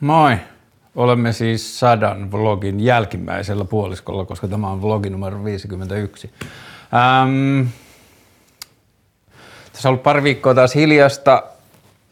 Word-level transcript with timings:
Moi! 0.00 0.36
Olemme 0.96 1.32
siis 1.32 1.80
sadan 1.80 2.32
vlogin 2.32 2.80
jälkimmäisellä 2.80 3.64
puoliskolla, 3.64 4.24
koska 4.24 4.48
tämä 4.48 4.70
on 4.70 4.82
vlogi 4.82 5.10
numero 5.10 5.44
51. 5.44 6.30
Ähm, 6.94 7.68
tässä 9.72 9.88
on 9.88 9.90
ollut 9.90 10.02
pari 10.02 10.22
viikkoa 10.22 10.54
taas 10.54 10.74
hiljasta. 10.74 11.42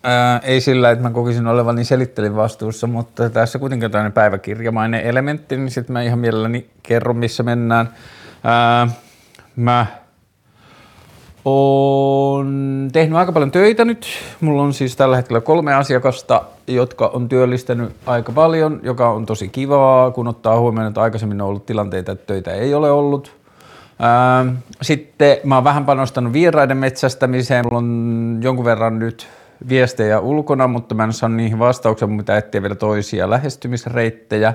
Ää, 0.02 0.38
ei 0.38 0.60
sillä, 0.60 0.90
että 0.90 1.02
mä 1.02 1.10
kokisin 1.10 1.46
olevani 1.46 1.84
selittelin 1.84 2.36
vastuussa, 2.36 2.86
mutta 2.86 3.30
tässä 3.30 3.58
kuitenkin 3.58 3.84
on 3.84 3.90
tämmöinen 3.90 4.12
päiväkirjamainen 4.12 5.00
elementti, 5.00 5.56
niin 5.56 5.70
sitten 5.70 5.92
mä 5.92 6.02
ihan 6.02 6.18
mielelläni 6.18 6.66
kerron, 6.82 7.16
missä 7.16 7.42
mennään. 7.42 7.88
Ää, 8.44 8.88
mä 9.56 9.86
oon 11.44 12.88
tehnyt 12.92 13.18
aika 13.18 13.32
paljon 13.32 13.50
töitä 13.50 13.84
nyt. 13.84 14.06
Mulla 14.40 14.62
on 14.62 14.74
siis 14.74 14.96
tällä 14.96 15.16
hetkellä 15.16 15.40
kolme 15.40 15.74
asiakasta, 15.74 16.42
jotka 16.66 17.06
on 17.06 17.28
työllistänyt 17.28 17.96
aika 18.06 18.32
paljon, 18.32 18.80
joka 18.82 19.10
on 19.10 19.26
tosi 19.26 19.48
kivaa, 19.48 20.10
kun 20.10 20.28
ottaa 20.28 20.58
huomioon, 20.58 20.88
että 20.88 21.02
aikaisemmin 21.02 21.40
on 21.40 21.48
ollut 21.48 21.66
tilanteita, 21.66 22.12
että 22.12 22.26
töitä 22.26 22.52
ei 22.52 22.74
ole 22.74 22.90
ollut. 22.90 23.36
Sitten 24.82 25.36
mä 25.44 25.54
oon 25.54 25.64
vähän 25.64 25.84
panostanut 25.84 26.32
vieraiden 26.32 26.76
metsästämiseen. 26.76 27.64
Mulla 27.64 27.78
on 27.78 28.38
jonkun 28.42 28.64
verran 28.64 28.98
nyt 28.98 29.26
viestejä 29.68 30.20
ulkona, 30.20 30.68
mutta 30.68 30.94
mä 30.94 31.04
en 31.04 31.12
saa 31.12 31.28
niihin 31.28 31.58
vastauksia, 31.58 32.08
pitää 32.16 32.38
etsiä 32.38 32.62
vielä 32.62 32.74
toisia 32.74 33.30
lähestymisreittejä. 33.30 34.54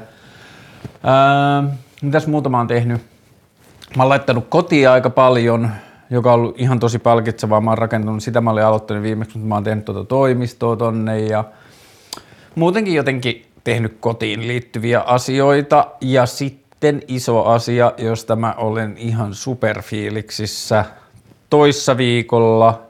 mitäs 2.02 2.28
muuta 2.28 2.50
mä 2.50 2.58
oon 2.58 2.68
tehnyt? 2.68 3.02
Mä 3.98 4.04
oon 4.04 4.10
laittanut 4.10 4.46
kotiin 4.50 4.90
aika 4.90 5.10
paljon, 5.10 5.70
joka 6.10 6.34
on 6.34 6.40
ollut 6.40 6.60
ihan 6.60 6.80
tosi 6.80 7.00
palkitsevaa. 7.00 7.62
Mä 7.62 7.72
oon 7.72 7.78
rakentanut 7.78 8.24
sitä, 8.24 8.42
mä 8.42 8.52
olin 8.52 8.64
aloittanut 8.64 9.04
viimeksi, 9.04 9.38
mutta 9.38 9.48
mä 9.48 9.56
oon 9.56 9.64
tehnyt 9.64 9.86
tuota 9.86 10.04
toimistoa 10.04 10.76
tonne 10.76 11.20
ja 11.20 11.44
muutenkin 12.58 12.94
jotenkin 12.94 13.46
tehnyt 13.64 13.98
kotiin 14.00 14.48
liittyviä 14.48 15.00
asioita. 15.00 15.88
Ja 16.02 16.26
sitten 16.26 17.02
iso 17.08 17.44
asia, 17.44 17.94
josta 17.98 18.36
mä 18.36 18.54
olen 18.58 18.98
ihan 18.98 19.34
superfiiliksissä. 19.34 20.86
Toissa 21.50 21.98
viikolla 21.98 22.82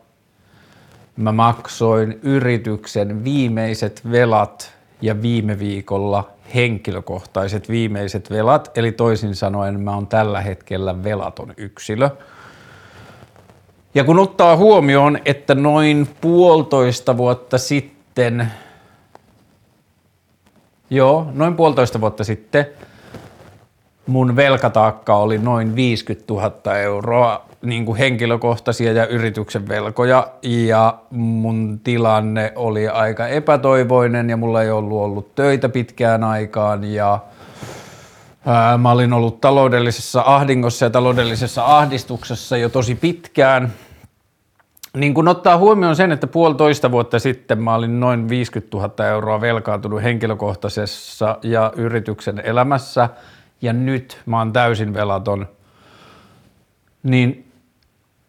mä 1.18 1.32
maksoin 1.32 2.20
yrityksen 2.24 3.24
viimeiset 3.24 4.02
velat 4.12 4.74
ja 5.02 5.22
viime 5.22 5.60
viikolla 5.60 6.30
henkilökohtaiset 6.56 7.70
viimeiset 7.70 8.30
velat, 8.30 8.78
eli 8.78 8.92
toisin 8.92 9.36
sanoen 9.36 9.80
mä 9.80 9.96
oon 9.96 10.08
tällä 10.08 10.42
hetkellä 10.42 11.04
velaton 11.04 11.54
yksilö. 11.58 12.10
Ja 13.96 14.04
kun 14.04 14.20
ottaa 14.20 14.58
huomioon, 14.58 15.20
että 15.26 15.56
noin 15.56 16.10
puolitoista 16.22 17.18
vuotta 17.18 17.58
sitten, 17.58 18.52
joo, 20.90 21.28
noin 21.34 21.56
puolitoista 21.56 22.02
vuotta 22.02 22.24
sitten 22.24 22.66
mun 24.08 24.36
velkataakka 24.36 25.16
oli 25.16 25.38
noin 25.38 25.76
50 25.76 26.34
000 26.34 26.78
euroa 26.78 27.46
niin 27.62 27.86
kuin 27.86 27.98
henkilökohtaisia 27.98 28.92
ja 28.92 29.06
yrityksen 29.08 29.68
velkoja 29.68 30.28
ja 30.42 30.98
mun 31.12 31.80
tilanne 31.84 32.54
oli 32.56 32.88
aika 32.88 33.28
epätoivoinen 33.28 34.30
ja 34.30 34.38
mulla 34.38 34.62
ei 34.62 34.72
ollut 34.72 35.00
ollut 35.00 35.36
töitä 35.36 35.70
pitkään 35.70 36.24
aikaan 36.24 36.84
ja 36.84 37.20
ää, 38.46 38.78
mä 38.78 38.92
olin 38.92 39.14
ollut 39.14 39.42
taloudellisessa 39.42 40.24
ahdingossa 40.26 40.86
ja 40.86 40.90
taloudellisessa 40.90 41.78
ahdistuksessa 41.78 42.58
jo 42.58 42.70
tosi 42.70 42.96
pitkään. 42.96 43.74
Niin 44.96 45.14
kun 45.14 45.28
ottaa 45.28 45.58
huomioon 45.58 45.96
sen, 45.96 46.12
että 46.12 46.28
puolitoista 46.28 46.92
vuotta 46.92 47.20
sitten 47.20 47.64
mä 47.64 47.76
olin 47.76 48.00
noin 48.00 48.30
50 48.30 48.78
000 48.78 49.08
euroa 49.08 49.42
velkaantunut 49.42 50.04
henkilökohtaisessa 50.04 51.38
ja 51.44 51.72
yrityksen 51.76 52.42
elämässä 52.46 53.10
ja 53.62 53.74
nyt 53.74 54.22
mä 54.26 54.38
oon 54.38 54.54
täysin 54.54 54.94
velaton, 54.94 55.48
niin 57.04 57.52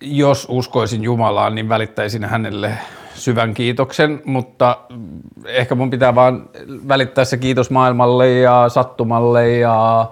jos 0.01 0.47
uskoisin 0.51 1.03
Jumalaan, 1.03 1.55
niin 1.55 1.69
välittäisin 1.69 2.25
hänelle 2.25 2.73
syvän 3.15 3.55
kiitoksen, 3.55 4.23
mutta 4.25 4.79
ehkä 5.45 5.75
mun 5.75 5.91
pitää 5.91 6.15
vaan 6.15 6.49
välittää 6.89 7.25
se 7.25 7.37
kiitos 7.37 7.71
maailmalle 7.71 8.31
ja 8.31 8.69
sattumalle 8.69 9.51
ja 9.51 10.11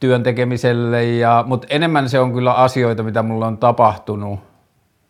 työn 0.00 0.22
tekemiselle, 0.22 1.04
ja, 1.04 1.44
mutta 1.46 1.66
enemmän 1.70 2.08
se 2.08 2.20
on 2.20 2.32
kyllä 2.32 2.52
asioita, 2.52 3.02
mitä 3.02 3.22
mulle 3.22 3.46
on 3.46 3.58
tapahtunut, 3.58 4.40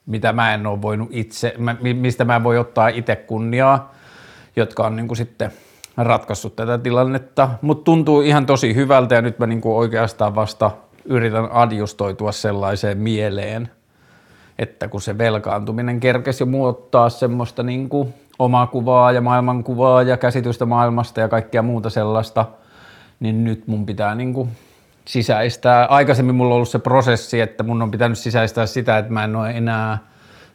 mitä 0.06 0.32
mä 0.32 0.54
en 0.54 0.66
ole 0.66 0.82
voinut 0.82 1.08
itse, 1.10 1.54
mistä 1.94 2.24
mä 2.24 2.44
voi 2.44 2.58
ottaa 2.58 2.88
itse 2.88 3.16
kunniaa, 3.16 3.94
jotka 4.56 4.86
on 4.86 4.96
niin 4.96 5.08
kuin 5.08 5.16
sitten 5.16 5.52
ratkaissut 5.96 6.56
tätä 6.56 6.78
tilannetta, 6.78 7.48
mutta 7.62 7.84
tuntuu 7.84 8.20
ihan 8.20 8.46
tosi 8.46 8.74
hyvältä 8.74 9.14
ja 9.14 9.22
nyt 9.22 9.38
mä 9.38 9.46
niin 9.46 9.60
kuin 9.60 9.76
oikeastaan 9.76 10.34
vasta 10.34 10.70
yritän 11.04 11.52
adjustoitua 11.52 12.32
sellaiseen 12.32 12.98
mieleen– 12.98 13.70
että 14.58 14.88
kun 14.88 15.00
se 15.00 15.18
velkaantuminen 15.18 16.00
kerkesi 16.00 16.44
muuttaa 16.44 17.08
semmoista 17.08 17.62
niin 17.62 17.88
kuin 17.88 18.14
omaa 18.38 18.66
kuvaa 18.66 19.12
ja 19.12 19.20
maailmankuvaa 19.20 20.02
ja 20.02 20.16
käsitystä 20.16 20.66
maailmasta 20.66 21.20
ja 21.20 21.28
kaikkea 21.28 21.62
muuta 21.62 21.90
sellaista, 21.90 22.46
niin 23.20 23.44
nyt 23.44 23.66
mun 23.66 23.86
pitää 23.86 24.14
niin 24.14 24.34
kuin 24.34 24.48
sisäistää. 25.04 25.86
Aikaisemmin 25.86 26.34
mulla 26.34 26.54
on 26.54 26.56
ollut 26.56 26.68
se 26.68 26.78
prosessi, 26.78 27.40
että 27.40 27.62
mun 27.62 27.82
on 27.82 27.90
pitänyt 27.90 28.18
sisäistää 28.18 28.66
sitä, 28.66 28.98
että 28.98 29.12
mä 29.12 29.24
en 29.24 29.36
ole 29.36 29.50
enää 29.50 29.98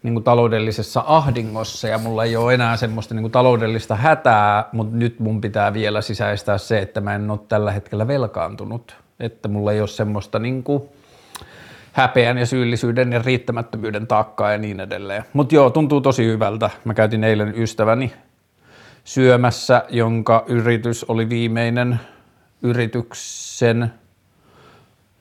niin 0.04 0.14
kuin 0.14 0.24
taloudellisessa 0.24 1.04
ahdingossa 1.08 1.88
ja 1.88 1.98
mulla 1.98 2.24
ei 2.24 2.36
ole 2.36 2.54
enää 2.54 2.78
semmoista 2.78 3.14
niin 3.14 3.24
kuin 3.24 3.32
taloudellista 3.32 3.96
hätää, 3.96 4.70
mutta 4.72 4.96
nyt 4.96 5.20
mun 5.20 5.42
pitää 5.42 5.74
vielä 5.74 6.02
sisäistää 6.02 6.58
se, 6.58 6.80
että 6.80 7.02
mä 7.02 7.16
en 7.16 7.32
ole 7.32 7.40
tällä 7.50 7.72
hetkellä 7.72 8.08
velkaantunut. 8.08 8.96
Että 9.20 9.48
mulla 9.48 9.72
ei 9.72 9.80
ole 9.80 9.88
semmoista 9.88 10.40
niin 10.40 10.64
kuin 10.64 10.84
häpeän 11.94 12.38
ja 12.38 12.46
syyllisyyden 12.46 13.14
ja 13.14 13.22
riittämättömyyden 13.26 14.08
taakkaa 14.08 14.52
ja 14.52 14.58
niin 14.58 14.80
edelleen. 14.80 15.24
Mutta 15.34 15.56
joo, 15.56 15.70
tuntuu 15.70 16.02
tosi 16.02 16.26
hyvältä. 16.26 16.70
Mä 16.86 16.94
käytin 16.94 17.24
eilen 17.24 17.54
ystäväni 17.58 18.14
syömässä, 19.04 19.84
jonka 19.90 20.44
yritys 20.48 21.04
oli 21.04 21.30
viimeinen 21.30 22.00
yrityksen 22.62 23.94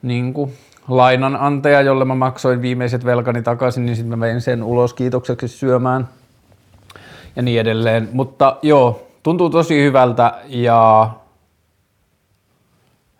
niin 0.01 0.33
kuin, 0.33 0.53
lainanantaja, 0.87 1.81
jolle 1.81 2.05
mä 2.05 2.15
maksoin 2.15 2.61
viimeiset 2.61 3.05
velkani 3.05 3.41
takaisin, 3.41 3.85
niin 3.85 3.95
sitten 3.95 4.19
mä 4.19 4.25
vein 4.25 4.41
sen 4.41 4.63
ulos 4.63 4.93
kiitokseksi 4.93 5.47
syömään 5.47 6.09
ja 7.35 7.41
niin 7.41 7.61
edelleen. 7.61 8.09
Mutta 8.11 8.57
joo, 8.61 9.07
tuntuu 9.23 9.49
tosi 9.49 9.83
hyvältä 9.83 10.33
ja 10.47 11.09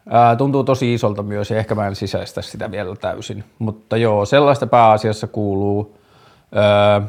Ää, 0.10 0.36
tuntuu 0.36 0.64
tosi 0.64 0.94
isolta 0.94 1.24
myös 1.24 1.52
ja 1.52 1.58
ehkä 1.58 1.76
mä 1.76 1.88
en 1.88 1.96
sisäistä 1.96 2.42
sitä 2.42 2.72
vielä 2.72 2.96
täysin. 2.96 3.44
Mutta 3.60 3.98
joo, 3.98 4.26
sellaista 4.26 4.68
pääasiassa 4.68 5.28
kuuluu. 5.28 5.98
Ää, 6.56 7.02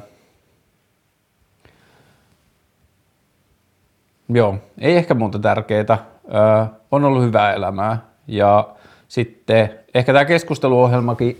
joo, 4.28 4.58
ei 4.78 4.96
ehkä 4.96 5.14
muuta 5.14 5.38
tärkeää. 5.38 5.98
Ää, 6.30 6.68
on 6.90 7.04
ollut 7.04 7.22
hyvää 7.22 7.52
elämää 7.52 7.98
ja 8.26 8.68
sitten 9.08 9.70
ehkä 9.94 10.12
tämä 10.12 10.24
keskusteluohjelmakin 10.24 11.38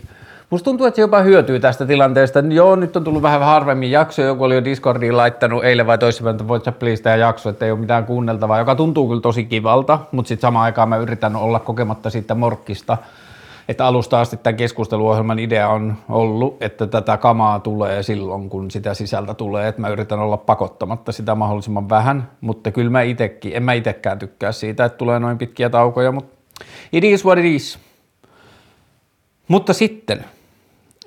Musta 0.49 0.65
tuntuu, 0.65 0.87
että 0.87 0.95
se 0.95 1.01
jopa 1.01 1.21
hyötyy 1.21 1.59
tästä 1.59 1.85
tilanteesta. 1.85 2.39
Joo, 2.39 2.75
nyt 2.75 2.95
on 2.95 3.03
tullut 3.03 3.21
vähän 3.21 3.41
harvemmin 3.41 3.91
jakso. 3.91 4.21
Joku 4.21 4.43
oli 4.43 4.55
jo 4.55 4.63
Discordiin 4.63 5.17
laittanut 5.17 5.63
eilen 5.63 5.87
vai 5.87 5.97
toissapäivänä, 5.97 6.35
että 6.35 6.47
voit 6.47 6.63
sä 6.63 6.71
please 6.71 7.03
tämä 7.03 7.15
jakso, 7.15 7.49
että 7.49 7.65
ei 7.65 7.71
ole 7.71 7.79
mitään 7.79 8.05
kuunneltavaa, 8.05 8.59
joka 8.59 8.75
tuntuu 8.75 9.07
kyllä 9.07 9.21
tosi 9.21 9.45
kivalta, 9.45 9.99
mutta 10.11 10.27
sitten 10.27 10.41
samaan 10.41 10.65
aikaan 10.65 10.89
mä 10.89 10.97
yritän 10.97 11.35
olla 11.35 11.59
kokematta 11.59 12.09
siitä 12.09 12.35
morkkista. 12.35 12.97
Että 13.67 13.85
alusta 13.85 14.19
asti 14.19 14.37
tämän 14.37 14.57
keskusteluohjelman 14.57 15.39
idea 15.39 15.69
on 15.69 15.95
ollut, 16.09 16.57
että 16.61 16.87
tätä 16.87 17.17
kamaa 17.17 17.59
tulee 17.59 18.03
silloin, 18.03 18.49
kun 18.49 18.71
sitä 18.71 18.93
sisältä 18.93 19.33
tulee. 19.33 19.67
Että 19.67 19.81
mä 19.81 19.89
yritän 19.89 20.19
olla 20.19 20.37
pakottamatta 20.37 21.11
sitä 21.11 21.35
mahdollisimman 21.35 21.89
vähän, 21.89 22.29
mutta 22.41 22.71
kyllä 22.71 22.91
mä 22.91 23.01
itekin, 23.01 23.51
en 23.55 23.63
mä 23.63 23.73
itekään 23.73 24.19
tykkää 24.19 24.51
siitä, 24.51 24.85
että 24.85 24.97
tulee 24.97 25.19
noin 25.19 25.37
pitkiä 25.37 25.69
taukoja, 25.69 26.11
mutta 26.11 26.38
it 26.91 27.03
is 27.03 27.25
what 27.25 27.37
it 27.37 27.45
is. 27.45 27.79
Mutta 29.47 29.73
sitten, 29.73 30.25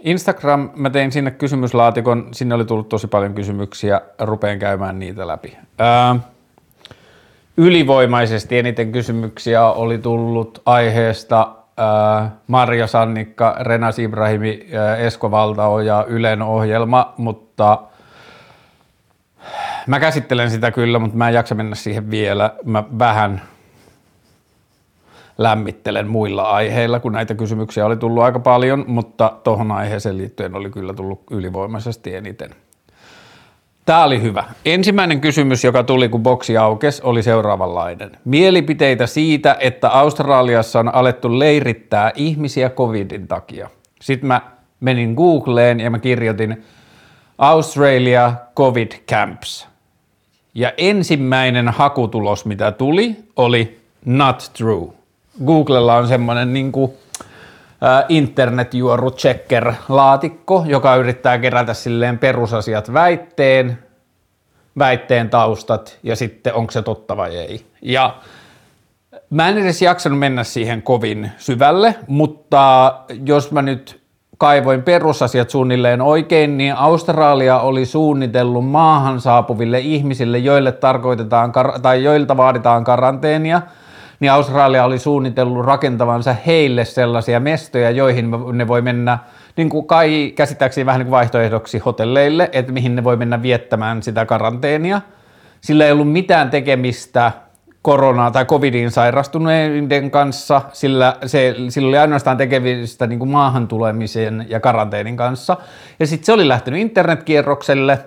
Instagram, 0.01 0.71
mä 0.77 0.91
tein 0.91 1.13
sinne 1.13 1.31
kysymyslaatikon, 1.31 2.29
sinne 2.33 2.55
oli 2.55 2.65
tullut 2.65 2.89
tosi 2.89 3.07
paljon 3.07 3.35
kysymyksiä, 3.35 4.01
rupeen 4.19 4.59
käymään 4.59 4.99
niitä 4.99 5.27
läpi. 5.27 5.57
Ää, 5.79 6.17
ylivoimaisesti 7.57 8.59
eniten 8.59 8.93
kysymyksiä 8.93 9.67
oli 9.67 9.99
tullut 9.99 10.63
aiheesta 10.67 11.55
ää, 11.77 12.31
Marja 12.47 12.87
Sannikka, 12.87 13.57
Renas 13.61 13.99
Ibrahimi, 13.99 14.67
ää, 14.79 14.97
Esko 14.97 15.31
Valtao 15.31 15.81
ja 15.81 16.05
Ylen 16.09 16.43
ohjelma, 16.43 17.15
mutta 17.17 17.79
mä 19.87 20.01
käsittelen 20.01 20.51
sitä 20.51 20.71
kyllä, 20.71 20.99
mutta 20.99 21.17
mä 21.17 21.29
en 21.29 21.35
jaksa 21.35 21.55
mennä 21.55 21.75
siihen 21.75 22.11
vielä. 22.11 22.55
Mä 22.65 22.85
vähän 22.99 23.43
lämmittelen 25.39 26.09
muilla 26.09 26.43
aiheilla, 26.43 27.01
kun 27.01 27.13
näitä 27.13 27.35
kysymyksiä 27.35 27.87
oli 27.87 27.97
tullut 27.97 28.23
aika 28.23 28.39
paljon, 28.39 28.85
mutta 28.87 29.33
tuohon 29.45 29.73
aiheeseen 29.73 30.19
liittyen 30.19 30.55
oli 30.55 30.71
kyllä 30.71 30.95
tullut 30.95 31.23
ylivoimaisesti 31.31 32.15
eniten. 32.15 32.51
Tämä 33.87 34.05
oli 34.05 34.23
hyvä. 34.23 34.45
Ensimmäinen 34.65 35.21
kysymys, 35.21 35.65
joka 35.65 35.83
tuli 35.83 36.09
kun 36.09 36.23
boksi 36.23 36.57
aukesi, 36.57 37.03
oli 37.05 37.23
seuraavanlainen. 37.23 38.11
Mielipiteitä 38.25 39.07
siitä, 39.07 39.57
että 39.61 39.89
Australiassa 39.89 40.81
on 40.81 40.95
alettu 40.95 41.39
leirittää 41.39 42.13
ihmisiä 42.15 42.71
covidin 42.71 43.29
takia. 43.29 43.71
Sitten 44.01 44.29
mä 44.29 44.41
menin 44.81 45.15
Googleen 45.15 45.81
ja 45.81 45.91
mä 45.91 45.99
kirjoitin 45.99 46.65
Australia 47.39 48.33
COVID 48.57 48.93
Camps. 49.11 49.69
Ja 50.55 50.73
ensimmäinen 50.77 51.69
hakutulos, 51.69 52.47
mitä 52.47 52.73
tuli, 52.73 53.17
oli 53.37 53.81
not 54.05 54.51
true. 54.59 55.02
Googlella 55.45 55.97
on 55.97 56.09
semmoinen 56.09 56.53
niin 56.53 56.73
kuin, 56.73 56.93
internetjuoru 58.09 59.11
checker 59.11 59.73
laatikko, 59.89 60.65
joka 60.67 60.97
yrittää 60.97 61.39
kerätä 61.39 61.75
silleen 61.75 62.19
perusasiat 62.19 62.93
väitteen, 62.93 63.79
väitteen 64.79 65.31
taustat 65.31 65.99
ja 66.03 66.17
sitten 66.17 66.55
onko 66.55 66.71
se 66.71 66.83
totta 66.83 67.17
vai 67.17 67.37
ei. 67.37 67.67
Ja 67.83 68.17
mä 69.31 69.49
en 69.49 69.59
edes 69.59 69.83
jaksanut 69.83 70.19
mennä 70.19 70.45
siihen 70.45 70.83
kovin 70.83 71.31
syvälle, 71.39 71.95
mutta 72.07 72.95
jos 73.27 73.51
mä 73.53 73.63
nyt 73.63 74.03
kaivoin 74.39 74.83
perusasiat 74.83 75.51
suunnilleen 75.51 76.01
oikein, 76.01 76.59
niin 76.59 76.77
Australia 76.77 77.59
oli 77.59 77.87
suunnitellut 77.87 78.69
maahan 78.69 79.21
saapuville 79.21 79.79
ihmisille, 79.79 80.39
joille 80.39 80.73
tarkoitetaan 80.73 81.53
tai 81.83 82.05
joilta 82.05 82.37
vaaditaan 82.37 82.85
karanteenia– 82.85 83.63
niin 84.23 84.33
Australia 84.33 84.85
oli 84.85 84.99
suunnitellut 84.99 85.65
rakentavansa 85.65 86.37
heille 86.47 86.85
sellaisia 86.85 87.41
mestoja, 87.41 87.91
joihin 87.91 88.31
ne 88.53 88.69
voi 88.69 88.83
mennä, 88.83 89.19
niin 89.57 89.69
kuin 89.69 89.87
kai 89.87 90.33
käsittääkseni 90.37 90.87
vähän 90.87 90.99
niin 90.99 91.07
kuin 91.07 91.11
vaihtoehdoksi 91.11 91.79
hotelleille, 91.79 92.51
että 92.53 92.73
mihin 92.73 92.97
ne 92.97 93.05
voi 93.05 93.17
mennä 93.17 93.43
viettämään 93.43 94.03
sitä 94.03 94.27
karanteenia. 94.27 95.01
Sillä 95.61 95.87
ei 95.87 95.93
ollut 95.93 96.13
mitään 96.13 96.51
tekemistä 96.51 97.33
koronaa 97.83 98.31
tai 98.31 98.45
covidiin 98.45 98.91
sairastuneiden 98.91 100.11
kanssa, 100.11 100.63
sillä 100.73 101.17
se, 101.27 101.55
sillä 101.69 101.89
oli 101.89 101.99
ainoastaan 101.99 102.37
tekemistä 102.37 103.07
niin 103.07 103.19
kuin 103.19 103.31
maahan 103.31 103.69
tulemisen 103.69 104.47
ja 104.49 104.61
karanteenin 104.61 105.17
kanssa. 105.17 105.57
Ja 106.01 106.07
sitten 106.07 106.27
se 106.27 106.33
oli 106.33 106.49
lähtenyt 106.49 106.81
internetkierrokselle 106.81 107.99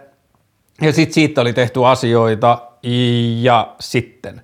ja 0.81 0.93
sitten 0.93 1.13
siitä 1.13 1.41
oli 1.41 1.53
tehty 1.53 1.85
asioita 1.85 2.57
ja 3.41 3.75
sitten. 3.79 4.41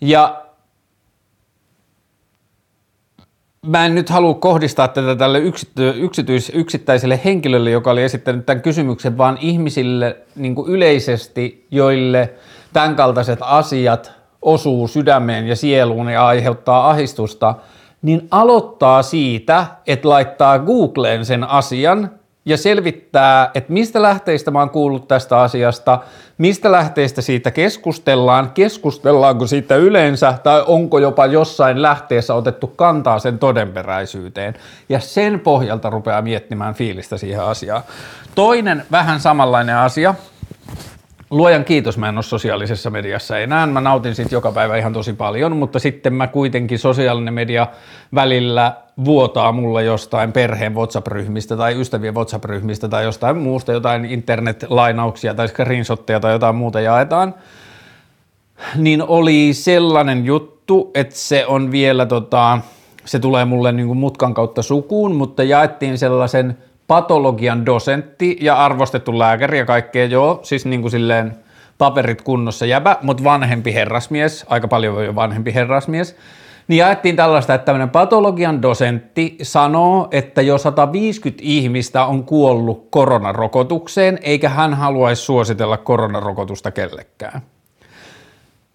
Ja 0.00 0.45
mä 3.66 3.86
en 3.86 3.94
nyt 3.94 4.10
halua 4.10 4.34
kohdistaa 4.34 4.88
tätä 4.88 5.16
tälle 5.16 5.38
yksityis, 5.96 6.52
yksittäiselle 6.54 7.20
henkilölle, 7.24 7.70
joka 7.70 7.90
oli 7.90 8.02
esittänyt 8.02 8.46
tämän 8.46 8.62
kysymyksen, 8.62 9.18
vaan 9.18 9.38
ihmisille 9.40 10.16
niin 10.36 10.54
kuin 10.54 10.70
yleisesti, 10.70 11.66
joille 11.70 12.34
tämän 12.72 12.96
kaltaiset 12.96 13.38
asiat 13.42 14.12
osuu 14.42 14.88
sydämeen 14.88 15.46
ja 15.46 15.56
sieluun 15.56 16.08
ja 16.08 16.26
aiheuttaa 16.26 16.90
ahistusta, 16.90 17.54
niin 18.02 18.28
aloittaa 18.30 19.02
siitä, 19.02 19.66
että 19.86 20.08
laittaa 20.08 20.58
Googleen 20.58 21.24
sen 21.24 21.44
asian 21.44 22.10
ja 22.46 22.56
selvittää, 22.56 23.50
että 23.54 23.72
mistä 23.72 24.02
lähteistä 24.02 24.50
mä 24.50 24.58
oon 24.58 24.70
kuullut 24.70 25.08
tästä 25.08 25.40
asiasta, 25.40 25.98
mistä 26.38 26.72
lähteistä 26.72 27.22
siitä 27.22 27.50
keskustellaan, 27.50 28.50
keskustellaanko 28.50 29.46
siitä 29.46 29.76
yleensä 29.76 30.34
tai 30.42 30.64
onko 30.66 30.98
jopa 30.98 31.26
jossain 31.26 31.82
lähteessä 31.82 32.34
otettu 32.34 32.66
kantaa 32.66 33.18
sen 33.18 33.38
todenperäisyyteen. 33.38 34.54
Ja 34.88 35.00
sen 35.00 35.40
pohjalta 35.40 35.90
rupeaa 35.90 36.22
miettimään 36.22 36.74
fiilistä 36.74 37.16
siihen 37.16 37.42
asiaan. 37.44 37.82
Toinen 38.34 38.84
vähän 38.90 39.20
samanlainen 39.20 39.76
asia, 39.76 40.14
Luojan 41.30 41.64
kiitos, 41.64 41.98
mä 41.98 42.08
en 42.08 42.16
ole 42.16 42.22
sosiaalisessa 42.22 42.90
mediassa 42.90 43.38
enää. 43.38 43.66
Mä 43.66 43.80
nautin 43.80 44.14
siitä 44.14 44.34
joka 44.34 44.52
päivä 44.52 44.76
ihan 44.76 44.92
tosi 44.92 45.12
paljon, 45.12 45.56
mutta 45.56 45.78
sitten 45.78 46.14
mä 46.14 46.26
kuitenkin 46.26 46.78
sosiaalinen 46.78 47.34
media 47.34 47.66
välillä 48.14 48.76
vuotaa 49.04 49.52
mulle 49.52 49.84
jostain 49.84 50.32
perheen 50.32 50.74
WhatsApp-ryhmistä 50.74 51.56
tai 51.56 51.80
ystävien 51.80 52.14
WhatsApp-ryhmistä 52.14 52.88
tai 52.88 53.04
jostain 53.04 53.36
muusta, 53.36 53.72
jotain 53.72 54.04
internet-lainauksia 54.04 55.34
tai 55.34 55.48
screenshotteja 55.48 56.20
tai 56.20 56.32
jotain 56.32 56.54
muuta 56.56 56.80
jaetaan, 56.80 57.34
niin 58.76 59.02
oli 59.02 59.52
sellainen 59.52 60.24
juttu, 60.24 60.90
että 60.94 61.14
se 61.14 61.46
on 61.46 61.70
vielä 61.70 62.06
tota, 62.06 62.58
se 63.04 63.18
tulee 63.18 63.44
mulle 63.44 63.72
niin 63.72 63.86
kuin 63.86 63.98
mutkan 63.98 64.34
kautta 64.34 64.62
sukuun, 64.62 65.16
mutta 65.16 65.42
jaettiin 65.42 65.98
sellaisen 65.98 66.58
patologian 66.86 67.66
dosentti 67.66 68.38
ja 68.40 68.64
arvostettu 68.64 69.18
lääkäri 69.18 69.58
ja 69.58 69.64
kaikkea, 69.64 70.04
joo, 70.04 70.40
siis 70.42 70.66
niin 70.66 70.80
kuin 70.80 70.90
silleen 70.90 71.36
paperit 71.78 72.22
kunnossa 72.22 72.66
jäbä, 72.66 72.96
mutta 73.02 73.24
vanhempi 73.24 73.74
herrasmies, 73.74 74.46
aika 74.48 74.68
paljon 74.68 75.04
jo 75.04 75.14
vanhempi 75.14 75.54
herrasmies, 75.54 76.16
niin 76.68 76.78
jaettiin 76.78 77.16
tällaista, 77.16 77.54
että 77.54 77.64
tämmöinen 77.64 77.90
patologian 77.90 78.62
dosentti 78.62 79.36
sanoo, 79.42 80.08
että 80.10 80.42
jo 80.42 80.58
150 80.58 81.42
ihmistä 81.44 82.04
on 82.04 82.24
kuollut 82.24 82.88
koronarokotukseen, 82.90 84.18
eikä 84.22 84.48
hän 84.48 84.74
haluaisi 84.74 85.22
suositella 85.22 85.76
koronarokotusta 85.76 86.70
kellekään. 86.70 87.42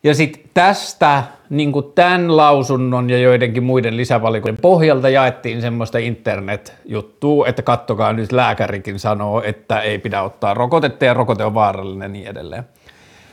Ja 0.04 0.16
sitten 0.16 0.44
tästä 0.54 1.24
niin 1.50 1.72
tämän 1.96 2.38
lausunnon 2.38 3.10
ja 3.10 3.18
joidenkin 3.18 3.64
muiden 3.64 3.98
lisävalikoiden 3.98 4.58
pohjalta 4.62 5.10
jaettiin 5.10 5.62
semmoista 5.62 5.98
internet-juttua, 5.98 7.48
että 7.48 7.62
kattokaa 7.62 8.14
nyt 8.14 8.32
lääkärikin 8.32 9.00
sanoo, 9.00 9.42
että 9.44 9.82
ei 9.82 10.00
pidä 10.00 10.22
ottaa 10.22 10.54
rokotetta 10.54 11.06
ja 11.06 11.14
rokote 11.14 11.44
on 11.44 11.54
vaarallinen 11.54 12.02
ja 12.02 12.10
niin 12.10 12.28
edelleen. 12.28 12.64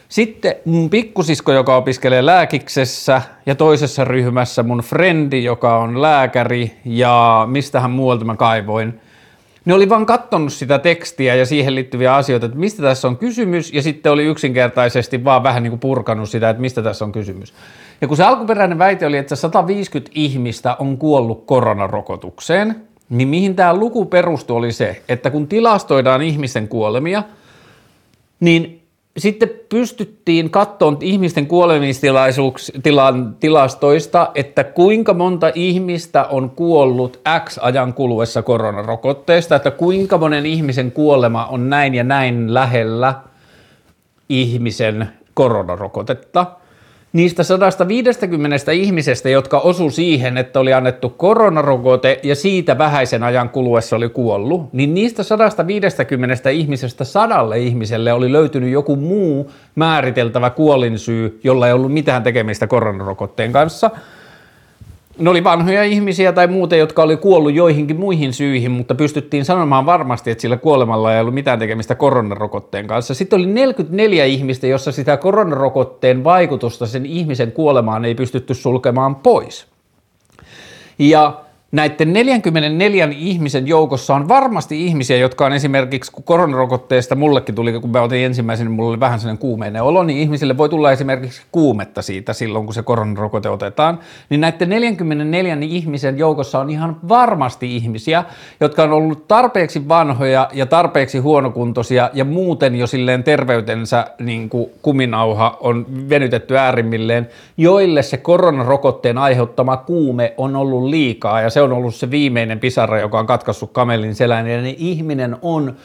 Sitten 0.08 0.54
mun 0.64 0.90
pikkusisko, 0.90 1.52
joka 1.52 1.76
opiskelee 1.76 2.26
lääkiksessä 2.26 3.22
ja 3.46 3.54
toisessa 3.54 4.04
ryhmässä 4.04 4.62
mun 4.62 4.78
frendi, 4.78 5.44
joka 5.44 5.78
on 5.78 6.02
lääkäri 6.02 6.72
ja 6.84 7.46
mistähän 7.50 7.90
muualta 7.90 8.24
mä 8.24 8.36
kaivoin, 8.36 9.00
ne 9.68 9.74
oli 9.74 9.88
vaan 9.88 10.06
kattonut 10.06 10.52
sitä 10.52 10.78
tekstiä 10.78 11.34
ja 11.34 11.46
siihen 11.46 11.74
liittyviä 11.74 12.14
asioita, 12.14 12.46
että 12.46 12.58
mistä 12.58 12.82
tässä 12.82 13.08
on 13.08 13.16
kysymys 13.16 13.72
ja 13.72 13.82
sitten 13.82 14.12
oli 14.12 14.24
yksinkertaisesti 14.24 15.24
vaan 15.24 15.42
vähän 15.42 15.62
niin 15.62 15.70
kuin 15.70 15.80
purkanut 15.80 16.30
sitä, 16.30 16.50
että 16.50 16.60
mistä 16.60 16.82
tässä 16.82 17.04
on 17.04 17.12
kysymys. 17.12 17.54
Ja 18.00 18.08
kun 18.08 18.16
se 18.16 18.24
alkuperäinen 18.24 18.78
väite 18.78 19.06
oli, 19.06 19.16
että 19.16 19.36
150 19.36 20.10
ihmistä 20.14 20.76
on 20.78 20.98
kuollut 20.98 21.46
koronarokotukseen, 21.46 22.76
niin 23.08 23.28
mihin 23.28 23.56
tämä 23.56 23.74
luku 23.74 24.04
perustui 24.04 24.56
oli 24.56 24.72
se, 24.72 25.02
että 25.08 25.30
kun 25.30 25.48
tilastoidaan 25.48 26.22
ihmisten 26.22 26.68
kuolemia, 26.68 27.22
niin 28.40 28.82
sitten 29.18 29.50
pystyttiin 29.68 30.50
katsomaan 30.50 31.02
ihmisten 31.02 31.46
kuolemistilastoista, 31.46 34.30
että 34.34 34.64
kuinka 34.64 35.14
monta 35.14 35.52
ihmistä 35.54 36.24
on 36.24 36.50
kuollut 36.50 37.20
X 37.44 37.58
ajan 37.58 37.94
kuluessa 37.94 38.42
koronarokotteesta, 38.42 39.56
että 39.56 39.70
kuinka 39.70 40.18
monen 40.18 40.46
ihmisen 40.46 40.92
kuolema 40.92 41.46
on 41.46 41.70
näin 41.70 41.94
ja 41.94 42.04
näin 42.04 42.54
lähellä 42.54 43.14
ihmisen 44.28 45.08
koronarokotetta– 45.34 46.46
niistä 47.12 47.42
150 47.42 48.72
ihmisestä, 48.72 49.28
jotka 49.28 49.58
osu 49.58 49.90
siihen, 49.90 50.38
että 50.38 50.60
oli 50.60 50.72
annettu 50.72 51.08
koronarokote 51.10 52.20
ja 52.22 52.34
siitä 52.34 52.78
vähäisen 52.78 53.22
ajan 53.22 53.48
kuluessa 53.48 53.96
oli 53.96 54.08
kuollut, 54.08 54.72
niin 54.72 54.94
niistä 54.94 55.22
150 55.22 56.50
ihmisestä 56.50 57.04
sadalle 57.04 57.58
ihmiselle 57.58 58.12
oli 58.12 58.32
löytynyt 58.32 58.70
joku 58.70 58.96
muu 58.96 59.50
määriteltävä 59.74 60.50
kuolinsyy, 60.50 61.40
jolla 61.44 61.66
ei 61.66 61.72
ollut 61.72 61.92
mitään 61.92 62.22
tekemistä 62.22 62.66
koronarokotteen 62.66 63.52
kanssa– 63.52 63.90
ne 65.18 65.30
oli 65.30 65.44
vanhoja 65.44 65.82
ihmisiä 65.82 66.32
tai 66.32 66.46
muuten, 66.46 66.78
jotka 66.78 67.02
oli 67.02 67.16
kuollut 67.16 67.54
joihinkin 67.54 68.00
muihin 68.00 68.32
syihin, 68.32 68.70
mutta 68.70 68.94
pystyttiin 68.94 69.44
sanomaan 69.44 69.86
varmasti, 69.86 70.30
että 70.30 70.42
sillä 70.42 70.56
kuolemalla 70.56 71.14
ei 71.14 71.20
ollut 71.20 71.34
mitään 71.34 71.58
tekemistä 71.58 71.94
koronarokotteen 71.94 72.86
kanssa. 72.86 73.14
Sitten 73.14 73.38
oli 73.38 73.46
44 73.46 74.24
ihmistä, 74.24 74.66
jossa 74.66 74.92
sitä 74.92 75.16
koronarokotteen 75.16 76.24
vaikutusta 76.24 76.86
sen 76.86 77.06
ihmisen 77.06 77.52
kuolemaan 77.52 78.04
ei 78.04 78.14
pystytty 78.14 78.54
sulkemaan 78.54 79.16
pois. 79.16 79.66
Ja 80.98 81.40
näiden 81.72 82.12
44 82.12 83.08
ihmisen 83.16 83.66
joukossa 83.66 84.14
on 84.14 84.28
varmasti 84.28 84.86
ihmisiä, 84.86 85.16
jotka 85.16 85.46
on 85.46 85.52
esimerkiksi, 85.52 86.12
kun 86.12 86.24
koronarokotteesta 86.24 87.14
mullekin 87.14 87.54
tuli, 87.54 87.80
kun 87.80 87.90
mä 87.90 88.02
otin 88.02 88.24
ensimmäisen, 88.24 88.66
niin 88.66 88.74
mulla 88.74 88.90
oli 88.90 89.00
vähän 89.00 89.20
sellainen 89.20 89.40
kuumeinen 89.40 89.82
olo, 89.82 90.02
niin 90.02 90.18
ihmisille 90.18 90.56
voi 90.56 90.68
tulla 90.68 90.92
esimerkiksi 90.92 91.42
kuumetta 91.52 92.02
siitä 92.02 92.32
silloin, 92.32 92.64
kun 92.64 92.74
se 92.74 92.82
koronarokote 92.82 93.48
otetaan. 93.48 93.98
Niin 94.30 94.40
näiden 94.40 94.68
44 94.68 95.58
ihmisen 95.60 96.18
joukossa 96.18 96.58
on 96.58 96.70
ihan 96.70 96.96
varmasti 97.08 97.76
ihmisiä, 97.76 98.24
jotka 98.60 98.82
on 98.82 98.92
ollut 98.92 99.28
tarpeeksi 99.28 99.88
vanhoja 99.88 100.48
ja 100.52 100.66
tarpeeksi 100.66 101.18
huonokuntoisia 101.18 102.10
ja 102.12 102.24
muuten 102.24 102.76
jo 102.76 102.86
silleen 102.86 103.24
terveytensä 103.24 104.06
niin 104.18 104.48
kuin 104.48 104.70
kuminauha 104.82 105.56
on 105.60 105.86
venytetty 106.08 106.58
äärimmilleen, 106.58 107.28
joille 107.56 108.02
se 108.02 108.16
koronarokotteen 108.16 109.18
aiheuttama 109.18 109.76
kuume 109.76 110.34
on 110.36 110.56
ollut 110.56 110.84
liikaa 110.84 111.40
ja 111.40 111.50
se 111.50 111.57
on 111.62 111.72
ollut 111.72 111.94
se 111.94 112.10
viimeinen 112.10 112.60
pisara, 112.60 113.00
joka 113.00 113.18
on 113.18 113.26
katkaissut 113.26 113.72
kamelin 113.72 114.14
selän, 114.14 114.46
ja 114.46 114.62
niin 114.62 114.76
ihminen 114.78 115.36
on 115.42 115.76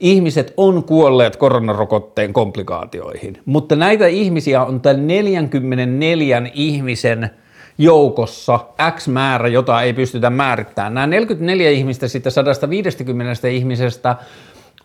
ihmiset 0.00 0.54
on 0.56 0.84
kuolleet 0.84 1.36
koronarokotteen 1.36 2.32
komplikaatioihin, 2.32 3.38
mutta 3.44 3.76
näitä 3.76 4.06
ihmisiä 4.06 4.64
on 4.64 4.80
tämän 4.80 5.06
44 5.06 6.42
ihmisen 6.54 7.30
joukossa 7.78 8.60
X 8.90 9.08
määrä, 9.08 9.48
jota 9.48 9.82
ei 9.82 9.92
pystytä 9.92 10.30
määrittämään. 10.30 10.94
Nämä 10.94 11.06
44 11.06 11.70
ihmistä 11.70 12.08
siitä 12.08 12.30
150 12.30 13.48
ihmisestä 13.48 14.16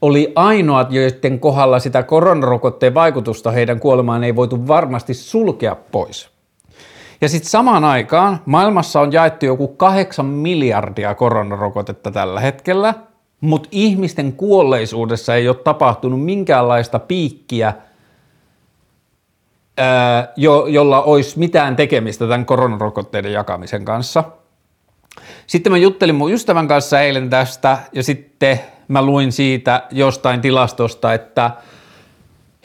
oli 0.01 0.31
ainoat, 0.35 0.91
joiden 0.91 1.39
kohdalla 1.39 1.79
sitä 1.79 2.03
koronarokotteen 2.03 2.93
vaikutusta 2.93 3.51
heidän 3.51 3.79
kuolemaan 3.79 4.23
ei 4.23 4.35
voitu 4.35 4.67
varmasti 4.67 5.13
sulkea 5.13 5.75
pois. 5.91 6.36
Ja 7.21 7.29
sitten 7.29 7.49
samaan 7.49 7.83
aikaan 7.85 8.41
maailmassa 8.45 9.01
on 9.01 9.11
jaettu 9.11 9.45
joku 9.45 9.67
kahdeksan 9.67 10.25
miljardia 10.25 11.15
koronarokotetta 11.15 12.11
tällä 12.11 12.39
hetkellä, 12.39 12.93
mutta 13.41 13.69
ihmisten 13.71 14.33
kuolleisuudessa 14.33 15.35
ei 15.35 15.47
ole 15.47 15.55
tapahtunut 15.55 16.25
minkäänlaista 16.25 16.99
piikkiä, 16.99 17.73
jo, 20.35 20.65
jolla 20.65 21.01
olisi 21.01 21.39
mitään 21.39 21.75
tekemistä 21.75 22.27
tämän 22.27 22.45
koronarokotteiden 22.45 23.33
jakamisen 23.33 23.85
kanssa. 23.85 24.23
Sitten 25.47 25.71
mä 25.71 25.77
juttelin 25.77 26.15
mun 26.15 26.31
ystävän 26.31 26.67
kanssa 26.67 27.01
eilen 27.01 27.29
tästä 27.29 27.77
ja 27.93 28.03
sitten 28.03 28.59
mä 28.87 29.01
luin 29.01 29.31
siitä 29.31 29.83
jostain 29.91 30.41
tilastosta, 30.41 31.13
että– 31.13 31.51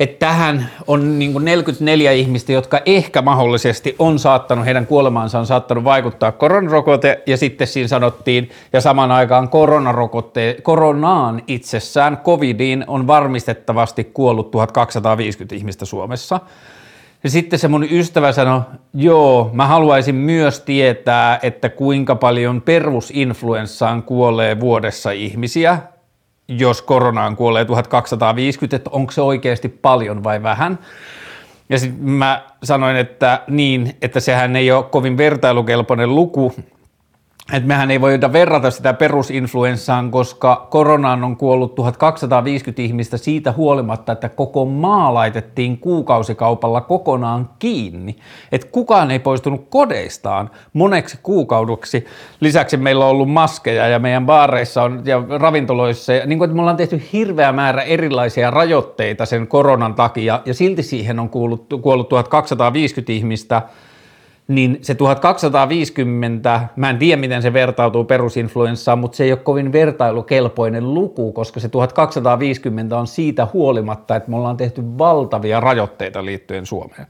että 0.02 0.26
tähän 0.26 0.70
on 0.86 1.18
niin 1.18 1.32
kuin 1.32 1.44
44 1.44 2.12
ihmistä, 2.12 2.52
jotka 2.52 2.80
ehkä 2.86 3.22
mahdollisesti 3.22 3.96
on 3.98 4.18
saattanut, 4.18 4.66
heidän 4.66 4.86
kuolemaansa 4.86 5.38
on 5.38 5.46
saattanut 5.46 5.84
vaikuttaa 5.84 6.32
koronarokote, 6.32 7.22
ja 7.26 7.36
sitten 7.36 7.66
siinä 7.66 7.88
sanottiin, 7.88 8.50
ja 8.72 8.80
samaan 8.80 9.10
aikaan 9.10 9.48
koronarokote, 9.48 10.56
koronaan 10.62 11.42
itsessään, 11.46 12.16
covidiin, 12.16 12.84
on 12.86 13.06
varmistettavasti 13.06 14.04
kuollut 14.04 14.50
1250 14.50 15.54
ihmistä 15.54 15.84
Suomessa. 15.84 16.40
Ja 17.24 17.30
sitten 17.30 17.58
se 17.58 17.68
mun 17.68 17.86
ystävä 17.90 18.32
sanoi, 18.32 18.60
joo, 18.94 19.50
mä 19.52 19.66
haluaisin 19.66 20.14
myös 20.14 20.60
tietää, 20.60 21.38
että 21.42 21.68
kuinka 21.68 22.14
paljon 22.14 22.62
perusinfluenssaan 22.62 24.02
kuolee 24.02 24.60
vuodessa 24.60 25.10
ihmisiä, 25.10 25.78
jos 26.58 26.82
koronaan 26.82 27.36
kuolee 27.36 27.64
1250, 27.64 28.76
että 28.76 28.90
onko 28.90 29.12
se 29.12 29.22
oikeasti 29.22 29.68
paljon 29.68 30.24
vai 30.24 30.42
vähän. 30.42 30.78
Ja 31.68 31.78
sitten 31.78 32.10
mä 32.10 32.42
sanoin, 32.62 32.96
että 32.96 33.40
niin, 33.48 33.96
että 34.02 34.20
sehän 34.20 34.56
ei 34.56 34.72
ole 34.72 34.84
kovin 34.84 35.16
vertailukelpoinen 35.16 36.14
luku, 36.14 36.54
että 37.52 37.68
mehän 37.68 37.90
ei 37.90 38.00
voida 38.00 38.32
verrata 38.32 38.70
sitä 38.70 38.92
perusinfluenssaan, 38.92 40.10
koska 40.10 40.66
koronaan 40.70 41.24
on 41.24 41.36
kuollut 41.36 41.74
1250 41.74 42.82
ihmistä 42.82 43.16
siitä 43.16 43.52
huolimatta, 43.52 44.12
että 44.12 44.28
koko 44.28 44.64
maa 44.64 45.14
laitettiin 45.14 45.78
kuukausikaupalla 45.78 46.80
kokonaan 46.80 47.50
kiinni. 47.58 48.16
Että 48.52 48.66
kukaan 48.72 49.10
ei 49.10 49.18
poistunut 49.18 49.66
kodeistaan 49.70 50.50
moneksi 50.72 51.18
kuukauduksi. 51.22 52.06
Lisäksi 52.40 52.76
meillä 52.76 53.04
on 53.04 53.10
ollut 53.10 53.30
maskeja 53.30 53.88
ja 53.88 53.98
meidän 53.98 54.26
baareissa 54.26 54.82
on, 54.82 55.02
ja 55.04 55.22
ravintoloissa, 55.38 56.12
ja 56.12 56.26
niin 56.26 56.38
kuin, 56.38 56.46
että 56.46 56.54
me 56.54 56.60
ollaan 56.60 56.76
tehty 56.76 57.02
hirveä 57.12 57.52
määrä 57.52 57.82
erilaisia 57.82 58.50
rajoitteita 58.50 59.26
sen 59.26 59.46
koronan 59.46 59.94
takia, 59.94 60.40
ja 60.46 60.54
silti 60.54 60.82
siihen 60.82 61.18
on 61.18 61.28
kuollut, 61.28 61.66
kuollut 61.82 62.08
1250 62.08 63.12
ihmistä– 63.12 63.62
niin 64.48 64.78
se 64.82 64.94
1250, 64.94 66.60
mä 66.76 66.90
en 66.90 66.98
tiedä 66.98 67.20
miten 67.20 67.42
se 67.42 67.52
vertautuu 67.52 68.04
perusinfluenssaan, 68.04 68.98
mutta 68.98 69.16
se 69.16 69.24
ei 69.24 69.32
ole 69.32 69.38
kovin 69.38 69.72
vertailukelpoinen 69.72 70.94
luku, 70.94 71.32
koska 71.32 71.60
se 71.60 71.68
1250 71.68 72.98
on 72.98 73.06
siitä 73.06 73.48
huolimatta, 73.52 74.16
että 74.16 74.30
me 74.30 74.36
ollaan 74.36 74.56
tehty 74.56 74.82
valtavia 74.98 75.60
rajoitteita 75.60 76.24
liittyen 76.24 76.66
Suomeen. 76.66 77.06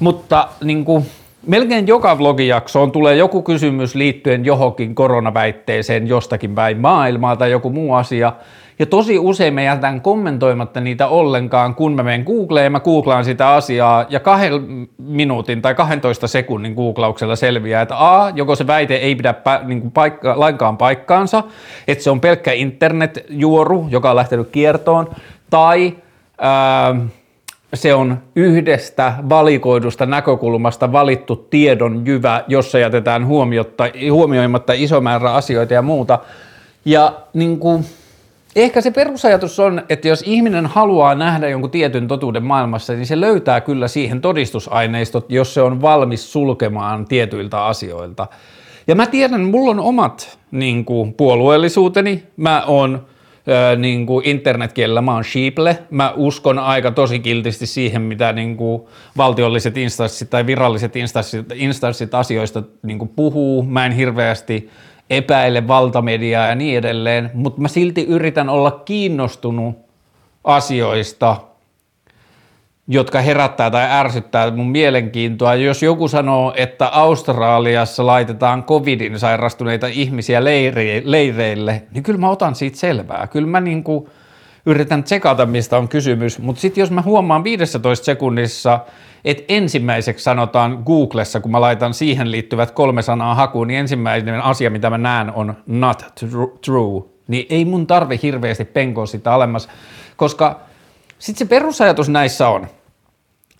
Mutta 0.00 0.48
niin 0.64 0.84
kuin, 0.84 1.06
melkein 1.46 1.86
joka 1.86 2.18
vlogijaksoon 2.18 2.92
tulee 2.92 3.16
joku 3.16 3.42
kysymys 3.42 3.94
liittyen 3.94 4.44
johonkin 4.44 4.94
koronaväitteeseen 4.94 6.06
jostakin 6.06 6.54
päin 6.54 6.80
maailmaa 6.80 7.36
tai 7.36 7.50
joku 7.50 7.70
muu 7.70 7.94
asia– 7.94 8.32
ja 8.82 8.86
tosi 8.86 9.18
usein 9.18 9.54
me 9.54 9.64
jätän 9.64 10.00
kommentoimatta 10.00 10.80
niitä 10.80 11.06
ollenkaan, 11.06 11.74
kun 11.74 11.94
mä 11.94 12.02
menen 12.02 12.22
Googleen 12.22 12.64
ja 12.64 12.70
mä 12.70 12.80
googlaan 12.80 13.24
sitä 13.24 13.48
asiaa 13.48 14.06
ja 14.08 14.20
kahden 14.20 14.88
minuutin 14.98 15.62
tai 15.62 15.74
12 15.74 16.28
sekunnin 16.28 16.74
googlauksella 16.74 17.36
selviää, 17.36 17.82
että 17.82 17.94
A, 17.98 18.30
joko 18.34 18.56
se 18.56 18.66
väite 18.66 18.96
ei 18.96 19.14
pidä 19.14 19.32
pä, 19.32 19.60
niin 19.64 19.80
kuin 19.80 19.90
paikka, 19.90 20.40
lainkaan 20.40 20.76
paikkaansa, 20.76 21.44
että 21.88 22.04
se 22.04 22.10
on 22.10 22.20
pelkkä 22.20 22.52
internetjuoru, 22.52 23.86
joka 23.90 24.10
on 24.10 24.16
lähtenyt 24.16 24.48
kiertoon, 24.52 25.10
tai 25.50 25.96
ää, 26.38 26.96
se 27.74 27.94
on 27.94 28.18
yhdestä 28.36 29.14
valikoidusta 29.28 30.06
näkökulmasta 30.06 30.92
valittu 30.92 31.36
tiedon 31.36 32.06
jyvä, 32.06 32.44
jossa 32.48 32.78
jätetään 32.78 33.26
huomioimatta 34.10 34.72
iso 34.74 35.00
määrä 35.00 35.32
asioita 35.32 35.74
ja 35.74 35.82
muuta. 35.82 36.18
Ja 36.84 37.12
niin 37.34 37.58
kuin, 37.58 37.84
Ehkä 38.56 38.80
se 38.80 38.90
perusajatus 38.90 39.60
on, 39.60 39.82
että 39.88 40.08
jos 40.08 40.22
ihminen 40.26 40.66
haluaa 40.66 41.14
nähdä 41.14 41.48
jonkun 41.48 41.70
tietyn 41.70 42.08
totuuden 42.08 42.44
maailmassa, 42.44 42.92
niin 42.92 43.06
se 43.06 43.20
löytää 43.20 43.60
kyllä 43.60 43.88
siihen 43.88 44.20
todistusaineistot, 44.20 45.32
jos 45.32 45.54
se 45.54 45.62
on 45.62 45.82
valmis 45.82 46.32
sulkemaan 46.32 47.04
tietyiltä 47.04 47.64
asioilta. 47.64 48.26
Ja 48.86 48.94
mä 48.94 49.06
tiedän, 49.06 49.40
mulla 49.44 49.70
on 49.70 49.80
omat 49.80 50.38
niin 50.50 50.84
kuin, 50.84 51.14
puolueellisuuteni. 51.14 52.22
Mä 52.36 52.64
oon 52.66 53.06
niin 53.76 54.06
kuin 54.06 54.26
internetkielellä 54.26 55.02
mä 55.02 55.14
oon 55.14 55.24
sheeple. 55.24 55.78
Mä 55.90 56.12
uskon 56.16 56.58
aika 56.58 56.90
tosi 56.90 57.18
kiltisti 57.18 57.66
siihen, 57.66 58.02
mitä 58.02 58.32
niin 58.32 58.56
kuin 58.56 58.82
valtiolliset 59.16 59.76
instanssit 59.76 60.30
tai 60.30 60.46
viralliset 60.46 60.96
instanssit, 60.96 61.46
instanssit 61.54 62.14
asioista 62.14 62.62
niin 62.82 62.98
kuin 62.98 63.08
puhuu. 63.08 63.62
Mä 63.62 63.86
en 63.86 63.92
hirveästi 63.92 64.70
epäile 65.10 65.68
valtamediaa 65.68 66.46
ja 66.46 66.54
niin 66.54 66.78
edelleen, 66.78 67.30
mutta 67.34 67.60
mä 67.60 67.68
silti 67.68 68.04
yritän 68.04 68.48
olla 68.48 68.70
kiinnostunut 68.70 69.76
asioista, 70.44 71.36
jotka 72.88 73.20
herättää 73.20 73.70
tai 73.70 73.86
ärsyttää 73.90 74.50
mun 74.50 74.70
mielenkiintoa. 74.70 75.54
Jos 75.54 75.82
joku 75.82 76.08
sanoo, 76.08 76.54
että 76.56 76.88
Australiassa 76.88 78.06
laitetaan 78.06 78.64
covidin 78.64 79.18
sairastuneita 79.18 79.86
ihmisiä 79.86 80.44
leireille, 81.04 81.82
niin 81.92 82.02
kyllä 82.02 82.18
mä 82.18 82.30
otan 82.30 82.54
siitä 82.54 82.78
selvää. 82.78 83.26
Kyllä 83.26 83.48
mä 83.48 83.60
niin 83.60 83.84
kuin 83.84 84.08
yritän 84.66 85.04
tsekata, 85.04 85.46
mistä 85.46 85.78
on 85.78 85.88
kysymys, 85.88 86.38
mutta 86.38 86.60
sitten 86.60 86.82
jos 86.82 86.90
mä 86.90 87.02
huomaan 87.02 87.44
15 87.44 88.04
sekunnissa, 88.04 88.80
että 89.24 89.44
ensimmäiseksi 89.48 90.24
sanotaan 90.24 90.82
Googlessa, 90.86 91.40
kun 91.40 91.50
mä 91.50 91.60
laitan 91.60 91.94
siihen 91.94 92.30
liittyvät 92.30 92.70
kolme 92.70 93.02
sanaa 93.02 93.34
hakuun, 93.34 93.68
niin 93.68 93.80
ensimmäinen 93.80 94.40
asia, 94.40 94.70
mitä 94.70 94.90
mä 94.90 94.98
näen, 94.98 95.32
on 95.34 95.54
not 95.66 96.02
true. 96.64 97.02
Niin 97.28 97.46
ei 97.50 97.64
mun 97.64 97.86
tarve 97.86 98.18
hirveästi 98.22 98.64
penkoa 98.64 99.06
sitä 99.06 99.34
alemmas, 99.34 99.68
koska 100.16 100.60
sitten 101.18 101.46
se 101.46 101.50
perusajatus 101.50 102.08
näissä 102.08 102.48
on, 102.48 102.66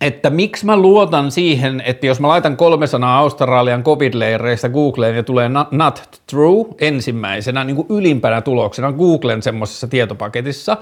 että 0.01 0.29
miksi 0.29 0.65
mä 0.65 0.77
luotan 0.77 1.31
siihen, 1.31 1.83
että 1.85 2.07
jos 2.07 2.19
mä 2.19 2.27
laitan 2.27 2.57
kolme 2.57 2.87
sanaa 2.87 3.19
Australian 3.19 3.83
covid-leireistä 3.83 4.69
Googleen 4.69 5.15
ja 5.15 5.23
tulee 5.23 5.49
not 5.71 6.21
true 6.29 6.65
ensimmäisenä 6.81 7.63
niin 7.63 7.75
kuin 7.75 7.87
ylimpänä 7.89 8.41
tuloksena 8.41 8.91
Googlen 8.91 9.41
semmoisessa 9.41 9.87
tietopaketissa, 9.87 10.77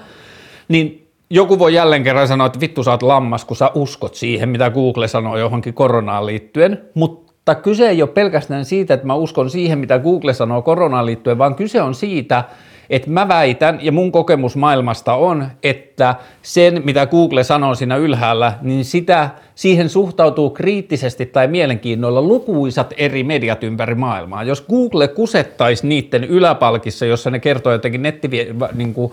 niin 0.68 1.01
joku 1.34 1.58
voi 1.58 1.74
jälleen 1.74 2.04
kerran 2.04 2.28
sanoa, 2.28 2.46
että 2.46 2.60
vittu 2.60 2.84
sä 2.84 2.90
oot 2.90 3.02
lammas, 3.02 3.44
kun 3.44 3.56
sä 3.56 3.70
uskot 3.74 4.14
siihen, 4.14 4.48
mitä 4.48 4.70
Google 4.70 5.08
sanoo 5.08 5.36
johonkin 5.36 5.74
koronaan 5.74 6.26
liittyen, 6.26 6.82
mutta 6.94 7.54
kyse 7.54 7.88
ei 7.88 8.02
ole 8.02 8.10
pelkästään 8.10 8.64
siitä, 8.64 8.94
että 8.94 9.06
mä 9.06 9.14
uskon 9.14 9.50
siihen, 9.50 9.78
mitä 9.78 9.98
Google 9.98 10.34
sanoo 10.34 10.62
koronaan 10.62 11.06
liittyen, 11.06 11.38
vaan 11.38 11.54
kyse 11.54 11.82
on 11.82 11.94
siitä, 11.94 12.44
että 12.92 13.10
mä 13.10 13.28
väitän, 13.28 13.78
ja 13.82 13.92
mun 13.92 14.12
kokemus 14.12 14.56
maailmasta 14.56 15.14
on, 15.14 15.46
että 15.62 16.14
sen, 16.42 16.82
mitä 16.84 17.06
Google 17.06 17.44
sanoo 17.44 17.74
siinä 17.74 17.96
ylhäällä, 17.96 18.52
niin 18.62 18.84
sitä, 18.84 19.30
siihen 19.54 19.88
suhtautuu 19.88 20.50
kriittisesti 20.50 21.26
tai 21.26 21.48
mielenkiinnolla 21.48 22.22
lukuisat 22.22 22.94
eri 22.96 23.24
mediat 23.24 23.64
ympäri 23.64 23.94
maailmaa. 23.94 24.42
Jos 24.42 24.66
Google 24.68 25.08
kusettaisi 25.08 25.86
niiden 25.86 26.24
yläpalkissa, 26.24 27.06
jossa 27.06 27.30
ne 27.30 27.38
kertoo 27.38 27.72
jotenkin 27.72 28.02
netti, 28.02 28.30
niin 28.74 28.94
kuin, 28.94 29.12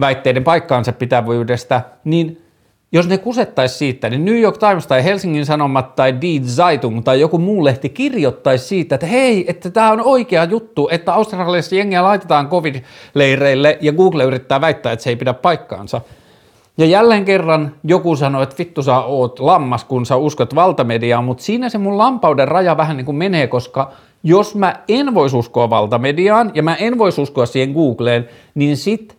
väitteiden 0.00 0.44
paikkaansa 0.44 0.92
pitävyydestä, 0.92 1.82
niin 2.04 2.42
jos 2.92 3.08
ne 3.08 3.18
kusettaisi 3.18 3.74
siitä, 3.74 4.10
niin 4.10 4.24
New 4.24 4.40
York 4.40 4.58
Times 4.58 4.86
tai 4.86 5.04
Helsingin 5.04 5.46
Sanomat 5.46 5.96
tai 5.96 6.20
Die 6.20 6.40
Zeitung 6.40 7.02
tai 7.04 7.20
joku 7.20 7.38
muu 7.38 7.64
lehti 7.64 7.88
kirjoittaisi 7.88 8.66
siitä, 8.66 8.94
että 8.94 9.06
hei, 9.06 9.44
että 9.48 9.70
tämä 9.70 9.92
on 9.92 10.00
oikea 10.00 10.44
juttu, 10.44 10.88
että 10.92 11.14
Australiassa 11.14 11.74
jengiä 11.74 12.02
laitetaan 12.02 12.48
covid-leireille 12.48 13.78
ja 13.80 13.92
Google 13.92 14.24
yrittää 14.24 14.60
väittää, 14.60 14.92
että 14.92 15.02
se 15.02 15.10
ei 15.10 15.16
pidä 15.16 15.34
paikkaansa. 15.34 16.00
Ja 16.78 16.86
jälleen 16.86 17.24
kerran 17.24 17.74
joku 17.84 18.16
sanoi, 18.16 18.42
että 18.42 18.58
vittu 18.58 18.82
sä 18.82 18.98
oot 19.00 19.40
lammas, 19.40 19.84
kun 19.84 20.06
sä 20.06 20.16
uskot 20.16 20.54
valtamediaan, 20.54 21.24
mutta 21.24 21.42
siinä 21.42 21.68
se 21.68 21.78
mun 21.78 21.98
lampauden 21.98 22.48
raja 22.48 22.76
vähän 22.76 22.96
niin 22.96 23.04
kuin 23.04 23.16
menee, 23.16 23.46
koska 23.46 23.92
jos 24.22 24.54
mä 24.54 24.74
en 24.88 25.14
voisi 25.14 25.36
uskoa 25.36 25.70
valtamediaan 25.70 26.50
ja 26.54 26.62
mä 26.62 26.74
en 26.74 26.98
voisi 26.98 27.20
uskoa 27.20 27.46
siihen 27.46 27.72
Googleen, 27.72 28.28
niin 28.54 28.76
sit 28.76 29.18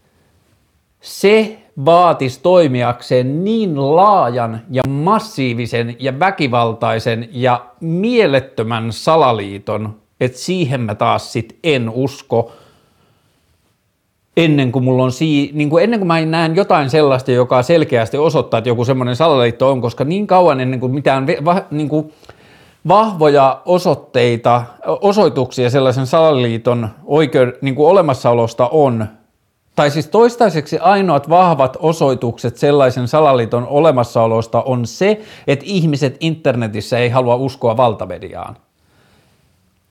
se 1.02 1.58
vaatisi 1.86 2.40
toimijakseen 2.44 3.44
niin 3.44 3.96
laajan 3.96 4.62
ja 4.70 4.82
massiivisen 4.90 5.96
ja 6.00 6.20
väkivaltaisen 6.20 7.30
ja 7.32 7.66
mielettömän 7.80 8.94
salaliiton, 8.94 9.96
että 10.20 10.38
siihen 10.38 10.82
mä 10.82 10.96
taas 10.96 11.34
sit 11.34 11.58
en 11.64 11.90
usko, 11.90 12.52
ennen 14.38 14.72
kuin 14.72 14.84
mulla 14.84 15.04
on 15.04 15.12
sii, 15.12 15.52
niin 15.54 15.70
kuin 15.70 15.84
ennen 15.84 16.00
kuin 16.00 16.08
mä 16.08 16.22
näen 16.26 16.56
jotain 16.56 16.90
sellaista, 16.90 17.32
joka 17.32 17.64
selkeästi 17.64 18.18
osoittaa, 18.18 18.58
että 18.58 18.70
joku 18.70 18.86
semmoinen 18.86 19.16
salaliitto 19.16 19.72
on, 19.72 19.82
koska 19.82 20.04
niin 20.04 20.28
kauan 20.28 20.60
ennen 20.60 20.80
kuin 20.80 20.92
mitään 20.92 21.28
va, 21.46 21.62
niin 21.72 21.90
kuin 21.90 22.14
vahvoja 22.88 23.62
osoitteita, 23.66 24.64
osoituksia 24.86 25.70
sellaisen 25.70 26.08
salaliiton 26.08 26.90
oikein, 27.06 27.54
niin 27.62 27.76
kuin 27.76 27.90
olemassaolosta 27.90 28.68
on, 28.68 29.08
tai 29.80 29.92
siis 29.92 30.08
toistaiseksi 30.08 30.80
ainoat 30.80 31.30
vahvat 31.30 31.78
osoitukset 31.80 32.58
sellaisen 32.58 33.08
salaliiton 33.08 33.68
olemassaolosta 33.68 34.62
on 34.62 34.88
se, 34.88 35.22
että 35.48 35.66
ihmiset 35.68 36.18
internetissä 36.20 36.98
ei 36.98 37.10
halua 37.10 37.36
uskoa 37.36 37.78
valtamediaan. 37.78 38.58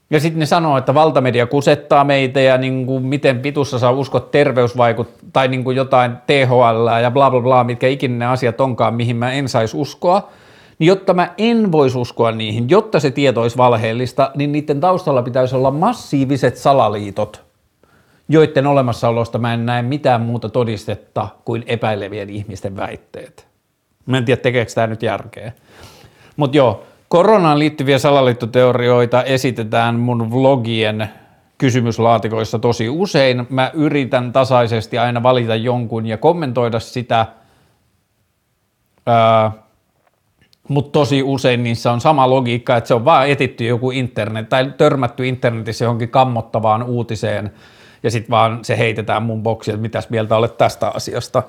Ja 0.09 0.19
sitten 0.19 0.39
ne 0.39 0.45
sanoo, 0.45 0.77
että 0.77 0.93
valtamedia 0.93 1.47
kusettaa 1.47 2.03
meitä 2.03 2.39
ja 2.39 2.57
niin 2.57 2.85
kuin 2.85 3.05
miten 3.05 3.43
vitussa 3.43 3.79
saa 3.79 3.91
uskoa 3.91 4.21
terveysvaikut 4.21 5.07
tai 5.33 5.47
niin 5.47 5.63
kuin 5.63 5.77
jotain 5.77 6.11
THL 6.27 7.01
ja 7.01 7.11
bla 7.11 7.31
bla 7.31 7.41
bla, 7.41 7.63
mitkä 7.63 7.87
ikinä 7.87 8.17
ne 8.17 8.25
asiat 8.25 8.61
onkaan, 8.61 8.93
mihin 8.93 9.15
mä 9.15 9.31
en 9.31 9.49
saisi 9.49 9.77
uskoa. 9.77 10.29
Niin 10.79 10.87
jotta 10.87 11.13
mä 11.13 11.33
en 11.37 11.71
voisi 11.71 11.97
uskoa 11.97 12.31
niihin, 12.31 12.69
jotta 12.69 12.99
se 12.99 13.11
tieto 13.11 13.41
olisi 13.41 13.57
valheellista, 13.57 14.31
niin 14.35 14.51
niiden 14.51 14.79
taustalla 14.79 15.21
pitäisi 15.21 15.55
olla 15.55 15.71
massiiviset 15.71 16.57
salaliitot, 16.57 17.48
joiden 18.29 18.67
olemassaolosta 18.67 19.37
mä 19.37 19.53
en 19.53 19.65
näe 19.65 19.81
mitään 19.81 20.21
muuta 20.21 20.49
todistetta 20.49 21.27
kuin 21.45 21.63
epäilevien 21.65 22.29
ihmisten 22.29 22.75
väitteet. 22.75 23.47
Mä 24.05 24.17
en 24.17 24.25
tiedä, 24.25 24.41
tekeekö 24.41 24.71
tämä 24.71 24.87
nyt 24.87 25.03
järkeä. 25.03 25.51
Mutta 26.37 26.57
joo, 26.57 26.83
Koronaan 27.07 27.59
liittyviä 27.59 27.99
salaliittoteorioita 27.99 29.23
esitetään 29.23 29.95
mun 29.95 30.31
vlogien 30.31 31.09
kysymyslaatikoissa 31.57 32.59
tosi 32.59 32.89
usein. 32.89 33.47
Mä 33.49 33.71
yritän 33.73 34.31
tasaisesti 34.31 34.97
aina 34.97 35.23
valita 35.23 35.55
jonkun 35.55 36.05
ja 36.05 36.17
kommentoida 36.17 36.79
sitä, 36.79 37.25
mutta 40.67 40.91
tosi 40.91 41.23
usein 41.23 41.63
niissä 41.63 41.91
on 41.91 42.01
sama 42.01 42.29
logiikka, 42.29 42.77
että 42.77 42.87
se 42.87 42.93
on 42.93 43.05
vaan 43.05 43.27
etitty 43.27 43.65
joku 43.65 43.91
internet 43.91 44.49
tai 44.49 44.73
törmätty 44.77 45.27
internetissä 45.27 45.85
johonkin 45.85 46.09
kammottavaan 46.09 46.83
uutiseen 46.83 47.51
ja 48.03 48.11
sitten 48.11 48.29
vaan 48.29 48.65
se 48.65 48.77
heitetään 48.77 49.23
mun 49.23 49.43
boksiin, 49.43 49.75
että 49.75 49.81
mitäs 49.81 50.09
mieltä 50.09 50.35
olet 50.35 50.57
tästä 50.57 50.87
asiasta. 50.87 51.43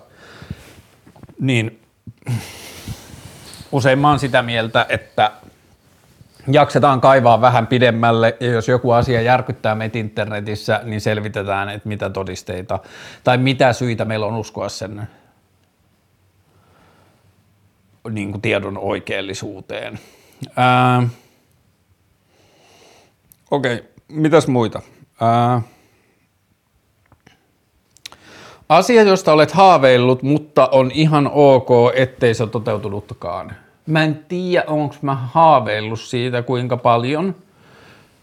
Niin 1.41 1.81
usein 3.73 3.99
mä 3.99 4.09
oon 4.09 4.19
sitä 4.19 4.43
mieltä, 4.43 4.87
että 4.89 5.33
jaksetaan 6.53 7.01
kaivaa 7.01 7.41
vähän 7.41 7.67
pidemmälle 7.67 8.37
ja 8.41 8.51
jos 8.51 8.69
joku 8.69 8.91
asia 8.91 9.21
järkyttää 9.21 9.75
meitä 9.75 9.99
internetissä, 9.99 10.81
niin 10.85 11.01
selvitetään, 11.01 11.69
että 11.69 11.89
mitä 11.89 12.11
todisteita 12.11 12.79
tai 13.25 13.39
mitä 13.39 13.73
syitä 13.73 14.05
meillä 14.05 14.27
on 14.27 14.37
uskoa 14.37 14.69
sen 14.69 15.09
niin 18.11 18.31
kuin 18.31 18.43
tiedon 18.43 18.79
oikeellisuuteen. 18.79 20.01
Okei, 23.51 23.75
okay, 23.75 23.87
mitäs 24.09 24.47
muita? 24.47 24.83
Ää, 25.21 25.63
asia, 28.71 29.03
josta 29.03 29.33
olet 29.33 29.53
haaveillut, 29.53 30.23
mutta 30.23 30.69
on 30.73 30.91
ihan 30.95 31.31
ok, 31.33 31.71
ettei 31.95 32.35
se 32.35 32.47
toteutunutkaan. 32.47 33.53
Mä 33.87 34.05
en 34.05 34.25
tiedä, 34.29 34.65
onko 34.67 34.95
mä 35.03 35.15
haaveillut 35.15 36.01
siitä 36.01 36.43
kuinka 36.43 36.77
paljon, 36.77 37.35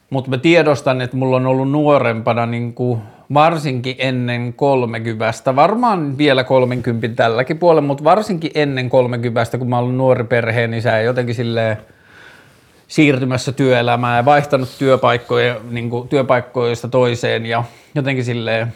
mutta 0.10 0.30
mä 0.30 0.38
tiedostan, 0.38 1.02
että 1.02 1.17
mulla 1.17 1.36
on 1.36 1.45
ollut 1.45 1.71
nuorempana 1.71 2.45
niin 2.45 2.74
kuin 2.74 3.02
varsinkin 3.34 3.95
ennen 4.00 4.54
30, 4.54 5.56
varmaan 5.56 6.17
vielä 6.17 6.43
30 6.43 7.08
tälläkin 7.08 7.60
puolella, 7.60 7.88
mutta 7.88 8.04
varsinkin 8.04 8.52
ennen 8.56 8.89
30, 8.89 9.58
kun 9.58 9.69
mä 9.69 9.80
ollut 9.80 9.95
nuori 9.95 10.24
perheen 10.24 10.71
niin 10.71 10.82
sä 10.82 11.02
jotenkin 11.02 11.36
silleen 11.36 11.78
siirtymässä 12.88 13.52
työelämään 13.52 14.17
ja 14.17 14.26
vaihtanut 14.26 14.69
työpaikkoja, 14.80 15.56
niin 15.69 15.89
kuin 15.89 16.08
työpaikkoista 16.08 16.88
toiseen 16.88 17.45
ja 17.45 17.63
jotenkin 17.95 18.26
silleen 18.26 18.74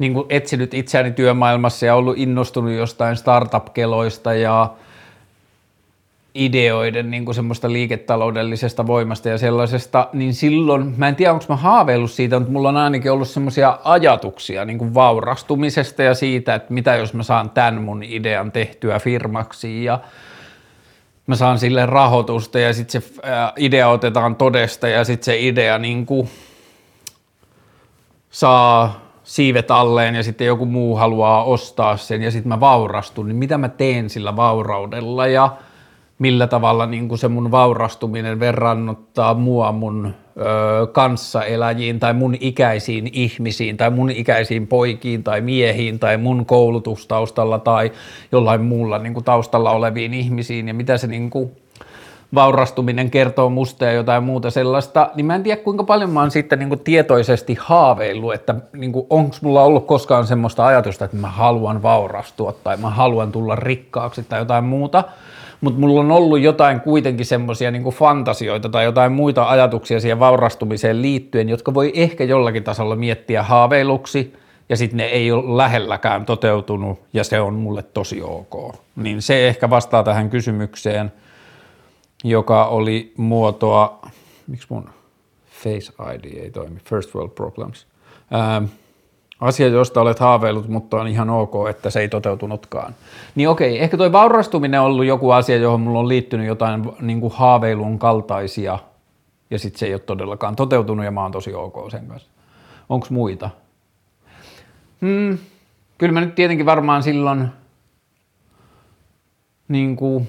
niin 0.00 0.14
kuin 0.14 0.26
etsinyt 0.28 0.74
itseäni 0.74 1.10
työmaailmassa 1.10 1.86
ja 1.86 1.94
ollut 1.94 2.18
innostunut 2.18 2.72
jostain 2.72 3.16
startup-keloista 3.16 4.34
ja 4.34 4.70
ideoiden 6.34 7.10
niin 7.10 7.24
kuin 7.24 7.34
semmoista 7.34 7.72
liiketaloudellisesta 7.72 8.86
voimasta 8.86 9.28
ja 9.28 9.38
sellaisesta, 9.38 10.08
niin 10.12 10.34
silloin, 10.34 10.94
mä 10.96 11.08
en 11.08 11.16
tiedä 11.16 11.32
onko 11.32 11.44
mä 11.48 11.56
haaveillut 11.56 12.10
siitä, 12.10 12.38
mutta 12.38 12.52
mulla 12.52 12.68
on 12.68 12.76
ainakin 12.76 13.12
ollut 13.12 13.28
semmoisia 13.28 13.78
ajatuksia 13.84 14.64
niin 14.64 14.78
kuin 14.78 14.94
vaurastumisesta 14.94 16.02
ja 16.02 16.14
siitä, 16.14 16.54
että 16.54 16.74
mitä 16.74 16.96
jos 16.96 17.14
mä 17.14 17.22
saan 17.22 17.50
tämän 17.50 17.82
mun 17.82 18.02
idean 18.02 18.52
tehtyä 18.52 18.98
firmaksi 18.98 19.84
ja 19.84 20.00
mä 21.26 21.36
saan 21.36 21.58
sille 21.58 21.86
rahoitusta 21.86 22.58
ja 22.58 22.72
sitten 22.72 23.02
se 23.02 23.08
idea 23.56 23.88
otetaan 23.88 24.36
todesta 24.36 24.88
ja 24.88 25.04
sitten 25.04 25.24
se 25.24 25.40
idea 25.40 25.78
niin 25.78 26.06
kuin 26.06 26.28
saa 28.30 29.09
siivet 29.30 29.70
alleen 29.70 30.14
ja 30.14 30.22
sitten 30.22 30.46
joku 30.46 30.66
muu 30.66 30.96
haluaa 30.96 31.44
ostaa 31.44 31.96
sen 31.96 32.22
ja 32.22 32.30
sitten 32.30 32.48
mä 32.48 32.60
vaurastun, 32.60 33.28
niin 33.28 33.36
mitä 33.36 33.58
mä 33.58 33.68
teen 33.68 34.10
sillä 34.10 34.36
vauraudella 34.36 35.26
ja 35.26 35.56
millä 36.18 36.46
tavalla 36.46 36.86
niin 36.86 37.08
kuin 37.08 37.18
se 37.18 37.28
mun 37.28 37.50
vaurastuminen 37.50 38.40
verrannottaa 38.40 39.34
mua 39.34 39.72
mun 39.72 40.14
ö, 40.36 40.86
kanssaeläjiin 40.86 42.00
tai 42.00 42.14
mun 42.14 42.36
ikäisiin 42.40 43.10
ihmisiin 43.12 43.76
tai 43.76 43.90
mun 43.90 44.10
ikäisiin 44.10 44.66
poikiin 44.66 45.22
tai 45.22 45.40
miehiin 45.40 45.98
tai 45.98 46.16
mun 46.16 46.46
koulutustaustalla 46.46 47.58
tai 47.58 47.92
jollain 48.32 48.60
muulla 48.60 48.98
niin 48.98 49.14
kuin 49.14 49.24
taustalla 49.24 49.70
oleviin 49.70 50.14
ihmisiin 50.14 50.68
ja 50.68 50.74
mitä 50.74 50.96
se 50.98 51.06
niin 51.06 51.30
kuin 51.30 51.50
vaurastuminen 52.34 53.10
kertoo 53.10 53.48
musta 53.48 53.84
ja 53.84 53.92
jotain 53.92 54.22
muuta 54.22 54.50
sellaista, 54.50 55.10
niin 55.14 55.26
mä 55.26 55.34
en 55.34 55.42
tiedä 55.42 55.62
kuinka 55.62 55.84
paljon 55.84 56.10
mä 56.10 56.20
oon 56.20 56.30
sitten 56.30 56.58
niin 56.58 56.68
kuin 56.68 56.80
tietoisesti 56.80 57.56
haaveillut, 57.60 58.34
että 58.34 58.54
niin 58.72 58.92
onko 59.10 59.36
mulla 59.40 59.62
ollut 59.62 59.86
koskaan 59.86 60.26
semmoista 60.26 60.66
ajatusta, 60.66 61.04
että 61.04 61.16
mä 61.16 61.28
haluan 61.28 61.82
vaurastua 61.82 62.54
tai 62.64 62.76
mä 62.76 62.90
haluan 62.90 63.32
tulla 63.32 63.56
rikkaaksi 63.56 64.22
tai 64.28 64.38
jotain 64.38 64.64
muuta, 64.64 65.04
mutta 65.60 65.80
mulla 65.80 66.00
on 66.00 66.12
ollut 66.12 66.40
jotain 66.40 66.80
kuitenkin 66.80 67.26
semmoisia 67.26 67.70
niin 67.70 67.84
fantasioita 67.84 68.68
tai 68.68 68.84
jotain 68.84 69.12
muita 69.12 69.48
ajatuksia 69.48 70.00
siihen 70.00 70.18
vaurastumiseen 70.18 71.02
liittyen, 71.02 71.48
jotka 71.48 71.74
voi 71.74 71.92
ehkä 71.94 72.24
jollakin 72.24 72.64
tasolla 72.64 72.96
miettiä 72.96 73.42
haaveiluksi, 73.42 74.32
ja 74.68 74.76
sitten 74.76 74.96
ne 74.96 75.04
ei 75.04 75.32
ole 75.32 75.56
lähelläkään 75.56 76.26
toteutunut, 76.26 76.98
ja 77.12 77.24
se 77.24 77.40
on 77.40 77.54
mulle 77.54 77.82
tosi 77.82 78.22
ok. 78.22 78.74
Niin 78.96 79.22
se 79.22 79.48
ehkä 79.48 79.70
vastaa 79.70 80.02
tähän 80.02 80.30
kysymykseen– 80.30 81.12
joka 82.24 82.64
oli 82.64 83.12
muotoa, 83.16 83.98
miksi 84.46 84.66
mun 84.70 84.90
Face 85.50 85.92
ID 86.14 86.24
ei 86.24 86.50
toimi, 86.50 86.80
First 86.84 87.14
World 87.14 87.30
Problems. 87.30 87.86
Ää, 88.30 88.62
asia, 89.40 89.68
josta 89.68 90.00
olet 90.00 90.18
haaveillut, 90.18 90.68
mutta 90.68 91.00
on 91.00 91.08
ihan 91.08 91.30
ok, 91.30 91.68
että 91.70 91.90
se 91.90 92.00
ei 92.00 92.08
toteutunutkaan. 92.08 92.94
Niin 93.34 93.48
okei, 93.48 93.82
ehkä 93.82 93.96
toi 93.96 94.12
vaurastuminen 94.12 94.80
on 94.80 94.86
ollut 94.86 95.04
joku 95.04 95.30
asia, 95.30 95.56
johon 95.56 95.80
mulla 95.80 95.98
on 95.98 96.08
liittynyt 96.08 96.46
jotain 96.46 96.82
niin 97.00 97.20
kuin 97.20 97.32
haaveilun 97.32 97.98
kaltaisia, 97.98 98.78
ja 99.50 99.58
sitten 99.58 99.78
se 99.78 99.86
ei 99.86 99.94
ole 99.94 100.00
todellakaan 100.00 100.56
toteutunut, 100.56 101.04
ja 101.04 101.10
mä 101.10 101.22
oon 101.22 101.32
tosi 101.32 101.54
ok 101.54 101.90
sen 101.90 102.06
kanssa. 102.06 102.28
Onko 102.88 103.06
muita? 103.10 103.50
Hmm, 105.00 105.38
kyllä 105.98 106.12
mä 106.12 106.20
nyt 106.20 106.34
tietenkin 106.34 106.66
varmaan 106.66 107.02
silloin 107.02 107.48
niin 109.68 109.96
kuin, 109.96 110.28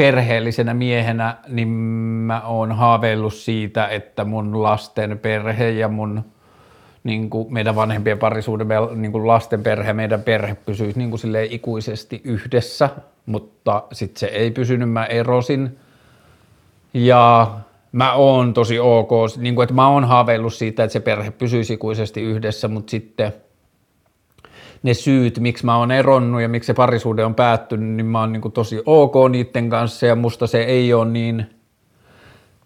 perheellisenä 0.00 0.74
miehenä, 0.74 1.36
niin 1.48 1.68
mä 1.68 2.40
oon 2.40 2.72
haaveillut 2.72 3.34
siitä, 3.34 3.88
että 3.88 4.24
mun 4.24 4.62
lasten 4.62 5.18
perhe 5.18 5.70
ja 5.70 5.88
mun 5.88 6.24
niin 7.04 7.30
kuin 7.30 7.52
meidän 7.52 7.76
vanhempien 7.76 8.18
parisuuden, 8.18 8.68
niin 8.94 9.12
kuin 9.12 9.26
lasten 9.26 9.62
perhe, 9.62 9.92
meidän 9.92 10.22
perhe 10.22 10.54
pysyisi 10.66 10.98
niin 10.98 11.10
kuin 11.10 11.20
ikuisesti 11.50 12.20
yhdessä, 12.24 12.90
mutta 13.26 13.82
sitten 13.92 14.20
se 14.20 14.26
ei 14.26 14.50
pysynyt, 14.50 14.90
mä 14.90 15.06
erosin. 15.06 15.78
Ja 16.94 17.50
mä 17.92 18.12
oon 18.12 18.54
tosi 18.54 18.78
ok, 18.78 19.10
niin 19.36 19.54
kuin, 19.54 19.64
että 19.64 19.74
mä 19.74 19.88
oon 19.88 20.04
haaveillut 20.04 20.54
siitä, 20.54 20.84
että 20.84 20.92
se 20.92 21.00
perhe 21.00 21.30
pysyisi 21.30 21.72
ikuisesti 21.72 22.22
yhdessä, 22.22 22.68
mutta 22.68 22.90
sitten– 22.90 23.32
ne 24.82 24.94
syyt, 24.94 25.38
miksi 25.38 25.64
mä 25.64 25.76
oon 25.76 25.90
eronnut 25.90 26.42
ja 26.42 26.48
miksi 26.48 26.66
se 26.66 26.74
parisuhde 26.74 27.24
on 27.24 27.34
päättynyt, 27.34 27.88
niin 27.88 28.06
mä 28.06 28.20
oon 28.20 28.32
niin 28.32 28.40
kuin 28.40 28.52
tosi 28.52 28.82
ok 28.86 29.14
niiden 29.30 29.70
kanssa 29.70 30.06
ja 30.06 30.16
musta 30.16 30.46
se 30.46 30.62
ei 30.62 30.94
ole 30.94 31.10
niin, 31.10 31.46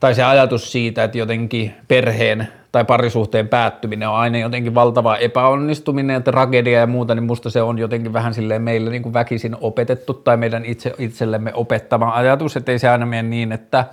tai 0.00 0.14
se 0.14 0.24
ajatus 0.24 0.72
siitä, 0.72 1.04
että 1.04 1.18
jotenkin 1.18 1.74
perheen 1.88 2.48
tai 2.72 2.84
parisuhteen 2.84 3.48
päättyminen 3.48 4.08
on 4.08 4.16
aina 4.16 4.38
jotenkin 4.38 4.74
valtava 4.74 5.16
epäonnistuminen 5.16 6.14
ja 6.14 6.20
tragedia 6.20 6.80
ja 6.80 6.86
muuta, 6.86 7.14
niin 7.14 7.24
musta 7.24 7.50
se 7.50 7.62
on 7.62 7.78
jotenkin 7.78 8.12
vähän 8.12 8.34
silleen 8.34 8.62
meille 8.62 8.90
niin 8.90 9.02
kuin 9.02 9.12
väkisin 9.12 9.56
opetettu 9.60 10.14
tai 10.14 10.36
meidän 10.36 10.64
itse, 10.64 10.94
itsellemme 10.98 11.54
opettama 11.54 12.14
ajatus, 12.14 12.56
että 12.56 12.72
ei 12.72 12.78
se 12.78 12.88
aina 12.88 13.06
mene 13.06 13.22
niin, 13.22 13.52
että 13.52 13.84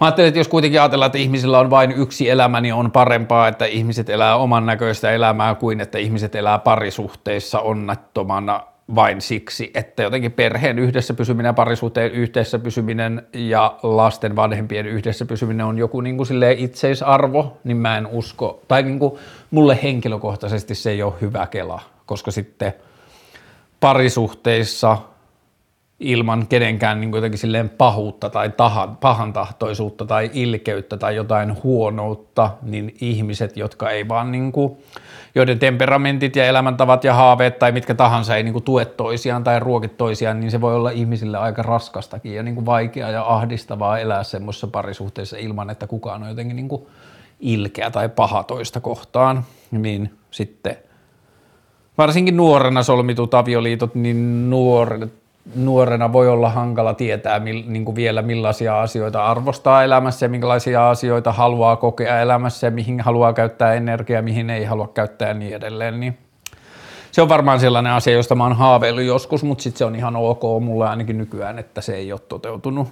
Mä 0.00 0.06
ajattelen, 0.06 0.28
että 0.28 0.40
jos 0.40 0.48
kuitenkin 0.48 0.80
ajatellaan, 0.80 1.06
että 1.06 1.18
ihmisillä 1.18 1.58
on 1.58 1.70
vain 1.70 1.92
yksi 1.92 2.30
elämä, 2.30 2.60
niin 2.60 2.74
on 2.74 2.90
parempaa, 2.90 3.48
että 3.48 3.64
ihmiset 3.64 4.10
elää 4.10 4.36
oman 4.36 4.66
näköistä 4.66 5.10
elämää 5.10 5.54
kuin 5.54 5.80
että 5.80 5.98
ihmiset 5.98 6.34
elää 6.34 6.58
parisuhteissa 6.58 7.60
onnettomana 7.60 8.60
vain 8.94 9.20
siksi, 9.20 9.70
että 9.74 10.02
jotenkin 10.02 10.32
perheen 10.32 10.78
yhdessä 10.78 11.14
pysyminen, 11.14 11.54
parisuhteen 11.54 12.12
yhdessä 12.12 12.58
pysyminen 12.58 13.26
ja 13.32 13.78
lasten 13.82 14.36
vanhempien 14.36 14.86
yhdessä 14.86 15.24
pysyminen 15.24 15.66
on 15.66 15.78
joku 15.78 16.00
niin 16.00 16.16
kuin 16.16 16.28
itseisarvo, 16.56 17.58
niin 17.64 17.76
mä 17.76 17.98
en 17.98 18.06
usko, 18.06 18.62
tai 18.68 18.82
niin 18.82 18.98
kuin 18.98 19.12
mulle 19.50 19.78
henkilökohtaisesti 19.82 20.74
se 20.74 20.90
ei 20.90 21.02
ole 21.02 21.14
hyvä 21.20 21.46
kela, 21.46 21.80
koska 22.06 22.30
sitten 22.30 22.74
parisuhteissa 23.80 24.98
ilman 26.00 26.46
kenenkään 26.46 27.00
niin 27.00 27.12
jotenkin 27.12 27.38
silleen 27.38 27.68
pahuutta 27.68 28.30
tai 28.30 28.50
tahan, 28.56 28.96
pahantahtoisuutta 28.96 30.04
tai 30.04 30.30
ilkeyttä 30.32 30.96
tai 30.96 31.16
jotain 31.16 31.62
huonoutta, 31.62 32.50
niin 32.62 32.94
ihmiset, 33.00 33.56
jotka 33.56 33.90
ei 33.90 34.08
vaan 34.08 34.32
niin 34.32 34.52
kuin, 34.52 34.76
joiden 35.34 35.58
temperamentit 35.58 36.36
ja 36.36 36.46
elämäntavat 36.46 37.04
ja 37.04 37.14
haaveet 37.14 37.58
tai 37.58 37.72
mitkä 37.72 37.94
tahansa 37.94 38.36
ei 38.36 38.42
niin 38.42 38.52
kuin 38.52 38.64
tue 38.64 38.84
toisiaan 38.84 39.44
tai 39.44 39.60
ruokit 39.60 39.96
toisiaan, 39.96 40.40
niin 40.40 40.50
se 40.50 40.60
voi 40.60 40.74
olla 40.74 40.90
ihmisille 40.90 41.38
aika 41.38 41.62
raskastakin 41.62 42.34
ja 42.34 42.42
niin 42.42 42.54
kuin 42.54 42.66
vaikeaa 42.66 43.10
ja 43.10 43.34
ahdistavaa 43.34 43.98
elää 43.98 44.24
semmoisessa 44.24 44.66
parisuhteessa 44.66 45.36
ilman, 45.36 45.70
että 45.70 45.86
kukaan 45.86 46.22
on 46.22 46.28
jotenkin 46.28 46.56
niin 46.56 46.68
kuin 46.68 46.86
ilkeä 47.40 47.90
tai 47.90 48.08
paha 48.08 48.42
toista 48.42 48.80
kohtaan, 48.80 49.44
niin 49.70 50.14
sitten 50.30 50.76
varsinkin 51.98 52.36
nuorena 52.36 52.82
solmitut 52.82 53.34
avioliitot, 53.34 53.94
niin 53.94 54.50
nuoret 54.50 55.12
nuorena 55.54 56.12
voi 56.12 56.28
olla 56.28 56.50
hankala 56.50 56.94
tietää 56.94 57.40
mil, 57.40 57.62
niin 57.66 57.84
kuin 57.84 57.94
vielä 57.94 58.22
millaisia 58.22 58.80
asioita 58.80 59.24
arvostaa 59.26 59.84
elämässä 59.84 60.26
ja 60.26 60.30
minkälaisia 60.30 60.90
asioita 60.90 61.32
haluaa 61.32 61.76
kokea 61.76 62.20
elämässä 62.20 62.66
ja 62.66 62.70
mihin 62.70 63.00
haluaa 63.00 63.32
käyttää 63.32 63.74
energiaa, 63.74 64.22
mihin 64.22 64.50
ei 64.50 64.64
halua 64.64 64.88
käyttää 64.88 65.28
ja 65.28 65.34
niin 65.34 65.54
edelleen. 65.54 66.00
Niin 66.00 66.18
se 67.12 67.22
on 67.22 67.28
varmaan 67.28 67.60
sellainen 67.60 67.92
asia, 67.92 68.14
josta 68.14 68.34
mä 68.34 68.44
oon 68.44 68.56
haaveillut 68.56 69.04
joskus, 69.04 69.44
mutta 69.44 69.62
sitten 69.62 69.78
se 69.78 69.84
on 69.84 69.96
ihan 69.96 70.16
ok 70.16 70.42
mulle 70.60 70.88
ainakin 70.88 71.18
nykyään, 71.18 71.58
että 71.58 71.80
se 71.80 71.94
ei 71.94 72.12
ole 72.12 72.20
toteutunut. 72.28 72.88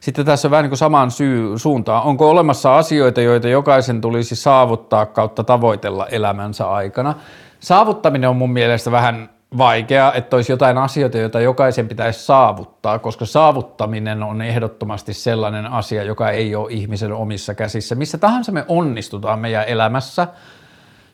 Sitten 0.00 0.26
tässä 0.26 0.48
on 0.48 0.50
vähän 0.50 0.62
niin 0.62 0.70
kuin 0.70 0.78
samaan 0.78 1.10
syy, 1.10 1.58
suuntaan. 1.58 2.02
Onko 2.02 2.30
olemassa 2.30 2.76
asioita, 2.76 3.20
joita 3.20 3.48
jokaisen 3.48 4.00
tulisi 4.00 4.36
saavuttaa 4.36 5.06
kautta 5.06 5.44
tavoitella 5.44 6.06
elämänsä 6.06 6.70
aikana? 6.70 7.14
Saavuttaminen 7.60 8.30
on 8.30 8.36
mun 8.36 8.52
mielestä 8.52 8.90
vähän 8.90 9.28
vaikea, 9.58 10.12
että 10.12 10.36
olisi 10.36 10.52
jotain 10.52 10.78
asioita, 10.78 11.18
joita 11.18 11.40
jokaisen 11.40 11.88
pitäisi 11.88 12.24
saavuttaa, 12.24 12.98
koska 12.98 13.26
saavuttaminen 13.26 14.22
on 14.22 14.42
ehdottomasti 14.42 15.14
sellainen 15.14 15.66
asia, 15.66 16.02
joka 16.02 16.30
ei 16.30 16.54
ole 16.54 16.72
ihmisen 16.72 17.12
omissa 17.12 17.54
käsissä. 17.54 17.94
Missä 17.94 18.18
tahansa 18.18 18.52
me 18.52 18.64
onnistutaan 18.68 19.38
meidän 19.38 19.64
elämässä, 19.66 20.28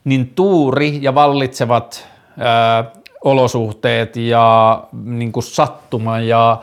niin 0.05 0.33
tuuri 0.35 0.99
ja 1.03 1.15
vallitsevat 1.15 2.09
ää, 2.39 2.85
olosuhteet 3.25 4.17
ja 4.17 4.85
niin 5.05 5.33
kuin 5.33 5.45
sattuma 5.45 6.21
ja 6.21 6.63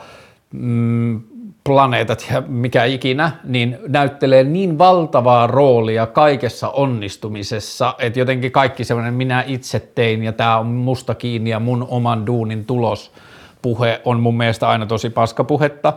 mm, 0.52 1.20
planeetat 1.64 2.26
ja 2.32 2.42
mikä 2.46 2.84
ikinä, 2.84 3.32
niin 3.44 3.78
näyttelee 3.88 4.44
niin 4.44 4.78
valtavaa 4.78 5.46
roolia 5.46 6.06
kaikessa 6.06 6.68
onnistumisessa, 6.68 7.94
että 7.98 8.18
jotenkin 8.18 8.52
kaikki 8.52 8.84
semmoinen 8.84 9.14
minä 9.14 9.44
itse 9.46 9.80
tein 9.94 10.22
ja 10.22 10.32
tämä 10.32 10.58
on 10.58 10.66
musta 10.66 11.14
kiinni 11.14 11.50
ja 11.50 11.60
mun 11.60 11.86
oman 11.90 12.26
duunin 12.26 12.64
tulos 12.64 13.12
puhe 13.62 14.00
on 14.04 14.20
mun 14.20 14.36
mielestä 14.36 14.68
aina 14.68 14.86
tosi 14.86 15.10
paskapuhetta, 15.10 15.92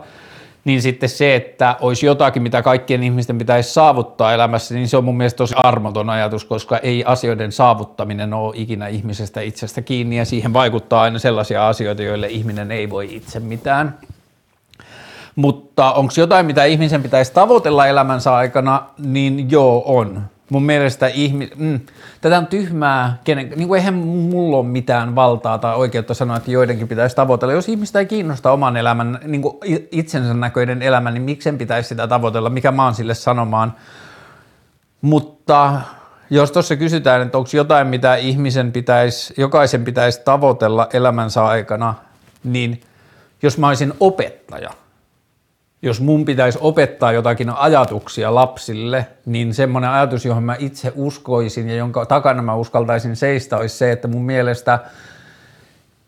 niin 0.64 0.82
sitten 0.82 1.08
se, 1.08 1.34
että 1.34 1.76
olisi 1.80 2.06
jotakin, 2.06 2.42
mitä 2.42 2.62
kaikkien 2.62 3.02
ihmisten 3.02 3.38
pitäisi 3.38 3.72
saavuttaa 3.72 4.34
elämässä, 4.34 4.74
niin 4.74 4.88
se 4.88 4.96
on 4.96 5.04
mun 5.04 5.16
mielestä 5.16 5.38
tosi 5.38 5.54
armoton 5.56 6.10
ajatus, 6.10 6.44
koska 6.44 6.78
ei 6.78 7.04
asioiden 7.04 7.52
saavuttaminen 7.52 8.34
ole 8.34 8.54
ikinä 8.56 8.88
ihmisestä 8.88 9.40
itsestä 9.40 9.82
kiinni 9.82 10.16
ja 10.16 10.24
siihen 10.24 10.52
vaikuttaa 10.52 11.02
aina 11.02 11.18
sellaisia 11.18 11.68
asioita, 11.68 12.02
joille 12.02 12.26
ihminen 12.26 12.72
ei 12.72 12.90
voi 12.90 13.14
itse 13.16 13.40
mitään. 13.40 13.98
Mutta 15.36 15.92
onko 15.92 16.12
jotain, 16.16 16.46
mitä 16.46 16.64
ihmisen 16.64 17.02
pitäisi 17.02 17.32
tavoitella 17.32 17.86
elämänsä 17.86 18.34
aikana, 18.34 18.82
niin 18.98 19.50
joo 19.50 19.82
on. 19.86 20.22
Mun 20.50 20.62
mielestä 20.62 21.06
ihmi, 21.06 21.50
mm, 21.56 21.80
tätä 22.20 22.38
on 22.38 22.46
tyhmää, 22.46 23.18
kenen, 23.24 23.52
niin 23.56 23.68
kuin 23.68 23.78
eihän 23.78 23.94
mulla 23.94 24.56
ole 24.56 24.66
mitään 24.66 25.14
valtaa 25.14 25.58
tai 25.58 25.74
oikeutta 25.74 26.14
sanoa, 26.14 26.36
että 26.36 26.50
joidenkin 26.50 26.88
pitäisi 26.88 27.16
tavoitella. 27.16 27.54
Jos 27.54 27.68
ihmistä 27.68 27.98
ei 27.98 28.06
kiinnosta 28.06 28.52
oman 28.52 28.76
elämän, 28.76 29.18
niin 29.24 29.42
kuin 29.42 29.56
itsensä 29.90 30.34
näköinen 30.34 30.82
elämä, 30.82 31.10
niin 31.10 31.22
miksen 31.22 31.58
pitäisi 31.58 31.88
sitä 31.88 32.06
tavoitella, 32.06 32.50
mikä 32.50 32.72
mä 32.72 32.84
oon 32.84 32.94
sille 32.94 33.14
sanomaan. 33.14 33.74
Mutta 35.00 35.80
jos 36.30 36.52
tuossa 36.52 36.76
kysytään, 36.76 37.22
että 37.22 37.38
onko 37.38 37.50
jotain, 37.52 37.86
mitä 37.86 38.14
ihmisen 38.14 38.72
pitäisi, 38.72 39.34
jokaisen 39.36 39.84
pitäisi 39.84 40.20
tavoitella 40.24 40.88
elämänsä 40.92 41.44
aikana, 41.44 41.94
niin 42.44 42.80
jos 43.42 43.58
mä 43.58 43.68
olisin 43.68 43.92
opettaja– 44.00 44.70
jos 45.84 46.00
mun 46.00 46.24
pitäisi 46.24 46.58
opettaa 46.62 47.12
jotakin 47.12 47.50
ajatuksia 47.50 48.34
lapsille, 48.34 49.06
niin 49.26 49.54
semmoinen 49.54 49.90
ajatus, 49.90 50.24
johon 50.24 50.42
mä 50.42 50.56
itse 50.58 50.92
uskoisin 50.96 51.68
ja 51.68 51.76
jonka 51.76 52.06
takana 52.06 52.42
mä 52.42 52.54
uskaltaisin 52.54 53.16
seistä, 53.16 53.56
olisi 53.56 53.76
se, 53.76 53.92
että 53.92 54.08
mun 54.08 54.24
mielestä– 54.24 54.78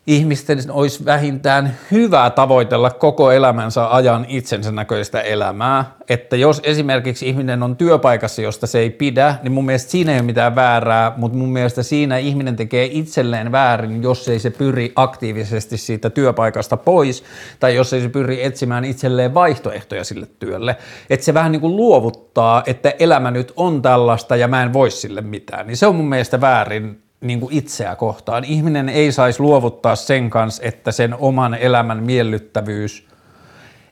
ihmisten 0.07 0.59
olisi 0.71 1.05
vähintään 1.05 1.77
hyvä 1.91 2.31
tavoitella 2.31 2.91
koko 2.91 3.33
elämänsä 3.33 3.95
ajan 3.95 4.27
itsensä 4.29 4.73
näköistä 4.73 5.21
elämää. 5.21 5.97
Että 6.09 6.37
jos 6.37 6.61
esimerkiksi 6.65 7.29
ihminen 7.29 7.63
on 7.63 7.77
työpaikassa, 7.77 8.43
josta 8.43 8.67
se 8.67 8.79
ei 8.79 8.91
pidä, 8.91 9.35
niin 9.43 9.53
mun 9.53 9.67
mielestä 9.67 9.91
siinä 9.91 10.13
ei 10.13 10.19
ole 10.19 10.27
mitään 10.27 10.55
väärää, 10.55 11.13
mutta 11.17 11.39
mun 11.39 11.53
mielestä 11.53 11.83
siinä 11.83 12.19
ihminen 12.19 12.57
tekee 12.57 12.89
itselleen 12.93 13.53
väärin, 13.53 14.03
jos 14.03 14.29
ei 14.29 14.39
se 14.39 14.51
pyri 14.51 14.93
aktiivisesti 14.97 15.77
siitä 15.77 16.11
työpaikasta 16.11 16.77
pois, 16.77 17.25
tai 17.61 17.75
jos 17.75 17.93
ei 17.93 18.01
se 18.01 18.09
pyri 18.09 18.45
etsimään 18.45 18.85
itselleen 18.85 19.35
vaihtoehtoja 19.35 20.05
sille 20.05 20.27
työlle. 20.39 20.77
Että 21.11 21.27
se 21.27 21.35
vähän 21.35 21.53
niin 21.53 21.61
kuin 21.61 21.77
luovuttaa, 21.77 22.63
että 22.67 22.93
elämä 22.99 23.31
nyt 23.31 23.53
on 23.57 23.83
tällaista 23.83 24.37
ja 24.37 24.49
mä 24.49 24.63
en 24.63 24.73
voi 24.73 24.91
sille 24.91 25.21
mitään. 25.21 25.67
Niin 25.67 25.77
se 25.77 25.87
on 25.87 25.97
mun 25.97 26.09
mielestä 26.09 26.41
väärin 26.41 27.06
niin 27.21 27.41
kuin 27.41 27.55
itseä 27.55 27.97
kohtaan. 27.97 28.45
Ihminen 28.45 28.89
ei 28.89 29.13
saisi 29.13 29.41
luovuttaa 29.41 29.97
sen 29.97 30.31
kanssa, 30.31 30.63
että 30.63 30.93
sen 30.93 31.15
oman 31.19 31.55
elämän 31.55 32.03
miellyttävyys 32.03 33.07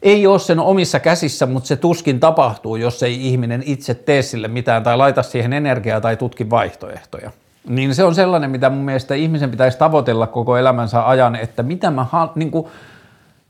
ei 0.02 0.26
ole 0.26 0.38
sen 0.38 0.60
omissa 0.60 1.00
käsissä, 1.00 1.46
mutta 1.46 1.66
se 1.66 1.76
tuskin 1.76 2.20
tapahtuu, 2.20 2.76
jos 2.76 3.02
ei 3.02 3.28
ihminen 3.28 3.62
itse 3.66 3.94
tee 3.94 4.22
sille 4.22 4.48
mitään 4.48 4.82
tai 4.82 4.96
laita 4.96 5.22
siihen 5.22 5.52
energiaa 5.52 6.00
tai 6.00 6.16
tutki 6.16 6.50
vaihtoehtoja. 6.50 7.30
Niin 7.68 7.94
se 7.94 8.04
on 8.04 8.14
sellainen, 8.14 8.50
mitä 8.50 8.70
mun 8.70 8.84
mielestä 8.84 9.14
ihmisen 9.14 9.50
pitäisi 9.50 9.78
tavoitella 9.78 10.26
koko 10.26 10.56
elämänsä 10.56 11.08
ajan, 11.08 11.36
että 11.36 11.62
mitä 11.62 11.90
mä, 11.90 12.06
niin 12.34 12.50
kuin, 12.50 12.66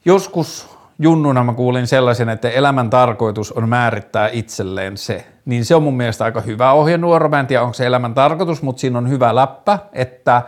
joskus 0.05 0.74
junnuna 0.99 1.45
mä 1.45 1.53
kuulin 1.53 1.87
sellaisen, 1.87 2.29
että 2.29 2.51
elämän 2.51 2.91
tarkoitus 2.91 3.53
on 3.53 3.69
määrittää 3.69 4.29
itselleen 4.33 4.97
se. 4.97 5.27
Niin 5.45 5.65
se 5.65 5.75
on 5.75 5.83
mun 5.83 5.97
mielestä 5.97 6.25
aika 6.25 6.41
hyvä 6.41 6.73
ohjenuoro. 6.73 7.29
Mä 7.29 7.41
en 7.41 7.47
tiedä, 7.47 7.63
onko 7.63 7.75
se 7.75 7.87
elämän 7.87 8.15
tarkoitus, 8.15 8.63
mutta 8.63 8.81
siinä 8.81 8.99
on 8.99 9.09
hyvä 9.09 9.35
läppä, 9.35 9.79
että, 9.93 10.43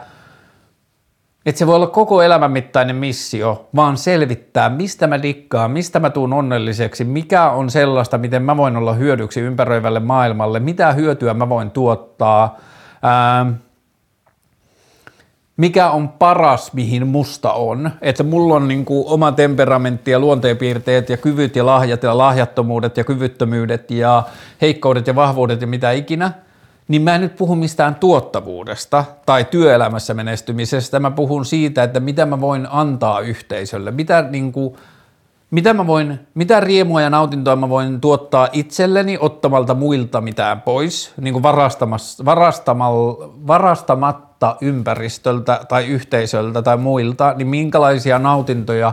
että 1.46 1.58
se 1.58 1.66
voi 1.66 1.76
olla 1.76 1.86
koko 1.86 2.22
elämän 2.22 2.52
mittainen 2.52 2.96
missio, 2.96 3.68
vaan 3.76 3.96
selvittää, 3.96 4.68
mistä 4.68 5.06
mä 5.06 5.22
dikkaan, 5.22 5.70
mistä 5.70 6.00
mä 6.00 6.10
tuun 6.10 6.32
onnelliseksi, 6.32 7.04
mikä 7.04 7.50
on 7.50 7.70
sellaista, 7.70 8.18
miten 8.18 8.42
mä 8.42 8.56
voin 8.56 8.76
olla 8.76 8.92
hyödyksi 8.92 9.40
ympäröivälle 9.40 10.00
maailmalle, 10.00 10.60
mitä 10.60 10.92
hyötyä 10.92 11.34
mä 11.34 11.48
voin 11.48 11.70
tuottaa, 11.70 12.56
ää, 13.02 13.46
mikä 15.56 15.90
on 15.90 16.08
paras, 16.08 16.72
mihin 16.72 17.06
musta 17.06 17.52
on. 17.52 17.90
Että 18.02 18.22
mulla 18.22 18.54
on 18.54 18.68
niin 18.68 18.84
kuin 18.84 19.04
oma 19.06 19.32
temperamentti 19.32 20.10
ja 20.10 20.18
luonteenpiirteet 20.18 21.08
ja 21.08 21.16
kyvyt 21.16 21.56
ja 21.56 21.66
lahjat 21.66 22.02
ja 22.02 22.18
lahjattomuudet 22.18 22.96
ja 22.96 23.04
kyvyttömyydet 23.04 23.90
ja 23.90 24.22
heikkoudet 24.60 25.06
ja 25.06 25.14
vahvuudet 25.14 25.60
ja 25.60 25.66
mitä 25.66 25.92
ikinä. 25.92 26.32
Niin 26.88 27.02
mä 27.02 27.14
en 27.14 27.20
nyt 27.20 27.36
puhu 27.36 27.56
mistään 27.56 27.94
tuottavuudesta 27.94 29.04
tai 29.26 29.44
työelämässä 29.44 30.14
menestymisestä. 30.14 31.00
Mä 31.00 31.10
puhun 31.10 31.44
siitä, 31.44 31.82
että 31.82 32.00
mitä 32.00 32.26
mä 32.26 32.40
voin 32.40 32.68
antaa 32.70 33.20
yhteisölle. 33.20 33.90
Mitä 33.90 34.22
niin 34.22 34.52
kuin, 34.52 34.76
mitä, 35.50 35.74
mä 35.74 35.86
voin, 35.86 36.20
mitä 36.34 36.60
riemua 36.60 37.02
ja 37.02 37.10
nautintoa 37.10 37.56
mä 37.56 37.68
voin 37.68 38.00
tuottaa 38.00 38.48
itselleni 38.52 39.18
ottamalta 39.20 39.74
muilta 39.74 40.20
mitään 40.20 40.62
pois, 40.62 41.12
niin 41.20 41.32
kuin 41.32 41.42
varastamatta 44.40 44.56
ympäristöltä 44.60 45.60
tai 45.68 45.86
yhteisöltä 45.86 46.62
tai 46.62 46.76
muilta, 46.76 47.34
niin 47.36 47.48
minkälaisia 47.48 48.18
nautintoja 48.18 48.92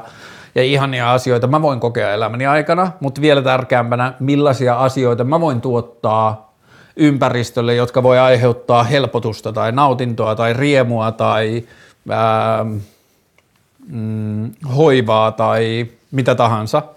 ja 0.55 0.63
ihania 0.63 1.11
asioita 1.13 1.47
mä 1.47 1.61
voin 1.61 1.79
kokea 1.79 2.13
elämäni 2.13 2.45
aikana, 2.45 2.91
mutta 2.99 3.21
vielä 3.21 3.41
tärkeämpänä, 3.41 4.13
millaisia 4.19 4.75
asioita 4.75 5.23
mä 5.23 5.39
voin 5.39 5.61
tuottaa 5.61 6.53
ympäristölle, 6.95 7.75
jotka 7.75 8.03
voi 8.03 8.19
aiheuttaa 8.19 8.83
helpotusta 8.83 9.53
tai 9.53 9.71
nautintoa 9.71 10.35
tai 10.35 10.53
riemua 10.53 11.11
tai 11.11 11.63
ää, 12.09 12.65
mm, 13.87 14.51
hoivaa 14.75 15.31
tai 15.31 15.87
mitä 16.11 16.35
tahansa– 16.35 16.81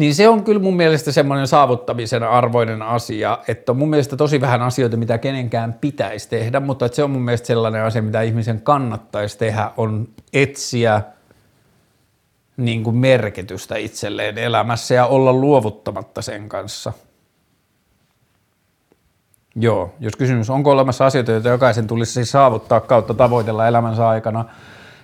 niin 0.00 0.14
se 0.14 0.28
on 0.28 0.44
kyllä 0.44 0.60
mun 0.60 0.76
mielestä 0.76 1.12
semmoinen 1.12 1.46
saavuttamisen 1.46 2.22
arvoinen 2.22 2.82
asia, 2.82 3.38
että 3.48 3.72
on 3.72 3.78
mun 3.78 3.90
mielestä 3.90 4.16
tosi 4.16 4.40
vähän 4.40 4.62
asioita, 4.62 4.96
mitä 4.96 5.18
kenenkään 5.18 5.72
pitäisi 5.72 6.28
tehdä, 6.28 6.60
mutta 6.60 6.86
että 6.86 6.96
se 6.96 7.02
on 7.02 7.10
mun 7.10 7.22
mielestä 7.22 7.46
sellainen 7.46 7.82
asia, 7.82 8.02
mitä 8.02 8.22
ihmisen 8.22 8.60
kannattaisi 8.60 9.38
tehdä, 9.38 9.70
on 9.76 10.08
etsiä 10.32 11.02
niin 12.56 12.84
kuin 12.84 12.96
merkitystä 12.96 13.76
itselleen 13.76 14.38
elämässä 14.38 14.94
ja 14.94 15.06
olla 15.06 15.32
luovuttamatta 15.32 16.22
sen 16.22 16.48
kanssa. 16.48 16.92
Joo, 19.54 19.94
jos 20.00 20.16
kysymys 20.16 20.50
onko 20.50 20.70
olemassa 20.70 21.06
asioita, 21.06 21.32
joita 21.32 21.48
jokaisen 21.48 21.86
tulisi 21.86 22.12
siis 22.12 22.30
saavuttaa 22.30 22.80
kautta 22.80 23.14
tavoitella 23.14 23.68
elämänsä 23.68 24.08
aikana, 24.08 24.44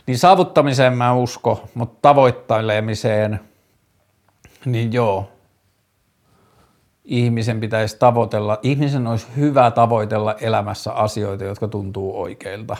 niin 0.06 0.18
saavuttamiseen 0.18 0.96
mä 0.96 1.14
usko, 1.14 1.68
mutta 1.74 1.98
tavoittelemiseen– 2.02 3.40
niin 4.66 4.92
joo, 4.92 5.28
ihmisen 7.04 7.60
pitäisi 7.60 7.98
tavoitella, 7.98 8.58
ihmisen 8.62 9.06
olisi 9.06 9.26
hyvä 9.36 9.70
tavoitella 9.70 10.34
elämässä 10.40 10.92
asioita, 10.92 11.44
jotka 11.44 11.68
tuntuu 11.68 12.22
oikeilta. 12.22 12.76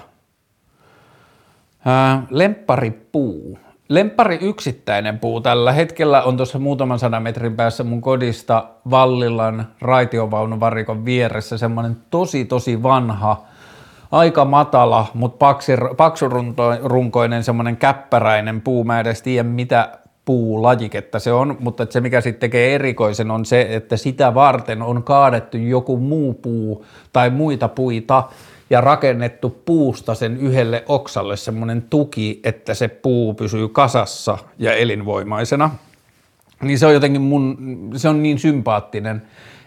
Lempparipuu. 2.30 3.58
Lemppari 3.88 4.38
yksittäinen 4.40 5.18
puu 5.18 5.40
tällä 5.40 5.72
hetkellä 5.72 6.22
on 6.22 6.36
tuossa 6.36 6.58
muutaman 6.58 6.98
sadan 6.98 7.22
metrin 7.22 7.56
päässä 7.56 7.84
mun 7.84 8.00
kodista 8.00 8.64
Vallilan 8.90 9.66
raitiovaunuvarikon 9.80 11.04
vieressä 11.04 11.58
semmoinen 11.58 11.96
tosi 12.10 12.44
tosi 12.44 12.82
vanha, 12.82 13.44
aika 14.12 14.44
matala, 14.44 15.06
mutta 15.14 15.54
paksurunkoinen 15.96 17.44
semmoinen 17.44 17.76
käppäräinen 17.76 18.60
puu. 18.60 18.84
Mä 18.84 19.00
edes 19.00 19.22
tiedä 19.22 19.48
mitä 19.48 19.98
puulajiketta 20.26 21.18
se 21.18 21.32
on, 21.32 21.56
mutta 21.60 21.86
se 21.90 22.00
mikä 22.00 22.20
sitten 22.20 22.40
tekee 22.40 22.74
erikoisen 22.74 23.30
on 23.30 23.44
se, 23.44 23.66
että 23.70 23.96
sitä 23.96 24.34
varten 24.34 24.82
on 24.82 25.02
kaadettu 25.02 25.56
joku 25.56 25.96
muu 25.96 26.34
puu 26.34 26.84
tai 27.12 27.30
muita 27.30 27.68
puita 27.68 28.28
ja 28.70 28.80
rakennettu 28.80 29.50
puusta 29.64 30.14
sen 30.14 30.36
yhdelle 30.36 30.84
oksalle 30.88 31.36
semmoinen 31.36 31.82
tuki, 31.82 32.40
että 32.44 32.74
se 32.74 32.88
puu 32.88 33.34
pysyy 33.34 33.68
kasassa 33.68 34.38
ja 34.58 34.74
elinvoimaisena. 34.74 35.70
Niin 36.62 36.78
se 36.78 36.86
on 36.86 36.94
jotenkin 36.94 37.22
mun, 37.22 37.56
se 37.96 38.08
on 38.08 38.22
niin 38.22 38.38
sympaattinen, 38.38 39.22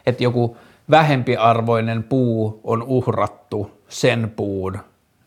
että 0.06 0.24
joku 0.24 0.58
vähempiarvoinen 0.89 2.04
puu 2.04 2.60
on 2.63 2.84
uhrattu 2.84 3.72
sen 3.89 4.34
puun 4.36 4.80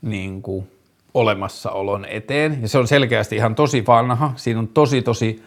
niin 0.03 0.42
kuin 0.42 0.66
olemassaolon 1.14 2.05
eteen. 2.05 2.59
Ja 2.62 2.68
se 2.68 2.79
on 2.79 2.88
selkeästi 2.88 3.37
ihan 3.37 3.55
tosi 3.55 3.87
vanha. 3.87 4.33
Siinä 4.37 4.61
on 4.61 4.68
tosi 4.68 5.03
tosi 5.03 5.42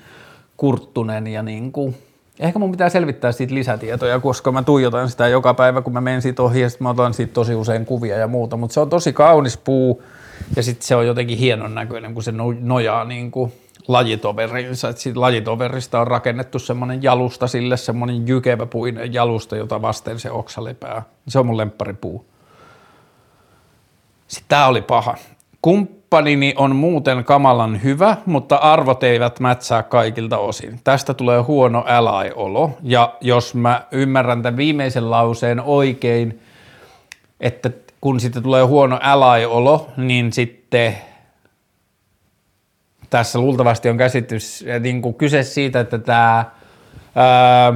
kurttunen 0.57 1.27
ja 1.27 1.43
niin 1.43 1.71
kuin, 1.71 1.95
ehkä 2.39 2.59
mun 2.59 2.71
pitää 2.71 2.89
selvittää 2.89 3.31
siitä 3.31 3.53
lisätietoja, 3.53 4.19
koska 4.19 4.51
mä 4.51 4.63
tuijotan 4.63 5.09
sitä 5.09 5.27
joka 5.27 5.53
päivä, 5.53 5.81
kun 5.81 5.93
mä 5.93 6.01
menen 6.01 6.21
siitä 6.21 6.43
ohi 6.43 6.61
ja 6.61 6.69
mä 6.79 6.89
otan 6.89 7.13
siitä 7.13 7.33
tosi 7.33 7.55
usein 7.55 7.85
kuvia 7.85 8.17
ja 8.17 8.27
muuta. 8.27 8.57
Mutta 8.57 8.73
se 8.73 8.79
on 8.79 8.89
tosi 8.89 9.13
kaunis 9.13 9.57
puu 9.57 10.03
ja 10.55 10.63
sitten 10.63 10.87
se 10.87 10.95
on 10.95 11.07
jotenkin 11.07 11.37
hienon 11.37 11.75
näköinen, 11.75 12.13
kun 12.13 12.23
se 12.23 12.33
nojaa 12.59 13.03
niin 13.03 13.31
kuin 13.31 13.53
lajitoverinsa. 13.87 14.89
Et 14.89 14.97
siitä 14.97 15.21
lajitoverista 15.21 15.99
on 15.99 16.07
rakennettu 16.07 16.59
semmoinen 16.59 17.03
jalusta 17.03 17.47
sille, 17.47 17.77
semmoinen 17.77 18.27
jykevä 18.27 18.65
puinen 18.65 19.13
jalusta, 19.13 19.55
jota 19.55 19.81
vasten 19.81 20.19
se 20.19 20.31
oksa 20.31 20.63
lepää. 20.63 21.03
Se 21.27 21.39
on 21.39 21.45
mun 21.45 21.57
lempparipuu. 21.57 22.25
Sitten 24.27 24.49
tää 24.49 24.67
oli 24.67 24.81
paha. 24.81 25.15
Kumppanini 25.65 26.53
on 26.57 26.75
muuten 26.75 27.23
kamalan 27.23 27.83
hyvä, 27.83 28.17
mutta 28.25 28.55
arvot 28.55 29.03
eivät 29.03 29.39
mätsää 29.39 29.83
kaikilta 29.83 30.37
osin. 30.37 30.79
Tästä 30.83 31.13
tulee 31.13 31.39
huono 31.39 31.83
älai-olo. 31.87 32.77
Ja 32.83 33.13
jos 33.21 33.55
mä 33.55 33.81
ymmärrän 33.91 34.41
tämän 34.41 34.57
viimeisen 34.57 35.11
lauseen 35.11 35.61
oikein, 35.61 36.41
että 37.39 37.71
kun 38.01 38.19
sitten 38.19 38.43
tulee 38.43 38.63
huono 38.63 38.99
älai-olo, 39.01 39.89
niin 39.97 40.33
sitten 40.33 40.97
tässä 43.09 43.39
luultavasti 43.39 43.89
on 43.89 43.97
käsitys, 43.97 44.65
niin 44.79 45.01
kuin 45.01 45.15
kyse 45.15 45.43
siitä, 45.43 45.79
että 45.79 45.97
tämä 45.97 46.45
ää, 47.15 47.73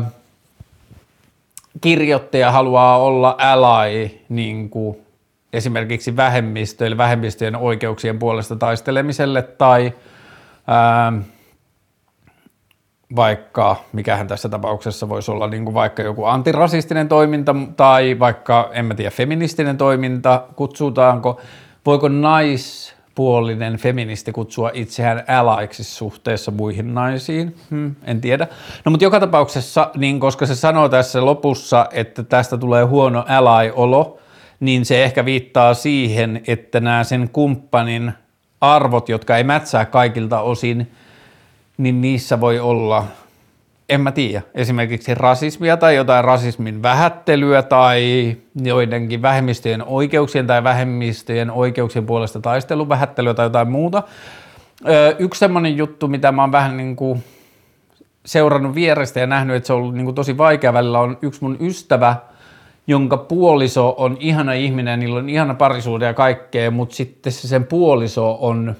kirjoittaja 1.81 2.51
haluaa 2.51 2.97
olla 2.97 3.35
ally 3.37 4.09
niin 4.29 4.69
kuin 4.69 5.08
esimerkiksi 5.53 6.15
vähemmistöille, 6.15 6.97
vähemmistöjen 6.97 7.55
oikeuksien 7.55 8.19
puolesta 8.19 8.55
taistelemiselle 8.55 9.41
tai 9.41 9.93
ää, 10.67 11.13
vaikka, 13.15 13.75
mikähän 13.93 14.27
tässä 14.27 14.49
tapauksessa 14.49 15.09
voisi 15.09 15.31
olla 15.31 15.47
niin 15.47 15.63
kuin 15.65 15.73
vaikka 15.73 16.01
joku 16.01 16.25
antirasistinen 16.25 17.07
toiminta 17.07 17.55
tai 17.77 18.19
vaikka, 18.19 18.69
en 18.73 18.85
mä 18.85 18.95
tiedä, 18.95 19.11
feministinen 19.11 19.77
toiminta, 19.77 20.43
kutsutaanko, 20.55 21.41
voiko 21.85 22.07
naispuolinen 22.07 23.77
feministi 23.77 24.31
kutsua 24.31 24.71
itseään 24.73 25.23
älaiksi 25.27 25.83
suhteessa 25.83 26.51
muihin 26.51 26.93
naisiin, 26.93 27.55
hmm, 27.69 27.95
en 28.03 28.21
tiedä. 28.21 28.47
No 28.85 28.91
mutta 28.91 29.03
joka 29.03 29.19
tapauksessa, 29.19 29.91
niin 29.95 30.19
koska 30.19 30.45
se 30.45 30.55
sanoo 30.55 30.89
tässä 30.89 31.25
lopussa, 31.25 31.85
että 31.91 32.23
tästä 32.23 32.57
tulee 32.57 32.83
huono 32.83 33.25
ally-olo, 33.27 34.18
niin 34.59 34.85
se 34.85 35.03
ehkä 35.03 35.25
viittaa 35.25 35.73
siihen, 35.73 36.41
että 36.47 36.79
nämä 36.79 37.03
sen 37.03 37.29
kumppanin 37.33 38.13
arvot, 38.61 39.09
jotka 39.09 39.37
ei 39.37 39.43
mätsää 39.43 39.85
kaikilta 39.85 40.41
osin, 40.41 40.91
niin 41.77 42.01
niissä 42.01 42.41
voi 42.41 42.59
olla, 42.59 43.05
en 43.89 44.01
mä 44.01 44.11
tiedä, 44.11 44.41
esimerkiksi 44.53 45.15
rasismia 45.15 45.77
tai 45.77 45.95
jotain 45.95 46.25
rasismin 46.25 46.83
vähättelyä 46.83 47.61
tai 47.63 48.35
joidenkin 48.63 49.21
vähemmistöjen 49.21 49.83
oikeuksien 49.83 50.47
tai 50.47 50.63
vähemmistöjen 50.63 51.51
oikeuksien 51.51 52.05
puolesta 52.05 52.39
taistelun 52.39 52.89
vähättelyä 52.89 53.33
tai 53.33 53.45
jotain 53.45 53.71
muuta. 53.71 54.03
Yksi 55.19 55.39
semmoinen 55.39 55.77
juttu, 55.77 56.07
mitä 56.07 56.31
mä 56.31 56.43
oon 56.43 56.51
vähän 56.51 56.77
niin 56.77 56.95
kuin 56.95 57.23
seurannut 58.25 58.75
vierestä 58.75 59.19
ja 59.19 59.27
nähnyt, 59.27 59.55
että 59.55 59.67
se 59.67 59.73
on 59.73 59.79
ollut 59.79 59.95
niin 59.95 60.05
kuin 60.05 60.15
tosi 60.15 60.37
vaikea 60.37 60.73
välillä, 60.73 60.99
on 60.99 61.17
yksi 61.21 61.43
mun 61.43 61.57
ystävä– 61.59 62.15
jonka 62.87 63.17
puoliso 63.17 63.95
on 63.97 64.17
ihana 64.19 64.53
ihminen, 64.53 64.99
niillä 64.99 65.19
on 65.19 65.29
ihana 65.29 65.53
parisuuden 65.53 66.07
ja 66.07 66.13
kaikkea, 66.13 66.71
mutta 66.71 66.95
sitten 66.95 67.31
se 67.31 67.47
sen 67.47 67.63
puoliso 67.63 68.37
on 68.41 68.75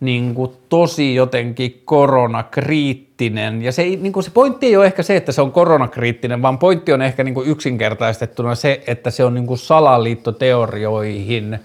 niin 0.00 0.34
kuin 0.34 0.52
tosi 0.68 1.14
jotenkin 1.14 1.82
koronakriittinen. 1.84 3.62
Ja 3.62 3.72
se, 3.72 3.82
ei, 3.82 3.96
niin 3.96 4.12
kuin 4.12 4.24
se 4.24 4.30
pointti 4.30 4.66
ei 4.66 4.76
ole 4.76 4.86
ehkä 4.86 5.02
se, 5.02 5.16
että 5.16 5.32
se 5.32 5.42
on 5.42 5.52
koronakriittinen, 5.52 6.42
vaan 6.42 6.58
pointti 6.58 6.92
on 6.92 7.02
ehkä 7.02 7.24
niin 7.24 7.34
kuin 7.34 7.48
yksinkertaistettuna 7.48 8.54
se, 8.54 8.82
että 8.86 9.10
se 9.10 9.24
on 9.24 9.34
niin 9.34 9.46
kuin 9.46 9.58
salaliittoteorioihin 9.58 11.58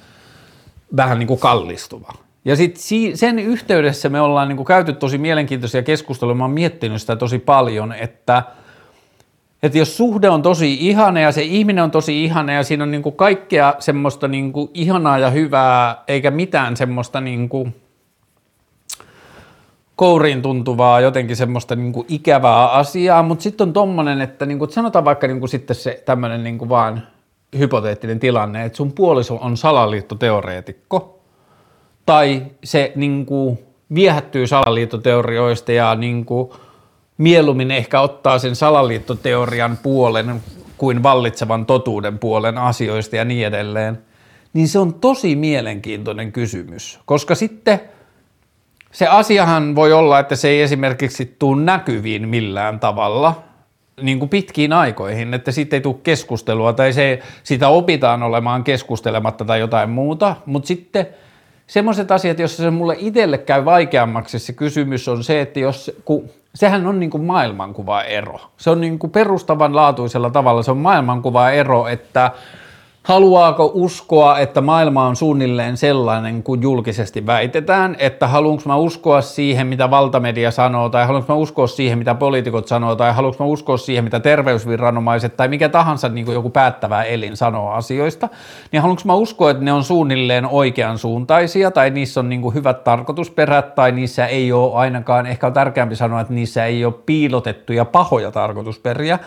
vähän 0.96 1.20
niin 1.20 1.28
kuin 1.28 1.40
kallistuva. 1.40 2.14
Ja 2.46 2.56
sitten 2.56 3.18
sen 3.18 3.40
yhteydessä 3.40 4.10
me 4.10 4.22
ollaan 4.22 4.48
niin 4.48 4.58
kuin 4.58 4.68
käyty 4.68 4.94
tosi 4.94 5.18
mielenkiintoisia 5.18 5.84
keskusteluja, 5.84 6.36
mä 6.36 6.44
oon 6.44 6.52
miettinyt 6.52 7.02
sitä 7.02 7.16
tosi 7.16 7.40
paljon, 7.40 7.94
että– 7.94 8.44
että 9.64 9.78
jos 9.78 9.98
suhde 9.98 10.30
on 10.30 10.42
tosi 10.42 10.74
ihana 10.88 11.20
ja 11.20 11.32
se 11.32 11.42
ihminen 11.42 11.84
on 11.84 11.92
tosi 11.92 12.24
ihana 12.24 12.54
ja 12.54 12.64
siinä 12.64 12.84
on 12.84 12.92
kuin 13.02 13.16
kaikkea 13.16 13.76
semmoista 13.80 14.28
niin 14.28 14.54
kuin 14.54 14.70
ihanaa 14.74 15.18
ja 15.18 15.30
hyvää, 15.30 16.04
eikä 16.08 16.32
mitään 16.32 16.78
semmoista 16.78 17.22
niin 17.22 17.50
kuin 17.50 17.76
kouriin 19.96 20.42
tuntuvaa, 20.42 21.02
jotenkin 21.02 21.36
semmoista 21.36 21.76
niin 21.76 21.94
kuin 21.94 22.06
ikävää 22.10 22.72
asiaa, 22.72 23.24
mutta 23.24 23.44
sitten 23.44 23.68
on 23.68 23.74
tommonen, 23.74 24.22
että 24.22 24.46
kuin, 24.60 24.72
sanotaan 24.72 25.06
vaikka 25.06 25.28
kuin 25.40 25.50
sitten 25.50 25.76
se 25.76 26.04
tämmöinen 26.06 26.44
niin 26.44 26.58
kuin 26.58 26.70
vaan 26.70 27.04
hypoteettinen 27.58 28.20
tilanne, 28.20 28.66
että 28.66 28.78
sun 28.78 28.92
puoliso 28.92 29.36
on 29.42 29.58
salaliittoteoreetikko, 29.58 31.20
tai 32.06 32.46
se 32.64 32.92
niin 32.96 33.26
kuin, 33.26 33.60
viehättyy 33.94 34.48
salaliittoteorioista 34.48 35.72
ja 35.72 35.96
kuin, 36.26 36.50
mieluummin 37.20 37.72
ehkä 37.72 38.02
ottaa 38.02 38.40
sen 38.40 38.56
salaliittoteorian 38.56 39.78
puolen 39.84 40.42
kuin 40.78 41.04
vallitsevan 41.04 41.66
totuuden 41.66 42.20
puolen 42.20 42.58
asioista 42.58 43.16
ja 43.16 43.26
niin 43.26 43.48
edelleen, 43.48 44.00
niin 44.54 44.68
se 44.68 44.80
on 44.80 44.94
tosi 44.94 45.36
mielenkiintoinen 45.36 46.32
kysymys, 46.32 47.00
koska 47.06 47.36
sitten 47.36 47.82
se 48.92 49.08
asiahan 49.08 49.76
voi 49.76 49.94
olla, 49.94 50.20
että 50.20 50.36
se 50.36 50.48
ei 50.48 50.62
esimerkiksi 50.62 51.36
tule 51.40 51.62
näkyviin 51.62 52.30
millään 52.30 52.80
tavalla 52.80 53.44
niin 54.02 54.20
kuin 54.20 54.30
pitkiin 54.30 54.74
aikoihin, 54.74 55.34
että 55.34 55.52
siitä 55.52 55.76
ei 55.76 55.82
tule 55.82 55.96
keskustelua 56.04 56.74
tai 56.74 56.94
se, 56.94 57.20
sitä 57.44 57.68
opitaan 57.68 58.24
olemaan 58.24 58.64
keskustelematta 58.64 59.46
tai 59.46 59.60
jotain 59.60 59.90
muuta, 59.90 60.36
mutta 60.46 60.68
sitten 60.68 61.08
semmoiset 61.68 62.12
asiat, 62.12 62.40
joissa 62.40 62.64
se 62.64 62.70
mulle 62.70 62.96
itselle 63.00 63.38
käy 63.38 63.66
vaikeammaksi 63.66 64.40
se 64.40 64.54
kysymys 64.54 65.08
on 65.08 65.24
se, 65.24 65.42
että 65.42 65.60
jos, 65.60 65.92
kun 66.06 66.30
sehän 66.60 66.88
on 66.88 67.00
niin 67.00 67.10
kuin 67.10 67.24
maailmankuva 67.24 68.04
ero. 68.04 68.40
Se 68.58 68.70
on 68.70 68.82
niin 68.82 69.00
kuin 69.00 69.12
perustavanlaatuisella 69.12 70.30
tavalla, 70.30 70.64
se 70.64 70.72
on 70.72 70.78
maailmankuva 70.78 71.50
ero, 71.50 71.88
että 71.88 72.32
Haluaako 73.04 73.72
uskoa, 73.74 74.40
että 74.40 74.62
maailma 74.62 75.08
on 75.08 75.16
suunnilleen 75.16 75.78
sellainen 75.78 76.44
kuin 76.44 76.62
julkisesti 76.62 77.26
väitetään, 77.26 77.96
että 78.00 78.28
haluanko 78.28 78.64
mä 78.66 78.76
uskoa 78.76 79.22
siihen, 79.22 79.68
mitä 79.68 79.90
valtamedia 79.90 80.52
sanoo, 80.52 80.90
tai 80.90 81.06
haluanko 81.06 81.34
mä 81.34 81.40
uskoa 81.40 81.68
siihen, 81.68 81.98
mitä 81.98 82.16
poliitikot 82.16 82.68
sanoo, 82.68 82.96
tai 82.96 83.14
haluanko 83.14 83.44
mä 83.44 83.48
uskoa 83.48 83.78
siihen, 83.78 84.04
mitä 84.04 84.20
terveysviranomaiset 84.20 85.38
tai 85.38 85.48
mikä 85.48 85.70
tahansa 85.70 86.10
niin 86.10 86.26
kuin 86.26 86.36
joku 86.36 86.50
päättävä 86.50 87.04
elin 87.04 87.38
sanoo 87.38 87.72
asioista, 87.72 88.30
niin 88.72 88.82
haluanko 88.82 89.02
mä 89.06 89.14
uskoa, 89.14 89.52
että 89.52 89.64
ne 89.64 89.74
on 89.74 89.84
suunnilleen 89.84 90.46
oikean 90.46 90.98
suuntaisia, 90.98 91.72
tai 91.72 91.90
niissä 91.90 92.20
on 92.20 92.30
niin 92.30 92.42
kuin 92.42 92.56
hyvät 92.56 92.84
tarkoitusperät, 92.84 93.76
tai 93.76 93.92
niissä 93.92 94.28
ei 94.28 94.52
ole 94.52 94.76
ainakaan, 94.76 95.26
ehkä 95.26 95.48
on 95.48 95.54
tärkeämpi 95.54 95.96
sanoa, 95.96 96.22
että 96.22 96.34
niissä 96.34 96.66
ei 96.66 96.86
ole 96.86 96.94
piilotettuja 97.06 97.86
pahoja 97.86 98.32
tarkoitusperiä, 98.32 99.20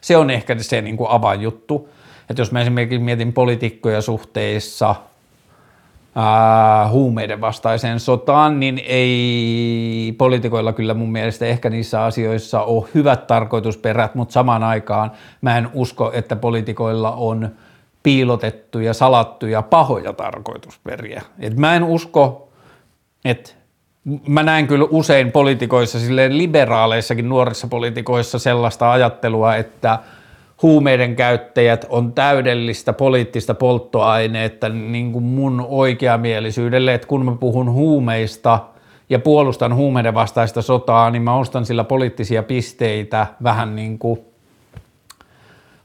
se 0.00 0.16
on 0.16 0.30
ehkä 0.30 0.58
se 0.58 0.82
niin 0.82 0.96
kuin 0.96 1.10
avainjuttu 1.10 1.88
että 2.30 2.40
jos 2.40 2.52
mä 2.52 2.60
esimerkiksi 2.60 2.98
mietin 2.98 3.32
poliitikkoja 3.32 4.02
suhteissa 4.02 4.94
ää, 6.14 6.88
huumeiden 6.88 7.40
vastaiseen 7.40 8.00
sotaan, 8.00 8.60
niin 8.60 8.80
ei 8.86 10.14
poliitikoilla 10.18 10.72
kyllä 10.72 10.94
mun 10.94 11.12
mielestä 11.12 11.46
ehkä 11.46 11.70
niissä 11.70 12.04
asioissa 12.04 12.62
ole 12.62 12.88
hyvät 12.94 13.26
tarkoitusperät, 13.26 14.14
mutta 14.14 14.32
samaan 14.32 14.62
aikaan 14.62 15.10
mä 15.40 15.58
en 15.58 15.68
usko, 15.74 16.12
että 16.14 16.36
poliitikoilla 16.36 17.12
on 17.12 17.48
piilotettuja, 18.02 18.94
salattuja, 18.94 19.62
pahoja 19.62 20.12
tarkoitusperiä. 20.12 21.22
Et 21.40 21.56
mä 21.56 21.74
en 21.74 21.84
usko, 21.84 22.48
että 23.24 23.50
mä 24.28 24.42
näen 24.42 24.66
kyllä 24.66 24.86
usein 24.90 25.32
poliitikoissa, 25.32 25.98
silleen 25.98 26.38
liberaaleissakin 26.38 27.28
nuorissa 27.28 27.66
poliitikoissa 27.66 28.38
sellaista 28.38 28.92
ajattelua, 28.92 29.56
että– 29.56 29.98
huumeiden 30.62 31.16
käyttäjät 31.16 31.86
on 31.88 32.12
täydellistä 32.12 32.92
poliittista 32.92 33.54
polttoaineetta 33.54 34.68
niin 34.68 35.12
kuin 35.12 35.24
mun 35.24 35.66
oikeamielisyydelle, 35.68 36.94
että 36.94 37.08
kun 37.08 37.24
mä 37.24 37.36
puhun 37.40 37.72
huumeista 37.72 38.58
ja 39.10 39.18
puolustan 39.18 39.74
huumeiden 39.74 40.14
vastaista 40.14 40.62
sotaa, 40.62 41.10
niin 41.10 41.22
mä 41.22 41.36
ostan 41.36 41.66
sillä 41.66 41.84
poliittisia 41.84 42.42
pisteitä 42.42 43.26
vähän 43.42 43.76
niin 43.76 43.98
kuin 43.98 44.20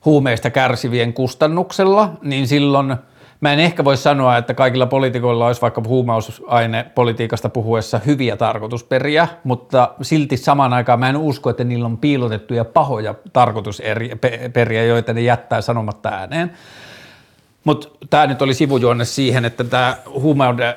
huumeista 0.06 0.50
kärsivien 0.50 1.14
kustannuksella, 1.14 2.10
niin 2.22 2.48
silloin– 2.48 2.96
Mä 3.44 3.54
en 3.54 3.60
ehkä 3.60 3.86
voi 3.86 3.98
sanoa, 3.98 4.38
että 4.38 4.54
kaikilla 4.54 4.86
poliitikoilla 4.86 5.48
olisi 5.48 5.62
vaikka 5.62 5.82
huumausaine 5.88 6.86
politiikasta 6.96 7.50
puhuessa 7.50 8.00
hyviä 8.06 8.38
tarkoitusperiä, 8.38 9.28
mutta 9.44 9.92
silti 10.02 10.38
samaan 10.38 10.74
aikaan 10.74 11.00
mä 11.00 11.10
en 11.10 11.18
usko, 11.18 11.50
että 11.50 11.64
niillä 11.64 11.86
on 11.86 11.98
piilotettuja 11.98 12.66
pahoja 12.66 13.16
tarkoitusperiä, 13.34 14.84
joita 14.86 15.14
ne 15.14 15.22
jättää 15.22 15.62
sanomatta 15.62 16.10
ääneen. 16.10 16.52
Mutta 17.64 17.88
tämä 18.10 18.28
nyt 18.28 18.42
oli 18.42 18.54
sivujuonne 18.54 19.06
siihen, 19.06 19.46
että 19.46 19.64
tämä 19.64 19.96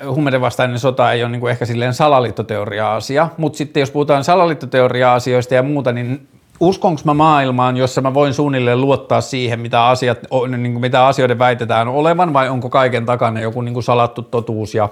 huumeiden 0.05 0.41
vastainen 0.41 0.79
sota 0.79 1.13
ei 1.13 1.23
ole 1.23 1.33
niinku 1.33 1.47
ehkä 1.47 1.67
silleen 1.67 1.95
salaliittoteoria-asia, 1.95 3.29
mutta 3.37 3.57
sitten 3.57 3.81
jos 3.81 3.91
puhutaan 3.91 4.25
salaliittoteoria-asioista 4.25 5.55
ja 5.55 5.63
muuta, 5.63 5.93
niin 5.93 6.29
uskonko 6.61 7.01
mä 7.05 7.15
maailmaan, 7.15 7.77
jossa 7.77 8.01
mä 8.01 8.15
voin 8.15 8.35
suunnilleen 8.35 8.81
luottaa 8.81 9.21
siihen, 9.21 9.61
mitä, 9.61 9.87
asiat, 9.87 10.19
niin 10.59 10.73
kuin 10.73 10.81
mitä 10.81 11.07
asioiden 11.07 11.39
väitetään 11.39 11.89
olevan, 11.89 12.33
vai 12.33 12.49
onko 12.49 12.69
kaiken 12.69 13.07
takana 13.07 13.41
joku 13.41 13.61
niin 13.61 13.75
kuin 13.75 13.85
salattu 13.85 14.23
totuus 14.23 14.75
ja 14.75 14.89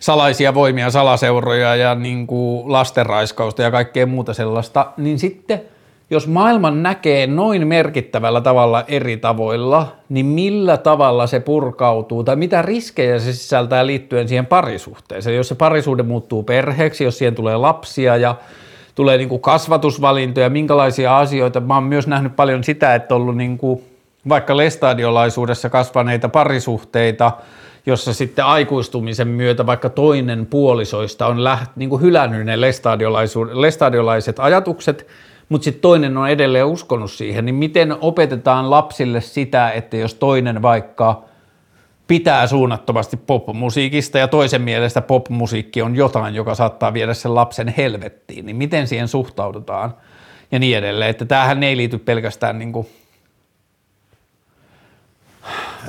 salaisia 0.00 0.54
voimia, 0.54 0.90
salaseuroja 0.90 1.76
ja 1.76 1.94
niin 1.94 2.26
kuin 2.26 2.72
lastenraiskausta 2.72 3.62
ja 3.62 3.70
kaikkea 3.70 4.06
muuta 4.06 4.34
sellaista, 4.34 4.86
niin 4.96 5.18
sitten 5.18 5.60
jos 6.10 6.26
maailman 6.26 6.82
näkee 6.82 7.26
noin 7.26 7.66
merkittävällä 7.66 8.40
tavalla 8.40 8.84
eri 8.88 9.16
tavoilla, 9.16 9.96
niin 10.08 10.26
millä 10.26 10.76
tavalla 10.76 11.26
se 11.26 11.40
purkautuu 11.40 12.24
tai 12.24 12.36
mitä 12.36 12.62
riskejä 12.62 13.18
se 13.18 13.32
sisältää 13.32 13.86
liittyen 13.86 14.28
siihen 14.28 14.46
parisuhteeseen. 14.46 15.36
Jos 15.36 15.48
se 15.48 15.54
parisuhde 15.54 16.02
muuttuu 16.02 16.42
perheeksi, 16.42 17.04
jos 17.04 17.18
siihen 17.18 17.34
tulee 17.34 17.56
lapsia 17.56 18.16
ja 18.16 18.34
tulee 18.98 19.18
niin 19.18 19.28
kuin 19.28 19.40
kasvatusvalintoja, 19.40 20.50
minkälaisia 20.50 21.18
asioita. 21.18 21.60
Mä 21.60 21.74
oon 21.74 21.84
myös 21.84 22.06
nähnyt 22.06 22.36
paljon 22.36 22.64
sitä, 22.64 22.94
että 22.94 23.14
on 23.14 23.20
ollut 23.20 23.36
niin 23.36 23.58
kuin 23.58 23.84
vaikka 24.28 24.56
lestadiolaisuudessa 24.56 25.70
kasvaneita 25.70 26.28
parisuhteita, 26.28 27.32
jossa 27.86 28.14
sitten 28.14 28.44
aikuistumisen 28.44 29.28
myötä 29.28 29.66
vaikka 29.66 29.88
toinen 29.88 30.46
puolisoista 30.46 31.26
on 31.26 31.44
läht, 31.44 31.70
niin 31.76 31.90
kuin 31.90 32.02
hylännyt 32.02 32.46
ne 32.46 32.60
lestadiolaiset 33.52 34.38
ajatukset, 34.38 35.06
mutta 35.48 35.64
sitten 35.64 35.82
toinen 35.82 36.16
on 36.16 36.28
edelleen 36.28 36.66
uskonut 36.66 37.10
siihen, 37.10 37.44
niin 37.44 37.54
miten 37.54 37.96
opetetaan 38.00 38.70
lapsille 38.70 39.20
sitä, 39.20 39.70
että 39.70 39.96
jos 39.96 40.14
toinen 40.14 40.62
vaikka– 40.62 41.22
pitää 42.08 42.46
suunnattomasti 42.46 43.16
popmusiikista 43.16 44.18
ja 44.18 44.28
toisen 44.28 44.62
mielestä 44.62 45.00
popmusiikki 45.00 45.82
on 45.82 45.96
jotain, 45.96 46.34
joka 46.34 46.54
saattaa 46.54 46.92
viedä 46.92 47.14
sen 47.14 47.34
lapsen 47.34 47.74
helvettiin, 47.76 48.46
niin 48.46 48.56
miten 48.56 48.86
siihen 48.86 49.08
suhtaudutaan 49.08 49.94
ja 50.52 50.58
niin 50.58 50.78
edelleen. 50.78 51.10
Että 51.10 51.24
tämähän 51.24 51.62
ei 51.62 51.76
liity 51.76 51.98
pelkästään 51.98 52.58
niin 52.58 52.72
kuin 52.72 52.88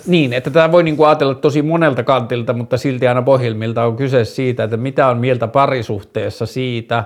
niin, 0.08 0.34
että 0.34 0.50
tämä 0.50 0.72
voi 0.72 0.84
niin 0.84 0.98
kuin 0.98 1.08
ajatella 1.08 1.36
tosi 1.36 1.62
monelta 1.62 2.04
kantilta, 2.04 2.54
mutta 2.54 2.78
silti 2.78 3.08
aina 3.08 3.22
pohjimmilta 3.22 3.84
on 3.84 3.96
kyse 3.96 4.26
siitä, 4.26 4.64
että 4.64 4.78
mitä 4.78 5.08
on 5.08 5.18
mieltä 5.18 5.48
parisuhteessa 5.48 6.46
siitä, 6.46 7.04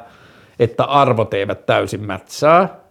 että 0.60 0.84
arvot 0.84 1.34
eivät 1.34 1.66
täysin 1.66 2.04
mätsää, 2.04 2.83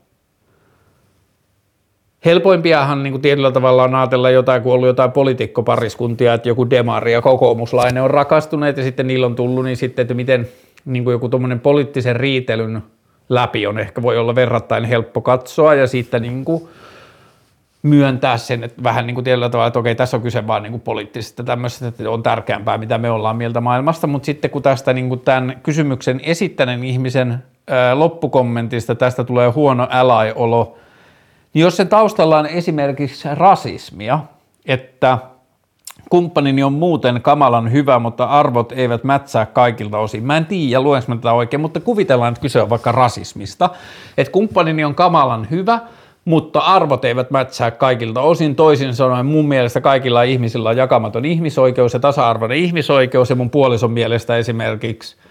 helpoimpiahan 2.25 3.03
niin 3.03 3.13
kuin 3.13 3.23
tietyllä 3.23 3.51
tavalla 3.53 3.85
on 3.85 3.95
ajatella 3.95 4.31
jotain, 4.31 4.63
kun 4.63 4.73
on 4.73 4.75
ollut 4.75 4.87
jotain 4.87 5.13
poliitikkopariskuntia, 5.13 6.35
että 6.35 6.49
joku 6.49 6.71
demari 6.71 7.13
ja 7.13 7.23
kokoomuslainen 7.23 8.03
on 8.03 8.11
rakastuneet 8.11 8.77
ja 8.77 8.83
sitten 8.83 9.07
niillä 9.07 9.27
on 9.27 9.35
tullut, 9.35 9.65
niin 9.65 9.77
sitten, 9.77 10.03
että 10.03 10.15
miten 10.15 10.49
niin 10.85 11.05
kuin 11.05 11.13
joku 11.13 11.29
tuommoinen 11.29 11.61
poliittisen 11.61 12.17
riitelyn 12.17 12.83
läpi 13.29 13.67
on 13.67 13.79
ehkä 13.79 14.03
voi 14.03 14.19
olla 14.19 14.35
verrattain 14.35 14.85
helppo 14.85 15.21
katsoa 15.21 15.75
ja 15.75 15.87
sitten 15.87 16.23
niin 16.23 16.45
kuin 16.45 16.69
myöntää 17.83 18.37
sen, 18.37 18.65
että 18.65 18.83
vähän 18.83 19.07
niin 19.07 19.15
kuin 19.15 19.25
tietyllä 19.25 19.49
tavalla, 19.49 19.67
että 19.67 19.79
okei, 19.79 19.95
tässä 19.95 20.17
on 20.17 20.23
kyse 20.23 20.47
vaan 20.47 20.63
niin 20.63 20.71
kuin 20.71 20.81
poliittisesta 20.81 21.45
tämmöisestä, 21.45 21.89
että 21.89 22.11
on 22.11 22.23
tärkeämpää, 22.23 22.79
mitä 22.79 22.99
me 22.99 23.11
ollaan 23.11 23.37
mieltä 23.37 23.61
maailmasta, 23.61 24.07
mutta 24.07 24.27
sitten 24.27 24.51
kun 24.51 24.63
tästä 24.63 24.93
niin 24.93 25.09
kuin 25.09 25.21
tämän 25.21 25.61
kysymyksen 25.63 26.21
esittäneen 26.25 26.85
ihmisen 26.85 27.39
ää, 27.69 27.99
loppukommentista 27.99 28.95
tästä 28.95 29.25
tulee 29.25 29.49
huono 29.49 29.89
älaiolo, 29.91 30.77
niin 31.55 31.62
jos 31.62 31.77
se 31.77 31.85
taustalla 31.85 32.38
on 32.38 32.47
esimerkiksi 32.47 33.29
rasismia, 33.35 34.19
että 34.67 35.19
kumppanini 36.11 36.62
on 36.62 36.73
muuten 36.73 37.23
kamalan 37.23 37.73
hyvä, 37.73 37.99
mutta 37.99 38.25
arvot 38.25 38.73
eivät 38.73 39.05
mätsää 39.05 39.47
kaikilta 39.47 39.99
osin. 39.99 40.25
Mä 40.25 40.37
en 40.37 40.47
tiedä, 40.47 40.81
luenko 40.81 41.05
mä 41.09 41.17
tätä 41.17 41.33
oikein, 41.33 41.61
mutta 41.61 41.81
kuvitellaan, 41.81 42.33
että 42.33 42.41
kyse 42.41 42.62
on 42.62 42.71
vaikka 42.71 42.93
rasismista. 42.93 43.71
Että 44.19 44.33
kumppanini 44.33 44.85
on 44.85 44.95
kamalan 44.95 45.47
hyvä, 45.51 45.81
mutta 46.25 46.61
arvot 46.61 47.05
eivät 47.05 47.31
mätsää 47.31 47.71
kaikilta 47.71 48.21
osin. 48.21 48.57
Toisin 48.57 48.95
sanoen 48.95 49.27
mun 49.27 49.49
mielestä 49.49 49.81
kaikilla 49.81 50.23
ihmisillä 50.23 50.69
on 50.69 50.77
jakamaton 50.77 51.25
ihmisoikeus 51.25 51.95
ja 51.95 52.01
tasa-arvoinen 52.01 52.59
ihmisoikeus 52.59 53.31
ja 53.31 53.37
mun 53.37 53.51
puolison 53.51 53.91
mielestä 53.91 54.37
esimerkiksi– 54.37 55.17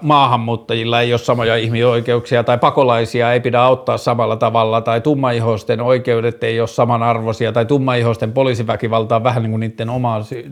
maahanmuuttajilla 0.00 1.00
ei 1.00 1.12
ole 1.12 1.18
samoja 1.18 1.56
ihmisoikeuksia 1.56 2.44
tai 2.44 2.58
pakolaisia 2.58 3.32
ei 3.32 3.40
pidä 3.40 3.60
auttaa 3.60 3.98
samalla 3.98 4.36
tavalla 4.36 4.80
tai 4.80 5.00
tummaihoisten 5.00 5.80
oikeudet 5.80 6.44
ei 6.44 6.60
ole 6.60 6.68
samanarvoisia 6.68 7.52
tai 7.52 7.66
tummaihoisten 7.66 8.32
poliisiväkivalta 8.32 9.16
on 9.16 9.24
vähän 9.24 9.42
niin 9.42 9.50
kuin 9.50 9.60
niiden 9.60 9.90
omaa 9.90 10.22
sy- 10.22 10.50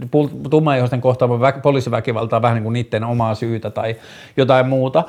tummaihoisten 0.50 1.00
kohtaama 1.00 1.50
vä- 1.50 1.60
poliisiväkivalta 1.60 2.36
on 2.36 2.42
vähän 2.42 2.54
niin 2.54 2.64
kuin 2.64 2.72
niiden 2.72 3.04
omaa 3.04 3.34
syytä 3.34 3.70
tai 3.70 3.96
jotain 4.36 4.68
muuta, 4.68 5.04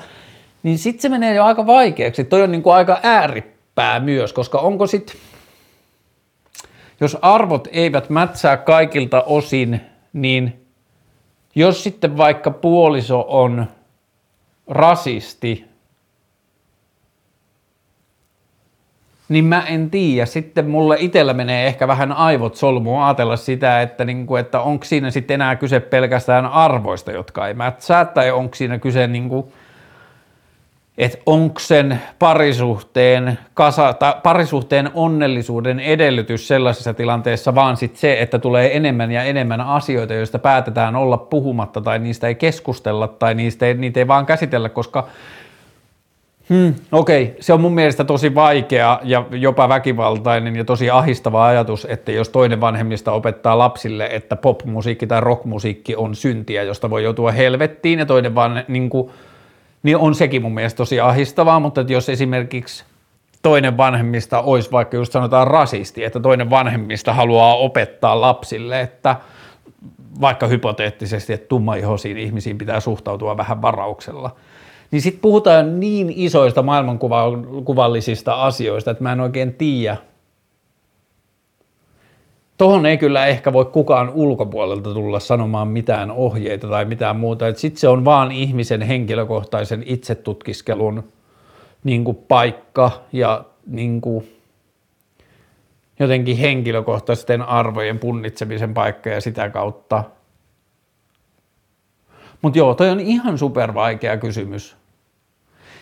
niin 0.64 0.78
sitten 0.78 1.02
se 1.02 1.10
menee 1.10 1.36
jo 1.36 1.46
aika 1.46 1.68
vaikeaksi. 1.68 2.24
Toi 2.24 2.42
on 2.42 2.52
niin 2.52 2.64
kuin 2.64 2.76
aika 2.76 3.00
ääripää 3.04 4.00
myös, 4.00 4.34
koska 4.34 4.58
onko 4.60 4.88
sitten, 4.88 5.16
jos 7.02 7.18
arvot 7.22 7.68
eivät 7.72 8.10
mätsää 8.10 8.58
kaikilta 8.58 9.22
osin, 9.22 9.82
niin 10.14 10.66
jos 11.56 11.84
sitten 11.84 12.18
vaikka 12.18 12.52
puoliso 12.52 13.26
on 13.28 13.66
rasisti, 14.70 15.66
niin 19.30 19.46
mä 19.46 19.64
en 19.68 19.90
tiedä. 19.90 20.26
Sitten 20.26 20.70
mulle 20.70 20.98
itsellä 21.00 21.34
menee 21.34 21.68
ehkä 21.68 21.88
vähän 21.88 22.12
aivot 22.12 22.56
solmuun 22.56 23.04
ajatella 23.04 23.36
sitä, 23.36 23.82
että, 23.82 24.06
niin 24.06 24.28
kuin, 24.28 24.40
että 24.42 24.62
onko 24.62 24.86
siinä 24.86 25.12
sitten 25.12 25.34
enää 25.34 25.56
kyse 25.56 25.80
pelkästään 25.80 26.46
arvoista, 26.46 27.12
jotka 27.12 27.48
ei 27.48 27.54
mätsää, 27.54 28.06
tai 28.06 28.32
onko 28.32 28.56
siinä 28.56 28.80
kyse 28.80 29.08
niin 29.08 29.30
kuin, 29.30 29.54
että 31.00 31.18
onko 31.26 31.60
sen 31.60 32.02
parisuhteen, 32.20 33.40
kasa, 33.54 33.94
tai 33.94 34.14
parisuhteen 34.24 34.90
onnellisuuden 34.94 35.80
edellytys 35.80 36.48
sellaisessa 36.48 36.94
tilanteessa 36.94 37.56
vaan 37.56 37.78
sit 37.78 37.96
se, 37.96 38.22
että 38.22 38.40
tulee 38.40 38.78
enemmän 38.78 39.12
ja 39.12 39.24
enemmän 39.24 39.62
asioita, 39.62 40.14
joista 40.14 40.40
päätetään 40.40 40.96
olla 40.96 41.18
puhumatta 41.18 41.82
tai 41.82 42.00
niistä 42.00 42.28
ei 42.28 42.36
keskustella 42.36 43.08
tai 43.08 43.36
niistä 43.36 43.66
ei, 43.66 43.74
niitä 43.74 44.00
ei 44.00 44.08
vaan 44.08 44.26
käsitellä, 44.26 44.70
koska 44.70 45.08
Hmm, 46.50 46.74
Okei, 46.92 47.24
okay. 47.24 47.36
se 47.40 47.54
on 47.54 47.62
mun 47.62 47.74
mielestä 47.74 48.04
tosi 48.04 48.36
vaikea 48.36 49.00
ja 49.04 49.26
jopa 49.32 49.70
väkivaltainen 49.70 50.56
ja 50.56 50.66
tosi 50.66 50.90
ahistava 50.90 51.46
ajatus, 51.46 51.88
että 51.90 52.12
jos 52.12 52.30
toinen 52.30 52.62
vanhemmista 52.62 53.12
opettaa 53.12 53.58
lapsille, 53.58 54.10
että 54.12 54.36
popmusiikki 54.36 55.08
tai 55.08 55.22
rockmusiikki 55.22 55.96
on 55.96 56.16
syntiä, 56.16 56.64
josta 56.64 56.90
voi 56.90 57.04
joutua 57.04 57.32
helvettiin 57.32 58.00
ja 58.00 58.06
toinen 58.06 58.36
vaan 58.36 58.64
niin 58.68 58.90
kuin, 58.90 59.12
niin 59.84 59.98
on 59.98 60.16
sekin 60.16 60.42
mun 60.42 60.54
mielestä 60.54 60.78
tosi 60.78 61.00
ahistavaa, 61.00 61.60
mutta 61.60 61.82
että 61.82 61.94
jos 61.94 62.10
esimerkiksi 62.10 62.84
toinen 63.42 63.78
vanhemmista 63.78 64.42
olisi 64.42 64.72
vaikka 64.72 64.98
just 64.98 65.12
sanotaan 65.12 65.48
rasisti, 65.48 66.04
että 66.04 66.20
toinen 66.20 66.50
vanhemmista 66.50 67.14
haluaa 67.14 67.56
opettaa 67.56 68.22
lapsille, 68.22 68.82
että 68.82 69.16
vaikka 70.22 70.48
hypoteettisesti, 70.48 71.34
että 71.34 71.48
tummaihoisiin 71.48 72.18
ihmisiin 72.18 72.58
pitää 72.58 72.80
suhtautua 72.80 73.38
vähän 73.38 73.62
varauksella, 73.62 74.36
niin 74.92 75.02
sitten 75.02 75.22
puhutaan 75.22 75.80
niin 75.80 76.14
isoista 76.16 76.64
maailmankuvallisista 76.64 78.44
asioista, 78.44 78.92
että 78.92 79.04
mä 79.04 79.12
en 79.12 79.20
oikein 79.20 79.54
tiedä. 79.54 79.98
Tuohon 82.60 82.86
ei 82.86 82.98
kyllä 82.98 83.26
ehkä 83.26 83.54
voi 83.54 83.66
kukaan 83.66 84.10
ulkopuolelta 84.10 84.94
tulla 84.94 85.20
sanomaan 85.20 85.68
mitään 85.68 86.12
ohjeita 86.12 86.68
tai 86.68 86.86
mitään 86.86 87.16
muuta. 87.16 87.54
Sitten 87.54 87.80
se 87.80 87.88
on 87.88 88.06
vaan 88.06 88.32
ihmisen 88.32 88.82
henkilökohtaisen 88.82 89.84
itsetutkiskelun 89.86 91.04
niin 91.84 92.04
kuin 92.04 92.18
paikka 92.18 92.92
ja 93.12 93.46
niin 93.68 94.02
kuin 94.02 94.38
jotenkin 96.00 96.38
henkilökohtaisten 96.38 97.42
arvojen 97.42 98.00
punnitsemisen 98.00 98.74
paikka 98.74 99.10
ja 99.10 99.22
sitä 99.22 99.50
kautta. 99.50 100.04
Mutta 102.42 102.58
joo, 102.58 102.74
toi 102.74 102.90
on 102.90 103.00
ihan 103.00 103.38
super 103.38 103.74
vaikea 103.74 104.18
kysymys. 104.18 104.76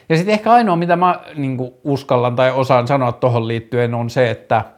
Ja 0.09 0.15
sitten 0.15 0.33
ehkä 0.33 0.51
ainoa, 0.51 0.75
mitä 0.75 0.95
mä 0.95 1.19
niin 1.35 1.57
uskallan 1.83 2.35
tai 2.35 2.51
osaan 2.51 2.87
sanoa 2.87 3.11
tuohon 3.11 3.47
liittyen, 3.47 3.93
on 3.93 4.09
se, 4.09 4.31
että– 4.31 4.65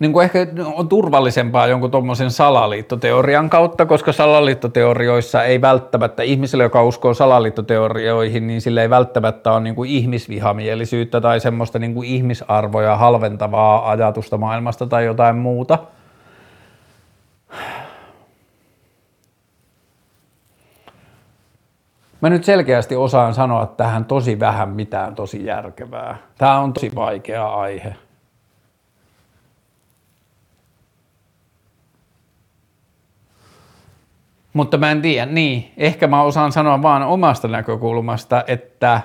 niin 0.00 0.12
kuin 0.12 0.24
ehkä 0.24 0.46
on 0.74 0.88
turvallisempaa 0.88 1.66
jonkun 1.66 1.90
tuommoisen 1.90 2.30
salaliittoteorian 2.30 3.50
kautta, 3.50 3.86
koska 3.86 4.12
salaliittoteorioissa 4.12 5.44
ei 5.44 5.60
välttämättä, 5.60 6.22
ihmiselle, 6.22 6.64
joka 6.64 6.84
uskoo 6.84 7.14
salaliittoteorioihin, 7.14 8.46
niin 8.46 8.60
sille 8.60 8.82
ei 8.82 8.90
välttämättä 8.90 9.52
ole 9.52 9.60
niin 9.60 9.74
kuin 9.74 9.90
ihmisvihamielisyyttä 9.90 11.20
tai 11.20 11.40
semmoista 11.40 11.78
niin 11.78 11.94
kuin 11.94 12.08
ihmisarvoja 12.08 12.96
halventavaa 12.96 13.90
ajatusta 13.90 14.36
maailmasta 14.36 14.86
tai 14.86 15.04
jotain 15.04 15.36
muuta. 15.36 15.78
Mä 22.20 22.30
nyt 22.30 22.44
selkeästi 22.44 22.96
osaan 22.96 23.34
sanoa 23.34 23.66
tähän 23.66 24.04
tosi 24.04 24.40
vähän 24.40 24.68
mitään 24.68 25.14
tosi 25.14 25.44
järkevää. 25.44 26.16
Tämä 26.38 26.58
on 26.60 26.72
tosi 26.72 26.92
vaikea 26.94 27.46
aihe. 27.46 27.94
Mutta 34.52 34.78
mä 34.78 34.90
en 34.90 35.02
tiedä, 35.02 35.26
niin. 35.26 35.72
Ehkä 35.76 36.06
mä 36.06 36.22
osaan 36.22 36.52
sanoa 36.52 36.82
vaan 36.82 37.02
omasta 37.02 37.48
näkökulmasta, 37.48 38.44
että 38.46 39.00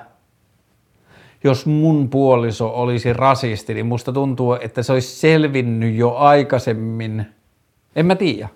jos 1.43 1.65
mun 1.65 2.09
puoliso 2.09 2.71
olisi 2.81 3.13
rasisti, 3.13 3.73
niin 3.73 3.85
musta 3.85 4.11
tuntuu, 4.11 4.53
että 4.53 4.83
se 4.83 4.93
olisi 4.93 5.15
selvinnyt 5.15 5.95
jo 5.95 6.15
aikaisemmin. 6.15 7.25
En 7.95 8.05
mä 8.05 8.15
tiedä. 8.15 8.49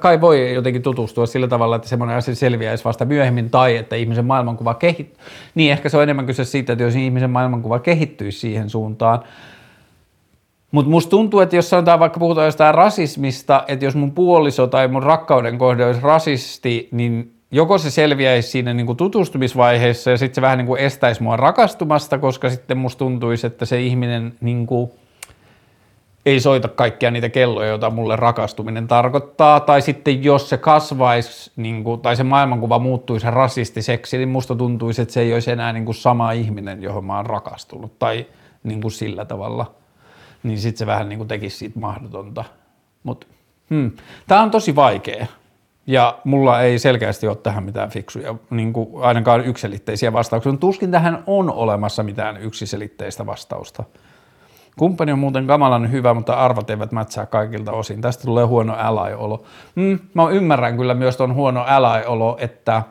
Kai 0.00 0.20
voi 0.20 0.54
jotenkin 0.54 0.82
tutustua 0.82 1.26
sillä 1.26 1.48
tavalla, 1.48 1.76
että 1.76 1.88
semmoinen 1.88 2.16
asia 2.16 2.34
selviäisi 2.34 2.84
vasta 2.84 3.04
myöhemmin, 3.04 3.50
tai 3.50 3.76
että 3.76 3.96
ihmisen 3.96 4.24
maailmankuva 4.24 4.74
kehittyy. 4.74 5.24
Niin 5.54 5.72
ehkä 5.72 5.88
se 5.88 5.96
on 5.96 6.02
enemmän 6.02 6.26
kyse 6.26 6.44
siitä, 6.44 6.72
että 6.72 6.82
jos 6.84 6.96
ihmisen 6.96 7.30
maailmankuva 7.30 7.78
kehittyisi 7.78 8.38
siihen 8.38 8.70
suuntaan, 8.70 9.20
mutta 10.72 10.90
musta 10.90 11.10
tuntuu, 11.10 11.40
että 11.40 11.56
jos 11.56 11.70
sanotaan 11.70 12.00
vaikka 12.00 12.20
puhutaan 12.20 12.46
jostain 12.46 12.74
rasismista, 12.74 13.64
että 13.68 13.84
jos 13.84 13.94
mun 13.94 14.12
puoliso 14.12 14.66
tai 14.66 14.88
mun 14.88 15.02
rakkauden 15.02 15.58
kohde 15.58 15.86
olisi 15.86 16.00
rasisti, 16.02 16.88
niin 16.92 17.34
joko 17.50 17.78
se 17.78 17.90
selviäisi 17.90 18.48
siinä 18.48 18.74
niin 18.74 18.86
kuin 18.86 18.96
tutustumisvaiheessa 18.96 20.10
ja 20.10 20.16
sitten 20.18 20.34
se 20.34 20.40
vähän 20.40 20.58
niin 20.58 20.66
kuin 20.66 20.80
estäisi 20.80 21.22
mua 21.22 21.36
rakastumasta, 21.36 22.18
koska 22.18 22.50
sitten 22.50 22.78
musta 22.78 22.98
tuntuisi, 22.98 23.46
että 23.46 23.64
se 23.64 23.80
ihminen 23.80 24.34
niin 24.40 24.66
kuin 24.66 24.90
ei 26.26 26.40
soita 26.40 26.68
kaikkia 26.68 27.10
niitä 27.10 27.28
kelloja, 27.28 27.68
joita 27.68 27.90
mulle 27.90 28.16
rakastuminen 28.16 28.88
tarkoittaa, 28.88 29.60
tai 29.60 29.82
sitten 29.82 30.24
jos 30.24 30.48
se 30.48 30.58
kasvaisi, 30.58 31.52
niin 31.56 31.84
kuin, 31.84 32.00
tai 32.00 32.16
se 32.16 32.24
maailmankuva 32.24 32.78
muuttuisi 32.78 33.30
rasistiseksi, 33.30 34.18
niin 34.18 34.28
musta 34.28 34.54
tuntuisi, 34.54 35.02
että 35.02 35.14
se 35.14 35.20
ei 35.20 35.32
olisi 35.32 35.50
enää 35.50 35.72
niin 35.72 35.84
kuin 35.84 35.94
sama 35.94 36.32
ihminen, 36.32 36.82
johon 36.82 37.04
mä 37.04 37.16
oon 37.16 37.26
rakastunut, 37.26 37.98
tai 37.98 38.26
niin 38.62 38.80
kuin 38.80 38.92
sillä 38.92 39.24
tavalla– 39.24 39.66
niin 40.42 40.58
sitten 40.58 40.78
se 40.78 40.86
vähän 40.86 41.08
niin 41.08 41.18
kuin 41.18 41.28
tekisi 41.28 41.56
siitä 41.56 41.80
mahdotonta. 41.80 42.44
Mut, 43.02 43.28
hmm. 43.70 43.90
Tämä 44.26 44.42
on 44.42 44.50
tosi 44.50 44.76
vaikea 44.76 45.26
ja 45.86 46.18
mulla 46.24 46.60
ei 46.60 46.78
selkeästi 46.78 47.28
ole 47.28 47.36
tähän 47.36 47.64
mitään 47.64 47.90
fiksuja, 47.90 48.34
niin 48.50 48.72
kuin 48.72 48.88
ainakaan 49.02 49.44
yksilitteisiä 49.44 50.12
vastauksia. 50.12 50.52
Tuskin 50.52 50.90
tähän 50.90 51.22
on 51.26 51.52
olemassa 51.52 52.02
mitään 52.02 52.36
yksiselitteistä 52.36 53.26
vastausta. 53.26 53.84
Kumppani 54.78 55.12
on 55.12 55.18
muuten 55.18 55.46
kamalan 55.46 55.92
hyvä, 55.92 56.14
mutta 56.14 56.34
arvat 56.34 56.70
eivät 56.70 56.92
mätsää 56.92 57.26
kaikilta 57.26 57.72
osin. 57.72 58.00
Tästä 58.00 58.24
tulee 58.24 58.44
huono 58.44 58.74
ally-olo. 58.78 59.44
Hmm, 59.76 59.98
mä 60.14 60.30
ymmärrän 60.30 60.76
kyllä 60.76 60.94
myös 60.94 61.16
tuon 61.16 61.34
huono 61.34 61.64
ally-olo, 61.66 62.36
että– 62.40 62.82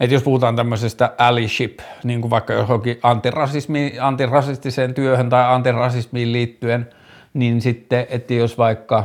että 0.00 0.14
jos 0.14 0.22
puhutaan 0.22 0.56
tämmöisestä 0.56 1.12
allyship, 1.18 1.78
niin 2.04 2.20
kuin 2.20 2.30
vaikka 2.30 2.52
johonkin 2.52 2.98
antirasismi, 3.02 3.92
antirasistiseen 4.00 4.94
työhön 4.94 5.28
tai 5.28 5.54
antirasismiin 5.54 6.32
liittyen, 6.32 6.90
niin 7.34 7.60
sitten, 7.60 8.06
että 8.10 8.34
jos 8.34 8.58
vaikka, 8.58 9.04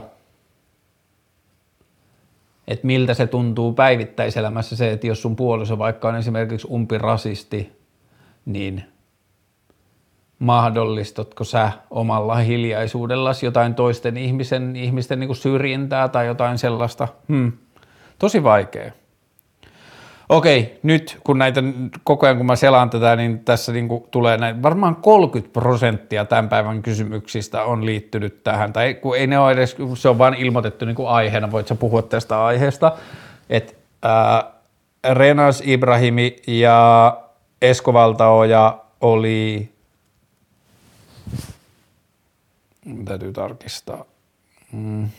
että 2.67 2.87
miltä 2.87 3.13
se 3.13 3.27
tuntuu 3.27 3.73
päivittäiselämässä 3.73 4.75
se, 4.75 4.91
että 4.91 5.07
jos 5.07 5.21
sun 5.21 5.35
puoliso 5.35 5.77
vaikka 5.77 6.07
on 6.07 6.15
esimerkiksi 6.15 6.67
umpirasisti, 6.71 7.79
niin 8.45 8.83
mahdollistatko 10.39 11.43
sä 11.43 11.71
omalla 11.89 12.35
hiljaisuudellasi 12.35 13.45
jotain 13.45 13.75
toisten 13.75 14.17
ihmisen, 14.17 14.75
ihmisten 14.75 15.19
niin 15.19 15.27
kuin 15.27 15.37
syrjintää 15.37 16.07
tai 16.07 16.27
jotain 16.27 16.57
sellaista? 16.57 17.07
Hmm. 17.27 17.51
Tosi 18.19 18.43
vaikea. 18.43 18.91
Okei, 20.29 20.79
nyt 20.83 21.17
kun 21.23 21.37
näitä 21.37 21.63
koko 22.03 22.25
ajan 22.25 22.37
kun 22.37 22.45
mä 22.45 22.55
selaan 22.55 22.89
tätä, 22.89 23.15
niin 23.15 23.39
tässä 23.39 23.71
niin 23.71 23.87
kuin 23.87 24.03
tulee 24.11 24.37
näin, 24.37 24.63
varmaan 24.63 24.95
30 24.95 25.53
prosenttia 25.53 26.25
tämän 26.25 26.49
päivän 26.49 26.81
kysymyksistä 26.81 27.63
on 27.63 27.85
liittynyt 27.85 28.43
tähän, 28.43 28.73
tai 28.73 28.93
kun 28.93 29.17
ei 29.17 29.27
ne 29.27 29.39
ole 29.39 29.51
edes, 29.51 29.75
se 29.93 30.09
on 30.09 30.17
vain 30.17 30.33
ilmoitettu 30.33 30.85
niin 30.85 30.95
kuin 30.95 31.09
aiheena, 31.09 31.51
voit 31.51 31.67
sä 31.67 31.75
puhua 31.75 32.01
tästä 32.01 32.45
aiheesta, 32.45 32.97
että 33.49 33.73
Renas 35.13 35.61
Ibrahimi 35.65 36.35
ja 36.47 37.17
Esko 37.61 37.93
Valtaoja 37.93 38.79
oli, 39.01 39.69
täytyy 43.05 43.33
tarkistaa, 43.33 44.05
mm. 44.71 45.09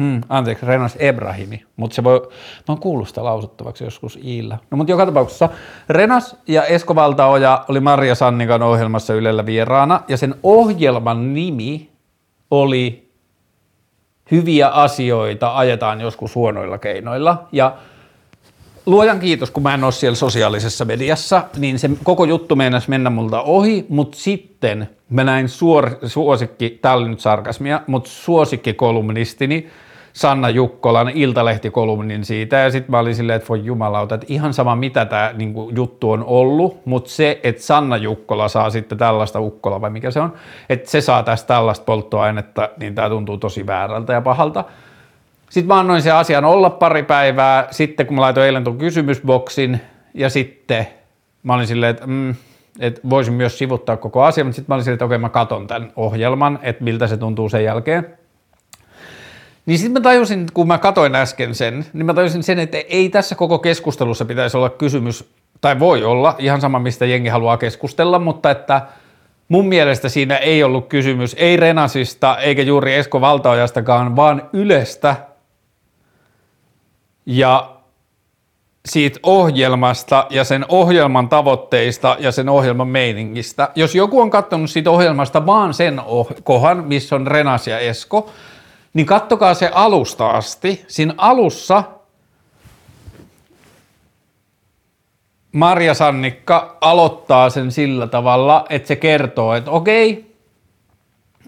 Hmm, 0.00 0.20
anteeksi, 0.28 0.66
Renas 0.66 0.96
Ebrahimi, 0.98 1.64
mutta 1.76 1.94
se 1.94 2.04
voi, 2.04 2.20
mä 2.58 2.64
oon 2.68 2.80
kuullut 2.80 3.08
sitä 3.08 3.24
lausuttavaksi 3.24 3.84
joskus 3.84 4.18
Iillä. 4.24 4.58
No 4.70 4.76
mutta 4.76 4.90
joka 4.90 5.06
tapauksessa 5.06 5.48
Renas 5.88 6.36
ja 6.46 6.64
Esko 6.64 6.94
Valtaoja 6.94 7.64
oli 7.68 7.80
Maria 7.80 8.14
Sannikan 8.14 8.62
ohjelmassa 8.62 9.14
Ylellä 9.14 9.46
vieraana 9.46 10.00
ja 10.08 10.16
sen 10.16 10.34
ohjelman 10.42 11.34
nimi 11.34 11.90
oli 12.50 13.10
Hyviä 14.30 14.68
asioita 14.68 15.56
ajetaan 15.56 16.00
joskus 16.00 16.34
huonoilla 16.34 16.78
keinoilla 16.78 17.48
ja 17.52 17.76
luojan 18.86 19.20
kiitos, 19.20 19.50
kun 19.50 19.62
mä 19.62 19.74
en 19.74 19.84
ole 19.84 19.92
siellä 19.92 20.16
sosiaalisessa 20.16 20.84
mediassa, 20.84 21.42
niin 21.58 21.78
se 21.78 21.90
koko 22.02 22.24
juttu 22.24 22.56
meinasi 22.56 22.90
mennä 22.90 23.10
multa 23.10 23.42
ohi, 23.42 23.86
mutta 23.88 24.18
sitten 24.18 24.90
mä 25.10 25.24
näin 25.24 25.48
suor, 25.48 25.90
suosikki, 26.06 26.78
tää 26.82 26.94
oli 26.94 27.08
nyt 27.08 27.20
sarkasmia, 27.20 27.80
mutta 27.86 28.10
suosikki 28.10 28.72
kolumnistini 28.72 29.70
Sanna 30.12 30.48
Jukkolan 30.48 31.08
iltalehtikolumnin 31.08 32.24
siitä, 32.24 32.56
ja 32.56 32.70
sitten 32.70 32.90
mä 32.90 32.98
olin 32.98 33.14
silleen, 33.14 33.36
että 33.36 33.48
voi 33.48 33.64
jumalauta, 33.64 34.14
että 34.14 34.26
ihan 34.28 34.54
sama 34.54 34.76
mitä 34.76 35.04
tämä 35.04 35.30
niin 35.36 35.54
juttu 35.76 36.10
on 36.10 36.24
ollut, 36.24 36.86
mutta 36.86 37.10
se, 37.10 37.40
että 37.42 37.62
Sanna 37.62 37.96
Jukkola 37.96 38.48
saa 38.48 38.70
sitten 38.70 38.98
tällaista 38.98 39.40
Ukkola 39.40 39.80
vai 39.80 39.90
mikä 39.90 40.10
se 40.10 40.20
on, 40.20 40.32
että 40.68 40.90
se 40.90 41.00
saa 41.00 41.22
tästä 41.22 41.46
tällaista 41.46 41.84
polttoainetta, 41.84 42.68
niin 42.80 42.94
tämä 42.94 43.08
tuntuu 43.08 43.38
tosi 43.38 43.66
väärältä 43.66 44.12
ja 44.12 44.20
pahalta. 44.20 44.64
Sitten 45.50 45.68
mä 45.68 45.78
annoin 45.78 46.02
sen 46.02 46.14
asian 46.14 46.44
olla 46.44 46.70
pari 46.70 47.02
päivää, 47.02 47.68
sitten 47.70 48.06
kun 48.06 48.16
mä 48.16 48.20
laitoin 48.20 48.46
eilen 48.46 48.64
tuon 48.64 48.78
kysymysboksin, 48.78 49.80
ja 50.14 50.30
sitten 50.30 50.86
mä 51.42 51.54
olin 51.54 51.66
silleen, 51.66 51.90
että, 51.90 52.06
mm, 52.06 52.34
että 52.80 53.00
voisin 53.10 53.34
myös 53.34 53.58
sivuttaa 53.58 53.96
koko 53.96 54.22
asian, 54.22 54.46
mutta 54.46 54.56
sitten 54.56 54.72
mä 54.72 54.74
olin 54.74 54.84
silleen, 54.84 54.94
että 54.94 55.04
okei, 55.04 55.18
mä 55.18 55.28
katon 55.28 55.66
tämän 55.66 55.92
ohjelman, 55.96 56.58
että 56.62 56.84
miltä 56.84 57.06
se 57.06 57.16
tuntuu 57.16 57.48
sen 57.48 57.64
jälkeen. 57.64 58.19
Niin 59.70 59.78
sitten 59.78 59.92
mä 59.92 60.00
tajusin, 60.00 60.46
kun 60.54 60.66
mä 60.66 60.78
katoin 60.78 61.14
äsken 61.14 61.54
sen, 61.54 61.86
niin 61.92 62.06
mä 62.06 62.14
tajusin 62.14 62.42
sen, 62.42 62.58
että 62.58 62.78
ei 62.88 63.08
tässä 63.08 63.34
koko 63.34 63.58
keskustelussa 63.58 64.24
pitäisi 64.24 64.56
olla 64.56 64.70
kysymys, 64.70 65.30
tai 65.60 65.78
voi 65.78 66.04
olla, 66.04 66.34
ihan 66.38 66.60
sama 66.60 66.78
mistä 66.78 67.06
jengi 67.06 67.28
haluaa 67.28 67.56
keskustella, 67.56 68.18
mutta 68.18 68.50
että 68.50 68.82
mun 69.48 69.66
mielestä 69.66 70.08
siinä 70.08 70.36
ei 70.36 70.62
ollut 70.62 70.88
kysymys 70.88 71.36
ei 71.38 71.56
Renasista 71.56 72.38
eikä 72.38 72.62
juuri 72.62 72.94
Esko 72.94 73.20
Valtaojastakaan, 73.20 74.16
vaan 74.16 74.48
Ylestä 74.52 75.16
ja 77.26 77.76
siitä 78.88 79.20
ohjelmasta 79.22 80.26
ja 80.30 80.44
sen 80.44 80.64
ohjelman 80.68 81.28
tavoitteista 81.28 82.16
ja 82.18 82.32
sen 82.32 82.48
ohjelman 82.48 82.88
meiningistä. 82.88 83.68
Jos 83.74 83.94
joku 83.94 84.20
on 84.20 84.30
katsonut 84.30 84.70
siitä 84.70 84.90
ohjelmasta 84.90 85.46
vaan 85.46 85.74
sen 85.74 86.00
oh- 86.00 86.34
kohan, 86.44 86.84
missä 86.84 87.16
on 87.16 87.26
Renas 87.26 87.68
ja 87.68 87.78
Esko, 87.78 88.30
niin 88.94 89.06
kattokaa 89.06 89.54
se 89.54 89.70
alusta 89.74 90.30
asti. 90.30 90.84
Siinä 90.88 91.14
alussa 91.16 91.84
Marja 95.52 95.94
Sannikka 95.94 96.76
aloittaa 96.80 97.50
sen 97.50 97.72
sillä 97.72 98.06
tavalla, 98.06 98.64
että 98.70 98.88
se 98.88 98.96
kertoo, 98.96 99.54
että 99.54 99.70
okei, 99.70 100.34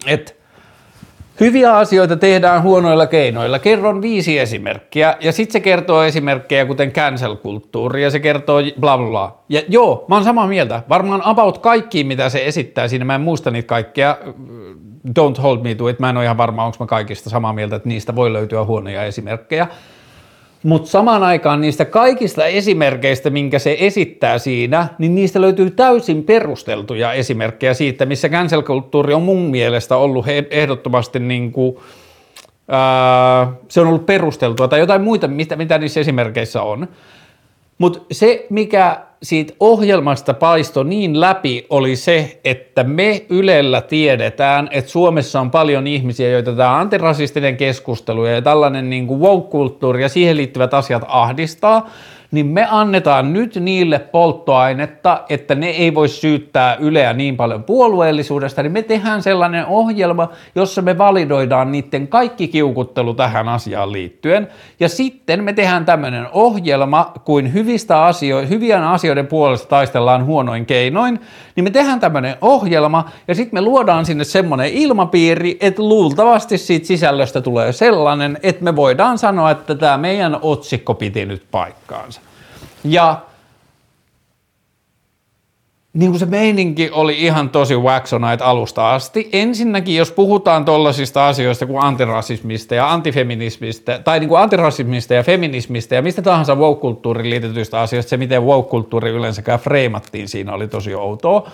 että 0.05 0.33
Hyviä 1.39 1.77
asioita 1.77 2.15
tehdään 2.15 2.63
huonoilla 2.63 3.07
keinoilla. 3.07 3.59
Kerron 3.59 4.01
viisi 4.01 4.39
esimerkkiä 4.39 5.17
ja 5.19 5.31
sitten 5.31 5.53
se 5.53 5.59
kertoo 5.59 6.03
esimerkkejä 6.03 6.65
kuten 6.65 6.91
cancel-kulttuuri 6.91 8.03
ja 8.03 8.09
se 8.09 8.19
kertoo 8.19 8.61
bla 8.79 8.97
bla 8.97 9.09
bla. 9.09 9.37
Ja 9.49 9.61
joo, 9.67 10.05
mä 10.07 10.15
oon 10.15 10.23
samaa 10.23 10.47
mieltä. 10.47 10.83
Varmaan 10.89 11.21
about 11.25 11.57
kaikki, 11.57 12.03
mitä 12.03 12.29
se 12.29 12.45
esittää 12.45 12.87
siinä, 12.87 13.05
mä 13.05 13.15
en 13.15 13.21
muista 13.21 13.51
niitä 13.51 13.67
kaikkea. 13.67 14.17
Don't 15.07 15.41
hold 15.41 15.61
me 15.63 15.75
to 15.75 15.87
it. 15.87 15.99
Mä 15.99 16.09
en 16.09 16.17
ole 16.17 16.25
ihan 16.25 16.37
varma, 16.37 16.65
onko 16.65 16.77
mä 16.79 16.85
kaikista 16.85 17.29
samaa 17.29 17.53
mieltä, 17.53 17.75
että 17.75 17.89
niistä 17.89 18.15
voi 18.15 18.33
löytyä 18.33 18.63
huonoja 18.63 19.03
esimerkkejä. 19.03 19.67
Mutta 20.63 20.89
samaan 20.89 21.23
aikaan 21.23 21.61
niistä 21.61 21.85
kaikista 21.85 22.45
esimerkkeistä, 22.45 23.29
minkä 23.29 23.59
se 23.59 23.77
esittää 23.79 24.37
siinä, 24.37 24.87
niin 24.97 25.15
niistä 25.15 25.41
löytyy 25.41 25.71
täysin 25.71 26.23
perusteltuja 26.23 27.13
esimerkkejä 27.13 27.73
siitä, 27.73 28.05
missä 28.05 28.29
cancel-kulttuuri 28.29 29.13
on 29.13 29.21
mun 29.21 29.41
mielestä 29.41 29.97
ollut 29.97 30.25
ehdottomasti 30.49 31.19
niin 31.19 31.51
kuin, 31.51 31.77
ää, 32.67 33.51
se 33.69 33.81
on 33.81 33.87
ollut 33.87 34.05
perusteltua 34.05 34.67
tai 34.67 34.79
jotain 34.79 35.01
muita, 35.01 35.27
mitä, 35.27 35.55
mitä 35.55 35.77
niissä 35.77 35.99
esimerkkeissä 35.99 36.61
on. 36.61 36.87
Mutta 37.77 37.99
se, 38.11 38.45
mikä 38.49 39.01
siitä 39.23 39.53
ohjelmasta 39.59 40.33
paisto 40.33 40.83
niin 40.83 41.21
läpi, 41.21 41.65
oli 41.69 41.95
se, 41.95 42.39
että 42.45 42.83
me 42.83 43.25
Ylellä 43.29 43.81
tiedetään, 43.81 44.69
että 44.71 44.91
Suomessa 44.91 45.41
on 45.41 45.51
paljon 45.51 45.87
ihmisiä, 45.87 46.29
joita 46.29 46.55
tämä 46.55 46.77
antirasistinen 46.77 47.57
keskustelu 47.57 48.25
ja 48.25 48.41
tällainen 48.41 48.89
niin 48.89 49.07
woke-kulttuuri 49.07 50.01
ja 50.01 50.09
siihen 50.09 50.37
liittyvät 50.37 50.73
asiat 50.73 51.03
ahdistaa, 51.07 51.89
niin 52.33 52.45
me 52.45 52.67
annetaan 52.69 53.33
nyt 53.33 53.55
niille 53.55 53.99
polttoainetta, 53.99 55.23
että 55.29 55.55
ne 55.55 55.67
ei 55.67 55.95
voi 55.95 56.07
syyttää 56.07 56.75
Yleä 56.75 57.13
niin 57.13 57.37
paljon 57.37 57.63
puolueellisuudesta, 57.63 58.63
niin 58.63 58.71
me 58.71 58.81
tehdään 58.81 59.23
sellainen 59.23 59.65
ohjelma, 59.65 60.29
jossa 60.55 60.81
me 60.81 60.97
validoidaan 60.97 61.71
niiden 61.71 62.07
kaikki 62.07 62.47
kiukuttelu 62.47 63.13
tähän 63.13 63.49
asiaan 63.49 63.91
liittyen, 63.91 64.47
ja 64.79 64.89
sitten 64.89 65.43
me 65.43 65.53
tehdään 65.53 65.85
tämmöinen 65.85 66.27
ohjelma, 66.31 67.13
kuin 67.25 67.53
hyvistä 67.53 68.03
asio- 68.03 68.47
hyvien 68.49 68.83
asioiden 68.83 69.27
puolesta 69.27 69.67
taistellaan 69.67 70.25
huonoin 70.25 70.65
keinoin, 70.65 71.19
niin 71.55 71.63
me 71.63 71.69
tehdään 71.69 71.99
tämmöinen 71.99 72.35
ohjelma, 72.41 73.09
ja 73.27 73.35
sitten 73.35 73.57
me 73.57 73.61
luodaan 73.61 74.05
sinne 74.05 74.23
semmoinen 74.23 74.69
ilmapiiri, 74.69 75.57
että 75.61 75.81
luultavasti 75.81 76.57
siitä 76.57 76.87
sisällöstä 76.87 77.41
tulee 77.41 77.71
sellainen, 77.71 78.37
että 78.43 78.63
me 78.63 78.75
voidaan 78.75 79.17
sanoa, 79.17 79.51
että 79.51 79.75
tämä 79.75 79.97
meidän 79.97 80.37
otsikko 80.41 80.93
piti 80.93 81.25
nyt 81.25 81.43
paikkaansa. 81.51 82.22
Ja 82.83 83.21
niin 85.93 86.11
kuin 86.11 86.19
se 86.19 86.25
meininki 86.25 86.89
oli 86.91 87.21
ihan 87.21 87.49
tosi 87.49 87.75
waxonite 87.75 88.43
alusta 88.43 88.93
asti. 88.93 89.29
Ensinnäkin, 89.33 89.95
jos 89.95 90.11
puhutaan 90.11 90.65
tollaisista 90.65 91.27
asioista 91.27 91.65
kuin 91.65 91.83
antirasismista 91.83 92.75
ja 92.75 92.93
antifeminismistä, 92.93 93.99
tai 94.03 94.19
niin 94.19 94.29
kuin 94.29 94.41
antirasismista 94.41 95.13
ja 95.13 95.23
feminismistä 95.23 95.95
ja 95.95 96.01
mistä 96.01 96.21
tahansa 96.21 96.55
woke-kulttuuriin 96.55 97.29
liitetyistä 97.29 97.79
asioista, 97.79 98.09
se 98.09 98.17
miten 98.17 98.43
woke-kulttuuri 98.43 99.09
yleensäkään 99.09 99.59
freimattiin 99.59 100.29
siinä 100.29 100.53
oli 100.53 100.67
tosi 100.67 100.95
outoa. 100.95 101.49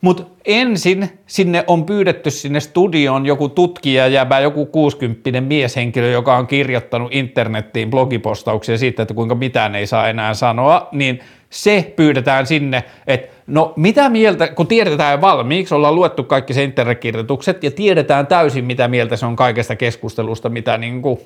Mutta 0.00 0.22
ensin 0.44 1.10
sinne 1.26 1.64
on 1.66 1.86
pyydetty 1.86 2.30
sinne 2.30 2.60
studioon 2.60 3.26
joku 3.26 3.48
tutkija 3.48 4.08
jäbä, 4.08 4.40
joku 4.40 4.66
60 4.66 5.40
mieshenkilö, 5.40 6.10
joka 6.10 6.36
on 6.36 6.46
kirjoittanut 6.46 7.14
internettiin 7.14 7.90
blogipostauksia 7.90 8.78
siitä, 8.78 9.02
että 9.02 9.14
kuinka 9.14 9.34
mitään 9.34 9.74
ei 9.74 9.86
saa 9.86 10.08
enää 10.08 10.34
sanoa, 10.34 10.88
niin 10.92 11.20
se 11.50 11.92
pyydetään 11.96 12.46
sinne, 12.46 12.84
että 13.06 13.28
no 13.46 13.72
mitä 13.76 14.08
mieltä, 14.08 14.48
kun 14.48 14.66
tiedetään 14.66 15.20
valmiiksi, 15.20 15.74
ollaan 15.74 15.94
luettu 15.94 16.24
kaikki 16.24 16.54
se 16.54 16.64
internetkirjoitukset 16.64 17.64
ja 17.64 17.70
tiedetään 17.70 18.26
täysin 18.26 18.64
mitä 18.64 18.88
mieltä 18.88 19.16
se 19.16 19.26
on 19.26 19.36
kaikesta 19.36 19.76
keskustelusta, 19.76 20.48
mitä 20.48 20.78
niin 20.78 21.02
kuin, 21.02 21.20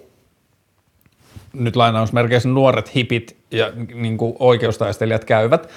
nyt 1.53 1.77
lainausmerkeissä 1.77 2.49
nuoret 2.49 2.95
hipit 2.97 3.37
ja 3.51 3.73
niin 3.95 4.17
kuin 4.17 4.37
oikeustaistelijat 4.39 5.25
käyvät, 5.25 5.69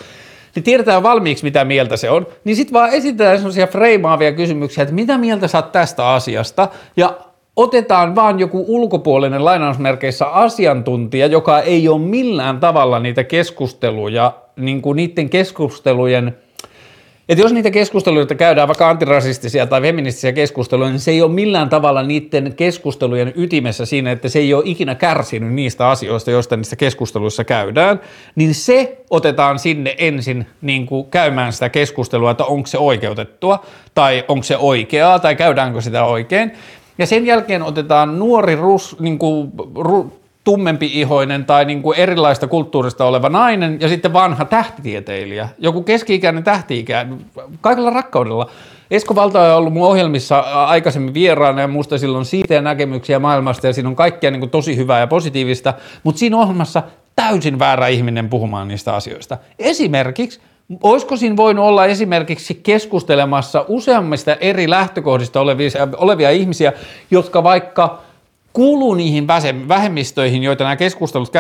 niin 0.58 0.64
tiedetään 0.64 1.04
valmiiksi, 1.04 1.44
mitä 1.44 1.66
mieltä 1.66 1.98
se 1.98 2.10
on, 2.10 2.28
niin 2.44 2.56
sitten 2.56 2.74
vaan 2.74 2.90
esitetään 2.90 3.38
sellaisia 3.38 3.68
freimaavia 3.68 4.32
kysymyksiä, 4.32 4.82
että 4.82 4.96
mitä 4.96 5.18
mieltä 5.18 5.48
sä 5.48 5.58
oot 5.58 5.72
tästä 5.72 6.10
asiasta, 6.10 6.68
ja 6.98 7.18
otetaan 7.56 8.16
vaan 8.16 8.40
joku 8.40 8.66
ulkopuolinen 8.68 9.46
lainausmerkeissä 9.46 10.26
asiantuntija, 10.26 11.28
joka 11.28 11.62
ei 11.62 11.88
ole 11.88 12.02
millään 12.02 12.60
tavalla 12.60 13.00
niitä 13.00 13.24
keskusteluja, 13.24 14.34
niin 14.56 14.82
kuin 14.82 14.96
niiden 14.96 15.30
keskustelujen– 15.30 16.38
että 17.30 17.44
jos 17.44 17.54
niitä 17.54 17.72
keskusteluita 17.72 18.36
käydään, 18.36 18.68
vaikka 18.68 18.90
antirasistisia 18.90 19.68
tai 19.68 19.82
feministisiä 19.82 20.32
keskusteluja, 20.32 20.90
niin 20.90 21.00
se 21.00 21.12
ei 21.12 21.22
ole 21.22 21.32
millään 21.32 21.70
tavalla 21.70 22.04
niiden 22.04 22.54
keskustelujen 22.56 23.34
ytimessä 23.36 23.86
siinä, 23.86 24.12
että 24.12 24.30
se 24.30 24.40
ei 24.40 24.54
ole 24.54 24.64
ikinä 24.66 24.96
kärsinyt 24.96 25.54
niistä 25.54 25.90
asioista, 25.90 26.32
joista 26.32 26.58
niissä 26.58 26.76
keskusteluissa 26.76 27.44
käydään, 27.44 28.02
niin 28.36 28.56
se 28.56 28.98
otetaan 29.10 29.60
sinne 29.60 29.96
ensin 29.98 30.46
niin 30.62 30.86
kuin 30.86 31.08
käymään 31.10 31.54
sitä 31.54 31.70
keskustelua, 31.70 32.32
että 32.32 32.46
onko 32.46 32.68
se 32.68 32.78
oikeutettua 32.78 33.66
tai 33.94 34.26
onko 34.28 34.44
se 34.44 34.58
oikeaa 34.58 35.20
tai 35.20 35.36
käydäänkö 35.36 35.82
sitä 35.82 36.06
oikein. 36.06 36.52
Ja 36.98 37.06
sen 37.06 37.26
jälkeen 37.26 37.64
otetaan 37.64 38.20
nuori 38.20 38.56
rus, 38.56 39.00
niin 39.00 39.20
kuin, 39.20 39.52
ru, 39.76 40.20
tummempi-ihoinen 40.48 41.46
tai 41.46 41.66
niin 41.66 41.82
kuin 41.82 42.00
erilaista 42.00 42.48
kulttuurista 42.48 43.06
oleva 43.06 43.30
nainen 43.30 43.78
ja 43.82 43.88
sitten 43.88 44.14
vanha 44.14 44.46
tähtitieteilijä, 44.46 45.50
joku 45.60 45.84
keski-ikäinen 45.84 46.44
tähti-ikäinen, 46.44 47.26
kaikella 47.62 47.90
rakkaudella. 47.90 48.50
Esko 48.92 49.16
Valta 49.16 49.42
on 49.42 49.58
ollut 49.58 49.74
mun 49.74 49.88
ohjelmissa 49.88 50.40
aikaisemmin 50.40 51.14
vieraana 51.14 51.62
ja 51.62 51.68
muista 51.68 51.98
silloin 51.98 52.26
siitä 52.26 52.54
ja 52.54 52.62
näkemyksiä 52.62 53.20
maailmasta 53.20 53.68
ja 53.68 53.74
siinä 53.74 53.90
on 53.90 53.96
kaikkea 53.96 54.32
niin 54.32 54.40
kuin 54.40 54.50
tosi 54.50 54.78
hyvää 54.78 55.00
ja 55.00 55.08
positiivista, 55.08 55.74
mutta 56.04 56.20
siinä 56.20 56.38
ohjelmassa 56.38 56.84
täysin 57.16 57.60
väärä 57.60 57.88
ihminen 57.88 58.30
puhumaan 58.30 58.68
niistä 58.68 58.96
asioista. 58.96 59.38
Esimerkiksi 59.60 60.40
Olisiko 60.84 61.18
siinä 61.18 61.38
voinut 61.38 61.66
olla 61.66 61.86
esimerkiksi 61.86 62.60
keskustelemassa 62.64 63.66
useammista 63.68 64.36
eri 64.36 64.70
lähtökohdista 64.70 65.42
olevia, 65.42 65.70
olevia 65.98 66.32
ihmisiä, 66.32 66.74
jotka 67.12 67.44
vaikka 67.44 68.02
kuuluu 68.58 68.94
niihin 68.94 69.28
vähemmistöihin, 69.68 70.44
joita 70.44 70.64
nämä 70.64 70.76
keskustelut 70.76 71.32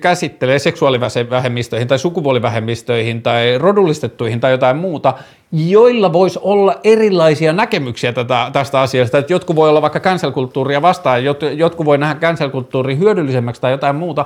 käsittelee, 0.00 0.58
seksuaalivähemmistöihin 0.58 1.88
tai 1.88 1.98
sukupuolivähemmistöihin 1.98 3.22
tai 3.22 3.58
rodullistettuihin 3.58 4.40
tai 4.40 4.50
jotain 4.50 4.76
muuta, 4.76 5.14
joilla 5.52 6.12
voisi 6.12 6.38
olla 6.42 6.80
erilaisia 6.84 7.52
näkemyksiä 7.52 8.12
tätä, 8.12 8.50
tästä 8.52 8.80
asiasta. 8.80 9.18
Että 9.18 9.32
jotkut 9.32 9.56
voi 9.56 9.68
olla 9.68 9.82
vaikka 9.82 10.00
cancel-kulttuuria 10.00 10.82
vastaan, 10.82 11.24
jotkut 11.56 11.86
voi 11.86 11.98
nähdä 11.98 12.20
cancel-kulttuuria 12.20 12.96
hyödyllisemmäksi 12.96 13.60
tai 13.60 13.72
jotain 13.72 13.96
muuta. 13.96 14.24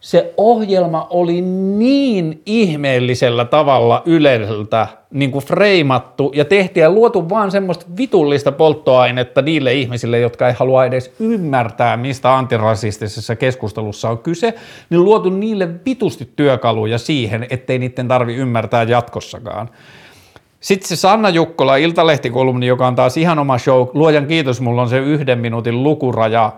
Se 0.00 0.34
ohjelma 0.36 1.06
oli 1.10 1.40
niin 1.40 2.42
ihmeellisellä 2.46 3.44
tavalla 3.44 4.02
Yleltä 4.06 4.86
niin 5.10 5.30
kuin 5.30 5.44
freimattu 5.44 6.32
ja 6.34 6.44
tehtiin 6.44 6.82
ja 6.82 6.90
luotu 6.90 7.28
vaan 7.28 7.50
semmoista 7.50 7.86
vitullista 7.96 8.52
polttoainetta 8.52 9.42
niille 9.42 9.74
ihmisille, 9.74 10.18
jotka 10.18 10.48
ei 10.48 10.54
halua 10.58 10.84
edes 10.84 11.14
ymmärtää, 11.20 11.96
mistä 11.96 12.36
antirasistisessa 12.36 13.36
keskustelussa 13.36 14.10
on 14.10 14.18
kyse, 14.18 14.54
niin 14.90 15.04
luotu 15.04 15.30
niille 15.30 15.68
vitusti 15.86 16.32
työkaluja 16.36 16.98
siihen, 16.98 17.46
ettei 17.50 17.78
niiden 17.78 18.08
tarvi 18.08 18.34
ymmärtää 18.34 18.82
jatkossakaan. 18.82 19.70
Sitten 20.60 20.88
se 20.88 20.96
Sanna 20.96 21.28
Jukkola, 21.28 21.76
Iltalehtikolumni, 21.76 22.66
joka 22.66 22.86
on 22.86 22.94
taas 22.94 23.16
ihan 23.16 23.38
oma 23.38 23.58
show. 23.58 23.86
Luojan 23.94 24.26
kiitos, 24.26 24.60
mulla 24.60 24.82
on 24.82 24.88
se 24.88 24.98
yhden 24.98 25.38
minuutin 25.38 25.82
lukuraja 25.82 26.52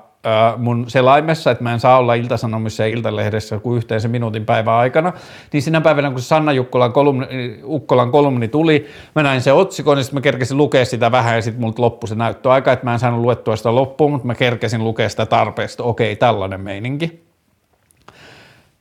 mun 0.56 0.90
selaimessa, 0.90 1.50
että 1.50 1.64
mä 1.64 1.72
en 1.72 1.80
saa 1.80 1.98
olla 1.98 2.14
iltasanomissa 2.14 2.82
ja 2.82 2.88
iltalehdessä 2.88 3.58
kuin 3.58 3.76
yhteensä 3.76 4.08
minuutin 4.08 4.44
päivän 4.46 4.74
aikana, 4.74 5.12
niin 5.52 5.62
sinä 5.62 5.80
päivänä, 5.80 6.10
kun 6.10 6.20
Sanna 6.20 6.52
Jukkolan 6.52 6.92
kolumni, 6.92 7.26
Ukkolan 7.64 8.10
kolumni 8.10 8.48
tuli, 8.48 8.86
mä 9.14 9.22
näin 9.22 9.40
se 9.40 9.52
otsikon, 9.52 9.96
niin 9.96 10.04
sitten 10.04 10.16
mä 10.16 10.20
kerkesin 10.20 10.56
lukea 10.56 10.84
sitä 10.84 11.12
vähän 11.12 11.36
ja 11.36 11.42
sitten 11.42 11.60
multa 11.60 11.82
loppui 11.82 12.08
se 12.08 12.14
näyttöaika, 12.14 12.72
että 12.72 12.84
mä 12.84 12.92
en 12.92 12.98
saanut 12.98 13.20
luettua 13.20 13.56
sitä 13.56 13.74
loppuun, 13.74 14.12
mutta 14.12 14.26
mä 14.26 14.34
kerkesin 14.34 14.84
lukea 14.84 15.08
sitä 15.08 15.26
tarpeesta, 15.26 15.82
okei, 15.82 16.16
tällainen 16.16 16.60
meininki. 16.60 17.22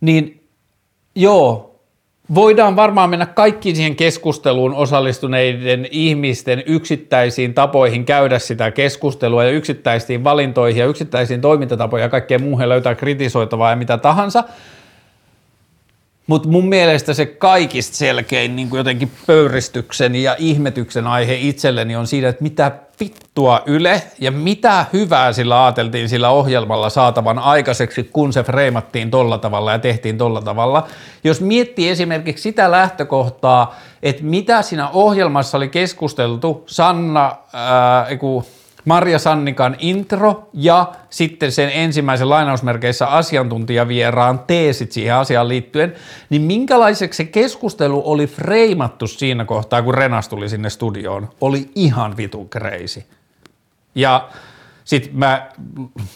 Niin 0.01 0.43
joo, 1.15 1.68
voidaan 2.36 2.75
varmaan 2.75 3.09
mennä 3.09 3.25
kaikkiin 3.25 3.75
siihen 3.75 3.95
keskusteluun 3.95 4.73
osallistuneiden 4.73 5.88
ihmisten 5.91 6.63
yksittäisiin 6.65 7.53
tapoihin 7.53 8.05
käydä 8.05 8.39
sitä 8.39 8.71
keskustelua 8.71 9.43
ja 9.43 9.49
yksittäisiin 9.49 10.23
valintoihin 10.23 10.80
ja 10.80 10.86
yksittäisiin 10.86 11.41
toimintatapoihin 11.41 12.03
ja 12.03 12.09
kaikkeen 12.09 12.43
muuhun 12.43 12.69
löytää 12.69 12.95
kritisoitavaa 12.95 13.69
ja 13.69 13.75
mitä 13.75 13.97
tahansa– 13.97 14.43
mutta 16.30 16.49
mun 16.49 16.69
mielestä 16.69 17.13
se 17.13 17.25
kaikista 17.25 17.97
selkein 17.97 18.55
niin 18.55 18.69
kuin 18.69 18.77
jotenkin 18.77 19.11
pöyristyksen 19.27 20.15
ja 20.15 20.36
ihmetyksen 20.39 21.07
aihe 21.07 21.36
itselleni 21.36 21.95
on 21.95 22.07
siinä, 22.07 22.30
että 22.30 22.43
mitä 22.43 22.71
vittua 22.99 23.61
Yle 23.65 24.03
ja 24.19 24.32
mitä 24.32 24.86
hyvää 24.93 25.34
sillä 25.34 25.65
ajateltiin 25.65 26.09
sillä 26.09 26.30
ohjelmalla 26.30 26.89
saatavan 26.89 27.39
aikaiseksi, 27.39 28.03
kun 28.03 28.34
se 28.34 28.43
freimattiin 28.43 29.11
tolla 29.11 29.38
tavalla 29.38 29.71
ja 29.71 29.80
tehtiin 29.80 30.17
tolla 30.17 30.41
tavalla. 30.41 30.88
Jos 31.23 31.41
miettii 31.41 31.89
esimerkiksi 31.89 32.41
sitä 32.41 32.71
lähtökohtaa, 32.71 33.75
että 34.03 34.23
mitä 34.23 34.61
siinä 34.61 34.89
ohjelmassa 34.89 35.57
oli 35.57 35.69
keskusteltu, 35.69 36.63
Sanna, 36.67 37.36
ää, 37.53 38.05
Marja 38.89 39.19
Sannikan 39.19 39.75
intro 39.79 40.49
ja 40.53 40.91
sitten 41.09 41.51
sen 41.51 41.69
ensimmäisen 41.69 42.29
lainausmerkeissä 42.29 43.07
asiantuntijavieraan 43.07 44.39
teesit 44.47 44.91
siihen 44.91 45.15
asiaan 45.15 45.47
liittyen, 45.47 45.93
niin 46.29 46.41
minkälaiseksi 46.41 47.17
se 47.17 47.25
keskustelu 47.25 48.01
oli 48.05 48.27
freimattu 48.27 49.07
siinä 49.07 49.45
kohtaa, 49.45 49.81
kun 49.81 49.93
Renas 49.93 50.29
tuli 50.29 50.49
sinne 50.49 50.69
studioon, 50.69 51.29
oli 51.41 51.71
ihan 51.75 52.17
vitu 52.17 52.47
crazy. 52.51 53.03
Ja 53.95 54.29
sitten 54.89 55.19
mä 55.19 55.49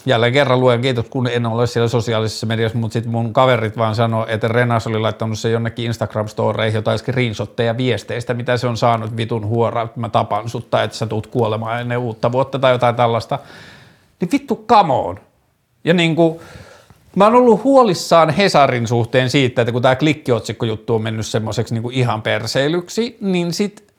jälleen 0.06 0.32
kerran 0.32 0.60
luen 0.60 0.80
kiitos, 0.80 1.06
kun 1.10 1.26
en 1.26 1.46
ole 1.46 1.66
siellä 1.66 1.88
sosiaalisessa 1.88 2.46
mediassa, 2.46 2.78
mutta 2.78 2.92
sitten 2.92 3.12
mun 3.12 3.32
kaverit 3.32 3.76
vaan 3.76 3.94
sanoo, 3.94 4.26
että 4.28 4.48
Renas 4.48 4.86
oli 4.86 4.98
laittanut 4.98 5.38
se 5.38 5.50
jonnekin 5.50 5.90
Instagram-storeihin 5.90 6.74
jotain 6.74 6.98
screenshotteja 6.98 7.76
viesteistä, 7.76 8.34
mitä 8.34 8.56
se 8.56 8.66
on 8.66 8.76
saanut 8.76 9.16
vitun 9.16 9.46
huora, 9.46 9.82
että 9.82 10.00
mä 10.00 10.08
tapan 10.08 10.48
sut 10.48 10.70
tai 10.70 10.84
että 10.84 10.96
sä 10.96 11.06
tuut 11.06 11.26
kuolemaan 11.26 11.80
ennen 11.80 11.98
uutta 11.98 12.32
vuotta 12.32 12.58
tai 12.58 12.72
jotain 12.72 12.94
tällaista. 12.94 13.38
Niin 14.20 14.28
vittu, 14.32 14.64
come 14.68 14.92
on. 14.92 15.20
Ja 15.84 15.94
niin 15.94 16.16
kuin, 16.16 16.40
Mä 17.16 17.24
oon 17.24 17.34
ollut 17.34 17.64
huolissaan 17.64 18.30
Hesarin 18.30 18.86
suhteen 18.86 19.30
siitä, 19.30 19.62
että 19.62 19.72
kun 19.72 19.82
tämä 19.82 19.96
klikkiotsikkojuttu 19.96 20.94
on 20.94 21.02
mennyt 21.02 21.26
semmoiseksi 21.26 21.74
niin 21.74 21.92
ihan 21.92 22.22
perseilyksi, 22.22 23.16
niin 23.20 23.52
sit 23.52 23.93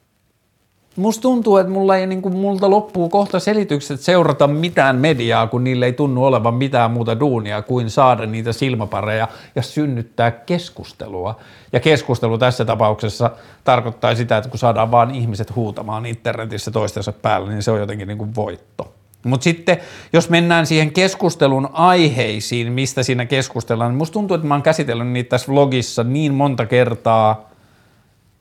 Musta 0.96 1.22
tuntuu, 1.22 1.58
että 1.58 1.74
mulla 1.74 1.98
ei, 1.98 2.08
niin 2.08 2.22
kuin, 2.22 2.38
multa 2.38 2.70
loppuu 2.70 3.10
kohta 3.10 3.40
selitykset 3.40 4.00
seurata 4.00 4.48
mitään 4.48 4.96
mediaa, 4.96 5.48
kun 5.48 5.64
niille 5.64 5.86
ei 5.86 5.94
tunnu 5.94 6.26
olevan 6.26 6.54
mitään 6.54 6.92
muuta 6.92 7.20
duunia 7.20 7.62
kuin 7.62 7.90
saada 7.90 8.26
niitä 8.26 8.54
silmapareja 8.54 9.28
ja 9.56 9.62
synnyttää 9.62 10.32
keskustelua. 10.32 11.40
Ja 11.74 11.80
keskustelu 11.80 12.38
tässä 12.38 12.66
tapauksessa 12.66 13.32
tarkoittaa 13.64 14.16
sitä, 14.16 14.38
että 14.38 14.50
kun 14.50 14.60
saadaan 14.60 14.92
vaan 14.92 15.16
ihmiset 15.16 15.56
huutamaan 15.56 16.06
internetissä 16.06 16.72
toistensa 16.72 17.12
päälle, 17.12 17.50
niin 17.50 17.64
se 17.64 17.72
on 17.72 17.80
jotenkin 17.80 18.08
niin 18.08 18.18
kuin 18.18 18.36
voitto. 18.36 18.94
Mutta 19.26 19.44
sitten, 19.44 19.78
jos 20.14 20.30
mennään 20.30 20.66
siihen 20.66 20.92
keskustelun 20.92 21.70
aiheisiin, 21.74 22.72
mistä 22.72 23.04
siinä 23.04 23.26
keskustellaan, 23.26 23.92
niin 23.92 23.98
musta 23.98 24.14
tuntuu, 24.14 24.36
että 24.36 24.48
mä 24.48 24.54
oon 24.54 24.64
käsitellyt 24.64 25.08
niitä 25.08 25.30
tässä 25.30 25.52
vlogissa 25.52 26.04
niin 26.04 26.34
monta 26.34 26.66
kertaa– 26.66 27.50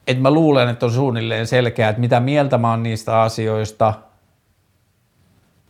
että 0.07 0.23
mä 0.23 0.31
luulen, 0.31 0.69
että 0.69 0.87
on 0.87 0.93
suunnilleen 0.93 1.47
selkeää, 1.47 1.91
että 1.91 2.01
mitä 2.01 2.21
mieltä 2.21 2.59
mä 2.59 2.71
oon 2.71 2.83
niistä 2.83 3.21
asioista, 3.21 3.95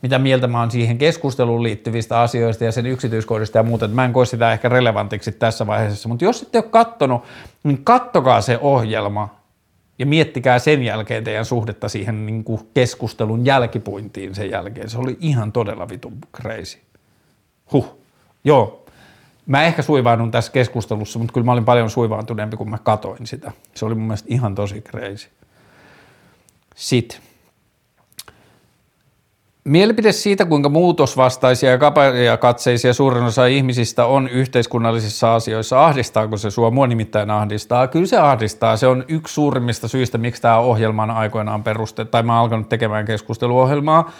mitä 0.03 0.19
mieltä 0.19 0.47
mä 0.47 0.61
oon 0.61 0.71
siihen 0.71 0.99
keskusteluun 0.99 1.63
liittyvistä 1.63 2.21
asioista 2.21 2.65
ja 2.65 2.73
sen 2.73 2.87
yksityiskohdista 2.87 3.59
ja 3.59 3.63
muuta. 3.63 3.89
Mä 3.89 4.05
en 4.05 4.13
koe 4.13 4.27
sitä 4.27 4.53
ehkä 4.53 4.69
relevantiksi 4.69 5.33
tässä 5.33 5.67
vaiheessa, 5.67 6.09
mutta 6.09 6.25
jos 6.25 6.43
ette 6.43 6.59
ole 6.59 6.65
kattonut, 6.71 7.23
niin 7.65 7.85
kattokaa 7.85 8.41
se 8.41 8.59
ohjelma 8.61 9.45
ja 9.99 10.07
miettikää 10.07 10.59
sen 10.59 10.83
jälkeen 10.83 11.25
teidän 11.25 11.45
suhdetta 11.45 11.89
siihen 11.89 12.27
niin 12.27 12.45
kuin 12.45 12.61
keskustelun 12.75 13.47
jälkipuintiin 13.47 14.35
sen 14.35 14.51
jälkeen. 14.51 14.91
Se 14.91 14.99
oli 14.99 15.17
ihan 15.21 15.53
todella 15.53 15.89
vitun 15.89 16.19
crazy. 16.37 16.79
Huh. 17.73 17.99
Joo, 18.45 18.84
Mä 19.47 19.65
ehkä 19.65 19.83
suivaannun 19.83 20.31
tässä 20.31 20.53
keskustelussa, 20.53 21.19
mutta 21.19 21.33
kyllä 21.33 21.45
mä 21.45 21.53
olin 21.53 21.65
paljon 21.65 21.91
suivaantuneempi, 21.91 22.57
kun 22.57 22.71
mä 22.71 22.79
katoin 22.79 23.27
sitä. 23.27 23.53
Se 23.75 23.85
oli 23.85 23.95
mun 23.95 24.05
mielestä 24.05 24.29
ihan 24.31 24.55
tosi 24.55 24.81
crazy. 24.81 25.29
Sitten. 26.75 27.19
Mielipide 29.65 30.13
siitä, 30.13 30.45
kuinka 30.45 30.69
muutosvastaisia 30.69 31.71
ja 32.25 32.37
katseisia 32.37 32.95
suurin 32.95 33.25
osa 33.25 33.47
ihmisistä 33.47 34.07
on 34.07 34.29
yhteiskunnallisissa 34.29 35.35
asioissa, 35.35 35.85
ahdistaako 35.85 36.37
se 36.37 36.51
sua? 36.51 36.71
Mua 36.71 36.87
nimittäin 36.87 37.31
ahdistaa. 37.31 37.89
Kyllä 37.89 38.07
se 38.07 38.19
ahdistaa. 38.19 38.77
Se 38.77 38.87
on 38.87 39.05
yksi 39.09 39.35
suurimmista 39.35 39.89
syistä, 39.89 40.19
miksi 40.19 40.43
tämä 40.43 40.59
ohjelman 40.59 41.11
aikoinaan 41.11 41.63
perustettu, 41.63 42.11
tai 42.11 42.23
mä 42.23 42.33
oon 42.33 42.41
alkanut 42.41 42.69
tekemään 42.69 43.05
keskusteluohjelmaa 43.05 44.11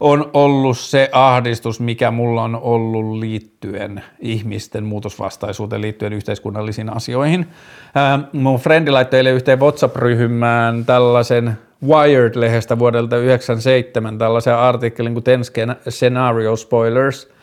on 0.00 0.30
ollut 0.32 0.78
se 0.78 1.08
ahdistus, 1.12 1.80
mikä 1.80 2.10
mulla 2.10 2.42
on 2.42 2.56
ollut 2.56 3.18
liittyen 3.18 4.04
ihmisten 4.18 4.84
muutosvastaisuuteen 4.84 5.82
liittyen 5.82 6.12
yhteiskunnallisiin 6.12 6.96
asioihin. 6.96 7.48
Ää, 7.94 8.18
mun 8.32 8.60
frendi 8.60 8.90
laittoi 8.90 9.28
yhteen 9.28 9.60
WhatsApp-ryhmään 9.60 10.84
tällaisen 10.84 11.58
Wired-lehdestä 11.86 12.78
vuodelta 12.78 13.08
1997 13.08 14.18
tällaisen 14.18 14.54
artikkelin 14.54 15.12
kuin 15.12 15.24
10 15.24 15.76
Scenario 15.88 16.56
Spoilers. 16.56 17.34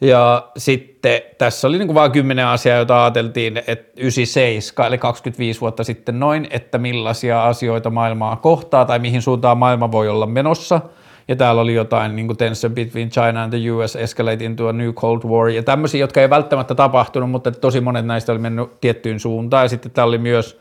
Ja 0.00 0.48
sitten 0.56 1.20
tässä 1.38 1.68
oli 1.68 1.78
niin 1.78 1.88
kuin 1.88 1.94
vain 1.94 2.12
kymmenen 2.12 2.46
asiaa, 2.46 2.76
joita 2.76 3.04
ajateltiin, 3.04 3.56
että 3.66 4.00
97, 4.00 4.88
eli 4.88 4.98
25 4.98 5.60
vuotta 5.60 5.84
sitten 5.84 6.20
noin, 6.20 6.46
että 6.50 6.78
millaisia 6.78 7.44
asioita 7.44 7.90
maailmaa 7.90 8.36
kohtaa 8.36 8.84
tai 8.84 8.98
mihin 8.98 9.22
suuntaan 9.22 9.58
maailma 9.58 9.92
voi 9.92 10.08
olla 10.08 10.26
menossa– 10.26 10.80
ja 11.28 11.36
täällä 11.36 11.62
oli 11.62 11.74
jotain 11.74 12.16
niin 12.16 12.26
kuin 12.26 12.36
tension 12.36 12.74
between 12.74 13.10
China 13.10 13.42
and 13.42 13.52
the 13.58 13.70
US 13.70 13.96
escalate 13.96 14.44
into 14.44 14.68
a 14.68 14.72
new 14.72 14.92
Cold 14.92 15.22
War, 15.24 15.48
ja 15.48 15.62
tämmöisiä, 15.62 16.00
jotka 16.00 16.20
ei 16.20 16.30
välttämättä 16.30 16.74
tapahtunut, 16.74 17.30
mutta 17.30 17.52
tosi 17.52 17.80
monet 17.80 18.06
näistä 18.06 18.32
oli 18.32 18.38
mennyt 18.38 18.80
tiettyyn 18.80 19.20
suuntaan, 19.20 19.64
ja 19.64 19.68
sitten 19.68 19.90
täällä 19.90 20.10
oli 20.10 20.18
myös 20.18 20.60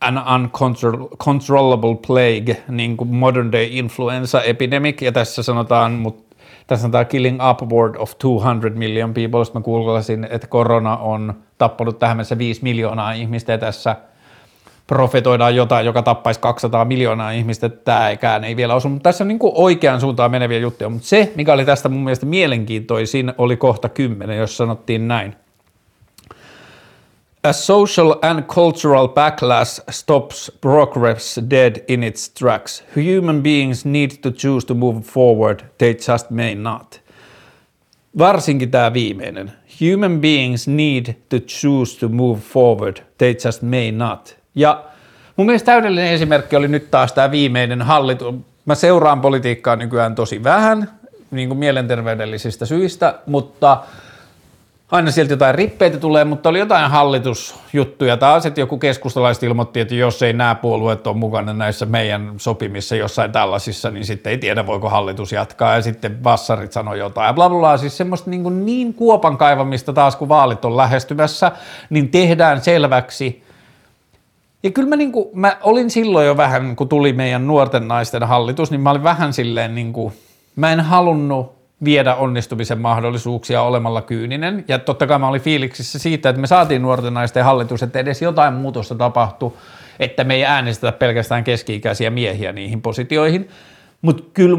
an 0.00 0.22
uncontrollable 0.34 1.96
plague, 2.06 2.62
niin 2.68 2.96
kuin 2.96 3.14
modern 3.14 3.52
day 3.52 3.66
influenza 3.70 4.42
epidemic, 4.42 5.02
ja 5.02 5.12
tässä 5.12 5.42
sanotaan, 5.42 5.92
mutta 5.92 6.36
tässä 6.66 6.82
sanotaan 6.82 7.06
killing 7.06 7.38
upward 7.50 7.94
of 7.98 8.12
200 8.18 8.70
million 8.70 9.14
people, 9.14 9.44
mä 9.54 9.60
kuulkasin, 9.60 10.26
että 10.30 10.46
korona 10.46 10.96
on 10.96 11.34
tappanut 11.58 11.98
tähän 11.98 12.16
mennessä 12.16 12.38
5 12.38 12.62
miljoonaa 12.62 13.12
ihmistä, 13.12 13.52
ja 13.52 13.58
tässä– 13.58 13.96
profetoidaan 14.88 15.56
jotain, 15.56 15.86
joka 15.86 16.02
tappaisi 16.02 16.40
200 16.40 16.84
miljoonaa 16.84 17.30
ihmistä, 17.30 17.68
tämäkään 17.68 18.44
ei 18.44 18.56
vielä 18.56 18.74
osu, 18.74 18.88
mutta 18.88 19.02
tässä 19.02 19.24
on 19.24 19.28
niin 19.28 19.38
kuin 19.38 19.52
oikeaan 19.56 20.00
suuntaan 20.00 20.30
meneviä 20.30 20.58
juttuja, 20.58 20.90
mutta 20.90 21.08
se, 21.08 21.32
mikä 21.34 21.52
oli 21.52 21.64
tästä 21.64 21.88
mun 21.88 22.04
mielestä 22.04 22.26
mielenkiintoisin, 22.26 23.32
oli 23.38 23.56
kohta 23.56 23.88
10, 23.88 24.38
jos 24.38 24.56
sanottiin 24.56 25.08
näin. 25.08 25.36
A 27.42 27.52
social 27.52 28.14
and 28.22 28.42
cultural 28.42 29.08
backlash 29.08 29.82
stops 29.90 30.52
progress 30.60 31.40
dead 31.50 31.76
in 31.88 32.02
its 32.02 32.30
tracks. 32.30 32.84
Human 32.96 33.42
beings 33.42 33.84
need 33.84 34.10
to 34.22 34.30
choose 34.30 34.66
to 34.66 34.74
move 34.74 35.00
forward, 35.00 35.60
they 35.78 35.94
just 36.08 36.30
may 36.30 36.54
not. 36.54 37.00
Varsinkin 38.18 38.70
tämä 38.70 38.92
viimeinen. 38.92 39.52
Human 39.80 40.20
beings 40.20 40.68
need 40.68 41.14
to 41.28 41.36
choose 41.38 41.98
to 42.00 42.08
move 42.08 42.40
forward, 42.40 42.96
they 43.18 43.34
just 43.44 43.62
may 43.62 43.92
not. 43.92 44.38
Ja 44.58 44.84
mun 45.36 45.46
mielestä 45.46 45.66
täydellinen 45.66 46.12
esimerkki 46.12 46.56
oli 46.56 46.68
nyt 46.68 46.90
taas 46.90 47.12
tämä 47.12 47.30
viimeinen 47.30 47.82
hallitus. 47.82 48.34
Mä 48.64 48.74
seuraan 48.74 49.20
politiikkaa 49.20 49.76
nykyään 49.76 50.14
tosi 50.14 50.44
vähän, 50.44 50.90
niin 51.30 51.48
kuin 51.48 51.58
mielenterveydellisistä 51.58 52.66
syistä, 52.66 53.14
mutta 53.26 53.82
aina 54.90 55.10
sieltä 55.10 55.32
jotain 55.32 55.54
rippeitä 55.54 55.98
tulee, 55.98 56.24
mutta 56.24 56.48
oli 56.48 56.58
jotain 56.58 56.90
hallitusjuttuja 56.90 58.16
taas, 58.16 58.46
että 58.46 58.60
joku 58.60 58.78
keskustalaiset 58.78 59.42
ilmoitti, 59.42 59.80
että 59.80 59.94
jos 59.94 60.22
ei 60.22 60.32
nämä 60.32 60.54
puolueet 60.54 61.06
ole 61.06 61.16
mukana 61.16 61.52
näissä 61.52 61.86
meidän 61.86 62.32
sopimissa 62.36 62.96
jossain 62.96 63.32
tällaisissa, 63.32 63.90
niin 63.90 64.04
sitten 64.04 64.30
ei 64.30 64.38
tiedä, 64.38 64.66
voiko 64.66 64.88
hallitus 64.88 65.32
jatkaa, 65.32 65.74
ja 65.74 65.82
sitten 65.82 66.24
vassarit 66.24 66.72
sanoi 66.72 66.98
jotain, 66.98 67.26
ja 67.26 67.32
bla 67.32 67.48
bla 67.48 67.58
bla, 67.58 67.76
siis 67.76 67.96
semmoista 67.96 68.30
niin, 68.30 68.42
kuin 68.42 68.66
niin 68.66 68.94
kuopan 68.94 69.38
kaivamista 69.38 69.92
taas, 69.92 70.16
kun 70.16 70.28
vaalit 70.28 70.64
on 70.64 70.76
lähestymässä, 70.76 71.52
niin 71.90 72.08
tehdään 72.08 72.60
selväksi, 72.64 73.47
ja 74.62 74.70
kyllä 74.70 74.88
mä, 74.88 74.96
niin 74.96 75.12
kuin, 75.12 75.28
mä 75.32 75.56
olin 75.62 75.90
silloin 75.90 76.26
jo 76.26 76.36
vähän, 76.36 76.76
kun 76.76 76.88
tuli 76.88 77.12
meidän 77.12 77.46
nuorten 77.46 77.88
naisten 77.88 78.22
hallitus, 78.22 78.70
niin 78.70 78.80
mä 78.80 78.90
olin 78.90 79.02
vähän 79.02 79.32
silleen, 79.32 79.74
niin 79.74 79.92
kuin, 79.92 80.12
mä 80.56 80.72
en 80.72 80.80
halunnut 80.80 81.58
viedä 81.84 82.14
onnistumisen 82.14 82.78
mahdollisuuksia 82.78 83.62
olemalla 83.62 84.02
kyyninen. 84.02 84.64
Ja 84.68 84.78
totta 84.78 85.06
kai 85.06 85.18
mä 85.18 85.28
olin 85.28 85.40
fiiliksissä 85.40 85.98
siitä, 85.98 86.28
että 86.28 86.40
me 86.40 86.46
saatiin 86.46 86.82
nuorten 86.82 87.14
naisten 87.14 87.44
hallitus, 87.44 87.82
että 87.82 87.98
edes 87.98 88.22
jotain 88.22 88.54
muutosta 88.54 88.94
tapahtui, 88.94 89.52
että 90.00 90.24
me 90.24 90.34
ei 90.34 90.44
äänestetä 90.44 90.92
pelkästään 90.92 91.44
keski-ikäisiä 91.44 92.10
miehiä 92.10 92.52
niihin 92.52 92.82
positioihin. 92.82 93.48
Mutta 94.02 94.22
kyllä 94.34 94.58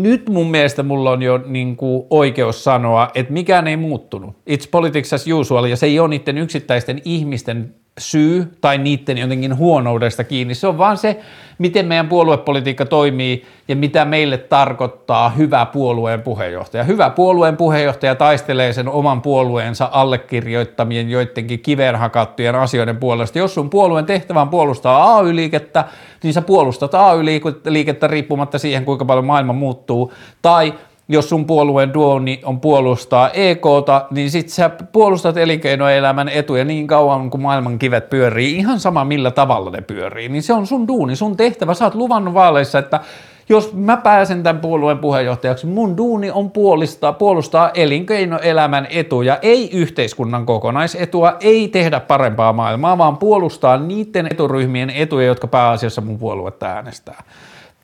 nyt 0.00 0.28
mun 0.28 0.50
mielestä 0.50 0.82
mulla 0.82 1.10
on 1.10 1.22
jo 1.22 1.40
niinku 1.46 2.06
oikeus 2.10 2.64
sanoa, 2.64 3.10
että 3.14 3.32
mikään 3.32 3.66
ei 3.66 3.76
muuttunut. 3.76 4.36
It's 4.50 4.68
politics 4.70 5.12
as 5.12 5.26
usual, 5.26 5.64
ja 5.64 5.76
se 5.76 5.86
ei 5.86 6.00
ole 6.00 6.08
niiden 6.08 6.38
yksittäisten 6.38 7.02
ihmisten 7.04 7.74
syy 7.98 8.58
tai 8.60 8.78
niiden 8.78 9.18
jotenkin 9.18 9.56
huonoudesta 9.56 10.24
kiinni. 10.24 10.54
Se 10.54 10.66
on 10.66 10.78
vaan 10.78 10.96
se, 10.96 11.20
miten 11.58 11.86
meidän 11.86 12.08
puoluepolitiikka 12.08 12.86
toimii 12.86 13.46
ja 13.68 13.76
mitä 13.76 14.04
meille 14.04 14.38
tarkoittaa 14.38 15.28
hyvä 15.28 15.66
puolueen 15.66 16.22
puheenjohtaja. 16.22 16.84
Hyvä 16.84 17.10
puolueen 17.10 17.56
puheenjohtaja 17.56 18.14
taistelee 18.14 18.72
sen 18.72 18.88
oman 18.88 19.22
puolueensa 19.22 19.88
allekirjoittamien 19.92 21.10
joidenkin 21.10 21.60
kiveen 21.60 21.96
hakattujen 21.96 22.54
asioiden 22.54 22.96
puolesta. 22.96 23.38
Jos 23.38 23.54
sun 23.54 23.70
puolueen 23.70 24.06
tehtävä 24.06 24.40
on 24.40 24.48
puolustaa 24.48 25.16
AY-liikettä, 25.16 25.84
niin 26.22 26.34
sä 26.34 26.42
puolustat 26.42 26.94
AY-liikettä 26.94 28.06
riippumatta 28.06 28.58
siihen, 28.58 28.84
kuinka 28.84 29.04
paljon 29.04 29.26
maailma 29.26 29.52
muuttuu. 29.52 30.12
Tai 30.42 30.74
jos 31.08 31.28
sun 31.28 31.44
puolueen 31.44 31.94
duoni 31.94 32.40
on 32.44 32.60
puolustaa 32.60 33.30
EKta, 33.30 34.06
niin 34.10 34.30
sit 34.30 34.48
sä 34.48 34.70
puolustat 34.92 35.36
elinkeinoelämän 35.36 36.28
etuja 36.28 36.64
niin 36.64 36.86
kauan, 36.86 37.30
kun 37.30 37.42
maailman 37.42 37.78
kivet 37.78 38.10
pyörii, 38.10 38.56
ihan 38.56 38.80
sama 38.80 39.04
millä 39.04 39.30
tavalla 39.30 39.70
ne 39.70 39.80
pyörii, 39.80 40.28
niin 40.28 40.42
se 40.42 40.52
on 40.52 40.66
sun 40.66 40.88
duuni, 40.88 41.16
sun 41.16 41.36
tehtävä. 41.36 41.74
Sä 41.74 41.84
oot 41.84 41.94
luvannut 41.94 42.34
vaaleissa, 42.34 42.78
että 42.78 43.00
jos 43.48 43.72
mä 43.72 43.96
pääsen 43.96 44.42
tämän 44.42 44.60
puolueen 44.60 44.98
puheenjohtajaksi, 44.98 45.66
mun 45.66 45.96
duuni 45.96 46.30
on 46.30 46.50
puolustaa, 46.50 47.12
puolustaa 47.12 47.70
elinkeinoelämän 47.74 48.86
etuja, 48.90 49.38
ei 49.42 49.70
yhteiskunnan 49.72 50.46
kokonaisetua, 50.46 51.36
ei 51.40 51.68
tehdä 51.68 52.00
parempaa 52.00 52.52
maailmaa, 52.52 52.98
vaan 52.98 53.16
puolustaa 53.16 53.76
niiden 53.76 54.28
eturyhmien 54.30 54.90
etuja, 54.90 55.26
jotka 55.26 55.46
pääasiassa 55.46 56.00
mun 56.00 56.18
puoluetta 56.18 56.66
äänestää. 56.66 57.22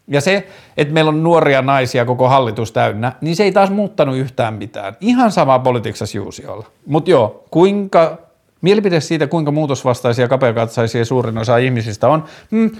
Ja 0.08 0.20
se, 0.20 0.46
että 0.76 0.94
meillä 0.94 1.08
on 1.08 1.22
nuoria 1.22 1.62
naisia 1.62 2.04
koko 2.04 2.28
hallitus 2.28 2.72
täynnä, 2.72 3.12
niin 3.20 3.36
se 3.36 3.44
ei 3.44 3.52
taas 3.52 3.70
muuttanut 3.70 4.16
yhtään 4.16 4.54
mitään. 4.54 4.96
Ihan 5.00 5.32
sama 5.32 5.58
politiiksessa 5.58 6.18
Juusiolla. 6.18 6.66
Mutta 6.86 7.10
joo, 7.10 7.44
kuinka, 7.50 8.18
mielipide 8.60 9.00
siitä, 9.00 9.26
kuinka 9.26 9.50
muutosvastaisia, 9.50 10.28
kapeakatsaisia 10.28 11.04
suurin 11.04 11.38
osa 11.38 11.56
ihmisistä 11.56 12.08
on, 12.08 12.24
hmm, 12.50 12.70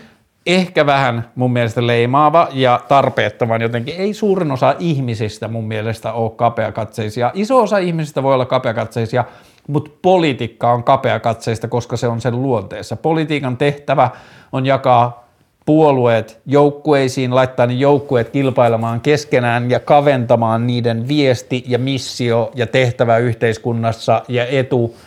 ehkä 0.47 0.87
vähän 0.87 1.31
mun 1.35 1.53
mielestä 1.53 1.87
leimaava 1.87 2.49
ja 2.53 2.81
tarpeettoman 2.89 3.63
jotenkin. 3.63 3.95
Ei 3.99 4.15
suurin 4.15 4.53
osa 4.53 4.75
ihmisistä 4.79 5.49
mun 5.49 5.69
mielestä 5.69 6.13
ole 6.13 6.31
kapeakatseisia. 6.31 7.31
Iso 7.35 7.63
osa 7.63 7.79
ihmisistä 7.79 8.23
voi 8.23 8.35
olla 8.35 8.47
kapeakatseisia, 8.47 9.25
mutta 9.69 9.91
politiikka 10.03 10.73
on 10.73 10.85
kapeakatseista, 10.85 11.69
koska 11.69 11.97
se 11.97 12.09
on 12.09 12.21
sen 12.21 12.43
luonteessa. 12.43 12.97
Politiikan 12.97 13.57
tehtävä 13.57 14.11
on 14.53 14.67
jakaa 14.67 15.24
puolueet 15.65 16.41
joukkueisiin, 16.47 17.35
laittaa 17.35 17.67
ne 17.67 17.73
joukkueet 17.73 18.29
kilpailemaan 18.29 19.01
keskenään 19.01 19.71
ja 19.71 19.81
kaventamaan 19.81 20.67
niiden 20.67 21.09
viesti 21.09 21.65
ja 21.67 21.79
missio 21.79 22.51
ja 22.55 22.67
tehtävä 22.67 23.19
yhteiskunnassa 23.19 24.23
ja 24.29 24.47
eturyhmät, 24.47 25.05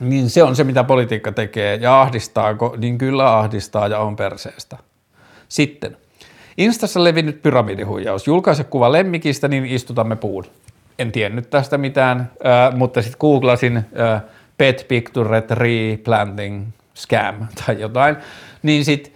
niin 0.00 0.30
se 0.30 0.42
on 0.42 0.56
se, 0.56 0.64
mitä 0.64 0.84
politiikka 0.84 1.32
tekee 1.32 1.74
ja 1.74 2.00
ahdistaako, 2.00 2.74
niin 2.78 2.98
kyllä 2.98 3.38
ahdistaa 3.38 3.88
ja 3.88 3.98
on 3.98 4.16
perseestä. 4.16 4.76
Sitten, 5.48 5.96
Instassa 6.58 7.04
levinnyt 7.04 7.42
pyramidihuijaus. 7.42 8.26
Julkaise 8.26 8.64
kuva 8.64 8.92
lemmikistä, 8.92 9.48
niin 9.48 9.66
istutamme 9.66 10.16
puun. 10.16 10.44
En 10.98 11.12
tiennyt 11.12 11.50
tästä 11.50 11.78
mitään, 11.78 12.30
mutta 12.76 13.02
sitten 13.02 13.18
googlasin 13.20 13.84
pet 14.58 14.84
picture 14.88 15.40
tree 15.40 15.96
planting 15.96 16.66
scam 16.96 17.46
tai 17.66 17.80
jotain, 17.80 18.16
niin 18.62 18.84
sitten 18.84 19.12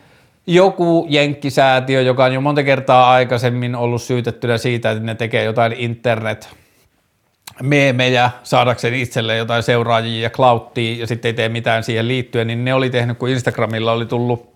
joku 0.47 1.07
jenkkisäätiö, 1.09 2.03
joka 2.03 2.25
on 2.25 2.33
jo 2.33 2.41
monta 2.41 2.63
kertaa 2.63 3.11
aikaisemmin 3.11 3.75
ollut 3.75 4.03
syytettynä 4.03 4.59
siitä, 4.59 4.91
että 4.91 5.05
ne 5.05 5.15
tekee 5.15 5.45
jotain 5.45 5.73
internet 5.73 6.51
meemejä 7.63 8.31
saadakseen 8.43 8.95
itselleen 8.95 9.39
jotain 9.39 9.63
seuraajia 9.63 10.23
ja 10.23 10.31
klauttia 10.31 11.01
ja 11.01 11.07
sitten 11.07 11.29
ei 11.29 11.33
tee 11.33 11.49
mitään 11.49 11.85
siihen 11.85 12.09
liittyen, 12.09 12.47
niin 12.47 12.65
ne 12.65 12.75
oli 12.75 12.91
tehnyt, 12.91 13.19
kun 13.19 13.29
Instagramilla 13.29 13.93
oli 13.93 14.07
tullut 14.07 14.53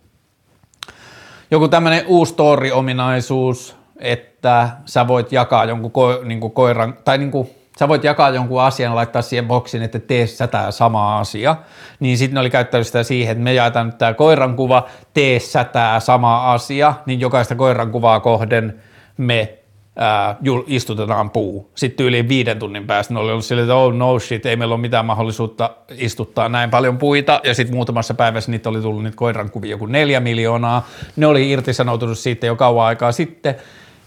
joku 1.51 1.68
tämmöinen 1.68 2.07
uusi 2.07 2.33
story-ominaisuus, 2.33 3.77
että 3.97 4.68
sä 4.85 5.09
voit 5.09 5.33
jakaa 5.33 5.64
jonkun 5.64 5.91
ko, 5.91 6.20
niin 6.25 6.41
koiran, 6.41 6.99
tai 7.05 7.18
niin 7.18 7.31
kuin 7.31 7.51
sä 7.79 7.89
voit 7.89 8.05
jakaa 8.05 8.31
jonkun 8.31 8.62
asian, 8.62 8.95
laittaa 8.95 9.23
siihen 9.23 9.47
boksiin, 9.47 9.83
että 9.83 9.99
tee 9.99 10.27
sä 10.27 10.47
tämä 10.47 10.70
sama 10.70 11.18
asia, 11.18 11.57
niin 12.01 12.18
sitten 12.18 12.35
ne 12.35 12.41
oli 12.41 12.51
käyttänyt 12.51 12.87
sitä 12.87 13.03
siihen, 13.03 13.33
että 13.33 13.45
me 13.45 13.55
jaetaan 13.55 13.87
nyt 13.87 13.99
tämä 13.99 14.14
koiran 14.14 14.57
kuva, 14.57 14.87
tee 15.14 15.39
sä 15.39 15.64
tämä 15.64 16.01
sama 16.01 16.53
asia, 16.53 16.95
niin 17.07 17.20
jokaista 17.20 17.55
koiran 17.55 17.93
kuvaa 17.93 18.20
kohden 18.20 18.83
me 19.16 19.59
ää, 19.97 20.37
istutetaan 20.66 21.31
puu. 21.31 21.70
Sitten 21.75 22.07
yli 22.07 22.29
viiden 22.29 22.59
tunnin 22.59 22.87
päästä 22.87 23.14
ne 23.14 23.20
oli 23.20 23.31
ollut 23.31 23.45
silleen, 23.45 23.64
että 23.64 23.75
oh 23.75 23.95
no 23.95 24.18
shit, 24.18 24.47
ei 24.47 24.57
meillä 24.57 24.75
ole 24.75 24.81
mitään 24.81 25.07
mahdollisuutta 25.07 25.70
istuttaa 25.99 26.49
näin 26.49 26.70
paljon 26.70 26.99
puita, 26.99 27.41
ja 27.45 27.55
sitten 27.55 27.77
muutamassa 27.77 28.14
päivässä 28.14 28.51
niitä 28.51 28.68
oli 28.68 28.81
tullut 28.81 29.03
niitä 29.03 29.16
koiran 29.16 29.51
kuvia 29.51 29.70
joku 29.70 29.87
neljä 29.87 30.20
miljoonaa, 30.20 30.87
ne 31.16 31.27
oli 31.27 31.51
irtisanoutunut 31.51 32.18
siitä 32.18 32.47
jo 32.47 32.57
kauan 32.57 32.87
aikaa 32.87 33.12
sitten, 33.12 33.55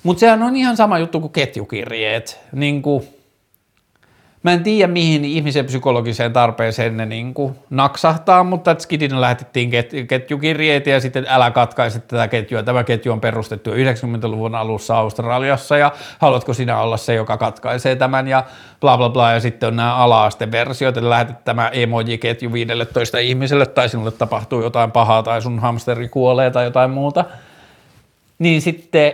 mutta 0.03 0.19
sehän 0.19 0.43
on 0.43 0.55
ihan 0.55 0.77
sama 0.77 0.99
juttu 0.99 1.19
kuin 1.19 1.33
ketjukirjeet, 1.33 2.39
niin 2.51 2.81
kuin 2.81 3.07
Mä 4.45 4.53
en 4.53 4.63
tiedä, 4.63 4.91
mihin 4.91 5.25
ihmisen 5.25 5.65
psykologiseen 5.65 6.33
tarpeeseen 6.33 6.97
ne 6.97 7.05
niin 7.05 7.33
kuin 7.33 7.55
naksahtaa, 7.69 8.43
mutta 8.43 8.75
Skidin 8.79 9.21
lähetettiin 9.21 9.69
ket- 9.69 10.05
ketjukirjeitä 10.07 10.89
ja 10.89 10.99
sitten 10.99 11.25
älä 11.29 11.51
katkaise 11.51 11.99
tätä 11.99 12.27
ketjua. 12.27 12.63
Tämä 12.63 12.83
ketju 12.83 13.11
on 13.11 13.21
perustettu 13.21 13.71
90-luvun 13.71 14.55
alussa 14.55 14.97
Australiassa 14.97 15.77
ja 15.77 15.91
haluatko 16.19 16.53
sinä 16.53 16.81
olla 16.81 16.97
se, 16.97 17.13
joka 17.13 17.37
katkaisee 17.37 17.95
tämän 17.95 18.27
ja 18.27 18.43
bla 18.81 18.97
bla 18.97 19.09
bla. 19.09 19.31
Ja 19.31 19.39
sitten 19.39 19.67
on 19.67 19.75
nämä 19.75 19.95
ala-asteversiot, 19.95 20.97
että 20.97 21.09
lähetet 21.09 21.45
tämä 21.45 21.67
emoji-ketju 21.67 22.53
15 22.53 23.17
ihmiselle 23.17 23.65
tai 23.65 23.89
sinulle 23.89 24.11
tapahtuu 24.11 24.63
jotain 24.63 24.91
pahaa 24.91 25.23
tai 25.23 25.41
sun 25.41 25.59
hamsteri 25.59 26.09
kuolee 26.09 26.51
tai 26.51 26.65
jotain 26.65 26.91
muuta. 26.91 27.25
Niin 28.39 28.61
sitten 28.61 29.13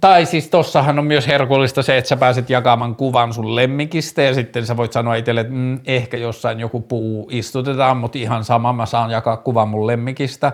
tai 0.00 0.26
siis 0.26 0.48
tossahan 0.48 0.98
on 0.98 1.04
myös 1.04 1.26
herkullista 1.26 1.82
se, 1.82 1.98
että 1.98 2.08
sä 2.08 2.16
pääset 2.16 2.50
jakamaan 2.50 2.96
kuvan 2.96 3.34
sun 3.34 3.56
lemmikistä 3.56 4.22
ja 4.22 4.34
sitten 4.34 4.66
sä 4.66 4.76
voit 4.76 4.92
sanoa 4.92 5.14
itselle, 5.14 5.40
että 5.40 5.52
mm, 5.52 5.80
ehkä 5.86 6.16
jossain 6.16 6.60
joku 6.60 6.80
puu 6.80 7.28
istutetaan, 7.30 7.96
mutta 7.96 8.18
ihan 8.18 8.44
sama, 8.44 8.72
mä 8.72 8.86
saan 8.86 9.10
jakaa 9.10 9.36
kuvan 9.36 9.68
mun 9.68 9.86
lemmikistä. 9.86 10.52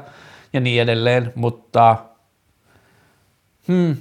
Ja 0.53 0.61
niin 0.61 0.83
edelleen, 0.83 1.33
mutta 1.35 1.97
hmm, 3.69 3.97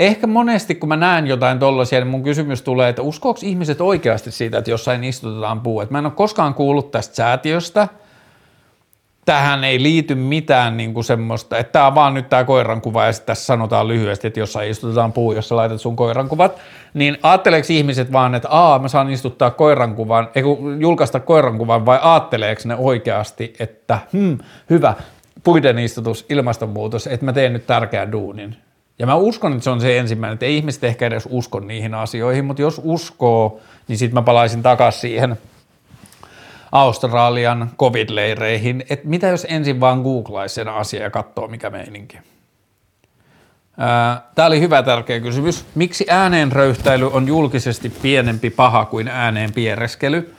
ehkä 0.00 0.26
monesti 0.26 0.74
kun 0.74 0.88
mä 0.88 0.96
näen 0.96 1.26
jotain 1.26 1.58
tollaisia, 1.58 2.00
niin 2.00 2.08
mun 2.08 2.22
kysymys 2.22 2.62
tulee, 2.62 2.88
että 2.88 3.02
uskooko 3.02 3.40
ihmiset 3.42 3.80
oikeasti 3.80 4.30
siitä, 4.30 4.58
että 4.58 4.70
jossain 4.70 5.04
istutetaan 5.04 5.60
puu, 5.60 5.80
että 5.80 5.92
mä 5.92 5.98
en 5.98 6.06
ole 6.06 6.12
koskaan 6.16 6.54
kuullut 6.54 6.90
tästä 6.90 7.14
säätiöstä– 7.14 7.88
tähän 9.30 9.64
ei 9.64 9.82
liity 9.82 10.14
mitään 10.14 10.76
niin 10.76 10.94
kuin 10.94 11.04
semmoista, 11.04 11.58
että 11.58 11.72
tämä 11.72 11.86
on 11.86 11.94
vaan 11.94 12.14
nyt 12.14 12.28
tämä 12.28 12.44
koirankuva 12.44 13.04
ja 13.04 13.12
sitten 13.12 13.26
tässä 13.26 13.44
sanotaan 13.44 13.88
lyhyesti, 13.88 14.26
että 14.26 14.40
jossain 14.40 14.70
istutetaan 14.70 15.12
puu, 15.12 15.32
jossa 15.32 15.56
laitat 15.56 15.80
sun 15.80 15.96
koirankuvat, 15.96 16.58
niin 16.94 17.18
ajatteleeko 17.22 17.66
ihmiset 17.70 18.12
vaan, 18.12 18.34
että 18.34 18.48
aa, 18.48 18.78
mä 18.78 18.88
saan 18.88 19.10
istuttaa 19.10 19.50
koirankuvan, 19.50 20.28
ei 20.34 20.42
julkaista 20.80 21.20
koirankuvan 21.20 21.86
vai 21.86 21.98
ajatteleeko 22.02 22.62
ne 22.64 22.74
oikeasti, 22.74 23.54
että 23.58 23.98
hmm, 24.12 24.38
hyvä, 24.70 24.94
puiden 25.44 25.78
istutus, 25.78 26.26
ilmastonmuutos, 26.28 27.06
että 27.06 27.26
mä 27.26 27.32
teen 27.32 27.52
nyt 27.52 27.66
tärkeän 27.66 28.12
duunin. 28.12 28.56
Ja 28.98 29.06
mä 29.06 29.14
uskon, 29.14 29.52
että 29.52 29.64
se 29.64 29.70
on 29.70 29.80
se 29.80 29.98
ensimmäinen, 29.98 30.34
että 30.34 30.46
ei 30.46 30.56
ihmiset 30.56 30.84
ehkä 30.84 31.06
edes 31.06 31.28
usko 31.30 31.60
niihin 31.60 31.94
asioihin, 31.94 32.44
mutta 32.44 32.62
jos 32.62 32.80
uskoo, 32.84 33.60
niin 33.88 33.98
sitten 33.98 34.14
mä 34.14 34.22
palaisin 34.22 34.62
takaisin 34.62 35.00
siihen– 35.00 35.36
Australian 36.72 37.70
covid-leireihin, 37.78 38.84
että 38.90 39.08
mitä 39.08 39.26
jos 39.26 39.46
ensin 39.48 39.80
vaan 39.80 40.02
googlaisi 40.02 40.54
sen 40.54 40.68
asian 40.68 41.02
ja 41.02 41.10
katsoo 41.10 41.48
mikä 41.48 41.70
meininki. 41.70 42.18
Tämä 44.34 44.46
oli 44.46 44.60
hyvä 44.60 44.82
tärkeä 44.82 45.20
kysymys. 45.20 45.64
Miksi 45.74 46.06
ääneen 46.08 46.52
röyhtäily 46.52 47.10
on 47.12 47.26
julkisesti 47.26 47.92
pienempi 48.02 48.50
paha 48.50 48.84
kuin 48.84 49.08
ääneen 49.08 49.52
piereskely? 49.52 50.34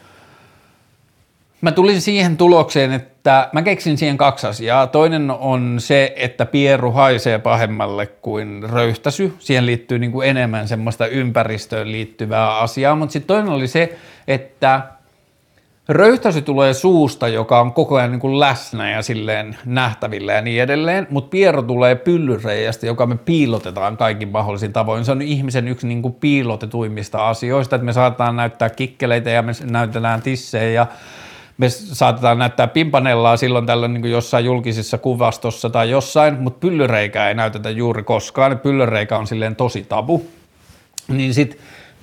Mä 1.62 1.72
tulin 1.72 2.02
siihen 2.02 2.38
tulokseen, 2.38 2.92
että 2.92 3.50
mä 3.54 3.62
keksin 3.62 3.98
siihen 3.98 4.18
kaksi 4.18 4.48
asiaa. 4.48 4.88
Toinen 4.88 5.32
on 5.32 5.76
se, 5.80 6.14
että 6.16 6.46
pieru 6.46 6.92
haisee 6.92 7.40
pahemmalle 7.40 8.06
kuin 8.06 8.70
röyhtäsy. 8.70 9.34
Siihen 9.40 9.66
liittyy 9.66 10.00
niin 10.00 10.12
kuin 10.12 10.30
enemmän 10.30 10.68
semmoista 10.68 11.08
ympäristöön 11.08 11.92
liittyvää 11.92 12.58
asiaa, 12.58 12.96
mutta 12.96 13.14
sitten 13.14 13.28
toinen 13.28 13.54
oli 13.54 13.68
se, 13.68 13.98
että 14.28 14.82
röyhtäsy 15.90 16.42
tulee 16.42 16.74
suusta, 16.74 17.28
joka 17.28 17.60
on 17.60 17.74
koko 17.74 17.96
ajan 17.96 18.12
niin 18.12 18.20
kuin 18.20 18.40
läsnä 18.40 18.92
ja 18.92 19.02
silleen 19.02 19.58
nähtävillä 19.66 20.34
ja 20.34 20.42
niin 20.42 20.62
edelleen, 20.64 21.08
mutta 21.10 21.30
pieru 21.30 21.64
tulee 21.64 21.96
pyllyreijästä, 21.96 22.86
joka 22.86 23.06
me 23.06 23.18
piilotetaan 23.18 23.98
kaikin 23.98 24.30
mahdollisin 24.30 24.74
tavoin. 24.74 25.06
Se 25.06 25.12
on 25.12 25.22
ihmisen 25.22 25.68
yksi 25.68 25.88
niin 25.88 26.02
kuin 26.02 26.14
piilotetuimmista 26.14 27.30
asioista, 27.30 27.76
että 27.76 27.86
me 27.86 27.94
saatetaan 27.94 28.36
näyttää 28.36 28.70
kikkeleitä 28.70 29.30
ja 29.30 29.42
me 29.42 29.52
näytetään 29.72 30.22
tissejä 30.22 30.72
ja 30.72 30.88
me 31.58 31.70
saatetaan 31.70 32.40
näyttää 32.40 32.68
pimpanellaa 32.68 33.38
silloin 33.38 33.66
tällöin 33.66 33.94
niin 33.94 34.12
jossain 34.12 34.46
julkisessa 34.46 34.98
kuvastossa 34.98 35.70
tai 35.70 35.90
jossain, 35.90 36.42
mutta 36.42 36.60
pyllyreikää 36.60 37.28
ei 37.28 37.36
näytetä 37.36 37.70
juuri 37.70 38.04
koskaan. 38.04 38.60
Pyllyreikä 38.60 39.18
on 39.18 39.28
silleen 39.28 39.56
tosi 39.56 39.86
tabu. 39.90 40.26
Niin 41.08 41.34
sitten 41.34 41.60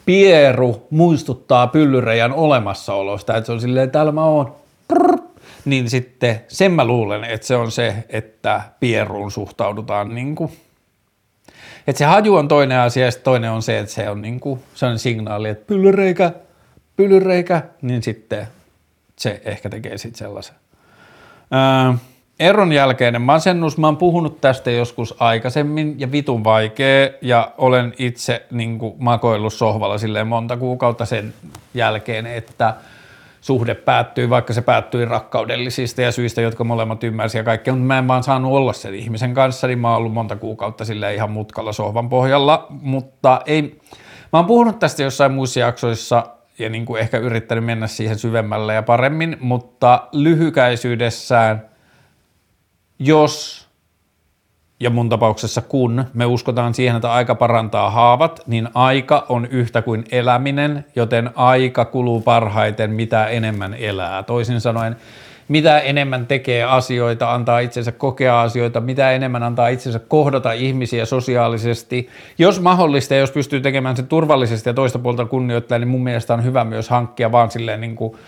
pieru 0.09 0.87
muistuttaa 0.91 1.67
pyllyreijän 1.67 2.33
olemassaolosta, 2.33 3.37
että 3.37 3.47
se 3.47 3.53
on 3.53 3.61
silleen, 3.61 3.91
täällä 3.91 4.13
mä 4.13 4.25
oon. 4.25 4.57
Prr. 4.89 5.19
Niin 5.65 5.91
sitten 5.91 6.41
sen 6.49 6.73
mä 6.73 6.85
luulen, 6.85 7.25
että 7.25 7.47
se 7.47 7.57
on 7.57 7.71
se, 7.71 8.05
että 8.09 8.63
pieruun 8.81 9.31
suhtaudutaan 9.31 10.15
niin 10.15 10.35
kuin 10.35 10.53
että 11.87 11.99
se 11.99 12.05
haju 12.05 12.35
on 12.35 12.49
toinen 12.49 12.79
asia 12.79 13.05
ja 13.05 13.13
toinen 13.13 13.51
on 13.51 13.63
se, 13.63 13.79
että 13.79 13.95
se 13.95 14.11
on 14.11 14.23
niin 14.23 14.41
kuin, 14.41 14.61
se 14.75 14.87
on 14.87 14.99
signaali, 14.99 15.49
että 15.49 15.67
pyllyreikä, 15.67 16.33
pyllyreikä, 16.97 17.63
niin 17.83 18.03
sitten 18.03 18.49
se 19.17 19.43
ehkä 19.45 19.69
tekee 19.71 19.99
sitten 19.99 20.19
sellaisen. 20.19 20.55
Öö, 21.55 21.95
eron 22.41 22.73
jälkeinen 22.73 23.23
masennus, 23.23 23.79
mä 23.79 23.87
oon 23.87 23.97
puhunut 23.97 24.41
tästä 24.41 24.71
joskus 24.71 25.15
aikaisemmin 25.19 26.01
ja 26.01 26.13
vitun 26.13 26.45
vaikea 26.45 27.11
ja 27.23 27.53
olen 27.59 27.95
itse 27.99 28.47
niin 28.51 28.79
kuin, 28.79 28.95
makoillut 28.99 29.53
sohvalla 29.53 29.99
silleen 29.99 30.27
monta 30.27 30.57
kuukautta 30.57 31.05
sen 31.05 31.35
jälkeen, 31.75 32.27
että 32.27 32.75
suhde 33.41 33.75
päättyy, 33.75 34.31
vaikka 34.31 34.53
se 34.53 34.63
päättyi 34.63 35.05
rakkaudellisista 35.05 36.03
ja 36.03 36.13
syistä, 36.13 36.41
jotka 36.41 36.65
molemmat 36.65 37.05
ymmärsi 37.05 37.39
ja 37.39 37.45
kaikkea, 37.45 37.75
mutta 37.75 37.87
mä 37.87 37.99
en 37.99 38.09
vaan 38.09 38.23
saanut 38.23 38.53
olla 38.53 38.73
sen 38.73 38.95
ihmisen 38.95 39.35
kanssa, 39.35 39.67
niin 39.67 39.79
mä 39.79 39.89
oon 39.89 39.97
ollut 39.97 40.13
monta 40.13 40.37
kuukautta 40.37 40.85
silleen 40.85 41.15
ihan 41.15 41.31
mutkalla 41.31 41.73
sohvan 41.73 42.09
pohjalla, 42.09 42.67
mutta 42.71 43.41
ei, 43.47 43.81
mä 44.33 44.39
oon 44.39 44.47
puhunut 44.47 44.79
tästä 44.79 45.03
jossain 45.03 45.33
muissa 45.33 45.61
jaksoissa 45.61 46.27
ja 46.59 46.69
niin 46.69 46.87
kuin 46.87 47.01
ehkä 47.01 47.19
yrittänyt 47.19 47.65
mennä 47.65 47.87
siihen 47.87 48.19
syvemmälle 48.19 48.75
ja 48.75 48.83
paremmin, 48.83 49.37
mutta 49.41 50.09
lyhykäisyydessään, 50.13 51.69
jos 52.99 53.69
ja 54.81 54.91
mun 54.91 55.09
tapauksessa 55.09 55.63
kun 55.63 56.05
me 56.15 56.27
uskotaan 56.27 56.75
siihen, 56.75 56.97
että 56.97 57.13
aika 57.13 57.35
parantaa 57.35 57.91
haavat, 57.91 58.41
niin 58.47 58.69
aika 58.75 59.27
on 59.29 59.47
yhtä 59.47 59.83
kuin 59.83 60.05
eläminen, 60.13 60.85
joten 60.97 61.31
aika 61.35 61.85
kuluu 61.85 62.21
parhaiten 62.21 62.91
mitä 62.91 63.27
enemmän 63.27 63.75
elää. 63.75 64.23
Toisin 64.23 64.61
sanoen, 64.61 64.97
mitä 65.49 65.79
enemmän 65.79 66.27
tekee 66.27 66.65
asioita, 66.65 67.33
antaa 67.33 67.59
itsensä 67.59 67.93
kokea 67.93 68.43
asioita, 68.43 68.81
mitä 68.81 69.13
enemmän 69.13 69.43
antaa 69.43 69.69
itsensä 69.69 69.99
kohdata 69.99 70.53
ihmisiä 70.53 71.05
sosiaalisesti. 71.05 72.09
Jos 72.39 72.61
mahdollista 72.61 73.15
ja 73.15 73.21
jos 73.21 73.31
pystyy 73.31 73.61
tekemään 73.61 73.97
sen 73.97 74.07
turvallisesti 74.07 74.69
ja 74.69 74.75
toista 74.75 74.99
puolta 74.99 75.25
kunnioittaa, 75.25 75.79
niin 75.79 75.89
mun 75.89 76.03
mielestä 76.03 76.35
on 76.35 76.45
hyvä 76.45 76.65
myös 76.65 76.89
hankkia 76.89 77.33
vaan 77.33 77.51
silleen 77.51 77.81
niin 77.81 77.97
kuin, 77.97 78.19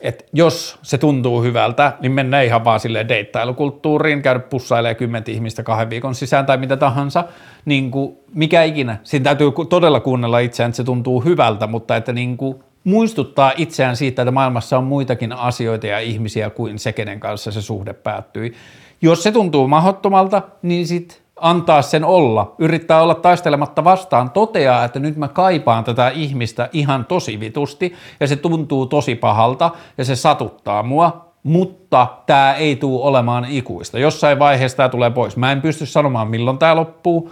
että 0.00 0.24
jos 0.32 0.78
se 0.82 0.98
tuntuu 0.98 1.42
hyvältä, 1.42 1.92
niin 2.00 2.12
mennä 2.12 2.42
ihan 2.42 2.64
vaan 2.64 2.80
silleen 2.80 3.08
deittailukulttuuriin, 3.08 4.22
käydä 4.22 4.40
pussailemaan 4.40 4.96
kymmentä 4.96 5.30
ihmistä 5.30 5.62
kahden 5.62 5.90
viikon 5.90 6.14
sisään 6.14 6.46
tai 6.46 6.56
mitä 6.56 6.76
tahansa, 6.76 7.24
niin 7.64 7.90
kuin 7.90 8.16
mikä 8.34 8.62
ikinä. 8.62 8.96
Siinä 9.04 9.24
täytyy 9.24 9.52
todella 9.68 10.00
kuunnella 10.00 10.38
itseään, 10.38 10.68
että 10.68 10.76
se 10.76 10.84
tuntuu 10.84 11.20
hyvältä, 11.20 11.66
mutta 11.66 11.96
että 11.96 12.12
niin 12.12 12.36
kuin 12.36 12.62
muistuttaa 12.84 13.52
itseään 13.56 13.96
siitä, 13.96 14.22
että 14.22 14.32
maailmassa 14.32 14.78
on 14.78 14.84
muitakin 14.84 15.32
asioita 15.32 15.86
ja 15.86 15.98
ihmisiä 15.98 16.50
kuin 16.50 16.78
se, 16.78 16.92
kenen 16.92 17.20
kanssa 17.20 17.50
se 17.50 17.62
suhde 17.62 17.92
päättyi. 17.92 18.54
Jos 19.02 19.22
se 19.22 19.32
tuntuu 19.32 19.68
mahdottomalta, 19.68 20.42
niin 20.62 20.86
sitten 20.86 21.18
antaa 21.40 21.82
sen 21.82 22.04
olla, 22.04 22.54
yrittää 22.58 23.02
olla 23.02 23.14
taistelematta 23.14 23.84
vastaan, 23.84 24.30
toteaa, 24.30 24.84
että 24.84 24.98
nyt 24.98 25.16
mä 25.16 25.28
kaipaan 25.28 25.84
tätä 25.84 26.08
ihmistä 26.08 26.68
ihan 26.72 27.04
tosi 27.04 27.40
vitusti 27.40 27.94
ja 28.20 28.26
se 28.26 28.36
tuntuu 28.36 28.86
tosi 28.86 29.14
pahalta 29.14 29.70
ja 29.98 30.04
se 30.04 30.16
satuttaa 30.16 30.82
mua, 30.82 31.30
mutta 31.42 32.06
tämä 32.26 32.54
ei 32.54 32.76
tule 32.76 33.02
olemaan 33.02 33.44
ikuista. 33.44 33.98
Jossain 33.98 34.38
vaiheessa 34.38 34.76
tämä 34.76 34.88
tulee 34.88 35.10
pois. 35.10 35.36
Mä 35.36 35.52
en 35.52 35.62
pysty 35.62 35.86
sanomaan 35.86 36.28
milloin 36.28 36.58
tämä 36.58 36.76
loppuu, 36.76 37.30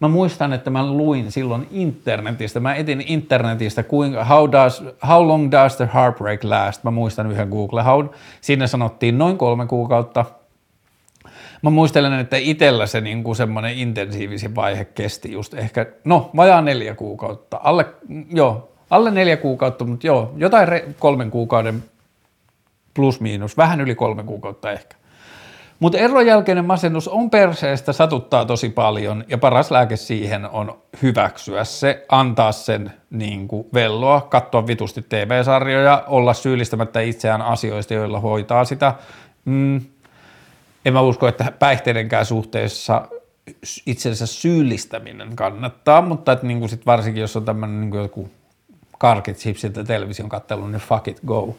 Mä 0.00 0.08
muistan, 0.08 0.52
että 0.52 0.70
mä 0.70 0.86
luin 0.86 1.32
silloin 1.32 1.68
internetistä, 1.70 2.60
mä 2.60 2.74
etin 2.74 3.04
internetistä, 3.06 3.82
kuinka, 3.82 4.24
how, 4.24 4.52
does, 4.52 4.84
how 5.08 5.28
long 5.28 5.50
does 5.50 5.76
the 5.76 5.88
heartbreak 5.94 6.44
last? 6.44 6.84
Mä 6.84 6.90
muistan 6.90 7.30
yhden 7.32 7.48
Google 7.48 7.82
How. 7.82 8.06
Siinä 8.40 8.66
sanottiin 8.66 9.18
noin 9.18 9.38
kolme 9.38 9.66
kuukautta. 9.66 10.24
Mä 11.62 11.70
muistelen, 11.70 12.12
että 12.12 12.36
itsellä 12.36 12.86
se 12.86 13.00
niin 13.00 13.24
kuin 13.24 13.36
semmoinen 13.36 13.78
intensiivisin 13.78 14.54
vaihe 14.54 14.84
kesti 14.84 15.32
just 15.32 15.54
ehkä, 15.54 15.86
no 16.04 16.30
vajaa 16.36 16.62
neljä 16.62 16.94
kuukautta, 16.94 17.60
alle, 17.62 17.86
joo, 18.30 18.72
alle 18.90 19.10
neljä 19.10 19.36
kuukautta, 19.36 19.84
mutta 19.84 20.06
joo, 20.06 20.32
jotain 20.36 20.68
re, 20.68 20.84
kolmen 20.98 21.30
kuukauden 21.30 21.84
plus 22.94 23.20
miinus, 23.20 23.56
vähän 23.56 23.80
yli 23.80 23.94
kolme 23.94 24.22
kuukautta 24.22 24.72
ehkä. 24.72 24.96
Mutta 25.80 25.98
eron 25.98 26.26
jälkeinen 26.26 26.64
masennus 26.64 27.08
on 27.08 27.30
perseestä, 27.30 27.92
satuttaa 27.92 28.44
tosi 28.44 28.68
paljon 28.68 29.24
ja 29.28 29.38
paras 29.38 29.70
lääke 29.70 29.96
siihen 29.96 30.50
on 30.50 30.78
hyväksyä 31.02 31.64
se, 31.64 32.04
antaa 32.08 32.52
sen 32.52 32.92
niin 33.10 33.48
kuin 33.48 33.66
velloa, 33.74 34.20
katsoa 34.20 34.66
vitusti 34.66 35.02
TV-sarjoja, 35.08 36.04
olla 36.06 36.34
syyllistämättä 36.34 37.00
itseään 37.00 37.42
asioista, 37.42 37.94
joilla 37.94 38.20
hoitaa 38.20 38.64
sitä. 38.64 38.94
Mm. 39.44 39.80
En 40.86 40.92
mä 40.92 41.00
usko, 41.00 41.28
että 41.28 41.52
päihteidenkään 41.58 42.26
suhteessa 42.26 43.08
itsensä 43.86 44.26
syyllistäminen 44.26 45.36
kannattaa, 45.36 46.02
mutta 46.02 46.32
että 46.32 46.46
niin 46.46 46.58
kuin 46.58 46.68
sit 46.68 46.86
varsinkin 46.86 47.20
jos 47.20 47.36
on 47.36 47.44
tämmöinen 47.44 47.80
niin 47.80 48.02
joku 48.02 48.30
karkit, 48.98 49.36
chipsit 49.36 49.76
ja 49.76 49.84
television 49.84 50.28
kattelu, 50.28 50.66
niin 50.66 50.80
fuck 50.80 51.08
it, 51.08 51.20
go. 51.26 51.56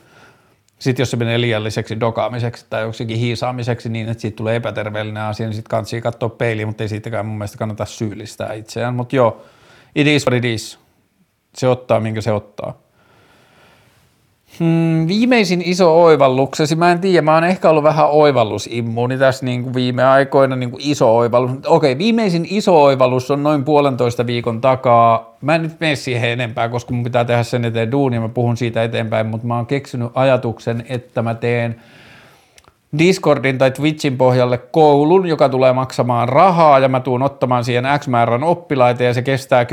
Sitten 0.79 1.01
jos 1.01 1.11
se 1.11 1.17
menee 1.17 1.41
liialliseksi 1.41 1.99
dokaamiseksi 1.99 2.65
tai 2.69 2.81
joksikin 2.81 3.17
hiisaamiseksi 3.17 3.89
niin, 3.89 4.09
että 4.09 4.21
siitä 4.21 4.35
tulee 4.35 4.55
epäterveellinen 4.55 5.23
asia, 5.23 5.45
niin 5.45 5.55
sitten 5.55 5.69
kannattaa 5.69 6.01
katsoa 6.01 6.29
peiliin, 6.29 6.67
mutta 6.67 6.83
ei 6.83 6.89
siitäkään 6.89 7.25
mun 7.25 7.37
mielestä 7.37 7.57
kannata 7.57 7.85
syyllistää 7.85 8.53
itseään. 8.53 8.93
Mutta 8.93 9.15
joo, 9.15 9.45
it 9.95 10.07
is 10.07 10.27
what 10.27 10.37
it 10.37 10.45
is. 10.45 10.79
Se 11.55 11.67
ottaa, 11.67 11.99
minkä 11.99 12.21
se 12.21 12.31
ottaa. 12.31 12.86
Hmm, 14.59 15.07
viimeisin 15.07 15.61
iso 15.65 16.03
oivalluksesi, 16.03 16.75
mä 16.75 16.91
en 16.91 16.99
tiedä, 16.99 17.21
mä 17.21 17.33
oon 17.33 17.43
ehkä 17.43 17.69
ollut 17.69 17.83
vähän 17.83 18.09
oivallusimmuuni 18.09 19.17
tässä 19.17 19.45
niin 19.45 19.63
kuin 19.63 19.73
viime 19.73 20.03
aikoina, 20.03 20.55
niin 20.55 20.71
kuin 20.71 20.81
iso 20.85 21.17
oivallus. 21.17 21.51
Okei, 21.65 21.97
viimeisin 21.97 22.47
iso 22.49 22.83
oivallus 22.83 23.31
on 23.31 23.43
noin 23.43 23.63
puolentoista 23.63 24.25
viikon 24.25 24.61
takaa. 24.61 25.37
Mä 25.41 25.55
en 25.55 25.61
nyt 25.61 25.79
mene 25.79 25.95
siihen 25.95 26.29
enempää, 26.29 26.69
koska 26.69 26.93
mun 26.93 27.03
pitää 27.03 27.25
tehdä 27.25 27.43
sen 27.43 27.65
eteen 27.65 27.91
duunia, 27.91 28.21
mä 28.21 28.29
puhun 28.29 28.57
siitä 28.57 28.83
eteenpäin, 28.83 29.27
mutta 29.27 29.47
mä 29.47 29.55
oon 29.55 29.65
keksinyt 29.65 30.11
ajatuksen, 30.15 30.85
että 30.89 31.21
mä 31.21 31.35
teen– 31.35 31.75
Discordin 32.97 33.57
tai 33.57 33.71
Twitchin 33.71 34.17
pohjalle 34.17 34.57
koulun, 34.57 35.25
joka 35.25 35.49
tulee 35.49 35.73
maksamaan 35.73 36.29
rahaa 36.29 36.79
ja 36.79 36.89
mä 36.89 36.99
tuun 36.99 37.21
ottamaan 37.21 37.63
siihen 37.63 37.85
X 37.99 38.07
määrän 38.07 38.43
oppilaita 38.43 39.03
ja 39.03 39.13
se 39.13 39.21
kestää 39.21 39.63
10-12 39.63 39.67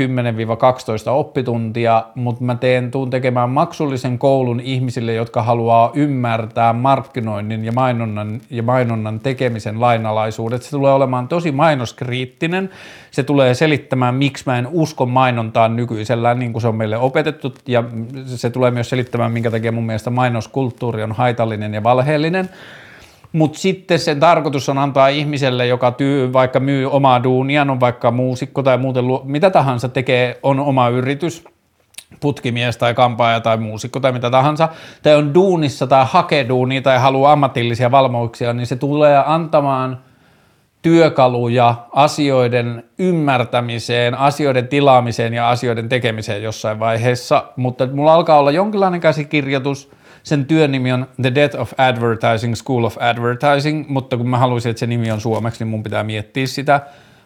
oppituntia, 1.09 2.03
mutta 2.15 2.43
mä 2.43 2.55
teen, 2.55 2.91
tuun 2.91 3.09
tekemään 3.09 3.49
maksullisen 3.49 4.19
koulun 4.19 4.59
ihmisille, 4.59 5.13
jotka 5.13 5.43
haluaa 5.43 5.91
ymmärtää 5.93 6.73
markkinoinnin 6.73 7.65
ja 7.65 7.71
mainonnan, 7.71 8.41
ja 8.49 8.63
mainonnan 8.63 9.19
tekemisen 9.19 9.81
lainalaisuudet. 9.81 10.63
Se 10.63 10.69
tulee 10.69 10.93
olemaan 10.93 11.27
tosi 11.27 11.51
mainoskriittinen, 11.51 12.69
se 13.11 13.23
tulee 13.23 13.53
selittämään, 13.53 14.15
miksi 14.15 14.43
mä 14.45 14.57
en 14.57 14.67
usko 14.71 15.05
mainontaan 15.05 15.75
nykyisellään 15.75 16.39
niin 16.39 16.53
kuin 16.53 16.61
se 16.61 16.67
on 16.67 16.75
meille 16.75 16.97
opetettu 16.97 17.53
ja 17.67 17.83
se 18.25 18.49
tulee 18.49 18.71
myös 18.71 18.89
selittämään, 18.89 19.31
minkä 19.31 19.51
takia 19.51 19.71
mun 19.71 19.85
mielestä 19.85 20.09
mainoskulttuuri 20.09 21.03
on 21.03 21.11
haitallinen 21.11 21.73
ja 21.73 21.83
valheellinen 21.83 22.49
mutta 23.31 23.59
sitten 23.59 23.99
sen 23.99 24.19
tarkoitus 24.19 24.69
on 24.69 24.77
antaa 24.77 25.07
ihmiselle, 25.07 25.67
joka 25.67 25.91
tyy, 25.91 26.33
vaikka 26.33 26.59
myy 26.59 26.91
omaa 26.91 27.23
duunia, 27.23 27.61
on 27.61 27.79
vaikka 27.79 28.11
muusikko 28.11 28.63
tai 28.63 28.77
muuten 28.77 29.05
mitä 29.23 29.49
tahansa 29.49 29.89
tekee, 29.89 30.39
on 30.43 30.59
oma 30.59 30.89
yritys, 30.89 31.43
putkimies 32.19 32.77
tai 32.77 32.93
kampaaja 32.93 33.39
tai 33.39 33.57
muusikko 33.57 33.99
tai 33.99 34.11
mitä 34.11 34.29
tahansa, 34.29 34.69
tai 35.03 35.15
on 35.15 35.33
duunissa 35.33 35.87
tai 35.87 36.05
hakee 36.09 36.49
duunia 36.49 36.81
tai 36.81 36.99
haluaa 36.99 37.31
ammatillisia 37.31 37.91
valmiuksia, 37.91 38.53
niin 38.53 38.67
se 38.67 38.75
tulee 38.75 39.23
antamaan 39.25 39.99
työkaluja 40.81 41.75
asioiden 41.91 42.83
ymmärtämiseen, 42.99 44.15
asioiden 44.15 44.67
tilaamiseen 44.67 45.33
ja 45.33 45.49
asioiden 45.49 45.89
tekemiseen 45.89 46.43
jossain 46.43 46.79
vaiheessa, 46.79 47.45
mutta 47.55 47.87
mulla 47.87 48.13
alkaa 48.13 48.39
olla 48.39 48.51
jonkinlainen 48.51 49.01
käsikirjoitus. 49.01 49.91
Sen 50.25 50.45
työn 50.45 50.71
nimi 50.71 50.91
on 50.91 51.07
The 51.21 51.35
Death 51.35 51.59
of 51.59 51.73
Advertising, 51.77 52.55
School 52.55 52.83
of 52.83 52.97
Advertising, 52.99 53.85
mutta 53.89 54.17
kun 54.17 54.29
mä 54.29 54.37
haluaisin, 54.37 54.69
että 54.69 54.79
se 54.79 54.87
nimi 54.87 55.11
on 55.11 55.21
suomeksi, 55.21 55.63
niin 55.63 55.69
mun 55.69 55.83
pitää 55.83 56.03
miettiä 56.03 56.47
sitä. 56.47 56.81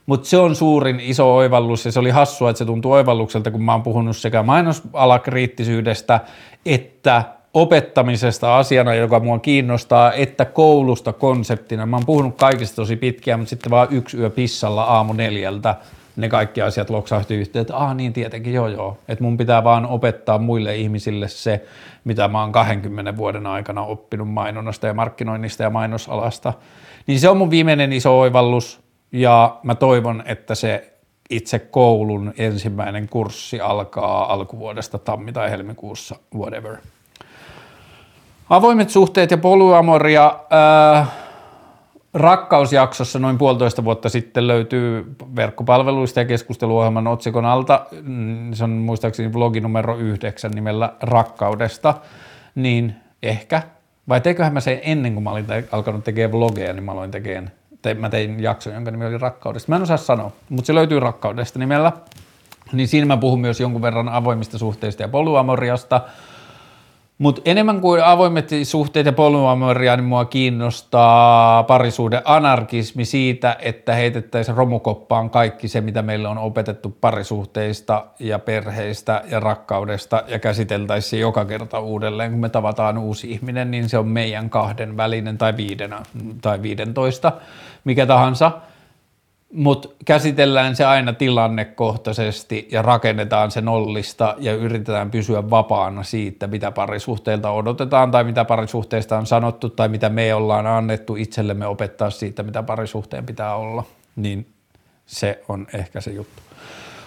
Mutta 0.05 0.29
se 0.29 0.37
on 0.37 0.55
suurin 0.55 0.99
iso 0.99 1.35
oivallus 1.35 1.85
ja 1.85 1.91
se 1.91 1.99
oli 1.99 2.09
hassua, 2.09 2.49
että 2.49 2.57
se 2.57 2.65
tuntuu 2.65 2.91
oivallukselta, 2.91 3.51
kun 3.51 3.63
mä 3.63 3.71
oon 3.71 3.83
puhunut 3.83 4.17
sekä 4.17 4.43
mainosalakriittisyydestä 4.43 6.19
että 6.65 7.23
opettamisesta 7.53 8.57
asiana, 8.57 8.93
joka 8.93 9.19
mua 9.19 9.39
kiinnostaa, 9.39 10.13
että 10.13 10.45
koulusta 10.45 11.13
konseptina. 11.13 11.85
Mä 11.85 11.95
oon 11.95 12.05
puhunut 12.05 12.37
kaikista 12.37 12.75
tosi 12.75 12.95
pitkään, 12.95 13.39
mutta 13.39 13.49
sitten 13.49 13.69
vaan 13.69 13.87
yksi 13.91 14.17
yö 14.17 14.29
pissalla 14.29 14.83
aamu 14.83 15.13
neljältä 15.13 15.75
ne 16.19 16.29
kaikki 16.29 16.61
asiat 16.61 16.89
loksahti 16.89 17.35
yhteen, 17.35 17.61
että 17.61 17.77
ah 17.77 17.95
niin 17.95 18.13
tietenkin, 18.13 18.53
joo 18.53 18.67
joo, 18.67 18.97
että 19.07 19.23
mun 19.23 19.37
pitää 19.37 19.63
vaan 19.63 19.85
opettaa 19.85 20.37
muille 20.37 20.75
ihmisille 20.75 21.27
se, 21.27 21.65
mitä 22.03 22.27
mä 22.27 22.41
oon 22.41 22.51
20 22.51 23.17
vuoden 23.17 23.47
aikana 23.47 23.81
oppinut 23.81 24.29
mainonnasta 24.29 24.87
ja 24.87 24.93
markkinoinnista 24.93 25.63
ja 25.63 25.69
mainosalasta. 25.69 26.53
Niin 27.07 27.19
se 27.19 27.29
on 27.29 27.37
mun 27.37 27.49
viimeinen 27.49 27.93
iso 27.93 28.19
oivallus 28.19 28.81
ja 29.11 29.57
mä 29.63 29.75
toivon, 29.75 30.23
että 30.25 30.55
se 30.55 30.93
itse 31.29 31.59
koulun 31.59 32.33
ensimmäinen 32.37 33.09
kurssi 33.09 33.61
alkaa 33.61 34.33
alkuvuodesta 34.33 34.97
tammi- 34.97 35.31
tai 35.31 35.51
helmikuussa, 35.51 36.15
whatever. 36.35 36.77
Avoimet 38.49 38.89
suhteet 38.89 39.31
ja 39.31 39.37
polyamoria. 39.37 40.39
Äh, 40.99 41.07
rakkausjaksossa 42.13 43.19
noin 43.19 43.37
puolitoista 43.37 43.83
vuotta 43.83 44.09
sitten 44.09 44.47
löytyy 44.47 45.15
verkkopalveluista 45.35 46.19
ja 46.19 46.25
keskusteluohjelman 46.25 47.07
otsikon 47.07 47.45
alta, 47.45 47.85
mm, 48.01 48.53
se 48.53 48.63
on 48.63 48.69
muistaakseni 48.69 49.33
vlogi 49.33 49.61
numero 49.61 49.97
yhdeksän 49.97 50.51
nimellä 50.51 50.93
Rakkaudesta, 51.01 51.93
niin 52.55 52.95
ehkä, 53.23 53.61
vai 54.09 54.21
teiköhän 54.21 54.53
mä 54.53 54.59
se 54.59 54.81
ennen 54.83 55.13
kuin 55.13 55.23
mä 55.23 55.31
olin 55.31 55.45
alkanut 55.71 56.03
tekemään 56.03 56.31
vlogeja, 56.31 56.73
niin 56.73 56.83
mä 56.83 56.91
aloin 56.91 57.11
tekemään, 57.11 57.51
te, 57.81 57.93
mä 57.93 58.09
tein 58.09 58.43
jakson, 58.43 58.73
jonka 58.73 58.91
nimi 58.91 59.05
oli 59.05 59.17
Rakkaudesta. 59.17 59.71
Mä 59.71 59.75
en 59.75 59.81
osaa 59.81 59.97
sanoa, 59.97 60.31
mutta 60.49 60.67
se 60.67 60.75
löytyy 60.75 60.99
Rakkaudesta 60.99 61.59
nimellä. 61.59 61.91
Niin 62.73 62.87
siinä 62.87 63.05
mä 63.05 63.17
puhun 63.17 63.41
myös 63.41 63.59
jonkun 63.59 63.81
verran 63.81 64.09
avoimista 64.09 64.57
suhteista 64.57 65.03
ja 65.03 65.07
polyamoriasta, 65.07 66.01
mutta 67.19 67.41
enemmän 67.45 67.81
kuin 67.81 68.03
avoimet 68.03 68.49
suhteet 68.63 69.05
ja 69.05 69.13
polyamoria, 69.13 69.95
niin 69.95 70.05
mua 70.05 70.25
kiinnostaa 70.25 71.63
parisuuden 71.63 72.21
anarkismi 72.25 73.05
siitä, 73.05 73.57
että 73.59 73.93
heitettäisiin 73.93 74.57
romukoppaan 74.57 75.29
kaikki 75.29 75.67
se, 75.67 75.81
mitä 75.81 76.01
meille 76.01 76.27
on 76.27 76.37
opetettu 76.37 76.97
parisuhteista 77.01 78.05
ja 78.19 78.39
perheistä 78.39 79.23
ja 79.31 79.39
rakkaudesta 79.39 80.23
ja 80.27 80.39
käsiteltäisiin 80.39 81.21
joka 81.21 81.45
kerta 81.45 81.79
uudelleen, 81.79 82.31
kun 82.31 82.39
me 82.39 82.49
tavataan 82.49 82.97
uusi 82.97 83.31
ihminen, 83.31 83.71
niin 83.71 83.89
se 83.89 83.97
on 83.97 84.07
meidän 84.07 84.49
kahden 84.49 84.97
välinen 84.97 85.37
tai 85.37 85.57
viiden 85.57 85.95
tai 86.41 86.61
viidentoista, 86.61 87.31
mikä 87.83 88.05
tahansa– 88.05 88.51
mutta 89.53 89.89
käsitellään 90.05 90.75
se 90.75 90.85
aina 90.85 91.13
tilannekohtaisesti 91.13 92.67
ja 92.71 92.81
rakennetaan 92.81 93.51
se 93.51 93.61
nollista 93.61 94.35
ja 94.37 94.53
yritetään 94.53 95.11
pysyä 95.11 95.49
vapaana 95.49 96.03
siitä, 96.03 96.47
mitä 96.47 96.71
parisuhteilta 96.71 97.51
odotetaan 97.51 98.11
tai 98.11 98.23
mitä 98.23 98.45
parisuhteista 98.45 99.17
on 99.17 99.25
sanottu 99.25 99.69
tai 99.69 99.89
mitä 99.89 100.09
me 100.09 100.33
ollaan 100.33 100.67
annettu 100.67 101.15
itsellemme 101.15 101.67
opettaa 101.67 102.09
siitä, 102.09 102.43
mitä 102.43 102.63
parisuhteen 102.63 103.25
pitää 103.25 103.55
olla. 103.55 103.83
Niin 104.15 104.47
se 105.05 105.43
on 105.47 105.67
ehkä 105.73 106.01
se 106.01 106.11
juttu. 106.11 106.41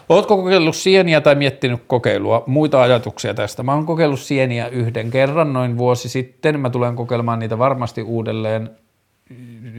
Oletko 0.09 0.37
kokeillut 0.37 0.77
sieniä 0.77 1.21
tai 1.21 1.35
miettinyt 1.35 1.83
kokeilua? 1.87 2.45
Muita 2.47 2.83
ajatuksia 2.83 3.35
tästä? 3.35 3.63
Mä 3.63 3.75
oon 3.75 3.87
kokeillut 3.87 4.21
sieniä 4.21 4.69
yhden 4.69 5.11
kerran 5.11 5.53
noin 5.53 5.79
vuosi 5.79 6.09
sitten. 6.09 6.61
Mä 6.61 6.71
tulen 6.71 6.97
kokeilemaan 6.97 7.39
niitä 7.39 7.59
varmasti 7.59 8.03
uudelleen 8.03 8.71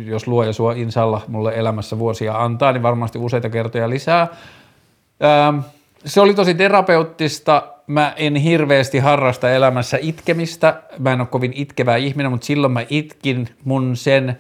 jos 0.06 0.28
luoja 0.28 0.54
sua 0.54 0.74
insalla 0.74 1.22
mulle 1.28 1.54
elämässä 1.56 2.00
vuosia 2.00 2.44
antaa, 2.44 2.72
niin 2.72 2.84
varmasti 2.84 3.20
useita 3.20 3.50
kertoja 3.50 3.90
lisää. 3.90 4.28
Ähm, 5.24 5.60
se 6.06 6.22
oli 6.22 6.34
tosi 6.34 6.54
terapeuttista. 6.54 7.64
Mä 7.88 8.14
en 8.16 8.36
hirveästi 8.36 9.00
harrasta 9.00 9.50
elämässä 9.50 9.98
itkemistä. 10.02 10.82
Mä 11.00 11.14
en 11.14 11.22
ole 11.22 11.28
kovin 11.28 11.54
itkevä 11.56 11.96
ihminen, 11.96 12.32
mutta 12.32 12.46
silloin 12.46 12.74
mä 12.74 12.86
itkin 12.90 13.50
mun 13.64 13.96
sen 13.96 14.40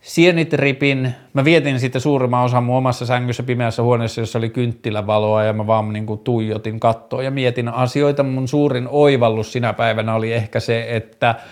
sienitripin. 0.00 1.14
Mä 1.32 1.44
vietin 1.44 1.80
sitten 1.80 2.00
suurimman 2.00 2.44
osan 2.44 2.64
mun 2.64 2.76
omassa 2.76 3.06
sängyssä 3.06 3.42
pimeässä 3.42 3.82
huoneessa, 3.82 4.20
jossa 4.20 4.38
oli 4.38 4.50
kynttilävaloa 4.50 5.44
ja 5.44 5.52
mä 5.52 5.66
vaan 5.66 5.92
niin 5.92 6.06
kuin 6.06 6.20
tuijotin 6.20 6.80
kattoa 6.80 7.22
ja 7.22 7.30
mietin 7.30 7.68
asioita. 7.68 8.22
Mun 8.22 8.48
suurin 8.48 8.88
oivallus 8.90 9.52
sinä 9.52 9.72
päivänä 9.72 10.14
oli 10.14 10.32
ehkä 10.32 10.60
se, 10.60 10.86
että– 10.88 11.34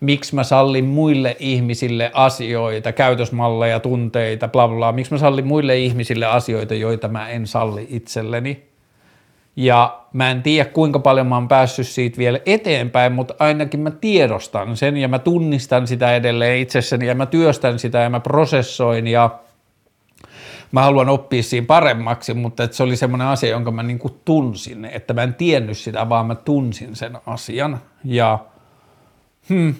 miksi 0.00 0.34
mä 0.34 0.44
sallin 0.44 0.84
muille 0.84 1.36
ihmisille 1.38 2.10
asioita, 2.14 2.92
käytösmalleja, 2.92 3.80
tunteita, 3.80 4.48
bla 4.48 4.68
bla, 4.68 4.92
miksi 4.92 5.12
mä 5.12 5.18
sallin 5.18 5.46
muille 5.46 5.78
ihmisille 5.78 6.26
asioita, 6.26 6.74
joita 6.74 7.08
mä 7.08 7.28
en 7.28 7.46
salli 7.46 7.86
itselleni. 7.90 8.64
Ja 9.56 10.00
mä 10.12 10.30
en 10.30 10.42
tiedä 10.42 10.70
kuinka 10.70 10.98
paljon 10.98 11.26
mä 11.26 11.34
oon 11.34 11.48
päässyt 11.48 11.86
siitä 11.86 12.18
vielä 12.18 12.38
eteenpäin, 12.46 13.12
mutta 13.12 13.34
ainakin 13.38 13.80
mä 13.80 13.90
tiedostan 13.90 14.76
sen 14.76 14.96
ja 14.96 15.08
mä 15.08 15.18
tunnistan 15.18 15.86
sitä 15.86 16.16
edelleen 16.16 16.58
itsessäni 16.58 17.06
ja 17.06 17.14
mä 17.14 17.26
työstän 17.26 17.78
sitä 17.78 17.98
ja 17.98 18.10
mä 18.10 18.20
prosessoin 18.20 19.06
ja 19.06 19.30
mä 20.72 20.82
haluan 20.82 21.08
oppia 21.08 21.42
siinä 21.42 21.66
paremmaksi, 21.66 22.34
mutta 22.34 22.68
se 22.70 22.82
oli 22.82 22.96
semmoinen 22.96 23.26
asia, 23.26 23.50
jonka 23.50 23.70
mä 23.70 23.82
niin 23.82 23.98
kuin 23.98 24.14
tunsin, 24.24 24.84
että 24.84 25.14
mä 25.14 25.22
en 25.22 25.34
tiennyt 25.34 25.78
sitä, 25.78 26.08
vaan 26.08 26.26
mä 26.26 26.34
tunsin 26.34 26.96
sen 26.96 27.18
asian 27.26 27.80
ja– 28.04 28.38
Hmm. 29.48 29.74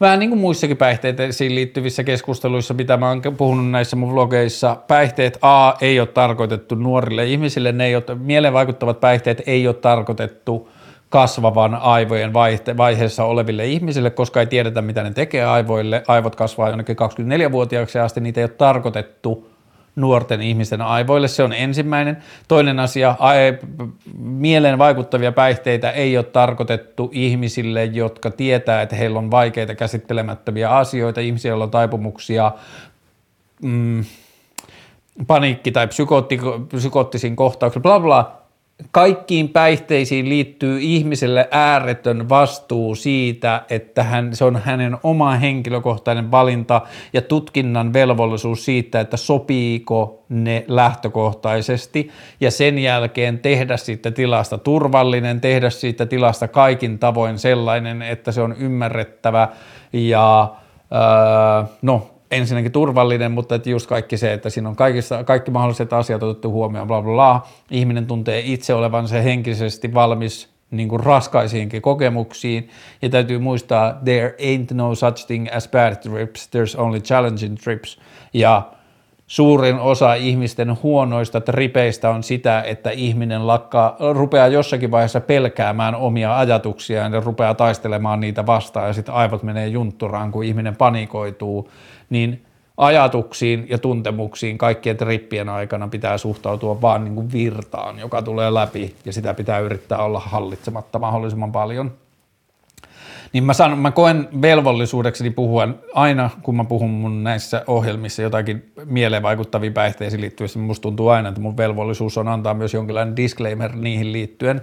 Vähän 0.00 0.18
niin 0.18 0.30
kuin 0.30 0.40
muissakin 0.40 0.76
päihteisiin 0.76 1.54
liittyvissä 1.54 2.04
keskusteluissa, 2.04 2.74
mitä 2.74 2.96
mä 2.96 3.08
oon 3.08 3.22
puhunut 3.36 3.70
näissä 3.70 3.96
mun 3.96 4.12
vlogeissa, 4.12 4.76
päihteet 4.88 5.38
A 5.42 5.74
ei 5.80 6.00
ole 6.00 6.08
tarkoitettu 6.08 6.74
nuorille 6.74 7.26
ihmisille, 7.26 7.72
ne 7.72 7.86
ei 7.86 7.96
ole, 7.96 8.04
mieleen 8.18 8.54
vaikuttavat 8.54 9.00
päihteet 9.00 9.42
ei 9.46 9.66
ole 9.66 9.74
tarkoitettu 9.74 10.68
kasvavan 11.08 11.74
aivojen 11.74 12.32
vaiheessa 12.76 13.24
oleville 13.24 13.66
ihmisille, 13.66 14.10
koska 14.10 14.40
ei 14.40 14.46
tiedetä, 14.46 14.82
mitä 14.82 15.02
ne 15.02 15.10
tekee 15.10 15.44
aivoille. 15.44 16.02
Aivot 16.08 16.36
kasvaa 16.36 16.68
jonnekin 16.68 16.96
24-vuotiaaksi 16.96 17.98
asti, 17.98 18.20
niitä 18.20 18.40
ei 18.40 18.44
ole 18.44 18.50
tarkoitettu 18.50 19.51
nuorten 19.96 20.42
ihmisten 20.42 20.82
aivoille. 20.82 21.28
Se 21.28 21.42
on 21.42 21.52
ensimmäinen. 21.52 22.16
Toinen 22.48 22.80
asia, 22.80 23.16
mieleen 24.16 24.78
vaikuttavia 24.78 25.32
päihteitä 25.32 25.90
ei 25.90 26.16
ole 26.16 26.24
tarkoitettu 26.24 27.10
ihmisille, 27.12 27.84
jotka 27.84 28.30
tietää, 28.30 28.82
että 28.82 28.96
heillä 28.96 29.18
on 29.18 29.30
vaikeita 29.30 29.74
käsittelemättömiä 29.74 30.70
asioita, 30.70 31.20
ihmisiä, 31.20 31.50
joilla 31.50 31.64
on 31.64 31.70
taipumuksia 31.70 32.52
mm, 33.62 34.04
paniikki- 35.26 35.72
tai 35.72 35.88
psykootti, 35.88 36.38
psykoottisiin 36.76 37.36
kohtauksiin, 37.36 37.82
bla 37.82 38.00
bla, 38.00 38.41
kaikkiin 38.90 39.48
päihteisiin 39.48 40.28
liittyy 40.28 40.78
ihmiselle 40.80 41.48
ääretön 41.50 42.28
vastuu 42.28 42.94
siitä, 42.94 43.62
että 43.70 44.02
hän, 44.02 44.36
se 44.36 44.44
on 44.44 44.56
hänen 44.64 44.96
oma 45.02 45.30
henkilökohtainen 45.30 46.30
valinta 46.30 46.80
ja 47.12 47.22
tutkinnan 47.22 47.92
velvollisuus 47.92 48.64
siitä, 48.64 49.00
että 49.00 49.16
sopiiko 49.16 50.24
ne 50.28 50.64
lähtökohtaisesti. 50.68 52.10
Ja 52.40 52.50
sen 52.50 52.78
jälkeen 52.78 53.38
tehdä 53.38 53.76
siitä 53.76 54.10
tilasta 54.10 54.58
turvallinen, 54.58 55.40
tehdä 55.40 55.70
siitä 55.70 56.06
tilasta 56.06 56.48
kaikin 56.48 56.98
tavoin 56.98 57.38
sellainen, 57.38 58.02
että 58.02 58.32
se 58.32 58.40
on 58.40 58.56
ymmärrettävä 58.58 59.48
ja 59.92 60.54
öö, 60.92 61.64
no 61.82 62.11
ensinnäkin 62.32 62.72
turvallinen, 62.72 63.32
mutta 63.32 63.54
että 63.54 63.70
just 63.70 63.86
kaikki 63.86 64.16
se, 64.16 64.32
että 64.32 64.50
siinä 64.50 64.68
on 64.68 64.76
kaikissa, 64.76 65.24
kaikki 65.24 65.50
mahdolliset 65.50 65.92
asiat 65.92 66.22
otettu 66.22 66.50
huomioon, 66.50 66.88
bla 66.88 67.02
bla 67.02 67.12
bla. 67.12 67.46
Ihminen 67.70 68.06
tuntee 68.06 68.42
itse 68.44 68.74
olevansa 68.74 69.16
henkisesti 69.16 69.94
valmis 69.94 70.52
niin 70.70 70.88
kuin 70.88 71.00
raskaisiinkin 71.00 71.82
kokemuksiin. 71.82 72.68
Ja 73.02 73.08
täytyy 73.08 73.38
muistaa, 73.38 73.94
there 74.04 74.34
ain't 74.40 74.74
no 74.74 74.94
such 74.94 75.26
thing 75.26 75.46
as 75.52 75.68
bad 75.68 75.96
trips, 75.96 76.48
there's 76.48 76.80
only 76.80 77.00
challenging 77.00 77.56
trips. 77.56 77.98
Ja 78.32 78.62
suurin 79.26 79.78
osa 79.78 80.14
ihmisten 80.14 80.82
huonoista 80.82 81.40
tripeistä 81.40 82.10
on 82.10 82.22
sitä, 82.22 82.62
että 82.62 82.90
ihminen 82.90 83.46
lakkaa, 83.46 83.96
rupeaa 84.12 84.48
jossakin 84.48 84.90
vaiheessa 84.90 85.20
pelkäämään 85.20 85.94
omia 85.94 86.38
ajatuksiaan 86.38 87.12
ja 87.12 87.20
rupeaa 87.20 87.54
taistelemaan 87.54 88.20
niitä 88.20 88.46
vastaan 88.46 88.86
ja 88.86 88.92
sitten 88.92 89.14
aivot 89.14 89.42
menee 89.42 89.66
juntturaan, 89.66 90.32
kun 90.32 90.44
ihminen 90.44 90.76
panikoituu 90.76 91.70
niin 92.12 92.44
ajatuksiin 92.76 93.66
ja 93.68 93.78
tuntemuksiin 93.78 94.58
kaikkien 94.58 94.96
trippien 94.96 95.48
aikana 95.48 95.88
pitää 95.88 96.18
suhtautua 96.18 96.80
vaan 96.80 97.04
niin 97.04 97.14
kuin 97.14 97.32
virtaan, 97.32 97.98
joka 97.98 98.22
tulee 98.22 98.54
läpi 98.54 98.94
ja 99.04 99.12
sitä 99.12 99.34
pitää 99.34 99.58
yrittää 99.58 99.98
olla 99.98 100.20
hallitsematta 100.20 100.98
mahdollisimman 100.98 101.52
paljon. 101.52 101.92
Niin 103.32 103.44
mä, 103.44 103.52
sanon, 103.52 103.78
mä 103.78 103.90
koen 103.90 104.28
velvollisuudekseni 104.42 105.30
puhua 105.30 105.68
aina, 105.94 106.30
kun 106.42 106.56
mä 106.56 106.64
puhun 106.64 106.90
mun 106.90 107.24
näissä 107.24 107.64
ohjelmissa 107.66 108.22
jotakin 108.22 108.72
mieleen 108.84 109.22
vaikuttaviin 109.22 109.72
päihteisiin 109.72 110.20
liittyen, 110.20 110.50
niin 110.54 110.64
musta 110.64 110.82
tuntuu 110.82 111.08
aina, 111.08 111.28
että 111.28 111.40
mun 111.40 111.56
velvollisuus 111.56 112.18
on 112.18 112.28
antaa 112.28 112.54
myös 112.54 112.74
jonkinlainen 112.74 113.16
disclaimer 113.16 113.76
niihin 113.76 114.12
liittyen. 114.12 114.62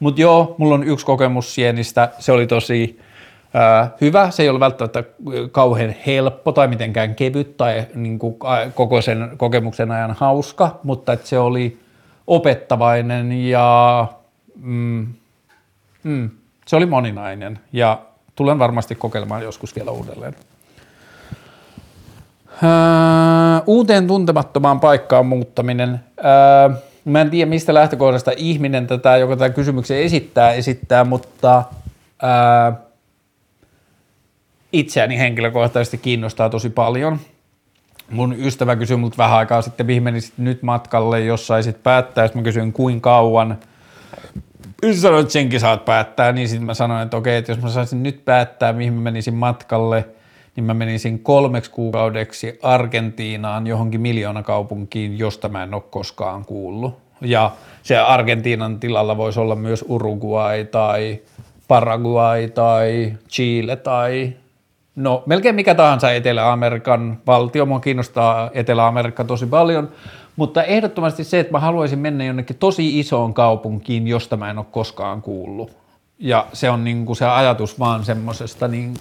Mutta 0.00 0.20
joo, 0.20 0.54
mulla 0.58 0.74
on 0.74 0.84
yksi 0.84 1.06
kokemus 1.06 1.54
sienistä, 1.54 2.10
se 2.18 2.32
oli 2.32 2.46
tosi 2.46 3.00
hyvä, 4.00 4.30
se 4.30 4.42
ei 4.42 4.48
ole 4.48 4.60
välttämättä 4.60 5.04
kauhean 5.52 5.94
helppo 6.06 6.52
tai 6.52 6.68
mitenkään 6.68 7.14
kevyt 7.14 7.56
tai 7.56 7.86
niin 7.94 8.18
kuin, 8.18 8.36
koko 8.74 9.02
sen 9.02 9.30
kokemuksen 9.36 9.90
ajan 9.90 10.16
hauska, 10.18 10.80
mutta 10.82 11.12
että 11.12 11.26
se 11.26 11.38
oli 11.38 11.78
opettavainen 12.26 13.32
ja 13.32 14.06
mm, 14.60 15.06
mm, 16.02 16.30
se 16.66 16.76
oli 16.76 16.86
moninainen 16.86 17.58
ja 17.72 17.98
tulen 18.34 18.58
varmasti 18.58 18.94
kokeilemaan 18.94 19.42
joskus 19.42 19.76
vielä 19.76 19.90
uudelleen. 19.90 20.34
Öö, 22.62 22.68
uuteen 23.66 24.06
tuntemattomaan 24.06 24.80
paikkaan 24.80 25.26
muuttaminen. 25.26 26.00
Öö, 26.18 26.76
mä 27.04 27.20
en 27.20 27.30
tiedä, 27.30 27.48
mistä 27.48 27.74
lähtökohdasta 27.74 28.30
ihminen 28.36 28.86
tätä, 28.86 29.16
joka 29.16 29.36
tätä 29.36 29.54
kysymyksen 29.54 29.98
esittää, 29.98 30.52
esittää, 30.52 31.04
mutta 31.04 31.64
öö, 32.22 32.85
itseäni 34.78 35.18
henkilökohtaisesti 35.18 35.98
kiinnostaa 35.98 36.50
tosi 36.50 36.70
paljon. 36.70 37.18
Mun 38.10 38.34
ystävä 38.38 38.76
kysyi 38.76 38.96
mut 38.96 39.18
vähän 39.18 39.38
aikaa 39.38 39.62
sitten, 39.62 39.86
mihin 39.86 40.02
menisit 40.02 40.38
nyt 40.38 40.62
matkalle, 40.62 41.20
jos 41.20 41.46
saisit 41.46 41.82
päättää. 41.82 42.26
Sitten 42.26 42.42
mä 42.42 42.44
kysyin, 42.44 42.72
kuinka 42.72 43.10
kauan 43.10 43.58
yksi 44.82 45.00
sanoi, 45.00 45.20
että 45.20 45.32
senkin 45.32 45.60
saat 45.60 45.84
päättää, 45.84 46.32
niin 46.32 46.48
sitten 46.48 46.66
mä 46.66 46.74
sanoin, 46.74 47.02
että 47.02 47.16
okei, 47.16 47.36
että 47.36 47.52
jos 47.52 47.62
mä 47.62 47.68
saisin 47.68 48.02
nyt 48.02 48.24
päättää, 48.24 48.72
mihin 48.72 48.92
mä 48.92 49.00
menisin 49.00 49.34
matkalle, 49.34 50.04
niin 50.56 50.64
mä 50.64 50.74
menisin 50.74 51.18
kolmeksi 51.18 51.70
kuukaudeksi 51.70 52.58
Argentiinaan 52.62 53.66
johonkin 53.66 54.00
miljoonakaupunkiin, 54.00 55.18
josta 55.18 55.48
mä 55.48 55.62
en 55.62 55.74
ole 55.74 55.82
koskaan 55.90 56.44
kuullut. 56.44 56.98
Ja 57.20 57.50
se 57.82 57.98
Argentiinan 57.98 58.80
tilalla 58.80 59.16
voisi 59.16 59.40
olla 59.40 59.54
myös 59.56 59.84
Uruguay 59.88 60.64
tai 60.64 61.18
Paraguay 61.68 62.48
tai 62.48 63.12
Chile 63.28 63.76
tai 63.76 64.32
no 64.96 65.22
melkein 65.26 65.54
mikä 65.54 65.74
tahansa 65.74 66.12
Etelä-Amerikan 66.12 67.18
valtio. 67.26 67.66
Mua 67.66 67.80
kiinnostaa 67.80 68.50
Etelä-Amerikka 68.54 69.24
tosi 69.24 69.46
paljon, 69.46 69.88
mutta 70.36 70.62
ehdottomasti 70.62 71.24
se, 71.24 71.40
että 71.40 71.52
mä 71.52 71.60
haluaisin 71.60 71.98
mennä 71.98 72.24
jonnekin 72.24 72.56
tosi 72.56 72.98
isoon 72.98 73.34
kaupunkiin, 73.34 74.08
josta 74.08 74.36
mä 74.36 74.50
en 74.50 74.58
ole 74.58 74.66
koskaan 74.70 75.22
kuullut. 75.22 75.76
Ja 76.18 76.46
se 76.52 76.70
on 76.70 76.84
niin 76.84 77.06
kuin 77.06 77.16
se 77.16 77.26
ajatus 77.26 77.78
vaan 77.78 78.04
semmoisesta 78.04 78.68
niin 78.68 78.94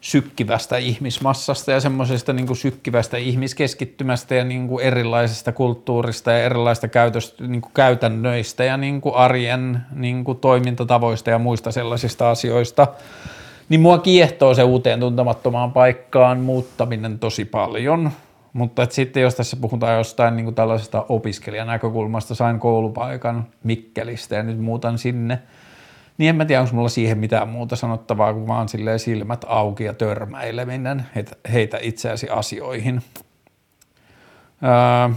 sykkivästä 0.00 0.76
ihmismassasta 0.76 1.72
ja 1.72 1.80
semmoisesta 1.80 2.32
niin 2.32 2.56
sykkivästä 2.56 3.16
ihmiskeskittymästä 3.16 4.34
ja 4.34 4.44
niin 4.44 4.68
kuin 4.68 4.84
erilaisesta 4.84 5.52
kulttuurista 5.52 6.32
ja 6.32 6.44
erilaisista 6.44 6.88
käytöstä, 6.88 7.46
niin 7.46 7.60
kuin 7.60 7.72
käytännöistä 7.74 8.64
ja 8.64 8.76
niin 8.76 9.00
kuin 9.00 9.14
arjen 9.14 9.80
niin 9.94 10.24
kuin 10.24 10.38
toimintatavoista 10.38 11.30
ja 11.30 11.38
muista 11.38 11.72
sellaisista 11.72 12.30
asioista. 12.30 12.86
Niin 13.68 13.80
mua 13.80 13.98
kiehtoo 13.98 14.54
se 14.54 14.62
uuteen 14.62 15.00
tuntemattomaan 15.00 15.72
paikkaan 15.72 16.40
muuttaminen 16.40 17.18
tosi 17.18 17.44
paljon– 17.44 18.10
mutta 18.52 18.82
et 18.82 18.92
sitten 18.92 19.22
jos 19.22 19.34
tässä 19.34 19.56
puhutaan 19.56 19.96
jostain 19.98 20.36
niin 20.36 20.44
kuin 20.44 20.54
tällaisesta 20.54 21.06
opiskelijan 21.08 21.66
näkökulmasta, 21.66 22.34
sain 22.34 22.58
koulupaikan 22.58 23.46
Mikkelistä 23.64 24.36
ja 24.36 24.42
nyt 24.42 24.58
muutan 24.58 24.98
sinne, 24.98 25.38
niin 26.18 26.28
en 26.28 26.36
mä 26.36 26.44
tiedä, 26.44 26.60
onko 26.60 26.74
mulla 26.74 26.88
siihen 26.88 27.18
mitään 27.18 27.48
muuta 27.48 27.76
sanottavaa 27.76 28.32
kuin 28.32 28.46
vaan 28.46 28.68
silleen 28.68 28.98
silmät 28.98 29.44
auki 29.48 29.84
ja 29.84 29.94
törmäileminen 29.94 31.06
heitä 31.52 31.78
itseäsi 31.82 32.28
asioihin. 32.28 33.02
Öö, 34.62 35.14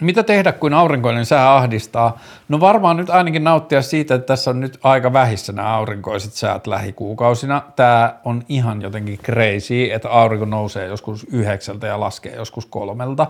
mitä 0.00 0.22
tehdä, 0.22 0.52
kun 0.52 0.74
aurinkoinen 0.74 1.26
sää 1.26 1.54
ahdistaa? 1.56 2.18
No 2.48 2.60
varmaan 2.60 2.96
nyt 2.96 3.10
ainakin 3.10 3.44
nauttia 3.44 3.82
siitä, 3.82 4.14
että 4.14 4.26
tässä 4.26 4.50
on 4.50 4.60
nyt 4.60 4.78
aika 4.82 5.12
vähissä 5.12 5.52
nämä 5.52 5.76
aurinkoiset 5.76 6.32
säät 6.32 6.66
lähikuukausina. 6.66 7.62
Tämä 7.76 8.14
on 8.24 8.42
ihan 8.48 8.82
jotenkin 8.82 9.18
crazy, 9.18 9.92
että 9.92 10.10
aurinko 10.10 10.44
nousee 10.44 10.86
joskus 10.86 11.26
yhdeksältä 11.32 11.86
ja 11.86 12.00
laskee 12.00 12.34
joskus 12.34 12.66
kolmelta. 12.66 13.26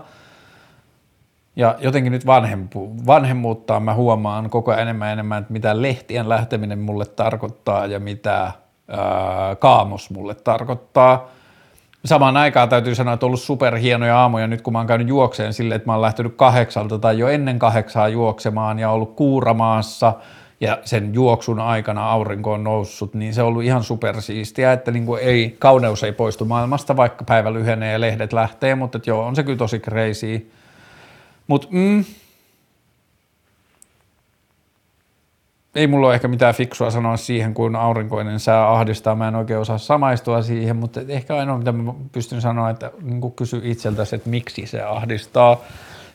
Ja 1.57 1.77
jotenkin 1.81 2.13
nyt 2.13 2.27
vanhempu, 2.27 2.97
vanhemmuuttaan 3.07 3.83
mä 3.83 3.95
huomaan 3.95 4.51
koko 4.51 4.71
ajan 4.71 4.83
enemmän 4.83 5.13
enemmän, 5.13 5.41
että 5.43 5.53
mitä 5.53 5.83
lehtien 5.83 6.29
lähteminen 6.29 6.79
mulle 6.79 7.07
tarkoittaa 7.07 7.87
ja 7.87 8.01
mitä 8.01 8.53
ää, 8.89 9.57
kaamos 9.59 10.11
mulle 10.11 10.35
tarkoittaa– 10.35 11.25
samaan 12.05 12.37
aikaan 12.37 12.69
täytyy 12.69 12.95
sanoa, 12.95 13.15
että 13.15 13.27
on 13.27 13.29
ollut 13.29 13.41
superhienoja 13.41 14.19
aamuja 14.19 14.47
nyt 14.47 14.63
kun 14.63 14.73
mä 14.73 14.79
oon 14.79 14.87
käynyt 14.87 15.09
juokseen 15.09 15.53
silleen, 15.53 15.77
että 15.77 15.89
mä 15.89 15.93
oon 15.93 16.03
lähtenyt 16.03 16.35
kahdeksalta 16.37 16.99
tai 16.99 17.19
jo 17.19 17.29
ennen 17.29 17.59
kahdeksaa 17.59 18.09
juoksemaan 18.09 18.79
ja 18.79 18.91
ollut 18.91 19.17
kuuramaassa 19.17 20.13
ja 20.61 20.79
sen 20.85 21.15
juoksun 21.15 21.61
aikana 21.61 22.11
aurinko 22.11 22.53
on 22.53 22.65
noussut, 22.65 23.15
niin 23.15 23.35
se 23.35 23.43
on 23.43 23.49
ollut 23.49 23.63
ihan 23.63 23.85
supersiistiä, 23.85 24.73
että 24.73 24.91
niin 24.91 25.07
kuin 25.07 25.23
ei, 25.23 25.57
kauneus 25.59 26.05
ei 26.05 26.13
poistu 26.13 26.45
maailmasta, 26.45 26.97
vaikka 26.97 27.25
päivä 27.25 27.53
lyhenee 27.53 27.93
ja 27.93 28.01
lehdet 28.01 28.33
lähtee, 28.33 28.75
mutta 28.75 29.01
joo, 29.07 29.27
on 29.27 29.37
se 29.37 29.43
kyllä 29.43 29.59
tosi 29.59 29.79
crazy. 29.79 30.51
Mutta 31.47 31.69
mm, 31.71 32.05
ei 35.75 35.87
mulla 35.87 36.07
ole 36.07 36.15
ehkä 36.15 36.29
mitään 36.29 36.55
fiksua 36.55 36.91
sanoa 36.91 37.17
siihen, 37.17 37.55
kun 37.55 37.77
aurinkoinen 37.77 38.41
sää 38.41 38.73
ahdistaa. 38.73 39.15
Mä 39.15 39.29
en 39.29 39.35
oikein 39.35 39.61
osaa 39.61 39.79
samaistua 39.79 40.43
siihen, 40.43 40.77
mutta 40.77 41.01
ehkä 41.09 41.37
ainoa, 41.37 41.59
mitä 41.59 41.73
mä 41.73 41.95
pystyn 42.13 42.41
sanoa, 42.41 42.71
että 42.71 42.91
niin 43.03 43.33
kysy 43.33 43.61
itseltäsi, 43.65 44.17
että 44.17 44.31
miksi 44.31 44.67
se 44.67 44.83
ahdistaa 44.83 45.61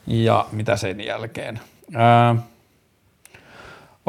ja 0.07 0.45
mitä 0.51 0.75
sen 0.75 1.05
jälkeen. 1.05 1.59
Ää, 1.95 2.35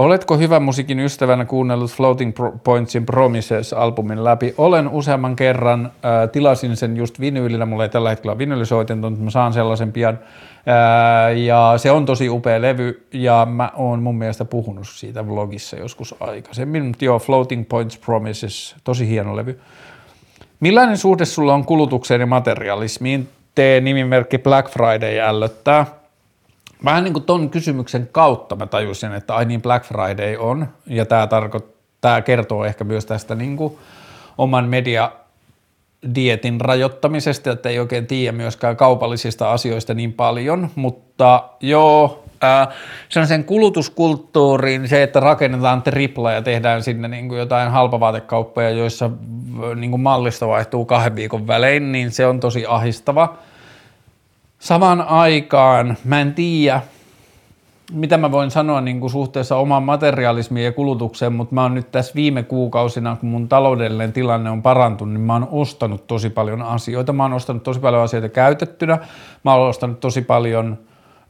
Oletko 0.00 0.38
hyvä 0.38 0.60
musiikin 0.60 1.00
ystävänä 1.00 1.44
kuunnellut 1.44 1.90
Floating 1.90 2.32
Pointsin 2.64 3.06
Promises-albumin 3.06 4.24
läpi? 4.24 4.54
Olen 4.58 4.88
useamman 4.88 5.36
kerran, 5.36 5.84
äh, 5.86 6.30
tilasin 6.32 6.76
sen 6.76 6.96
just 6.96 7.20
vinyylillä, 7.20 7.66
mulla 7.66 7.82
ei 7.82 7.88
tällä 7.88 8.10
hetkellä 8.10 8.38
vinyylisoitinto, 8.38 9.10
mutta 9.10 9.24
mä 9.24 9.30
saan 9.30 9.52
sellaisen 9.52 9.92
pian. 9.92 10.18
Äh, 10.18 11.38
ja 11.38 11.74
se 11.76 11.90
on 11.90 12.06
tosi 12.06 12.28
upea 12.28 12.62
levy 12.62 13.06
ja 13.12 13.46
mä 13.50 13.70
oon 13.76 14.02
mun 14.02 14.18
mielestä 14.18 14.44
puhunut 14.44 14.88
siitä 14.88 15.26
vlogissa 15.26 15.76
joskus 15.76 16.14
aikaisemmin, 16.20 16.84
mutta 16.84 17.04
joo, 17.04 17.18
Floating 17.18 17.68
Points 17.68 17.98
Promises, 17.98 18.76
tosi 18.84 19.08
hieno 19.08 19.36
levy. 19.36 19.60
Millainen 20.60 20.96
suhde 20.96 21.24
sulla 21.24 21.54
on 21.54 21.64
kulutukseen 21.64 22.20
ja 22.20 22.26
materialismiin? 22.26 23.28
Tee 23.54 23.80
nimimerkki 23.80 24.38
Black 24.38 24.70
Friday 24.70 25.20
ällöttää 25.20 25.99
vähän 26.84 27.04
niin 27.04 27.12
kuin 27.12 27.24
ton 27.24 27.50
kysymyksen 27.50 28.08
kautta 28.12 28.56
mä 28.56 28.66
tajusin, 28.66 29.12
että 29.12 29.34
ai 29.34 29.44
niin 29.44 29.62
Black 29.62 29.86
Friday 29.86 30.36
on, 30.36 30.68
ja 30.86 31.06
tämä, 31.06 31.26
tarko- 31.26 31.66
tämä 32.00 32.22
kertoo 32.22 32.64
ehkä 32.64 32.84
myös 32.84 33.06
tästä 33.06 33.34
niin 33.34 33.56
kuin 33.56 33.78
oman 34.38 34.68
media 34.68 35.12
dietin 36.14 36.60
rajoittamisesta, 36.60 37.50
että 37.50 37.68
ei 37.68 37.78
oikein 37.78 38.06
tiedä 38.06 38.36
myöskään 38.36 38.76
kaupallisista 38.76 39.52
asioista 39.52 39.94
niin 39.94 40.12
paljon, 40.12 40.70
mutta 40.74 41.44
joo, 41.60 42.24
ää, 42.40 42.68
sen 43.08 43.44
kulutuskulttuuriin, 43.44 44.88
se, 44.88 45.02
että 45.02 45.20
rakennetaan 45.20 45.82
tripla 45.82 46.32
ja 46.32 46.42
tehdään 46.42 46.82
sinne 46.82 47.08
niin 47.08 47.28
kuin 47.28 47.38
jotain 47.38 47.70
halpavaatekauppoja, 47.70 48.70
joissa 48.70 49.10
niin 49.74 49.90
kuin 49.90 50.00
mallista 50.00 50.48
vaihtuu 50.48 50.84
kahden 50.84 51.16
viikon 51.16 51.46
välein, 51.46 51.92
niin 51.92 52.10
se 52.10 52.26
on 52.26 52.40
tosi 52.40 52.64
ahistava– 52.68 53.34
Samaan 54.60 55.00
aikaan 55.00 55.96
mä 56.04 56.20
en 56.20 56.34
tiedä, 56.34 56.80
mitä 57.92 58.16
mä 58.16 58.32
voin 58.32 58.50
sanoa 58.50 58.80
niin 58.80 59.00
kuin 59.00 59.10
suhteessa 59.10 59.56
omaan 59.56 59.82
materialismiin 59.82 60.64
ja 60.64 60.72
kulutukseen, 60.72 61.32
mutta 61.32 61.54
mä 61.54 61.62
oon 61.62 61.74
nyt 61.74 61.92
tässä 61.92 62.14
viime 62.14 62.42
kuukausina, 62.42 63.16
kun 63.16 63.28
mun 63.28 63.48
taloudellinen 63.48 64.12
tilanne 64.12 64.50
on 64.50 64.62
parantunut, 64.62 65.14
niin 65.14 65.20
mä 65.20 65.32
oon 65.32 65.48
ostanut 65.50 66.06
tosi 66.06 66.30
paljon 66.30 66.62
asioita. 66.62 67.12
Mä 67.12 67.22
oon 67.22 67.32
ostanut 67.32 67.62
tosi 67.62 67.80
paljon 67.80 68.02
asioita 68.02 68.28
käytettynä. 68.28 68.98
Mä 69.44 69.54
oon 69.54 69.68
ostanut 69.68 70.00
tosi 70.00 70.22
paljon 70.22 70.78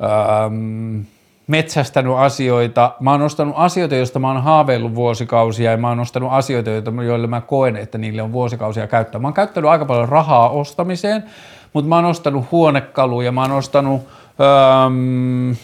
ähm, 0.03 1.01
metsästänyt 1.47 2.13
asioita. 2.17 2.95
Mä 3.01 3.11
oon 3.11 3.23
ostanut 3.23 3.55
asioita, 3.59 3.95
joista 3.95 4.19
mä 4.19 4.29
oon 4.29 4.43
haaveillut 4.43 4.95
vuosikausia 4.95 5.71
ja 5.71 5.77
mä 5.77 5.89
oon 5.89 6.01
ostanut 6.01 6.33
asioita, 6.33 6.71
joille 7.07 7.27
mä 7.27 7.41
koen, 7.41 7.77
että 7.77 7.99
niille 7.99 8.23
on 8.23 8.33
vuosikausia 8.33 8.87
käyttöä. 8.87 9.21
Mä 9.21 9.27
oon 9.27 9.35
käyttänyt 9.35 9.71
aika 9.71 9.85
paljon 9.85 10.09
rahaa 10.09 10.49
ostamiseen 10.49 11.25
mutta 11.73 11.89
mä 11.89 11.97
oon 11.97 12.05
ostanut 12.05 12.51
huonekaluja, 12.51 13.33
mä 13.33 13.43
oon 13.43 13.53
ostanut 13.53 14.01
öö, 14.41 15.55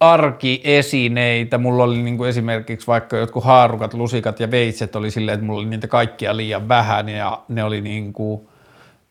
arkiesineitä. 0.00 1.58
Mulla 1.58 1.84
oli 1.84 2.02
niin 2.02 2.16
kuin 2.16 2.30
esimerkiksi 2.30 2.86
vaikka 2.86 3.16
jotkut 3.16 3.44
haarukat, 3.44 3.94
lusikat 3.94 4.40
ja 4.40 4.50
veitset 4.50 4.96
oli 4.96 5.10
silleen, 5.10 5.34
että 5.34 5.46
mulla 5.46 5.60
oli 5.60 5.68
niitä 5.68 5.88
kaikkia 5.88 6.36
liian 6.36 6.68
vähän 6.68 7.08
ja 7.08 7.40
ne 7.48 7.64
oli 7.64 7.80
niin 7.80 8.12
kuin 8.12 8.48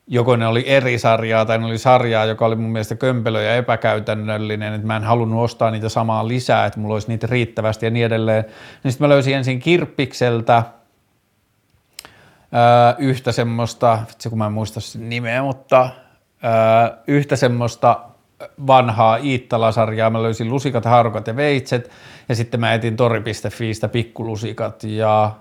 joko 0.07 0.35
ne 0.35 0.47
oli 0.47 0.63
eri 0.67 0.99
sarjaa 0.99 1.45
tai 1.45 1.57
ne 1.57 1.65
oli 1.65 1.77
sarjaa, 1.77 2.25
joka 2.25 2.45
oli 2.45 2.55
mun 2.55 2.71
mielestä 2.71 2.95
kömpelö 2.95 3.41
ja 3.41 3.55
epäkäytännöllinen, 3.55 4.73
että 4.73 4.87
mä 4.87 4.95
en 4.95 5.03
halunnut 5.03 5.43
ostaa 5.43 5.71
niitä 5.71 5.89
samaa 5.89 6.27
lisää, 6.27 6.65
että 6.65 6.79
mulla 6.79 6.93
olisi 6.93 7.07
niitä 7.07 7.27
riittävästi 7.27 7.85
ja 7.85 7.89
niin 7.89 8.05
edelleen. 8.05 8.45
Niin 8.83 8.91
sitten 8.91 9.07
mä 9.07 9.09
löysin 9.09 9.35
ensin 9.35 9.59
Kirppikseltä 9.59 10.63
öö, 12.55 12.95
yhtä 12.97 13.31
semmoista, 13.31 13.99
vitsi 14.07 14.29
kun 14.29 14.37
mä 14.37 14.45
en 14.45 14.53
muista 14.53 14.79
sen 14.79 15.09
nimeä, 15.09 15.41
mutta 15.41 15.89
öö, 16.43 16.97
yhtä 17.07 17.35
semmoista 17.35 17.99
vanhaa 18.67 19.17
Iittala-sarjaa, 19.17 20.09
mä 20.09 20.23
löysin 20.23 20.49
lusikat, 20.49 20.85
haarukat 20.85 21.27
ja 21.27 21.35
veitset, 21.35 21.91
ja 22.29 22.35
sitten 22.35 22.59
mä 22.59 22.73
etin 22.73 22.97
tori.fiistä 22.97 23.87
pikkulusikat 23.89 24.83
ja 24.83 25.31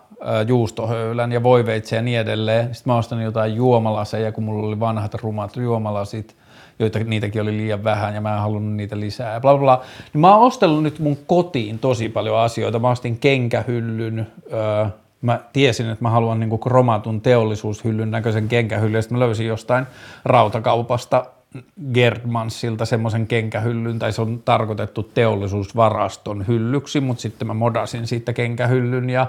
juustohöylän 0.46 1.32
ja 1.32 1.42
voiveitsen 1.42 1.96
ja 1.96 2.02
niin 2.02 2.20
edelleen. 2.20 2.74
Sitten 2.74 2.92
mä 2.92 2.96
ostan 2.96 3.22
jotain 3.22 3.54
juomalaseja, 3.54 4.32
kun 4.32 4.44
mulla 4.44 4.68
oli 4.68 4.80
vanhat 4.80 5.14
rumat 5.14 5.56
juomalasit, 5.56 6.36
joita 6.78 6.98
niitäkin 6.98 7.42
oli 7.42 7.56
liian 7.56 7.84
vähän 7.84 8.14
ja 8.14 8.20
mä 8.20 8.34
en 8.34 8.40
halunnut 8.40 8.74
niitä 8.74 9.00
lisää 9.00 9.40
bla 9.40 9.58
bla. 9.58 9.82
Niin 10.12 10.20
mä 10.20 10.34
oon 10.34 10.46
ostellut 10.46 10.82
nyt 10.82 10.98
mun 10.98 11.18
kotiin 11.26 11.78
tosi 11.78 12.08
paljon 12.08 12.38
asioita. 12.38 12.78
Mä 12.78 12.90
ostin 12.90 13.18
kenkähyllyn, 13.18 14.26
öö, 14.52 14.86
mä 15.24 15.40
tiesin, 15.52 15.90
että 15.90 16.04
mä 16.04 16.10
haluan 16.10 16.40
niinku 16.40 16.58
kromatun 16.58 17.20
teollisuushyllyn 17.20 18.10
näköisen 18.10 18.48
kenkähyllyn, 18.48 18.98
ja 18.98 19.02
sitten 19.02 19.18
mä 19.18 19.24
löysin 19.24 19.46
jostain 19.46 19.86
rautakaupasta 20.24 21.26
Gerdmansilta 21.92 22.84
semmoisen 22.84 23.26
kenkähyllyn, 23.26 23.98
tai 23.98 24.12
se 24.12 24.22
on 24.22 24.42
tarkoitettu 24.44 25.02
teollisuusvaraston 25.02 26.46
hyllyksi, 26.48 27.00
mutta 27.00 27.20
sitten 27.20 27.48
mä 27.48 27.54
modasin 27.54 28.06
siitä 28.06 28.32
kenkähyllyn 28.32 29.10
ja 29.10 29.26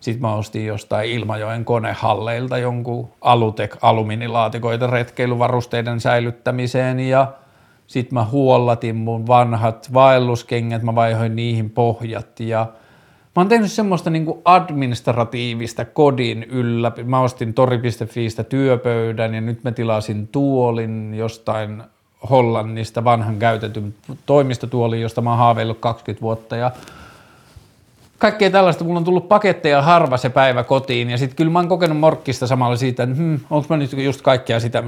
sitten 0.00 0.22
mä 0.22 0.34
ostin 0.34 0.66
jostain 0.66 1.10
Ilmajoen 1.10 1.64
konehalleilta 1.64 2.58
jonkun 2.58 3.08
Alutek 3.20 3.76
alumiinilaatikoita 3.82 4.86
retkeilyvarusteiden 4.86 6.00
säilyttämiseen 6.00 7.00
ja 7.00 7.32
sitten 7.86 8.14
mä 8.14 8.24
huollatin 8.24 8.96
mun 8.96 9.26
vanhat 9.26 9.90
vaelluskengät, 9.94 10.82
mä 10.82 10.94
vaihoin 10.94 11.36
niihin 11.36 11.70
pohjat 11.70 12.40
ja 12.40 12.66
Mä 13.36 13.40
oon 13.40 13.48
tehnyt 13.48 13.72
semmoista 13.72 14.10
niinku 14.10 14.42
administratiivista 14.44 15.84
kodin 15.84 16.42
yllä. 16.42 16.92
Mä 17.04 17.20
ostin 17.20 17.54
tori.fiistä 17.54 18.44
työpöydän 18.44 19.34
ja 19.34 19.40
nyt 19.40 19.64
mä 19.64 19.72
tilasin 19.72 20.28
tuolin 20.28 21.14
jostain 21.14 21.82
Hollannista 22.30 23.04
vanhan 23.04 23.38
käytetyn 23.38 23.94
toimistotuolin, 24.26 25.00
josta 25.00 25.20
mä 25.20 25.30
oon 25.30 25.38
haaveillut 25.38 25.78
20 25.78 26.22
vuotta 26.22 26.56
ja 26.56 26.70
kaikkea 28.18 28.50
tällaista. 28.50 28.84
Mulla 28.84 28.98
on 28.98 29.04
tullut 29.04 29.28
paketteja 29.28 29.82
harva 29.82 30.16
se 30.16 30.28
päivä 30.28 30.64
kotiin 30.64 31.10
ja 31.10 31.18
sitten 31.18 31.36
kyllä 31.36 31.50
mä 31.50 31.58
oon 31.58 31.68
kokenut 31.68 31.98
morkkista 31.98 32.46
samalla 32.46 32.76
siitä, 32.76 33.02
että 33.02 33.16
hmm, 33.16 33.40
onko 33.50 33.66
mä 33.70 33.76
nyt 33.76 33.92
just 33.92 34.22
kaikkea 34.22 34.60
sitä, 34.60 34.82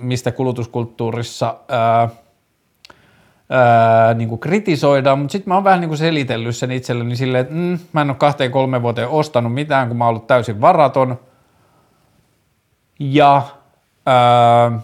mistä 0.00 0.32
kulutuskulttuurissa 0.32 1.54
ää, 1.68 2.08
ää, 3.50 4.14
niin 4.14 4.28
kuin 4.28 4.38
kritisoidaan, 4.38 5.18
mutta 5.18 5.32
sitten 5.32 5.50
mä 5.50 5.54
oon 5.54 5.64
vähän 5.64 5.80
niin 5.80 5.88
kuin 5.88 5.98
selitellyt 5.98 6.56
sen 6.56 6.70
itselleni 6.70 7.16
silleen, 7.16 7.42
että 7.42 7.54
mm, 7.54 7.78
mä 7.92 8.00
en 8.00 8.10
ole 8.10 8.16
kahteen 8.16 8.50
kolme 8.50 8.82
vuoteen 8.82 9.08
ostanut 9.08 9.54
mitään, 9.54 9.88
kun 9.88 9.96
mä 9.96 10.04
oon 10.04 10.08
ollut 10.10 10.26
täysin 10.26 10.60
varaton. 10.60 11.20
Ja 12.98 13.42
ää, 14.06 14.80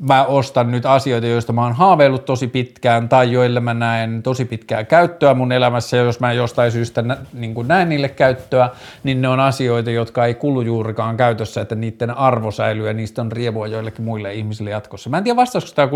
mä 0.00 0.24
ostan 0.24 0.70
nyt 0.70 0.86
asioita, 0.86 1.26
joista 1.26 1.52
mä 1.52 1.62
oon 1.62 1.72
haaveillut 1.72 2.24
tosi 2.24 2.48
pitkään 2.48 3.08
tai 3.08 3.32
joille 3.32 3.60
mä 3.60 3.74
näen 3.74 4.22
tosi 4.22 4.44
pitkää 4.44 4.84
käyttöä 4.84 5.34
mun 5.34 5.52
elämässä 5.52 5.96
ja 5.96 6.02
jos 6.02 6.20
mä 6.20 6.32
jostain 6.32 6.72
syystä 6.72 7.02
nä, 7.02 7.16
niin 7.32 7.54
näen 7.66 7.88
niille 7.88 8.08
käyttöä, 8.08 8.70
niin 9.04 9.22
ne 9.22 9.28
on 9.28 9.40
asioita, 9.40 9.90
jotka 9.90 10.26
ei 10.26 10.34
kulu 10.34 10.60
juurikaan 10.60 11.16
käytössä, 11.16 11.60
että 11.60 11.74
niiden 11.74 12.18
arvo 12.18 12.50
säilyy 12.50 12.86
ja 12.86 12.92
niistä 12.92 13.22
on 13.22 13.32
rievua 13.32 13.66
joillekin 13.66 14.04
muille 14.04 14.34
ihmisille 14.34 14.70
jatkossa. 14.70 15.10
Mä 15.10 15.18
en 15.18 15.24
tiedä 15.24 15.36
vastausiko 15.36 15.74
tämä 15.74 15.88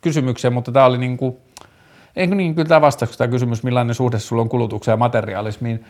kysymykseen, 0.00 0.52
mutta 0.52 0.72
tämä 0.72 0.86
oli 0.86 0.98
niin 0.98 1.16
kuin, 1.16 1.36
eikö 2.16 2.34
niin, 2.34 2.54
kyllä 2.54 2.68
tämä 2.68 2.80
vastausiko 2.80 3.18
tämä 3.18 3.28
kysymys, 3.28 3.62
millainen 3.62 3.94
suhde 3.94 4.18
sulla 4.18 4.42
on 4.42 4.48
kulutukseen 4.48 4.92
ja 4.92 4.96
materiaalismiin. 4.96 5.84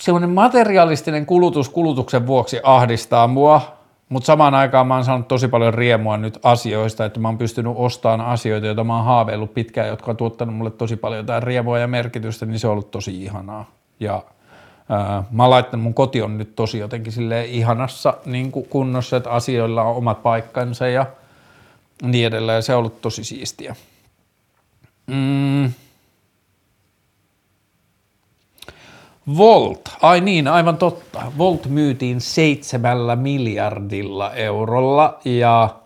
Sellainen 0.00 0.30
materialistinen 0.30 1.26
kulutus 1.26 1.68
kulutuksen 1.68 2.26
vuoksi 2.26 2.60
ahdistaa 2.62 3.26
mua, 3.26 3.76
mutta 4.08 4.26
samaan 4.26 4.54
aikaan 4.54 4.86
mä 4.86 4.94
oon 4.94 5.04
saanut 5.04 5.28
tosi 5.28 5.48
paljon 5.48 5.74
riemua 5.74 6.16
nyt 6.16 6.38
asioista, 6.42 7.04
että 7.04 7.20
mä 7.20 7.28
oon 7.28 7.38
pystynyt 7.38 7.72
ostamaan 7.76 8.20
asioita, 8.20 8.66
joita 8.66 8.84
mä 8.84 8.96
oon 8.96 9.04
haaveillut 9.04 9.54
pitkään, 9.54 9.88
jotka 9.88 10.10
on 10.10 10.16
tuottanut 10.16 10.54
mulle 10.54 10.70
tosi 10.70 10.96
paljon 10.96 11.18
jotain 11.18 11.42
riemua 11.42 11.78
ja 11.78 11.86
merkitystä, 11.86 12.46
niin 12.46 12.58
se 12.58 12.66
on 12.66 12.72
ollut 12.72 12.90
tosi 12.90 13.22
ihanaa. 13.22 13.70
Ja 14.00 14.22
ää, 14.88 15.24
mä 15.30 15.42
oon 15.42 15.50
laittanut, 15.50 15.84
mun 15.84 15.94
koti 15.94 16.22
on 16.22 16.38
nyt 16.38 16.56
tosi 16.56 16.78
jotenkin 16.78 17.12
sille 17.12 17.44
ihanassa 17.44 18.14
niin 18.26 18.52
kunnossa, 18.52 19.16
että 19.16 19.30
asioilla 19.30 19.82
on 19.82 19.96
omat 19.96 20.22
paikkansa 20.22 20.88
ja 20.88 21.06
niin 22.02 22.26
edelleen. 22.26 22.62
Se 22.62 22.72
on 22.72 22.78
ollut 22.78 23.00
tosi 23.00 23.24
siistiä. 23.24 23.76
Mm. 25.06 25.72
Volt, 29.36 29.80
ai 30.02 30.20
niin, 30.20 30.48
aivan 30.48 30.76
totta. 30.76 31.22
Volt 31.38 31.66
myytiin 31.66 32.20
seitsemällä 32.20 33.16
miljardilla 33.16 34.34
eurolla 34.34 35.18
ja 35.24 35.76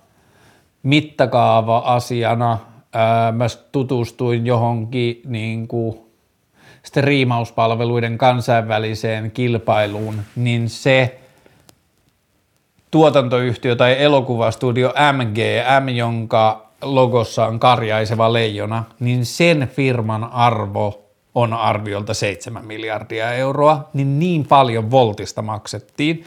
mittakaava-asiana 0.83 2.59
ää, 2.93 3.33
mä 3.33 3.47
tutustuin 3.73 4.47
johonkin 4.47 5.21
niin 5.27 5.69
kuin 5.69 5.99
striimauspalveluiden 6.83 8.19
kansainväliseen 8.19 9.31
kilpailuun, 9.31 10.23
niin 10.37 10.69
se 10.69 11.21
tuotantoyhtiö 12.91 13.77
tai 13.77 14.03
elokuvastudio 14.03 14.95
MGM, 15.13 15.89
jonka 15.89 16.67
logossa 16.83 17.47
on 17.47 17.61
karjaiseva 17.61 18.33
leijona, 18.33 18.85
niin 19.01 19.27
sen 19.27 19.71
firman 19.77 20.25
arvo 20.25 21.10
on 21.35 21.53
arviolta 21.53 22.15
7 22.15 22.65
miljardia 22.65 23.33
euroa, 23.33 23.89
niin 23.95 24.19
niin 24.19 24.47
paljon 24.47 24.91
Voltista 24.91 25.43
maksettiin. 25.43 26.25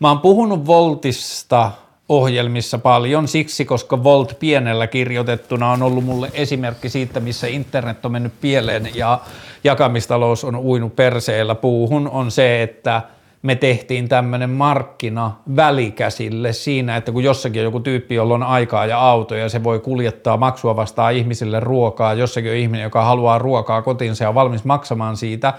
Mä 0.00 0.08
oon 0.08 0.20
puhunut 0.20 0.66
Voltista 0.66 1.70
ohjelmissa 2.08 2.78
paljon 2.78 3.28
siksi, 3.28 3.64
koska 3.64 4.04
Volt 4.04 4.36
pienellä 4.38 4.86
kirjoitettuna 4.86 5.70
on 5.70 5.82
ollut 5.82 6.04
mulle 6.04 6.30
esimerkki 6.34 6.88
siitä, 6.88 7.20
missä 7.20 7.46
internet 7.46 8.04
on 8.04 8.12
mennyt 8.12 8.40
pieleen 8.40 8.90
ja 8.94 9.20
jakamistalous 9.64 10.44
on 10.44 10.56
uinut 10.56 10.96
perseellä 10.96 11.54
puuhun, 11.54 12.08
on 12.08 12.30
se, 12.30 12.62
että– 12.62 13.02
me 13.42 13.54
tehtiin 13.54 14.08
tämmöinen 14.08 14.50
markkina 14.50 15.32
välikäsille 15.56 16.52
siinä, 16.52 16.96
että 16.96 17.12
kun 17.12 17.24
jossakin 17.24 17.60
on 17.60 17.64
joku 17.64 17.80
tyyppi, 17.80 18.14
jolla 18.14 18.34
on 18.34 18.42
aikaa 18.42 18.86
ja 18.86 18.98
auto 18.98 19.34
ja 19.34 19.48
se 19.48 19.64
voi 19.64 19.80
kuljettaa 19.80 20.36
maksua 20.36 20.76
vastaan 20.76 21.14
ihmisille 21.14 21.60
ruokaa, 21.60 22.14
jossakin 22.14 22.50
on 22.50 22.56
ihminen, 22.56 22.84
joka 22.84 23.04
haluaa 23.04 23.38
ruokaa 23.38 23.82
kotiinsa 23.82 24.24
ja 24.24 24.28
on 24.28 24.34
valmis 24.34 24.64
maksamaan 24.64 25.16
siitä, 25.16 25.54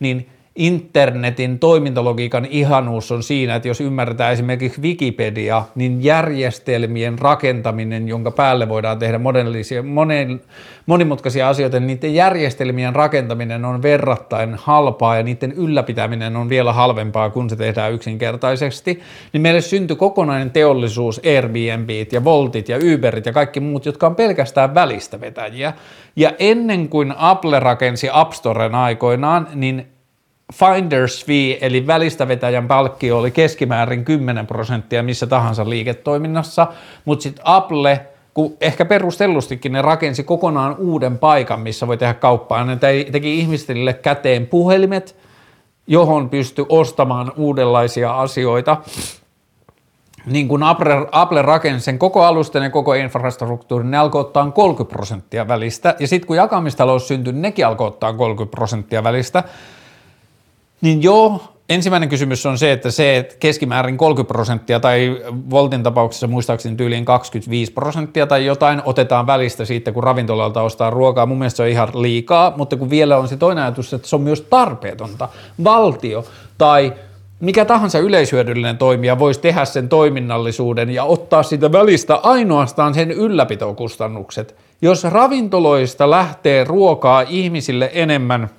niin– 0.00 0.28
internetin 0.56 1.58
toimintalogiikan 1.58 2.46
ihanuus 2.50 3.12
on 3.12 3.22
siinä, 3.22 3.54
että 3.54 3.68
jos 3.68 3.80
ymmärretään 3.80 4.32
esimerkiksi 4.32 4.80
Wikipedia, 4.80 5.64
niin 5.74 6.04
järjestelmien 6.04 7.18
rakentaminen, 7.18 8.08
jonka 8.08 8.30
päälle 8.30 8.68
voidaan 8.68 8.98
tehdä 8.98 9.20
monen, 9.82 10.40
monimutkaisia 10.86 11.48
asioita, 11.48 11.80
niin 11.80 11.86
niiden 11.86 12.14
järjestelmien 12.14 12.94
rakentaminen 12.94 13.64
on 13.64 13.82
verrattain 13.82 14.54
halpaa 14.54 15.16
ja 15.16 15.22
niiden 15.22 15.52
ylläpitäminen 15.52 16.36
on 16.36 16.48
vielä 16.48 16.72
halvempaa, 16.72 17.30
kun 17.30 17.50
se 17.50 17.56
tehdään 17.56 17.92
yksinkertaisesti, 17.92 19.00
niin 19.32 19.40
meille 19.40 19.60
syntyi 19.60 19.96
kokonainen 19.96 20.50
teollisuus, 20.50 21.20
Airbnbit 21.26 22.12
ja 22.12 22.24
Voltit 22.24 22.68
ja 22.68 22.78
Uberit 22.94 23.26
ja 23.26 23.32
kaikki 23.32 23.60
muut, 23.60 23.86
jotka 23.86 24.06
on 24.06 24.16
pelkästään 24.16 24.74
välistä 24.74 25.20
vetäjiä. 25.20 25.72
Ja 26.16 26.32
ennen 26.38 26.88
kuin 26.88 27.14
Apple 27.16 27.60
rakensi 27.60 28.08
App 28.12 28.32
Storen 28.32 28.74
aikoinaan, 28.74 29.48
niin 29.54 29.91
Finders 30.52 31.24
fee, 31.24 31.58
eli 31.66 31.86
välistävetäjän 31.86 32.68
palkkio 32.68 33.18
oli 33.18 33.30
keskimäärin 33.30 34.04
10 34.04 34.46
prosenttia 34.46 35.02
missä 35.02 35.26
tahansa 35.26 35.70
liiketoiminnassa, 35.70 36.66
mutta 37.04 37.22
sitten 37.22 37.46
Apple, 37.46 38.06
kun 38.34 38.56
ehkä 38.60 38.84
perustellustikin 38.84 39.72
ne 39.72 39.82
rakensi 39.82 40.24
kokonaan 40.24 40.76
uuden 40.78 41.18
paikan, 41.18 41.60
missä 41.60 41.86
voi 41.86 41.96
tehdä 41.96 42.14
kauppaa, 42.14 42.64
ne 42.64 42.76
teki 43.12 43.38
ihmisille 43.38 43.92
käteen 43.92 44.46
puhelimet, 44.46 45.16
johon 45.86 46.30
pystyi 46.30 46.66
ostamaan 46.68 47.32
uudenlaisia 47.36 48.20
asioita, 48.20 48.76
niin 50.26 50.48
kun 50.48 50.62
Apple, 50.62 51.06
Apple 51.12 51.42
rakensi 51.42 51.84
sen 51.84 51.98
koko 51.98 52.24
alusten 52.24 52.62
ja 52.62 52.70
koko 52.70 52.94
infrastruktuurin, 52.94 53.90
ne 53.90 53.98
alkoi 53.98 54.20
ottaa 54.20 54.50
30 54.50 54.92
prosenttia 54.92 55.48
välistä, 55.48 55.94
ja 55.98 56.08
sitten 56.08 56.26
kun 56.26 56.36
jakamistalous 56.36 57.08
syntyi, 57.08 57.32
nekin 57.32 57.66
alkoi 57.66 57.86
ottaa 57.86 58.12
30 58.12 58.56
prosenttia 58.56 59.04
välistä, 59.04 59.44
niin 60.82 61.02
joo, 61.02 61.40
ensimmäinen 61.68 62.08
kysymys 62.08 62.46
on 62.46 62.58
se, 62.58 62.72
että 62.72 62.90
se 62.90 63.16
että 63.16 63.34
keskimäärin 63.40 63.96
30 63.96 64.32
prosenttia 64.32 64.80
tai 64.80 65.22
Voltin 65.50 65.82
tapauksessa 65.82 66.26
muistaakseni 66.26 66.76
tyyliin 66.76 67.04
25 67.04 67.72
prosenttia 67.72 68.26
tai 68.26 68.46
jotain 68.46 68.82
otetaan 68.84 69.26
välistä 69.26 69.64
siitä, 69.64 69.92
kun 69.92 70.04
ravintolalta 70.04 70.62
ostaa 70.62 70.90
ruokaa. 70.90 71.26
Mun 71.26 71.38
mielestä 71.38 71.56
se 71.56 71.62
on 71.62 71.68
ihan 71.68 71.88
liikaa, 71.94 72.52
mutta 72.56 72.76
kun 72.76 72.90
vielä 72.90 73.18
on 73.18 73.28
se 73.28 73.36
toinen 73.36 73.64
ajatus, 73.64 73.94
että 73.94 74.08
se 74.08 74.16
on 74.16 74.22
myös 74.22 74.40
tarpeetonta. 74.40 75.28
Valtio 75.64 76.24
tai 76.58 76.92
mikä 77.40 77.64
tahansa 77.64 77.98
yleishyödyllinen 77.98 78.78
toimija 78.78 79.18
voisi 79.18 79.40
tehdä 79.40 79.64
sen 79.64 79.88
toiminnallisuuden 79.88 80.90
ja 80.90 81.04
ottaa 81.04 81.42
siitä 81.42 81.72
välistä 81.72 82.14
ainoastaan 82.14 82.94
sen 82.94 83.10
ylläpitokustannukset. 83.10 84.56
Jos 84.82 85.04
ravintoloista 85.04 86.10
lähtee 86.10 86.64
ruokaa 86.64 87.24
ihmisille 87.28 87.90
enemmän, 87.94 88.50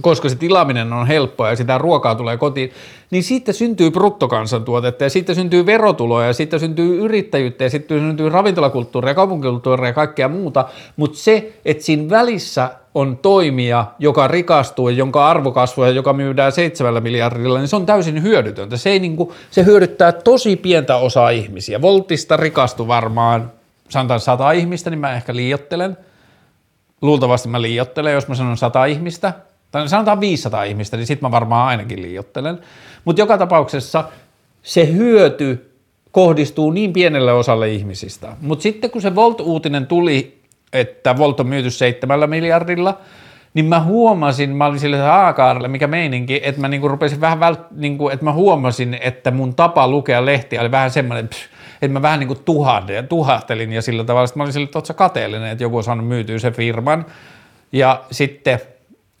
koska 0.00 0.28
se 0.28 0.36
tilaaminen 0.36 0.92
on 0.92 1.06
helppoa 1.06 1.50
ja 1.50 1.56
sitä 1.56 1.78
ruokaa 1.78 2.14
tulee 2.14 2.36
kotiin, 2.36 2.72
niin 3.10 3.22
siitä 3.22 3.52
syntyy 3.52 3.90
bruttokansantuotetta 3.90 5.04
ja 5.04 5.10
siitä 5.10 5.34
syntyy 5.34 5.66
verotuloja 5.66 6.26
ja 6.26 6.32
siitä 6.32 6.58
syntyy 6.58 7.04
yrittäjyyttä 7.04 7.64
ja 7.64 7.70
sitten 7.70 8.00
syntyy 8.00 8.28
ravintolakulttuuria, 8.28 9.14
kaupunkikulttuuria 9.14 9.86
ja 9.86 9.92
kaikkea 9.92 10.28
muuta, 10.28 10.64
mutta 10.96 11.18
se, 11.18 11.52
että 11.64 11.84
siinä 11.84 12.10
välissä 12.10 12.70
on 12.94 13.18
toimija, 13.18 13.86
joka 13.98 14.28
rikastuu 14.28 14.88
ja 14.88 14.96
jonka 14.96 15.28
arvo 15.28 15.52
kasvaa 15.52 15.86
ja 15.86 15.92
joka 15.92 16.12
myydään 16.12 16.52
seitsemällä 16.52 17.00
miljardilla, 17.00 17.58
niin 17.58 17.68
se 17.68 17.76
on 17.76 17.86
täysin 17.86 18.22
hyödytöntä. 18.22 18.76
Se, 18.76 18.90
ei 18.90 18.98
niin 18.98 19.16
kuin, 19.16 19.30
se 19.50 19.64
hyödyttää 19.64 20.12
tosi 20.12 20.56
pientä 20.56 20.96
osaa 20.96 21.30
ihmisiä. 21.30 21.82
Voltista 21.82 22.36
rikastui 22.36 22.86
varmaan, 22.86 23.52
sanotaan 23.88 24.20
sata 24.20 24.52
ihmistä, 24.52 24.90
niin 24.90 25.00
mä 25.00 25.14
ehkä 25.14 25.36
liiottelen. 25.36 25.96
Luultavasti 27.02 27.48
mä 27.48 27.62
liiottelen, 27.62 28.12
jos 28.12 28.28
mä 28.28 28.34
sanon 28.34 28.56
sata 28.56 28.84
ihmistä, 28.84 29.32
tai 29.78 29.88
sanotaan 29.88 30.20
500 30.20 30.62
ihmistä, 30.62 30.96
niin 30.96 31.06
sitten 31.06 31.26
mä 31.26 31.30
varmaan 31.30 31.68
ainakin 31.68 32.02
liiottelen. 32.02 32.58
Mutta 33.04 33.22
joka 33.22 33.38
tapauksessa 33.38 34.04
se 34.62 34.92
hyöty 34.92 35.70
kohdistuu 36.12 36.70
niin 36.70 36.92
pienelle 36.92 37.32
osalle 37.32 37.70
ihmisistä. 37.70 38.36
Mutta 38.40 38.62
sitten 38.62 38.90
kun 38.90 39.02
se 39.02 39.14
Volt-uutinen 39.14 39.86
tuli 39.86 40.44
että 40.74 41.18
Volt 41.18 41.40
on 41.40 41.46
myyty 41.46 41.70
seitsemällä 41.70 42.26
miljardilla, 42.26 42.98
niin 43.54 43.66
mä 43.66 43.80
huomasin, 43.80 44.56
mä 44.56 44.66
olin 44.66 44.78
sille 44.78 45.02
Aakaarelle, 45.02 45.68
mikä 45.68 45.86
meininki, 45.86 46.40
että 46.44 46.60
mä 46.60 46.68
niinku 46.68 46.88
rupesin 46.88 47.20
vähän 47.20 47.40
vält, 47.40 47.60
niinku, 47.70 48.08
että 48.08 48.24
mä 48.24 48.32
huomasin, 48.32 48.98
että 49.00 49.30
mun 49.30 49.54
tapa 49.54 49.88
lukea 49.88 50.26
lehtiä 50.26 50.60
oli 50.60 50.70
vähän 50.70 50.90
semmoinen, 50.90 51.28
että 51.82 51.92
mä 51.92 52.02
vähän 52.02 52.18
niinku 52.20 52.34
tuhahdin, 52.34 53.08
tuhahtelin 53.08 53.72
ja 53.72 53.82
sillä 53.82 54.04
tavalla, 54.04 54.24
että 54.24 54.38
mä 54.38 54.42
olin 54.42 54.52
sille, 54.52 54.68
että 54.78 54.94
kateellinen, 54.94 55.48
että 55.48 55.64
joku 55.64 55.76
on 55.76 55.84
saanut 55.84 56.08
myytyä 56.08 56.38
sen 56.38 56.52
firman. 56.52 57.06
Ja 57.72 58.02
sitten, 58.10 58.60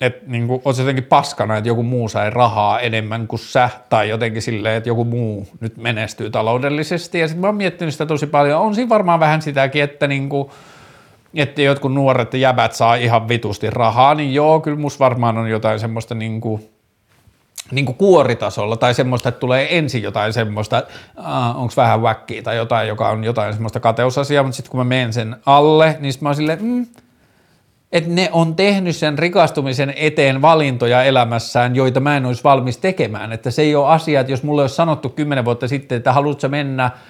että 0.06 0.24
niinku, 0.26 0.62
oot 0.64 0.78
jotenkin 0.78 1.04
paskana, 1.04 1.56
että 1.56 1.68
joku 1.68 1.82
muu 1.82 2.08
sai 2.08 2.30
rahaa 2.30 2.80
enemmän 2.80 3.26
kuin 3.26 3.40
sä, 3.40 3.70
tai 3.88 4.08
jotenkin 4.08 4.42
silleen, 4.42 4.76
että 4.76 4.88
joku 4.88 5.04
muu 5.04 5.48
nyt 5.60 5.76
menestyy 5.76 6.30
taloudellisesti. 6.30 7.18
Ja 7.18 7.28
sitten 7.28 7.40
mä 7.40 7.46
oon 7.46 7.56
miettinyt 7.56 7.94
sitä 7.94 8.06
tosi 8.06 8.26
paljon. 8.26 8.60
On 8.60 8.74
siinä 8.74 8.88
varmaan 8.88 9.20
vähän 9.20 9.42
sitäkin, 9.42 9.82
että 9.82 10.06
niinku, 10.06 10.50
että 11.34 11.62
jotkut 11.62 11.94
nuoret 11.94 12.34
jäbät 12.34 12.72
saa 12.72 12.94
ihan 12.94 13.28
vitusti 13.28 13.70
rahaa, 13.70 14.14
niin 14.14 14.34
joo, 14.34 14.60
kyllä 14.60 14.78
musta 14.78 15.04
varmaan 15.04 15.38
on 15.38 15.50
jotain 15.50 15.80
semmoista 15.80 16.14
niin 16.14 16.40
kuin, 16.40 16.68
niin 17.70 17.86
kuin 17.86 17.96
kuoritasolla 17.96 18.76
tai 18.76 18.94
semmoista, 18.94 19.28
että 19.28 19.38
tulee 19.38 19.78
ensin 19.78 20.02
jotain 20.02 20.32
semmoista, 20.32 20.82
äh, 21.18 21.56
onko 21.60 21.72
vähän 21.76 22.02
väkkiä 22.02 22.42
tai 22.42 22.56
jotain, 22.56 22.88
joka 22.88 23.08
on 23.08 23.24
jotain 23.24 23.52
semmoista 23.52 23.80
kateusasiaa, 23.80 24.42
mutta 24.42 24.56
sitten 24.56 24.70
kun 24.70 24.80
mä 24.80 24.84
menen 24.84 25.12
sen 25.12 25.36
alle, 25.46 25.96
niin 26.00 26.14
mä 26.20 26.28
oon 26.28 26.36
silleen, 26.36 26.62
mm, 26.62 26.86
että 27.94 28.10
ne 28.10 28.28
on 28.32 28.54
tehnyt 28.54 28.96
sen 28.96 29.18
rikastumisen 29.18 29.94
eteen 29.96 30.42
valintoja 30.42 31.02
elämässään, 31.02 31.76
joita 31.76 32.00
mä 32.00 32.16
en 32.16 32.26
olisi 32.26 32.44
valmis 32.44 32.78
tekemään. 32.78 33.32
Että 33.32 33.50
se 33.50 33.62
ei 33.62 33.74
ole 33.74 33.88
asia, 33.88 34.20
että 34.20 34.32
jos 34.32 34.42
mulle 34.42 34.62
olisi 34.62 34.74
sanottu 34.74 35.08
kymmenen 35.08 35.44
vuotta 35.44 35.68
sitten, 35.68 35.96
että 35.96 36.12
haluatko 36.12 36.48
mennä– 36.48 36.90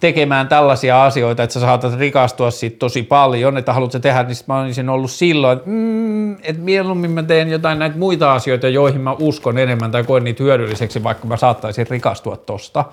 tekemään 0.00 0.48
tällaisia 0.48 1.04
asioita, 1.04 1.42
että 1.42 1.54
sä 1.54 1.60
saatat 1.60 1.98
rikastua 1.98 2.50
siitä 2.50 2.78
tosi 2.78 3.02
paljon, 3.02 3.56
että 3.56 3.72
haluatko 3.72 3.98
tehdä, 3.98 4.22
niin 4.22 4.36
mä 4.46 4.60
olisin 4.60 4.88
ollut 4.88 5.10
silloin, 5.10 5.58
että, 5.58 5.70
mm, 5.70 6.32
että 6.32 6.62
mieluummin 6.62 7.10
mä 7.10 7.22
teen 7.22 7.50
jotain 7.50 7.78
näitä 7.78 7.98
muita 7.98 8.32
asioita, 8.32 8.68
joihin 8.68 9.00
mä 9.00 9.12
uskon 9.12 9.58
enemmän 9.58 9.90
tai 9.90 10.04
koen 10.04 10.24
niitä 10.24 10.42
hyödylliseksi, 10.42 11.04
vaikka 11.04 11.26
mä 11.26 11.36
saattaisin 11.36 11.86
rikastua 11.90 12.36
tosta. 12.36 12.84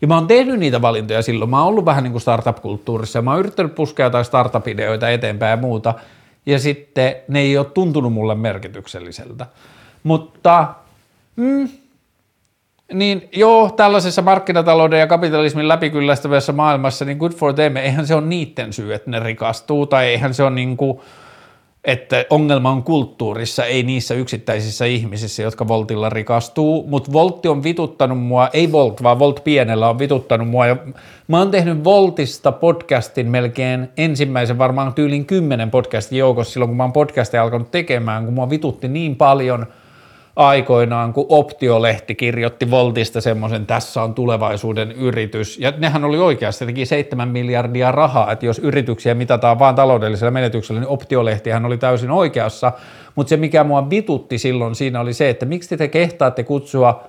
Ja 0.00 0.08
mä 0.08 0.14
oon 0.14 0.26
tehnyt 0.26 0.58
niitä 0.58 0.82
valintoja 0.82 1.22
silloin. 1.22 1.50
Mä 1.50 1.58
oon 1.58 1.68
ollut 1.68 1.84
vähän 1.84 2.04
niin 2.04 2.12
kuin 2.12 2.22
startup-kulttuurissa 2.22 3.22
mä 3.22 3.30
oon 3.30 3.40
yrittänyt 3.40 3.74
puskea 3.74 4.06
jotain 4.06 4.24
startup-ideoita 4.24 5.08
eteenpäin 5.10 5.50
ja 5.50 5.56
muuta. 5.56 5.94
Ja 6.46 6.58
sitten 6.58 7.16
ne 7.28 7.40
ei 7.40 7.58
ole 7.58 7.66
tuntunut 7.66 8.12
mulle 8.12 8.34
merkitykselliseltä. 8.34 9.46
Mutta 10.02 10.74
mm, 11.36 11.68
niin 12.92 13.28
joo, 13.32 13.70
tällaisessa 13.70 14.22
markkinatalouden 14.22 15.00
ja 15.00 15.06
kapitalismin 15.06 15.68
läpikyllästävässä 15.68 16.52
maailmassa, 16.52 17.04
niin 17.04 17.18
good 17.18 17.32
for 17.32 17.54
them, 17.54 17.76
eihän 17.76 18.06
se 18.06 18.14
ole 18.14 18.26
niiden 18.26 18.72
syy, 18.72 18.94
että 18.94 19.10
ne 19.10 19.20
rikastuu, 19.20 19.86
tai 19.86 20.06
eihän 20.06 20.34
se 20.34 20.42
ole 20.42 20.50
niin 20.50 20.76
kuin, 20.76 21.00
että 21.84 22.24
ongelma 22.30 22.70
on 22.70 22.82
kulttuurissa, 22.82 23.64
ei 23.64 23.82
niissä 23.82 24.14
yksittäisissä 24.14 24.84
ihmisissä, 24.84 25.42
jotka 25.42 25.68
Voltilla 25.68 26.08
rikastuu, 26.08 26.86
mutta 26.88 27.12
Voltti 27.12 27.48
on 27.48 27.62
vituttanut 27.62 28.18
mua, 28.18 28.48
ei 28.52 28.72
Volt, 28.72 29.02
vaan 29.02 29.18
Volt 29.18 29.44
pienellä 29.44 29.88
on 29.88 29.98
vituttanut 29.98 30.48
mua, 30.48 30.66
ja 30.66 30.76
mä 31.28 31.38
oon 31.38 31.50
tehnyt 31.50 31.84
Voltista 31.84 32.52
podcastin 32.52 33.30
melkein 33.30 33.88
ensimmäisen 33.96 34.58
varmaan 34.58 34.94
tyylin 34.94 35.26
kymmenen 35.26 35.70
podcastin 35.70 36.18
joukossa 36.18 36.52
silloin, 36.52 36.68
kun 36.68 36.76
mä 36.76 36.82
oon 36.82 36.92
podcastia 36.92 37.42
alkanut 37.42 37.70
tekemään, 37.70 38.24
kun 38.24 38.34
mua 38.34 38.50
vitutti 38.50 38.88
niin 38.88 39.16
paljon– 39.16 39.66
aikoinaan, 40.36 41.12
kun 41.12 41.26
Optiolehti 41.28 42.14
kirjoitti 42.14 42.70
Voltista 42.70 43.20
semmoisen, 43.20 43.66
tässä 43.66 44.02
on 44.02 44.14
tulevaisuuden 44.14 44.92
yritys, 44.92 45.58
ja 45.58 45.72
nehän 45.78 46.04
oli 46.04 46.18
oikeasti, 46.18 46.66
teki 46.66 46.86
7 46.86 47.28
miljardia 47.28 47.92
rahaa, 47.92 48.32
että 48.32 48.46
jos 48.46 48.58
yrityksiä 48.58 49.14
mitataan 49.14 49.58
vain 49.58 49.74
taloudellisella 49.74 50.30
menetyksellä, 50.30 50.80
niin 50.80 50.88
Optiolehtihän 50.88 51.64
oli 51.64 51.78
täysin 51.78 52.10
oikeassa, 52.10 52.72
mutta 53.14 53.28
se 53.28 53.36
mikä 53.36 53.64
mua 53.64 53.90
vitutti 53.90 54.38
silloin 54.38 54.74
siinä 54.74 55.00
oli 55.00 55.12
se, 55.12 55.30
että 55.30 55.46
miksi 55.46 55.76
te 55.76 55.88
kehtaatte 55.88 56.44
kutsua 56.44 57.04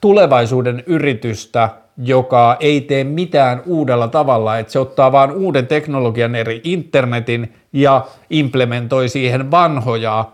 tulevaisuuden 0.00 0.82
yritystä, 0.86 1.68
joka 1.98 2.56
ei 2.60 2.80
tee 2.80 3.04
mitään 3.04 3.62
uudella 3.66 4.08
tavalla, 4.08 4.58
että 4.58 4.72
se 4.72 4.78
ottaa 4.78 5.12
vain 5.12 5.32
uuden 5.32 5.66
teknologian 5.66 6.34
eri 6.34 6.60
internetin 6.64 7.54
ja 7.72 8.06
implementoi 8.30 9.08
siihen 9.08 9.50
vanhoja 9.50 10.24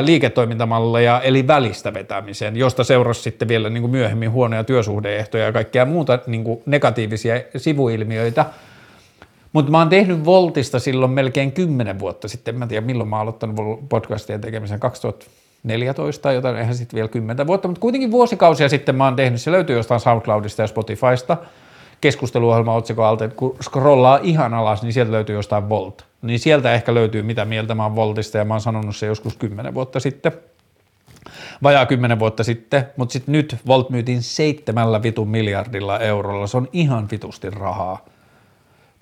liiketoimintamalleja, 0.00 1.20
eli 1.20 1.46
välistä 1.46 1.94
vetämisen, 1.94 2.56
josta 2.56 2.84
seurasi 2.84 3.22
sitten 3.22 3.48
vielä 3.48 3.70
niin 3.70 3.80
kuin 3.80 3.90
myöhemmin 3.90 4.30
huonoja 4.30 4.64
työsuhdeehtoja 4.64 5.44
ja 5.44 5.52
kaikkea 5.52 5.84
muuta 5.84 6.18
niin 6.26 6.44
kuin 6.44 6.62
negatiivisia 6.66 7.34
sivuilmiöitä. 7.56 8.46
Mutta 9.52 9.70
mä 9.70 9.78
oon 9.78 9.88
tehnyt 9.88 10.24
Voltista 10.24 10.78
silloin 10.78 11.12
melkein 11.12 11.52
kymmenen 11.52 11.98
vuotta 11.98 12.28
sitten, 12.28 12.58
mä 12.58 12.64
en 12.64 12.68
tiedä 12.68 12.86
milloin 12.86 13.08
mä 13.08 13.16
oon 13.16 13.22
aloittanut 13.22 13.88
podcastien 13.88 14.40
tekemisen, 14.40 14.80
2014 14.80 16.22
tai 16.22 16.34
jotain, 16.34 16.56
eihän 16.56 16.74
sitten 16.74 16.96
vielä 16.96 17.08
kymmentä 17.08 17.46
vuotta, 17.46 17.68
mutta 17.68 17.80
kuitenkin 17.80 18.10
vuosikausia 18.10 18.68
sitten 18.68 18.94
mä 18.94 19.04
oon 19.04 19.16
tehnyt, 19.16 19.40
se 19.40 19.52
löytyy 19.52 19.76
jostain 19.76 20.00
SoundCloudista 20.00 20.62
ja 20.62 20.66
Spotifysta, 20.66 21.36
keskusteluohjelma 22.00 22.74
otsikon 22.74 23.06
alta, 23.06 23.28
kun 23.28 23.56
scrollaa 23.62 24.18
ihan 24.22 24.54
alas, 24.54 24.82
niin 24.82 24.92
sieltä 24.92 25.12
löytyy 25.12 25.34
jostain 25.34 25.68
Volt 25.68 26.04
niin 26.24 26.38
sieltä 26.38 26.72
ehkä 26.72 26.94
löytyy 26.94 27.22
mitä 27.22 27.44
mieltä 27.44 27.74
mä 27.74 27.82
oon 27.82 27.96
Voltista 27.96 28.38
ja 28.38 28.44
mä 28.44 28.54
oon 28.54 28.60
sanonut 28.60 28.96
se 28.96 29.06
joskus 29.06 29.36
kymmenen 29.36 29.74
vuotta 29.74 30.00
sitten, 30.00 30.32
vajaa 31.62 31.86
kymmenen 31.86 32.18
vuotta 32.18 32.44
sitten, 32.44 32.86
mutta 32.96 33.12
sitten 33.12 33.32
nyt 33.32 33.56
Volt 33.66 33.90
myytiin 33.90 34.22
seitsemällä 34.22 35.02
vitun 35.02 35.28
miljardilla 35.28 35.98
eurolla, 35.98 36.46
se 36.46 36.56
on 36.56 36.68
ihan 36.72 37.08
vitusti 37.10 37.50
rahaa, 37.50 38.04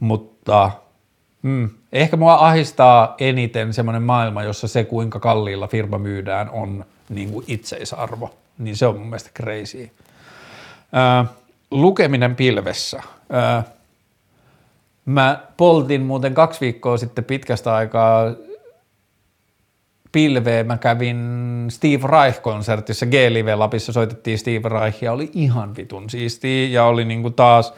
mutta 0.00 0.70
mm, 1.42 1.70
ehkä 1.92 2.16
mua 2.16 2.34
ahistaa 2.34 3.14
eniten 3.18 3.74
semmoinen 3.74 4.02
maailma, 4.02 4.42
jossa 4.42 4.68
se 4.68 4.84
kuinka 4.84 5.20
kalliilla 5.20 5.68
firma 5.68 5.98
myydään 5.98 6.50
on 6.50 6.84
niin 7.08 7.32
kuin 7.32 7.44
itseisarvo, 7.48 8.34
niin 8.58 8.76
se 8.76 8.86
on 8.86 8.98
mun 8.98 9.06
mielestä 9.06 9.30
crazy. 9.36 9.90
Ää, 10.92 11.24
lukeminen 11.70 12.36
pilvessä. 12.36 13.02
Ää, 13.30 13.62
Mä 15.04 15.46
poltin 15.56 16.02
muuten 16.02 16.34
kaksi 16.34 16.60
viikkoa 16.60 16.96
sitten 16.96 17.24
pitkästä 17.24 17.74
aikaa 17.74 18.34
pilveä. 20.12 20.64
Mä 20.64 20.78
kävin 20.78 21.18
Steve 21.68 22.08
Reich-konsertissa 22.08 23.06
G-Live 23.06 23.54
Lapissa, 23.54 23.92
soitettiin 23.92 24.38
Steve 24.38 24.68
Reich 24.68 25.04
ja 25.04 25.12
oli 25.12 25.30
ihan 25.34 25.76
vitun 25.76 26.10
siistiä 26.10 26.68
ja 26.68 26.84
oli 26.84 27.04
niinku 27.04 27.30
taas– 27.30 27.72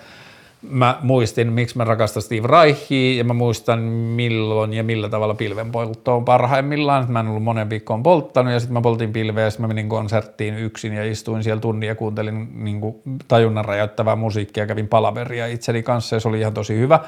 mä 0.68 0.98
muistin, 1.02 1.52
miksi 1.52 1.76
mä 1.76 1.84
rakastan 1.84 2.22
Steve 2.22 2.48
Reichia 2.48 3.18
ja 3.18 3.24
mä 3.24 3.32
muistan 3.32 3.78
milloin 3.78 4.72
ja 4.72 4.84
millä 4.84 5.08
tavalla 5.08 5.34
pilvenpoltto 5.34 6.16
on 6.16 6.24
parhaimmillaan. 6.24 7.06
Mä 7.08 7.20
en 7.20 7.28
ollut 7.28 7.42
monen 7.42 7.70
viikkoon 7.70 8.02
polttanut 8.02 8.52
ja 8.52 8.60
sitten 8.60 8.72
mä 8.72 8.80
poltin 8.80 9.12
pilveä 9.12 9.44
ja 9.44 9.50
sitten 9.50 9.64
mä 9.64 9.68
menin 9.68 9.88
konserttiin 9.88 10.58
yksin 10.58 10.92
ja 10.92 11.04
istuin 11.04 11.42
siellä 11.42 11.60
tunnin 11.60 11.86
ja 11.86 11.94
kuuntelin 11.94 12.64
niin 12.64 12.80
kuin 12.80 12.96
tajunnan 13.28 13.64
rajoittavaa 13.64 14.16
musiikkia 14.16 14.66
kävin 14.66 14.88
palaveria 14.88 15.46
itseni 15.46 15.82
kanssa 15.82 16.16
ja 16.16 16.20
se 16.20 16.28
oli 16.28 16.40
ihan 16.40 16.54
tosi 16.54 16.78
hyvä. 16.78 17.00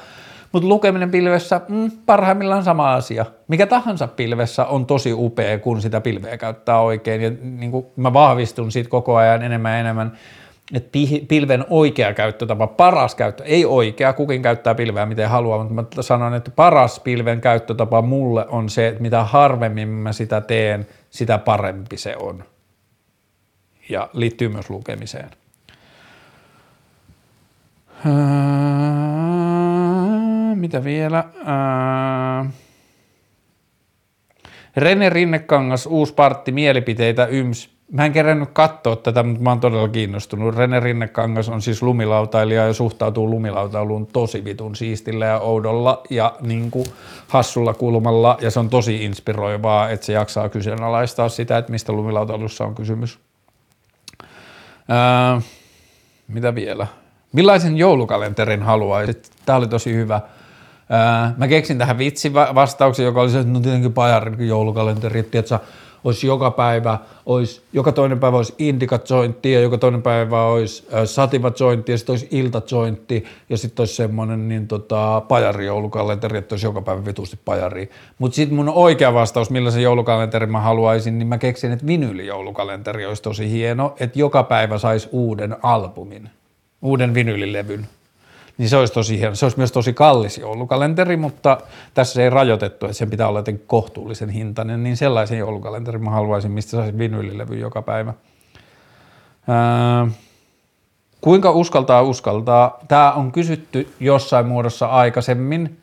Mutta 0.51 0.67
lukeminen 0.67 1.11
pilvessä, 1.11 1.61
mm, 1.67 1.91
parhaimmillaan 2.05 2.63
sama 2.63 2.93
asia. 2.93 3.25
Mikä 3.47 3.67
tahansa 3.67 4.07
pilvessä 4.07 4.65
on 4.65 4.85
tosi 4.85 5.13
upea, 5.13 5.59
kun 5.59 5.81
sitä 5.81 6.01
pilveä 6.01 6.37
käyttää 6.37 6.79
oikein. 6.79 7.21
Ja 7.21 7.31
niin 7.41 7.71
kuin 7.71 7.85
mä 7.95 8.13
vahvistun 8.13 8.71
siitä 8.71 8.89
koko 8.89 9.15
ajan 9.15 9.43
enemmän 9.43 9.71
ja 9.71 9.79
enemmän 9.79 10.17
että 10.73 10.99
pilven 11.27 11.65
oikea 11.69 12.13
käyttötapa, 12.13 12.67
paras 12.67 13.15
käyttö, 13.15 13.43
ei 13.43 13.65
oikea, 13.65 14.13
kukin 14.13 14.41
käyttää 14.41 14.75
pilveä 14.75 15.05
miten 15.05 15.29
haluaa, 15.29 15.63
mutta 15.63 15.95
mä 15.95 16.01
sanon, 16.01 16.33
että 16.33 16.51
paras 16.51 16.99
pilven 16.99 17.41
käyttötapa 17.41 18.01
mulle 18.01 18.45
on 18.47 18.69
se, 18.69 18.87
että 18.87 19.01
mitä 19.01 19.23
harvemmin 19.23 19.87
mä 19.87 20.13
sitä 20.13 20.41
teen, 20.41 20.87
sitä 21.09 21.37
parempi 21.37 21.97
se 21.97 22.15
on. 22.15 22.43
ja 23.89 24.09
liittyy 24.13 24.49
myös 24.49 24.69
lukemiseen. 24.69 25.29
mitä 30.55 30.83
vielä? 30.83 31.23
Rene 34.77 35.09
Rinnekangas, 35.09 35.85
uusi 35.85 36.13
partti, 36.13 36.51
mielipiteitä, 36.51 37.25
yms. 37.25 37.76
Mä 37.91 38.05
en 38.05 38.11
kerännyt 38.13 38.49
katsoa 38.53 38.95
tätä, 38.95 39.23
mutta 39.23 39.43
mä 39.43 39.49
oon 39.49 39.59
todella 39.59 39.87
kiinnostunut. 39.87 40.55
Rene 40.55 40.79
Rinnekangas 40.79 41.49
on 41.49 41.61
siis 41.61 41.81
lumilautailija 41.81 42.67
ja 42.67 42.73
suhtautuu 42.73 43.29
lumilautailuun 43.29 44.07
tosi 44.07 44.43
vitun 44.43 44.75
siistillä 44.75 45.25
ja 45.25 45.39
oudolla 45.39 46.03
ja 46.09 46.35
niin 46.41 46.71
kuin 46.71 46.85
hassulla 47.27 47.73
kulmalla 47.73 48.37
ja 48.41 48.51
se 48.51 48.59
on 48.59 48.69
tosi 48.69 49.05
inspiroivaa, 49.05 49.89
että 49.89 50.05
se 50.05 50.13
jaksaa 50.13 50.49
kyseenalaistaa 50.49 51.29
sitä, 51.29 51.57
että 51.57 51.71
mistä 51.71 51.93
lumilautailussa 51.93 52.65
on 52.65 52.75
kysymys. 52.75 53.19
Ää, 54.87 55.41
mitä 56.27 56.55
vielä? 56.55 56.87
Millaisen 57.33 57.77
joulukalenterin 57.77 58.63
haluaisit? 58.63 59.31
Tämä 59.45 59.57
oli 59.57 59.67
tosi 59.67 59.93
hyvä. 59.93 60.21
Ää, 60.89 61.33
mä 61.37 61.47
keksin 61.47 61.77
tähän 61.77 61.97
vitsi 61.97 62.33
vastauksen, 62.33 63.05
joka 63.05 63.21
oli 63.21 63.29
se, 63.29 63.39
että 63.39 63.53
no 63.53 63.59
tietenkin 63.59 63.93
pajarin 63.93 64.47
joulukalenteri, 64.47 65.19
että 65.19 65.59
olisi 66.07 66.27
joka 66.27 66.51
päivä, 66.51 66.97
olisi, 67.25 67.61
joka 67.73 67.91
toinen 67.91 68.19
päivä 68.19 68.37
olisi 68.37 68.55
indica 68.59 68.99
jointti 69.09 69.51
ja 69.51 69.59
joka 69.59 69.77
toinen 69.77 70.01
päivä 70.01 70.43
olisi 70.43 70.87
äh, 70.93 71.05
sativa 71.05 71.51
jointti 71.59 71.91
ja 71.91 71.97
sitten 71.97 72.13
olisi 72.13 72.27
ilta 72.31 72.61
jointti 72.71 73.25
ja 73.49 73.57
sitten 73.57 73.81
olisi 73.81 73.95
semmoinen 73.95 74.49
niin 74.49 74.67
tota, 74.67 75.21
pajarijoulukalenteri, 75.27 76.37
että 76.37 76.55
olisi 76.55 76.65
joka 76.65 76.81
päivä 76.81 77.05
vitusti 77.05 77.39
pajari. 77.45 77.89
Mutta 78.19 78.35
sitten 78.35 78.55
mun 78.55 78.69
oikea 78.69 79.13
vastaus, 79.13 79.49
millaisen 79.49 79.83
joulukalenterin 79.83 80.51
mä 80.51 80.59
haluaisin, 80.59 81.19
niin 81.19 81.27
mä 81.27 81.37
keksin, 81.37 81.71
että 81.71 81.87
vinyylijoulukalenteri 81.87 83.05
olisi 83.05 83.23
tosi 83.23 83.51
hieno, 83.51 83.95
että 83.99 84.19
joka 84.19 84.43
päivä 84.43 84.77
saisi 84.77 85.09
uuden 85.11 85.55
albumin, 85.63 86.29
uuden 86.81 87.13
vinyylilevyn 87.13 87.87
niin 88.57 88.69
se 88.69 88.77
olisi 88.77 88.93
tosi 88.93 89.19
hieno. 89.19 89.35
Se 89.35 89.45
olisi 89.45 89.57
myös 89.57 89.71
tosi 89.71 89.93
kallis 89.93 90.37
joulukalenteri, 90.37 91.17
mutta 91.17 91.57
tässä 91.93 92.23
ei 92.23 92.29
rajoitettu, 92.29 92.85
että 92.85 92.97
sen 92.97 93.09
pitää 93.09 93.27
olla 93.27 93.39
jotenkin 93.39 93.67
kohtuullisen 93.67 94.29
hintainen, 94.29 94.83
niin 94.83 94.97
sellaisen 94.97 95.37
joulukalenterin 95.37 96.03
mä 96.03 96.09
haluaisin, 96.09 96.51
mistä 96.51 96.71
saisi 96.71 96.97
vinyylilevy 96.97 97.59
joka 97.59 97.81
päivä. 97.81 98.13
Ää, 99.47 100.07
kuinka 101.21 101.51
uskaltaa 101.51 102.01
uskaltaa? 102.01 102.79
Tämä 102.87 103.11
on 103.11 103.31
kysytty 103.31 103.93
jossain 103.99 104.45
muodossa 104.45 104.85
aikaisemmin, 104.85 105.77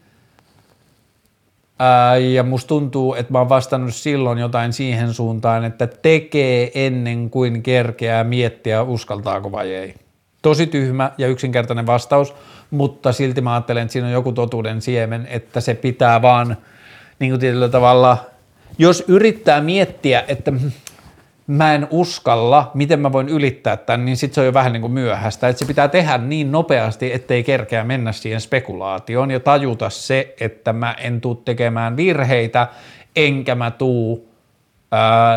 Ää, 1.79 2.17
ja 2.17 2.43
musta 2.43 2.69
tuntuu, 2.69 3.15
että 3.15 3.33
mä 3.33 3.39
oon 3.39 3.49
vastannut 3.49 3.95
silloin 3.95 4.39
jotain 4.39 4.73
siihen 4.73 5.15
suuntaan, 5.15 5.65
että 5.65 5.87
tekee 5.87 6.87
ennen 6.87 7.31
kuin 7.31 7.63
kerkeää 7.63 8.25
miettiä, 8.25 8.83
uskaltaako 8.83 9.53
vai 9.53 9.75
ei. 9.75 9.95
Tosi 10.43 10.67
tyhmä 10.67 11.11
ja 11.19 11.29
yksinkertainen 11.29 11.87
vastaus, 11.87 12.35
mutta 12.75 13.13
silti 13.13 13.41
mä 13.41 13.55
ajattelen, 13.55 13.83
että 13.83 13.93
siinä 13.93 14.07
on 14.07 14.13
joku 14.13 14.33
totuuden 14.33 14.83
siemen, 14.83 15.29
että 15.31 15.61
se 15.61 15.75
pitää 15.75 16.23
vaan 16.23 16.57
niin 17.19 17.33
kuin 17.33 17.41
tietyllä 17.41 17.69
tavalla, 17.69 18.19
jos 18.79 19.05
yrittää 19.09 19.61
miettiä, 19.61 20.25
että 20.29 20.53
mä 21.47 21.75
en 21.75 21.89
uskalla, 21.91 22.71
miten 22.75 23.01
mä 23.01 23.13
voin 23.13 23.29
ylittää 23.29 23.77
tämän, 23.77 24.05
niin 24.05 24.17
sitten 24.17 24.35
se 24.35 24.41
on 24.41 24.47
jo 24.47 24.55
vähän 24.55 24.73
niin 24.73 24.81
kuin 24.81 24.93
myöhäistä. 24.93 25.49
Että 25.49 25.59
se 25.59 25.65
pitää 25.65 25.89
tehdä 25.89 26.19
niin 26.19 26.53
nopeasti, 26.53 27.13
ettei 27.13 27.45
kerkeä 27.45 27.85
mennä 27.85 28.13
siihen 28.13 28.41
spekulaatioon 28.41 29.31
ja 29.31 29.41
tajuta 29.41 29.91
se, 29.91 30.35
että 30.41 30.73
mä 30.73 30.95
en 30.99 31.21
tuu 31.21 31.35
tekemään 31.35 31.97
virheitä, 31.97 32.69
enkä 33.17 33.55
mä 33.55 33.71
tuu 33.71 34.34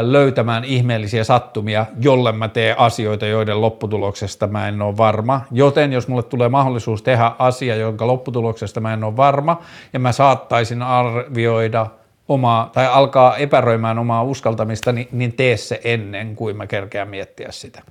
löytämään 0.02 0.64
ihmeellisiä 0.64 1.24
sattumia, 1.24 1.86
jolle 2.02 2.32
mä 2.32 2.48
teen 2.48 2.80
asioita, 2.80 3.26
joiden 3.26 3.62
lopputuloksesta 3.62 4.48
mä 4.48 4.68
en 4.68 4.82
ole 4.82 4.98
varma. 4.98 5.42
Joten 5.52 5.94
jos 5.94 6.08
mulle 6.08 6.24
tulee 6.24 6.50
mahdollisuus 6.50 7.02
tehdä 7.02 7.32
asia, 7.40 7.76
jonka 7.76 8.08
lopputuloksesta 8.08 8.80
mä 8.80 8.94
en 8.94 9.04
ole 9.04 9.18
varma, 9.18 9.62
ja 9.94 10.00
mä 10.00 10.12
saattaisin 10.12 10.82
arvioida 10.82 11.88
omaa, 12.28 12.70
tai 12.74 12.88
alkaa 12.88 13.38
epäröimään 13.38 14.00
omaa 14.00 14.24
uskaltamista, 14.24 14.92
niin, 14.92 15.08
niin 15.12 15.34
tee 15.34 15.58
se 15.58 15.82
ennen 15.84 16.36
kuin 16.36 16.58
mä 16.58 16.68
kerkeän 16.68 17.08
miettiä 17.08 17.52
sitä. 17.52 17.82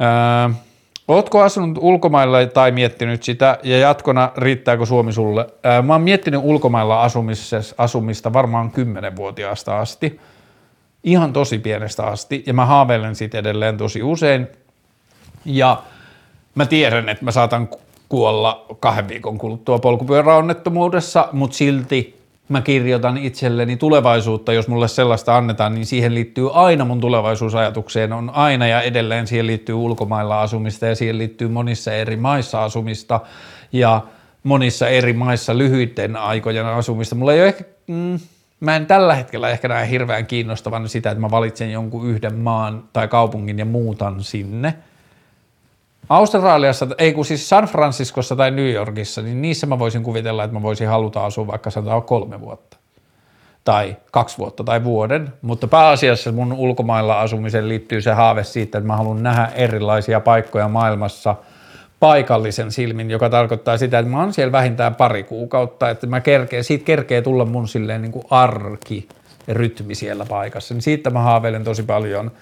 Öö, 0.00 0.54
Ootko 1.08 1.42
asunut 1.42 1.78
ulkomailla 1.80 2.46
tai 2.46 2.70
miettinyt 2.70 3.22
sitä 3.22 3.58
ja 3.62 3.78
jatkona 3.78 4.32
riittääkö 4.36 4.86
Suomi 4.86 5.12
sulle? 5.12 5.46
mä 5.82 5.94
oon 5.94 6.02
miettinyt 6.02 6.40
ulkomailla 6.44 7.02
asumista 7.78 8.32
varmaan 8.32 8.72
10-vuotiaasta 8.72 9.78
asti, 9.78 10.20
ihan 11.04 11.32
tosi 11.32 11.58
pienestä 11.58 12.06
asti 12.06 12.44
ja 12.46 12.54
mä 12.54 12.66
haaveilen 12.66 13.14
siitä 13.14 13.38
edelleen 13.38 13.76
tosi 13.76 14.02
usein 14.02 14.46
ja 15.44 15.82
mä 16.54 16.66
tiedän, 16.66 17.08
että 17.08 17.24
mä 17.24 17.30
saatan 17.30 17.68
kuolla 18.08 18.66
kahden 18.80 19.08
viikon 19.08 19.38
kuluttua 19.38 19.78
polkupyöräonnettomuudessa, 19.78 21.28
mutta 21.32 21.56
silti 21.56 22.20
mä 22.48 22.60
kirjoitan 22.60 23.16
itselleni 23.16 23.76
tulevaisuutta, 23.76 24.52
jos 24.52 24.68
mulle 24.68 24.88
sellaista 24.88 25.36
annetaan, 25.36 25.74
niin 25.74 25.86
siihen 25.86 26.14
liittyy 26.14 26.48
aina 26.52 26.84
mun 26.84 27.00
tulevaisuusajatukseen, 27.00 28.12
on 28.12 28.30
aina 28.30 28.66
ja 28.66 28.82
edelleen 28.82 29.26
siihen 29.26 29.46
liittyy 29.46 29.74
ulkomailla 29.74 30.42
asumista 30.42 30.86
ja 30.86 30.94
siihen 30.94 31.18
liittyy 31.18 31.48
monissa 31.48 31.92
eri 31.92 32.16
maissa 32.16 32.64
asumista 32.64 33.20
ja 33.72 34.00
monissa 34.42 34.88
eri 34.88 35.12
maissa 35.12 35.58
lyhyiden 35.58 36.16
aikojen 36.16 36.66
asumista. 36.66 37.14
Mulla 37.14 37.32
ei 37.32 37.40
ole 37.40 37.48
ehkä, 37.48 37.64
mm, 37.86 38.18
mä 38.60 38.76
en 38.76 38.86
tällä 38.86 39.14
hetkellä 39.14 39.48
ehkä 39.48 39.68
näe 39.68 39.90
hirveän 39.90 40.26
kiinnostavan 40.26 40.88
sitä, 40.88 41.10
että 41.10 41.20
mä 41.20 41.30
valitsen 41.30 41.72
jonkun 41.72 42.06
yhden 42.06 42.34
maan 42.34 42.84
tai 42.92 43.08
kaupungin 43.08 43.58
ja 43.58 43.64
muutan 43.64 44.22
sinne– 44.24 44.74
Australiassa, 46.08 46.86
ei 46.98 47.12
kun 47.12 47.24
siis 47.24 47.48
San 47.48 47.64
Franciscossa 47.64 48.36
tai 48.36 48.50
New 48.50 48.72
Yorkissa, 48.72 49.22
niin 49.22 49.42
niissä 49.42 49.66
mä 49.66 49.78
voisin 49.78 50.02
kuvitella, 50.02 50.44
että 50.44 50.56
mä 50.56 50.62
voisin 50.62 50.88
haluta 50.88 51.24
asua 51.24 51.46
vaikka 51.46 51.70
sanotaan 51.70 52.02
kolme 52.02 52.40
vuotta. 52.40 52.76
Tai 53.64 53.96
kaksi 54.12 54.38
vuotta 54.38 54.64
tai 54.64 54.84
vuoden, 54.84 55.32
mutta 55.42 55.66
pääasiassa 55.66 56.32
mun 56.32 56.52
ulkomailla 56.52 57.20
asumiseen 57.20 57.68
liittyy 57.68 58.00
se 58.00 58.12
haave 58.12 58.44
siitä, 58.44 58.78
että 58.78 58.86
mä 58.86 58.96
haluan 58.96 59.22
nähdä 59.22 59.50
erilaisia 59.54 60.20
paikkoja 60.20 60.68
maailmassa 60.68 61.34
paikallisen 62.00 62.72
silmin, 62.72 63.10
joka 63.10 63.30
tarkoittaa 63.30 63.78
sitä, 63.78 63.98
että 63.98 64.10
mä 64.10 64.20
oon 64.20 64.32
siellä 64.32 64.52
vähintään 64.52 64.94
pari 64.94 65.24
kuukautta, 65.24 65.90
että 65.90 66.06
mä 66.06 66.20
kerkee, 66.20 66.62
siitä 66.62 66.84
kerkee 66.84 67.22
tulla 67.22 67.44
mun 67.44 67.68
silleen 67.68 68.02
niin 68.02 68.12
kuin 68.12 68.24
arki 68.30 69.08
rytmi 69.48 69.94
siellä 69.94 70.26
paikassa, 70.28 70.74
niin 70.74 70.82
siitä 70.82 71.10
mä 71.10 71.20
haaveilen 71.20 71.64
tosi 71.64 71.82
paljon– 71.82 72.30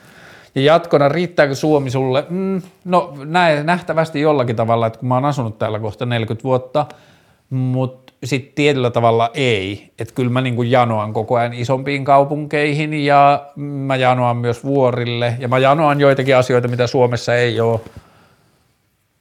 ja 0.54 0.62
jatkona, 0.62 1.08
riittääkö 1.08 1.54
Suomi 1.54 1.90
sulle? 1.90 2.26
Mm, 2.28 2.62
no 2.84 3.14
näin, 3.24 3.66
nähtävästi 3.66 4.20
jollakin 4.20 4.56
tavalla, 4.56 4.86
että 4.86 4.98
kun 4.98 5.08
mä 5.08 5.14
oon 5.14 5.24
asunut 5.24 5.58
täällä 5.58 5.78
kohta 5.78 6.06
40 6.06 6.44
vuotta, 6.44 6.86
mutta 7.50 8.12
sitten 8.24 8.54
tietyllä 8.54 8.90
tavalla 8.90 9.30
ei. 9.34 9.92
Että 9.98 10.14
kyllä 10.14 10.30
mä 10.30 10.40
niinku 10.40 10.62
janoan 10.62 11.12
koko 11.12 11.36
ajan 11.36 11.54
isompiin 11.54 12.04
kaupunkeihin 12.04 12.94
ja 12.94 13.46
mä 13.56 13.96
janoan 13.96 14.36
myös 14.36 14.64
vuorille 14.64 15.36
ja 15.38 15.48
mä 15.48 15.58
janoan 15.58 16.00
joitakin 16.00 16.36
asioita, 16.36 16.68
mitä 16.68 16.86
Suomessa 16.86 17.34
ei 17.34 17.60
ole. 17.60 17.80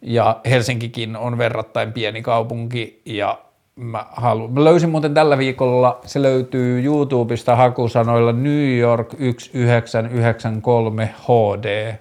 Ja 0.01 0.41
Helsinkikin 0.45 1.17
on 1.17 1.37
verrattain 1.37 1.93
pieni 1.93 2.21
kaupunki 2.21 3.01
ja 3.05 3.39
mä, 3.75 4.05
haluan. 4.11 4.51
mä 4.51 4.63
löysin 4.63 4.89
muuten 4.89 5.13
tällä 5.13 5.37
viikolla, 5.37 5.99
se 6.05 6.21
löytyy 6.21 6.83
YouTubesta 6.83 7.55
hakusanoilla 7.55 8.31
New 8.31 8.77
York 8.77 9.09
1993 9.09 11.13
HD. 11.19 11.95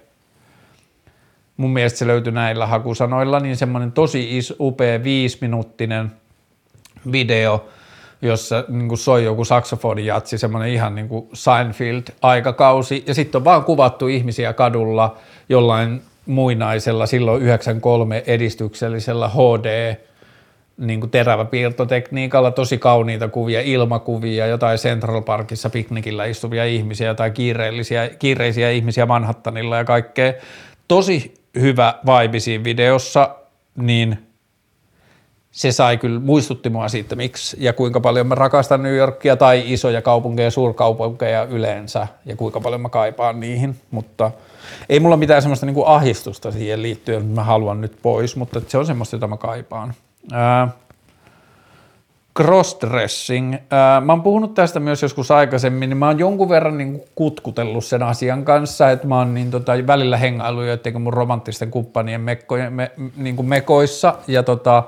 Mun 1.57 1.73
mielestä 1.73 1.99
se 1.99 2.07
löytyy 2.07 2.33
näillä 2.33 2.67
hakusanoilla, 2.67 3.39
niin 3.39 3.57
semmoinen 3.57 3.91
tosi 3.91 4.37
is, 4.37 4.53
upea 4.59 5.03
viisiminuuttinen 5.03 6.11
video, 7.11 7.65
jossa 8.21 8.63
niin 8.67 8.97
soi 8.97 9.23
joku 9.23 9.45
saksofonijatsi, 9.45 10.37
semmoinen 10.37 10.69
ihan 10.69 10.95
niin 10.95 11.09
Seinfeld-aikakausi, 11.33 13.03
ja 13.07 13.13
sitten 13.13 13.39
on 13.39 13.45
vaan 13.45 13.63
kuvattu 13.63 14.07
ihmisiä 14.07 14.53
kadulla 14.53 15.17
jollain 15.49 16.01
muinaisella 16.25 17.05
silloin 17.05 17.41
93 17.41 18.23
edistyksellisellä 18.27 19.29
HD 19.29 19.95
niin 20.77 20.99
kuin 20.99 21.09
teräväpiirtotekniikalla 21.09 22.51
tosi 22.51 22.77
kauniita 22.77 23.27
kuvia, 23.27 23.61
ilmakuvia, 23.61 24.47
jotain 24.47 24.79
Central 24.79 25.21
Parkissa 25.21 25.69
piknikillä 25.69 26.25
istuvia 26.25 26.65
ihmisiä, 26.65 27.07
jotain 27.07 27.33
kiireellisiä, 27.33 28.09
kiireisiä 28.09 28.71
ihmisiä 28.71 29.05
Manhattanilla 29.05 29.77
ja 29.77 29.85
kaikkea. 29.85 30.33
Tosi 30.87 31.33
hyvä 31.59 31.93
vibe 32.05 32.39
siinä 32.39 32.63
videossa, 32.63 33.29
niin 33.75 34.17
se 35.51 35.71
sai 35.71 35.97
kyllä, 35.97 36.19
muistutti 36.19 36.69
mua 36.69 36.87
siitä, 36.87 37.15
miksi 37.15 37.57
ja 37.59 37.73
kuinka 37.73 37.99
paljon 37.99 38.27
mä 38.27 38.35
rakastan 38.35 38.83
New 38.83 38.95
Yorkia 38.95 39.35
tai 39.35 39.63
isoja 39.65 40.01
kaupunkeja, 40.01 40.51
suurkaupunkeja 40.51 41.43
yleensä 41.43 42.07
ja 42.25 42.35
kuinka 42.35 42.61
paljon 42.61 42.81
mä 42.81 42.89
kaipaan 42.89 43.39
niihin, 43.39 43.75
mutta 43.91 44.31
ei 44.89 44.99
mulla 44.99 45.17
mitään 45.17 45.41
semmoista 45.41 45.65
niin 45.65 45.73
kuin 45.73 45.87
ahdistusta 45.87 46.51
siihen 46.51 46.81
liittyen, 46.81 47.21
että 47.21 47.35
mä 47.35 47.43
haluan 47.43 47.81
nyt 47.81 47.97
pois, 48.01 48.35
mutta 48.35 48.61
se 48.67 48.77
on 48.77 48.85
semmoista, 48.85 49.15
jota 49.15 49.27
mä 49.27 49.37
kaipaan. 49.37 49.93
Crossdressing. 52.37 53.55
Mä 54.05 54.13
oon 54.13 54.23
puhunut 54.23 54.53
tästä 54.53 54.79
myös 54.79 55.01
joskus 55.01 55.31
aikaisemmin, 55.31 55.89
niin 55.89 55.97
mä 55.97 56.07
oon 56.07 56.19
jonkun 56.19 56.49
verran 56.49 56.77
niin 56.77 57.01
kutkutellut 57.15 57.85
sen 57.85 58.03
asian 58.03 58.45
kanssa, 58.45 58.91
että 58.91 59.07
mä 59.07 59.17
oon 59.17 59.33
niin 59.33 59.51
tota, 59.51 59.73
välillä 59.87 60.17
hengailu 60.17 60.61
joidenkin 60.61 61.01
mun 61.01 61.13
romanttisten 61.13 61.71
kumppanien 61.71 62.21
mekkojen, 62.21 62.73
me, 62.73 62.91
niin 63.15 63.35
kuin 63.35 63.47
mekoissa 63.47 64.15
ja 64.27 64.43
tota, 64.43 64.83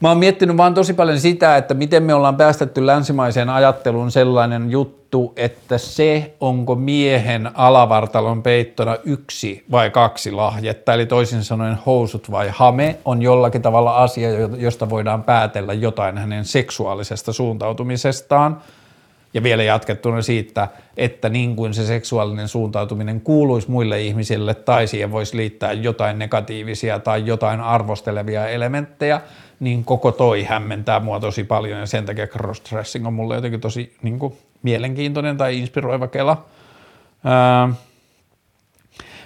Mä 0.00 0.08
oon 0.08 0.18
miettinyt 0.18 0.56
vaan 0.56 0.74
tosi 0.74 0.94
paljon 0.94 1.20
sitä, 1.20 1.56
että 1.56 1.74
miten 1.74 2.02
me 2.02 2.14
ollaan 2.14 2.36
päästetty 2.36 2.86
länsimaiseen 2.86 3.48
ajatteluun 3.48 4.10
sellainen 4.10 4.70
juttu, 4.70 5.32
että 5.36 5.78
se, 5.78 6.34
onko 6.40 6.74
miehen 6.74 7.50
alavartalon 7.54 8.42
peittona 8.42 8.96
yksi 9.04 9.64
vai 9.70 9.90
kaksi 9.90 10.32
lahjetta, 10.32 10.94
eli 10.94 11.06
toisin 11.06 11.44
sanoen 11.44 11.78
housut 11.86 12.30
vai 12.30 12.48
hame, 12.52 12.98
on 13.04 13.22
jollakin 13.22 13.62
tavalla 13.62 13.96
asia, 13.96 14.30
josta 14.56 14.90
voidaan 14.90 15.22
päätellä 15.22 15.72
jotain 15.72 16.18
hänen 16.18 16.44
seksuaalisesta 16.44 17.32
suuntautumisestaan– 17.32 18.56
ja 19.36 19.42
vielä 19.42 19.62
jatkettuna 19.62 20.22
siitä, 20.22 20.68
että 20.96 21.28
niin 21.28 21.56
kuin 21.56 21.74
se 21.74 21.86
seksuaalinen 21.86 22.48
suuntautuminen 22.48 23.20
kuuluisi 23.20 23.70
muille 23.70 24.00
ihmisille 24.00 24.54
tai 24.54 24.86
siihen 24.86 25.12
voisi 25.12 25.36
liittää 25.36 25.72
jotain 25.72 26.18
negatiivisia 26.18 26.98
tai 26.98 27.26
jotain 27.26 27.60
arvostelevia 27.60 28.48
elementtejä, 28.48 29.20
niin 29.60 29.84
koko 29.84 30.12
toi 30.12 30.44
hämmentää 30.44 31.00
mua 31.00 31.20
tosi 31.20 31.44
paljon 31.44 31.80
ja 31.80 31.86
sen 31.86 32.06
takia 32.06 32.26
crossdressing 32.26 33.06
on 33.06 33.12
mulle 33.12 33.34
jotenkin 33.34 33.60
tosi 33.60 33.96
niin 34.02 34.18
kuin, 34.18 34.38
mielenkiintoinen 34.62 35.36
tai 35.36 35.58
inspiroiva 35.58 36.08
kela. 36.08 36.44
Ää, 37.24 37.68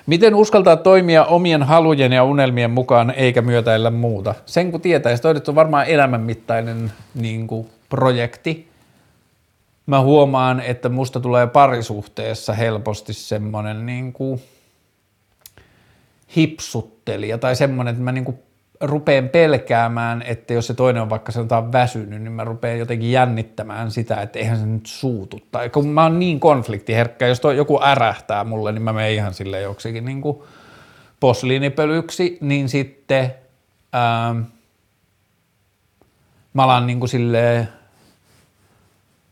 Miten 0.07 0.35
uskaltaa 0.35 0.77
toimia 0.77 1.25
omien 1.25 1.63
halujen 1.63 2.13
ja 2.13 2.25
unelmien 2.25 2.71
mukaan 2.71 3.11
eikä 3.11 3.43
myötäillä 3.43 3.91
muuta? 3.91 4.35
Sen 4.47 4.73
kun 4.73 4.81
tietäisi, 4.81 5.23
toi 5.23 5.35
on 5.49 5.55
varmaan 5.55 5.87
elämänmittainen 5.87 6.93
niin 7.15 7.47
kuin, 7.47 7.71
projekti, 7.89 8.69
mä 9.87 10.01
huomaan, 10.01 10.61
että 10.61 10.89
musta 10.89 11.21
tulee 11.21 11.47
parisuhteessa 11.47 12.53
helposti 12.53 13.13
semmoinen 13.13 13.87
niin 13.87 14.13
kuin 14.13 14.43
hipsuttelija 16.37 17.39
tai 17.39 17.57
semmoinen, 17.57 17.93
että 17.93 18.05
mä 18.05 18.13
niin 18.13 18.25
kuin 18.25 18.39
rupeen 18.81 19.29
pelkäämään, 19.29 20.23
että 20.23 20.55
jos 20.55 20.67
se 20.67 20.75
toinen 20.75 21.03
on 21.03 21.11
vaikka 21.11 21.33
sanotaan 21.33 21.73
väsynyt, 21.73 22.23
niin 22.23 22.33
mä 22.33 22.45
rupeen 22.45 22.79
jotenkin 22.79 23.13
jännittämään 23.13 23.91
sitä, 23.91 24.23
että 24.23 24.39
eihän 24.39 24.59
se 24.59 24.67
nyt 24.67 24.87
suutu. 24.87 25.41
Tai 25.53 25.71
kun 25.71 25.89
mä 25.89 26.03
oon 26.03 26.19
niin 26.19 26.41
konfliktiherkkä, 26.41 27.27
jos 27.27 27.41
toi 27.41 27.57
joku 27.57 27.81
ärähtää 27.83 28.45
mulle, 28.45 28.73
niin 28.73 28.83
mä 28.83 28.93
menen 28.93 29.13
ihan 29.13 29.35
sille 29.35 29.61
joksikin 29.61 30.05
niin 30.05 30.21
kuin 30.21 30.43
posliinipölyksi, 31.21 32.39
niin 32.41 32.69
sitten 32.69 33.35
ää, 33.93 34.35
mä 36.55 36.65
alan 36.65 36.87
niin 36.87 37.01
kuin 37.01 37.09
silleen, 37.09 37.69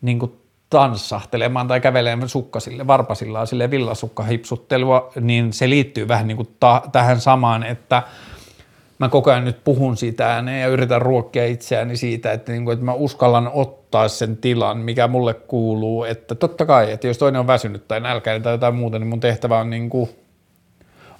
niin 0.02 0.18
kuin 0.18 0.32
tanssahtelemaan 0.70 1.68
tai 1.68 1.80
kävelemään 1.80 2.28
sukkasille, 2.28 2.86
varpasillaan 2.86 3.46
sille 3.46 3.70
villasukkahipsuttelua, 3.70 5.12
niin 5.20 5.52
se 5.52 5.70
liittyy 5.70 6.08
vähän 6.08 6.28
niin 6.28 6.36
kuin 6.36 6.56
ta- 6.60 6.82
tähän 6.92 7.20
samaan, 7.20 7.62
että 7.62 8.02
mä 8.98 9.08
koko 9.08 9.30
ajan 9.30 9.44
nyt 9.44 9.64
puhun 9.64 9.96
siitä 9.96 10.34
ääneen 10.34 10.62
ja 10.62 10.68
yritän 10.68 11.02
ruokkia 11.02 11.46
itseäni 11.46 11.96
siitä, 11.96 12.32
että, 12.32 12.52
niin 12.52 12.64
kuin, 12.64 12.72
että 12.72 12.84
mä 12.84 12.92
uskallan 12.92 13.50
ottaa 13.52 14.08
sen 14.08 14.36
tilan, 14.36 14.78
mikä 14.78 15.08
mulle 15.08 15.34
kuuluu, 15.34 16.04
että 16.04 16.34
totta 16.34 16.66
kai, 16.66 16.92
että 16.92 17.06
jos 17.06 17.18
toinen 17.18 17.40
on 17.40 17.46
väsynyt 17.46 17.88
tai 17.88 18.00
nälkäinen 18.00 18.42
tai 18.42 18.52
jotain 18.52 18.74
muuta, 18.74 18.98
niin 18.98 19.08
mun 19.08 19.20
tehtävä 19.20 19.58
on 19.58 19.70
niin 19.70 19.90
kuin 19.90 20.10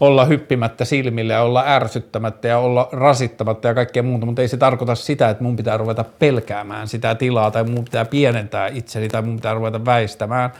olla 0.01 0.25
hyppimättä 0.25 0.85
silmille 0.85 1.33
ja 1.33 1.43
olla 1.43 1.65
ärsyttämättä 1.67 2.49
ja 2.49 2.59
olla 2.59 2.89
rasittamatta 2.93 3.69
ja 3.69 3.75
kaikkea 3.75 4.03
muuta, 4.03 4.27
mutta 4.27 4.43
ei 4.43 4.49
se 4.49 4.57
tarkoita 4.57 4.95
sitä, 4.95 5.29
että 5.29 5.45
mun 5.45 5.57
pitää 5.57 5.77
ruveta 5.77 6.05
pelkäämään 6.19 6.89
sitä 6.89 7.15
tilaa 7.15 7.51
tai 7.51 7.65
mun 7.65 7.85
pitää 7.85 8.05
pienentää 8.05 8.69
itseni 8.69 9.09
tai 9.09 9.23
mun 9.23 9.37
pitää 9.37 9.55
ruveta 9.55 9.85
väistämään. 9.85 10.51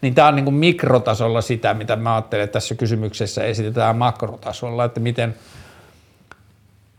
Niin 0.00 0.14
tämä 0.14 0.28
on 0.28 0.36
niin 0.36 0.44
kuin 0.44 0.54
mikrotasolla 0.54 1.40
sitä, 1.40 1.74
mitä 1.74 1.96
mä 1.96 2.14
ajattelen, 2.14 2.44
että 2.44 2.52
tässä 2.52 2.74
kysymyksessä 2.74 3.44
esitetään 3.44 3.96
makrotasolla, 3.96 4.84
että 4.84 5.00
miten– 5.00 5.34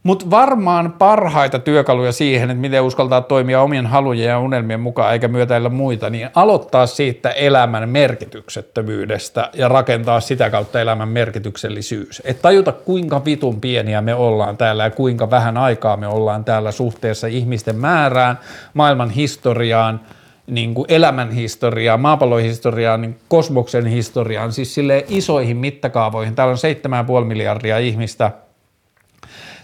mutta 0.05 0.29
varmaan 0.29 0.91
parhaita 0.91 1.59
työkaluja 1.59 2.11
siihen, 2.11 2.49
että 2.49 2.61
miten 2.61 2.83
uskaltaa 2.83 3.21
toimia 3.21 3.61
omien 3.61 3.85
halujen 3.85 4.27
ja 4.27 4.39
unelmien 4.39 4.79
mukaan 4.79 5.13
eikä 5.13 5.27
myötäillä 5.27 5.69
muita, 5.69 6.09
niin 6.09 6.29
aloittaa 6.35 6.87
siitä 6.87 7.29
elämän 7.29 7.89
merkityksettömyydestä 7.89 9.49
ja 9.53 9.67
rakentaa 9.67 10.19
sitä 10.19 10.49
kautta 10.49 10.81
elämän 10.81 11.09
merkityksellisyys. 11.09 12.21
Että 12.25 12.41
tajuta 12.41 12.71
kuinka 12.71 13.25
vitun 13.25 13.61
pieniä 13.61 14.01
me 14.01 14.15
ollaan 14.15 14.57
täällä 14.57 14.83
ja 14.83 14.91
kuinka 14.91 15.31
vähän 15.31 15.57
aikaa 15.57 15.97
me 15.97 16.07
ollaan 16.07 16.45
täällä 16.45 16.71
suhteessa 16.71 17.27
ihmisten 17.27 17.75
määrään, 17.75 18.39
maailman 18.73 19.09
historiaan, 19.09 19.99
niin 20.47 20.73
kuin 20.73 20.85
elämän 20.89 21.31
historiaan, 21.31 21.99
maapallon 21.99 22.41
historiaan, 22.41 23.01
niin 23.01 23.17
kosmoksen 23.27 23.85
historiaan, 23.85 24.51
siis 24.51 24.73
sille 24.73 25.05
isoihin 25.09 25.57
mittakaavoihin. 25.57 26.35
Täällä 26.35 26.51
on 26.51 27.21
7,5 27.21 27.25
miljardia 27.25 27.77
ihmistä– 27.77 28.31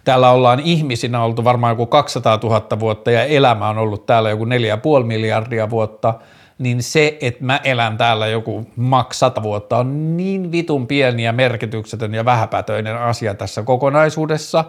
täällä 0.03 0.31
ollaan 0.31 0.59
ihmisinä 0.59 1.23
oltu 1.23 1.43
varmaan 1.43 1.71
joku 1.71 1.85
200 1.85 2.39
000 2.43 2.79
vuotta 2.79 3.11
ja 3.11 3.23
elämä 3.23 3.69
on 3.69 3.77
ollut 3.77 4.05
täällä 4.05 4.29
joku 4.29 4.45
4,5 4.45 4.49
miljardia 5.03 5.69
vuotta, 5.69 6.13
niin 6.59 6.83
se, 6.83 7.17
että 7.21 7.43
mä 7.45 7.59
elän 7.63 7.97
täällä 7.97 8.27
joku 8.27 8.67
maks 8.75 9.19
100 9.19 9.43
vuotta 9.43 9.77
on 9.77 10.17
niin 10.17 10.51
vitun 10.51 10.87
pieni 10.87 11.23
ja 11.23 11.33
merkityksetön 11.33 12.13
ja 12.13 12.25
vähäpätöinen 12.25 12.97
asia 12.97 13.33
tässä 13.33 13.63
kokonaisuudessa, 13.63 14.65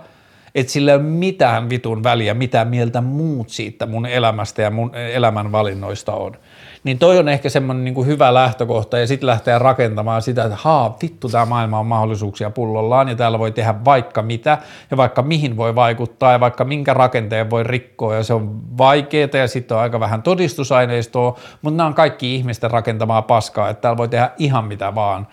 että 0.55 0.73
sillä 0.73 0.91
ei 0.91 0.97
ole 0.97 1.03
mitään 1.05 1.71
vitun 1.71 2.03
väliä, 2.03 2.35
mitä 2.35 2.65
mieltä 2.65 3.01
muut 3.01 3.49
siitä 3.49 3.87
mun 3.87 4.07
elämästä 4.07 4.63
ja 4.63 4.71
mun 4.71 4.95
elämän 4.95 5.53
valinnoista 5.53 6.13
on 6.13 6.37
niin 6.85 6.99
toi 6.99 7.19
on 7.19 7.29
ehkä 7.29 7.49
semmoinen 7.49 7.85
niin 7.85 7.95
kuin 7.95 8.07
hyvä 8.07 8.35
lähtökohta 8.35 8.99
ja 8.99 9.07
sitten 9.07 9.27
lähteä 9.27 9.59
rakentamaan 9.59 10.23
sitä, 10.23 10.45
että 10.45 10.57
haa, 10.61 10.97
vittu 11.03 11.29
tämä 11.29 11.47
maailma 11.47 11.79
on 11.79 11.87
mahdollisuuksia 11.87 12.51
pullollaan 12.51 13.09
ja 13.09 13.17
täällä 13.17 13.39
voi 13.39 13.53
tehdä 13.53 13.75
vaikka 13.85 14.23
mitä 14.23 14.59
ja 14.91 14.97
vaikka 14.97 15.23
mihin 15.23 15.57
voi 15.57 15.75
vaikuttaa 15.75 16.33
ja 16.33 16.41
vaikka 16.41 16.65
minkä 16.65 16.95
rakenteen 16.95 17.51
voi 17.51 17.63
rikkoa 17.65 18.15
ja 18.15 18.23
se 18.23 18.35
on 18.35 18.79
vaikeaa 18.79 19.29
ja 19.33 19.49
sitten 19.49 19.77
on 19.77 19.83
aika 19.83 20.01
vähän 20.01 20.23
todistusaineistoa, 20.23 21.39
mutta 21.63 21.77
nämä 21.77 21.87
on 21.87 21.95
kaikki 21.95 22.35
ihmisten 22.35 22.71
rakentamaa 22.71 23.23
paskaa, 23.23 23.69
että 23.69 23.81
täällä 23.81 23.97
voi 23.97 24.09
tehdä 24.09 24.31
ihan 24.39 24.65
mitä 24.65 24.95
vaan. 24.95 25.27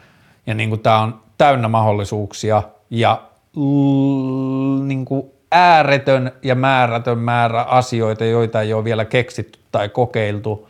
Ja 0.48 0.54
niin 0.54 0.70
kuin 0.70 0.82
tämä 0.82 1.00
on 1.00 1.20
täynnä 1.38 1.68
mahdollisuuksia 1.68 2.64
ja 2.90 3.22
l- 3.56 4.84
niin 4.84 5.06
kuin 5.06 5.24
ääretön 5.52 6.32
ja 6.44 6.56
määrätön 6.56 7.18
määrä 7.18 7.62
asioita, 7.62 8.26
joita 8.26 8.62
ei 8.62 8.74
ole 8.74 8.84
vielä 8.84 9.06
keksitty 9.06 9.60
tai 9.72 9.90
kokeiltu 9.90 10.68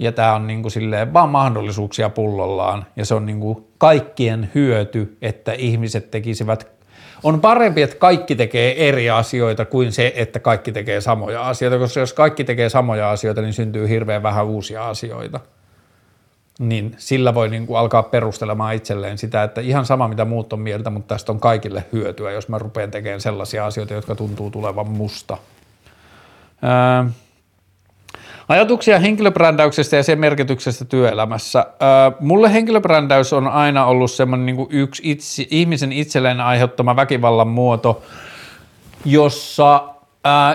ja 0.00 0.12
tämä 0.12 0.34
on 0.34 0.46
niin 0.46 0.62
kuin 0.62 0.72
silleen 0.72 1.12
vaan 1.12 1.28
mahdollisuuksia 1.28 2.10
pullollaan 2.10 2.86
ja 2.96 3.04
se 3.04 3.14
on 3.14 3.26
niin 3.26 3.40
kuin 3.40 3.66
kaikkien 3.78 4.50
hyöty, 4.54 5.16
että 5.22 5.52
ihmiset 5.52 6.10
tekisivät 6.10 6.66
on 7.22 7.40
parempi, 7.40 7.82
että 7.82 7.96
kaikki 7.96 8.36
tekee 8.36 8.88
eri 8.88 9.10
asioita 9.10 9.64
kuin 9.64 9.92
se, 9.92 10.12
että 10.16 10.40
kaikki 10.40 10.72
tekee 10.72 11.00
samoja 11.00 11.48
asioita, 11.48 11.78
koska 11.78 12.00
jos 12.00 12.12
kaikki 12.12 12.44
tekee 12.44 12.68
samoja 12.68 13.10
asioita, 13.10 13.42
niin 13.42 13.52
syntyy 13.52 13.88
hirveän 13.88 14.22
vähän 14.22 14.46
uusia 14.46 14.88
asioita. 14.88 15.40
Niin 16.58 16.94
sillä 16.98 17.34
voi 17.34 17.48
niin 17.48 17.66
kuin 17.66 17.78
alkaa 17.78 18.02
perustelemaan 18.02 18.74
itselleen 18.74 19.18
sitä, 19.18 19.42
että 19.42 19.60
ihan 19.60 19.86
sama 19.86 20.08
mitä 20.08 20.24
muut 20.24 20.52
on 20.52 20.60
mieltä, 20.60 20.90
mutta 20.90 21.14
tästä 21.14 21.32
on 21.32 21.40
kaikille 21.40 21.84
hyötyä, 21.92 22.30
jos 22.30 22.48
mä 22.48 22.58
rupean 22.58 22.90
tekemään 22.90 23.20
sellaisia 23.20 23.66
asioita, 23.66 23.94
jotka 23.94 24.14
tuntuu 24.14 24.50
tulevan 24.50 24.90
musta. 24.90 25.36
Öö, 26.64 27.10
Ajatuksia 28.50 28.98
henkilöbrändäyksestä 28.98 29.96
ja 29.96 30.02
sen 30.02 30.18
merkityksestä 30.18 30.84
työelämässä. 30.84 31.66
mulle 32.20 32.52
henkilöbrändäys 32.52 33.32
on 33.32 33.48
aina 33.48 33.84
ollut 33.84 34.10
semmoinen 34.10 34.46
niin 34.46 34.66
yksi 34.70 35.02
itse, 35.04 35.46
ihmisen 35.50 35.92
itselleen 35.92 36.40
aiheuttama 36.40 36.96
väkivallan 36.96 37.48
muoto, 37.48 38.02
jossa 39.04 39.88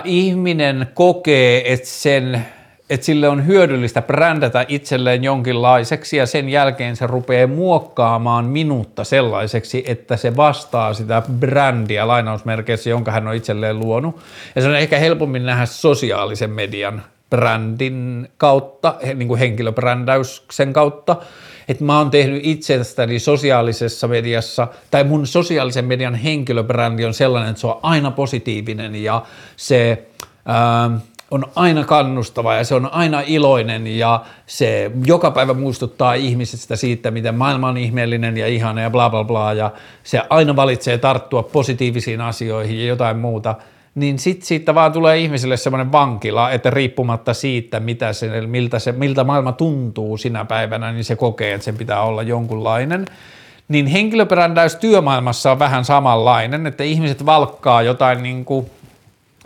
ihminen 0.04 0.86
kokee, 0.94 1.72
että 1.72 1.88
sen 1.88 2.46
että 2.90 3.06
sille 3.06 3.28
on 3.28 3.46
hyödyllistä 3.46 4.02
brändätä 4.02 4.64
itselleen 4.68 5.24
jonkinlaiseksi 5.24 6.16
ja 6.16 6.26
sen 6.26 6.48
jälkeen 6.48 6.96
se 6.96 7.06
rupeaa 7.06 7.46
muokkaamaan 7.46 8.44
minuutta 8.44 9.04
sellaiseksi, 9.04 9.84
että 9.86 10.16
se 10.16 10.36
vastaa 10.36 10.94
sitä 10.94 11.22
brändiä 11.40 12.08
lainausmerkeissä, 12.08 12.90
jonka 12.90 13.10
hän 13.10 13.28
on 13.28 13.34
itselleen 13.34 13.78
luonut. 13.78 14.20
Ja 14.56 14.62
se 14.62 14.68
on 14.68 14.76
ehkä 14.76 14.98
helpommin 14.98 15.46
nähdä 15.46 15.66
sosiaalisen 15.66 16.50
median 16.50 17.02
brändin 17.30 18.28
kautta, 18.36 18.94
niin 19.14 19.28
kuin 19.28 19.38
henkilöbrändäyksen 19.38 20.72
kautta, 20.72 21.16
että 21.68 21.84
mä 21.84 21.98
oon 21.98 22.10
tehnyt 22.10 22.40
itsestäni 22.44 23.18
sosiaalisessa 23.18 24.08
mediassa, 24.08 24.68
tai 24.90 25.04
mun 25.04 25.26
sosiaalisen 25.26 25.84
median 25.84 26.14
henkilöbrändi 26.14 27.04
on 27.04 27.14
sellainen, 27.14 27.50
että 27.50 27.60
se 27.60 27.66
on 27.66 27.80
aina 27.82 28.10
positiivinen 28.10 28.94
ja 28.94 29.22
se 29.56 30.06
ää, 30.46 30.90
on 31.30 31.44
aina 31.54 31.84
kannustava 31.84 32.54
ja 32.54 32.64
se 32.64 32.74
on 32.74 32.92
aina 32.92 33.22
iloinen 33.26 33.86
ja 33.86 34.24
se 34.46 34.90
joka 35.06 35.30
päivä 35.30 35.54
muistuttaa 35.54 36.14
ihmisistä 36.14 36.76
siitä, 36.76 37.10
miten 37.10 37.34
maailma 37.34 37.68
on 37.68 37.76
ihmeellinen 37.76 38.36
ja 38.36 38.46
ihana 38.46 38.80
ja 38.80 38.90
bla 38.90 39.10
bla 39.10 39.24
bla 39.24 39.52
ja 39.52 39.70
se 40.02 40.22
aina 40.30 40.56
valitsee 40.56 40.98
tarttua 40.98 41.42
positiivisiin 41.42 42.20
asioihin 42.20 42.78
ja 42.78 42.86
jotain 42.86 43.16
muuta– 43.16 43.54
niin 43.96 44.18
sit 44.18 44.42
siitä 44.42 44.74
vaan 44.74 44.92
tulee 44.92 45.18
ihmisille 45.18 45.56
semmoinen 45.56 45.92
vankila, 45.92 46.50
että 46.50 46.70
riippumatta 46.70 47.34
siitä, 47.34 47.80
mitä 47.80 48.12
se, 48.12 48.46
miltä, 48.46 48.78
se, 48.78 48.92
miltä 48.92 49.24
maailma 49.24 49.52
tuntuu 49.52 50.16
sinä 50.16 50.44
päivänä, 50.44 50.92
niin 50.92 51.04
se 51.04 51.16
kokee, 51.16 51.54
että 51.54 51.64
sen 51.64 51.76
pitää 51.76 52.02
olla 52.02 52.22
jonkunlainen. 52.22 53.06
Niin 53.68 53.86
henkilöbrändäys 53.86 54.76
työmaailmassa 54.76 55.52
on 55.52 55.58
vähän 55.58 55.84
samanlainen, 55.84 56.66
että 56.66 56.84
ihmiset 56.84 57.26
valkkaa 57.26 57.82
jotain 57.82 58.22
niin 58.22 58.44
kuin 58.44 58.70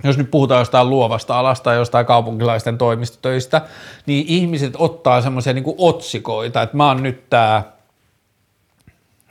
jos 0.04 0.18
nyt 0.18 0.30
puhutaan 0.30 0.58
jostain 0.58 0.90
luovasta 0.90 1.38
alasta, 1.38 1.74
jostain 1.74 2.06
kaupunkilaisten 2.06 2.78
toimistotöistä, 2.78 3.62
niin 4.06 4.24
ihmiset 4.28 4.74
ottaa 4.78 5.22
semmoisia 5.22 5.52
niin 5.52 5.64
otsikoita, 5.78 6.62
että 6.62 6.76
mä 6.76 6.86
oon 6.86 7.02
nyt 7.02 7.30
tää, 7.30 7.72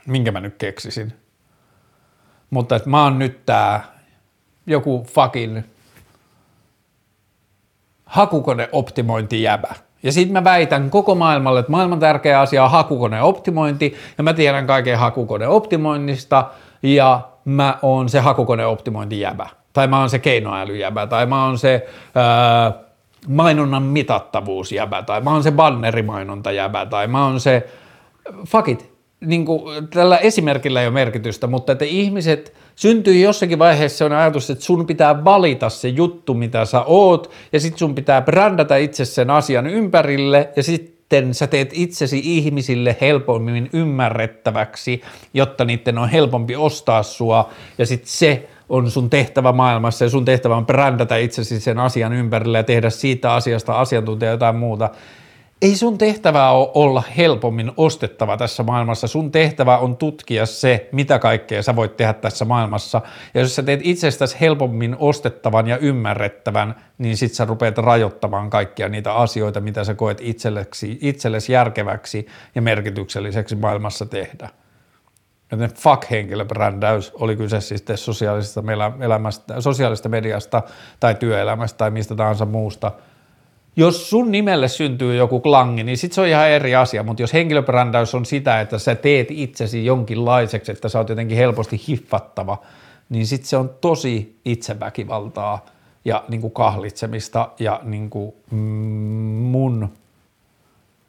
minkä 0.06 0.32
mä 0.32 0.40
nyt 0.40 0.54
keksisin, 0.58 1.12
mutta 2.50 2.76
että 2.76 2.90
mä 2.90 3.04
oon 3.04 3.18
nyt 3.18 3.46
tää 3.46 3.99
joku 4.66 5.06
fucking 5.14 5.60
hakukoneoptimointijäbä. 8.04 9.74
Ja 10.02 10.12
sitten 10.12 10.32
mä 10.32 10.44
väitän 10.44 10.90
koko 10.90 11.14
maailmalle, 11.14 11.60
että 11.60 11.72
maailman 11.72 12.00
tärkeä 12.00 12.40
asia 12.40 12.64
on 12.64 12.70
hakukoneoptimointi, 12.70 13.96
ja 14.18 14.24
mä 14.24 14.32
tiedän 14.32 14.66
kaiken 14.66 14.98
hakukoneoptimoinnista, 14.98 16.44
ja 16.82 17.20
mä 17.44 17.78
oon 17.82 18.08
se 18.08 18.20
hakukoneoptimointijäbä 18.20 19.48
tai 19.72 19.86
mä 19.86 19.98
oon 19.98 20.10
se 20.10 20.18
keinoälyjäbä, 20.18 21.06
tai 21.06 21.26
mä 21.26 21.44
oon 21.44 21.58
se 21.58 21.86
ää, 22.14 22.72
mainonnan 23.28 23.82
mitattavuusjäbä, 23.82 25.02
tai 25.02 25.20
mä 25.20 25.32
oon 25.32 25.42
se 25.42 25.50
bannerimainontajäbä, 25.50 26.86
tai 26.86 27.06
mä 27.06 27.24
oon 27.24 27.40
se, 27.40 27.68
fuck 28.46 28.68
it, 28.68 28.92
niin 29.20 29.44
kuin, 29.44 29.88
tällä 29.88 30.16
esimerkillä 30.16 30.80
ei 30.80 30.86
ole 30.86 30.94
merkitystä, 30.94 31.46
mutta 31.46 31.72
että 31.72 31.84
ihmiset 31.84 32.54
syntyy 32.80 33.18
jossakin 33.18 33.58
vaiheessa 33.58 34.04
on 34.04 34.12
ajatus, 34.12 34.50
että 34.50 34.64
sun 34.64 34.86
pitää 34.86 35.24
valita 35.24 35.68
se 35.68 35.88
juttu, 35.88 36.34
mitä 36.34 36.64
sä 36.64 36.82
oot, 36.82 37.30
ja 37.52 37.60
sitten 37.60 37.78
sun 37.78 37.94
pitää 37.94 38.22
brändätä 38.22 38.76
itse 38.76 39.04
sen 39.04 39.30
asian 39.30 39.66
ympärille, 39.66 40.48
ja 40.56 40.62
sitten 40.62 41.34
sä 41.34 41.46
teet 41.46 41.70
itsesi 41.72 42.20
ihmisille 42.24 42.96
helpommin 43.00 43.70
ymmärrettäväksi, 43.72 45.02
jotta 45.34 45.64
niiden 45.64 45.98
on 45.98 46.08
helpompi 46.08 46.56
ostaa 46.56 47.02
sua, 47.02 47.50
ja 47.78 47.86
sitten 47.86 48.08
se 48.08 48.48
on 48.68 48.90
sun 48.90 49.10
tehtävä 49.10 49.52
maailmassa 49.52 50.04
ja 50.04 50.10
sun 50.10 50.24
tehtävä 50.24 50.56
on 50.56 50.66
brändätä 50.66 51.16
itsesi 51.16 51.60
sen 51.60 51.78
asian 51.78 52.12
ympärille 52.12 52.58
ja 52.58 52.64
tehdä 52.64 52.90
siitä 52.90 53.34
asiasta 53.34 53.80
asiantuntija 53.80 54.30
jotain 54.30 54.56
muuta. 54.56 54.90
Ei 55.62 55.76
sun 55.76 55.98
tehtävä 55.98 56.50
ole 56.50 56.70
olla 56.74 57.02
helpommin 57.16 57.72
ostettava 57.76 58.36
tässä 58.36 58.62
maailmassa. 58.62 59.06
Sun 59.06 59.32
tehtävä 59.32 59.78
on 59.78 59.96
tutkia 59.96 60.46
se, 60.46 60.88
mitä 60.92 61.18
kaikkea 61.18 61.62
sä 61.62 61.76
voit 61.76 61.96
tehdä 61.96 62.12
tässä 62.12 62.44
maailmassa. 62.44 63.00
Ja 63.34 63.40
jos 63.40 63.56
sä 63.56 63.62
teet 63.62 63.80
itsestäsi 63.82 64.36
helpommin 64.40 64.96
ostettavan 64.98 65.66
ja 65.66 65.76
ymmärrettävän, 65.76 66.74
niin 66.98 67.16
sit 67.16 67.34
sä 67.34 67.44
rupeat 67.44 67.78
rajoittamaan 67.78 68.50
kaikkia 68.50 68.88
niitä 68.88 69.14
asioita, 69.14 69.60
mitä 69.60 69.84
sä 69.84 69.94
koet 69.94 70.18
itsellesi, 70.20 70.98
itsellesi 71.00 71.52
järkeväksi 71.52 72.26
ja 72.54 72.62
merkitykselliseksi 72.62 73.56
maailmassa 73.56 74.06
tehdä. 74.06 74.48
Joten 75.52 75.70
fuck 75.70 76.10
henkilöbrändäys, 76.10 77.12
oli 77.14 77.36
kyse 77.36 77.60
siis 77.60 77.84
sosiaalisesta, 77.94 78.62
elämästä, 79.00 79.60
sosiaalisesta 79.60 80.08
mediasta 80.08 80.62
tai 81.00 81.14
työelämästä 81.14 81.78
tai 81.78 81.90
mistä 81.90 82.14
tahansa 82.14 82.46
muusta. 82.46 82.92
Jos 83.76 84.10
sun 84.10 84.30
nimelle 84.32 84.68
syntyy 84.68 85.16
joku 85.16 85.40
klangi, 85.40 85.84
niin 85.84 85.98
sit 85.98 86.12
se 86.12 86.20
on 86.20 86.26
ihan 86.26 86.48
eri 86.48 86.74
asia, 86.74 87.02
mutta 87.02 87.22
jos 87.22 87.32
henkilöbrändäys 87.32 88.14
on 88.14 88.26
sitä, 88.26 88.60
että 88.60 88.78
sä 88.78 88.94
teet 88.94 89.30
itsesi 89.30 89.84
jonkinlaiseksi, 89.84 90.72
että 90.72 90.88
sä 90.88 90.98
oot 90.98 91.08
jotenkin 91.08 91.36
helposti 91.36 91.80
hiffattava, 91.88 92.58
niin 93.08 93.26
sit 93.26 93.44
se 93.44 93.56
on 93.56 93.70
tosi 93.80 94.40
itseväkivaltaa 94.44 95.66
ja 96.04 96.24
niin 96.28 96.40
kuin 96.40 96.52
kahlitsemista 96.52 97.48
ja 97.58 97.80
niin 97.82 98.10
kuin 98.10 98.34
mun 99.50 99.88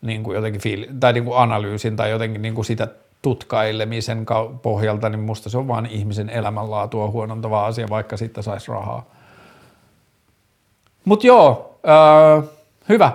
niin 0.02 0.24
kuin 0.24 0.36
jotenkin 0.36 0.62
fiil- 0.62 0.94
tai 1.00 1.14
niin 1.14 1.26
kuin 1.26 1.38
analyysin 1.38 1.96
tai 1.96 2.12
jotenkin 2.12 2.42
niin 2.42 2.56
kuin 2.56 2.66
sitä 2.66 2.88
tutkailemisen 3.22 4.26
pohjalta, 4.62 5.10
niin 5.10 5.20
musta 5.20 5.50
se 5.50 5.58
on 5.58 5.68
vain 5.68 5.86
ihmisen 5.86 6.30
elämänlaatua 6.30 7.10
huonontava 7.10 7.66
asia, 7.66 7.90
vaikka 7.90 8.18
siitä 8.18 8.42
saisi 8.42 8.72
rahaa. 8.72 9.06
Mutta 11.06 11.28
joo, 11.28 11.71
äh, 11.88 12.44
hyvä. 12.90 13.12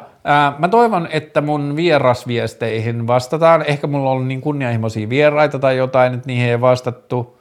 Mä 0.59 0.69
toivon, 0.69 1.09
että 1.11 1.41
mun 1.41 1.77
vierasviesteihin 1.77 3.07
vastataan. 3.07 3.65
Ehkä 3.67 3.87
mulla 3.87 4.11
on 4.11 4.29
niin 4.29 4.41
kunnianhimoisia 4.41 5.09
vieraita 5.09 5.59
tai 5.59 5.77
jotain, 5.77 6.15
että 6.15 6.27
niihin 6.27 6.49
ei 6.49 6.61
vastattu. 6.61 7.36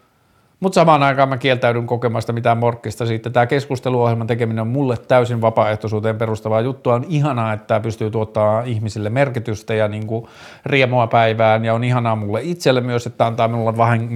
Mutta 0.60 0.76
samaan 0.76 1.04
aikaan 1.04 1.30
mä 1.30 1.38
kieltäydyn 1.38 1.88
kokemasta 1.88 2.34
mitään 2.34 2.58
morkkista 2.58 3.06
siitä. 3.06 3.30
Tämä 3.30 3.46
keskusteluohjelman 3.46 4.28
tekeminen 4.28 4.62
on 4.62 4.68
mulle 4.68 4.98
täysin 4.98 5.42
vapaaehtoisuuteen 5.42 6.18
perustavaa 6.18 6.62
juttua. 6.62 6.94
On 6.94 7.06
ihanaa, 7.10 7.54
että 7.54 7.68
tämä 7.68 7.80
pystyy 7.80 8.12
tuottaa 8.12 8.62
ihmisille 8.62 9.10
merkitystä 9.10 9.74
ja 9.74 9.88
niin 9.88 10.08
kuin 10.08 10.28
riemua 10.66 11.08
päivään. 11.08 11.66
Ja 11.66 11.74
on 11.74 11.84
ihanaa 11.84 12.16
mulle 12.16 12.42
itselle 12.44 12.82
myös, 12.82 13.08
että 13.08 13.26
antaa 13.26 13.48
minulle 13.48 13.78
vähän 13.78 14.10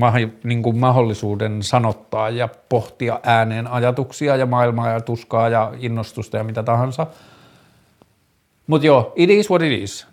niin 0.44 0.64
kuin 0.64 0.78
mahdollisuuden 0.78 1.64
sanottaa 1.64 2.30
ja 2.30 2.50
pohtia 2.70 3.20
ääneen 3.24 3.68
ajatuksia 3.68 4.36
ja 4.36 4.46
maailmaa 4.46 4.90
ja 4.90 5.02
tuskaa 5.02 5.50
ja 5.50 5.72
innostusta 5.80 6.38
ja 6.38 6.44
mitä 6.44 6.64
tahansa. 6.64 7.08
Mutta 8.68 8.88
joo, 8.88 9.14
it 9.16 9.30
is 9.30 9.50
what 9.50 9.62
it 9.62 9.82
is. 9.82 10.09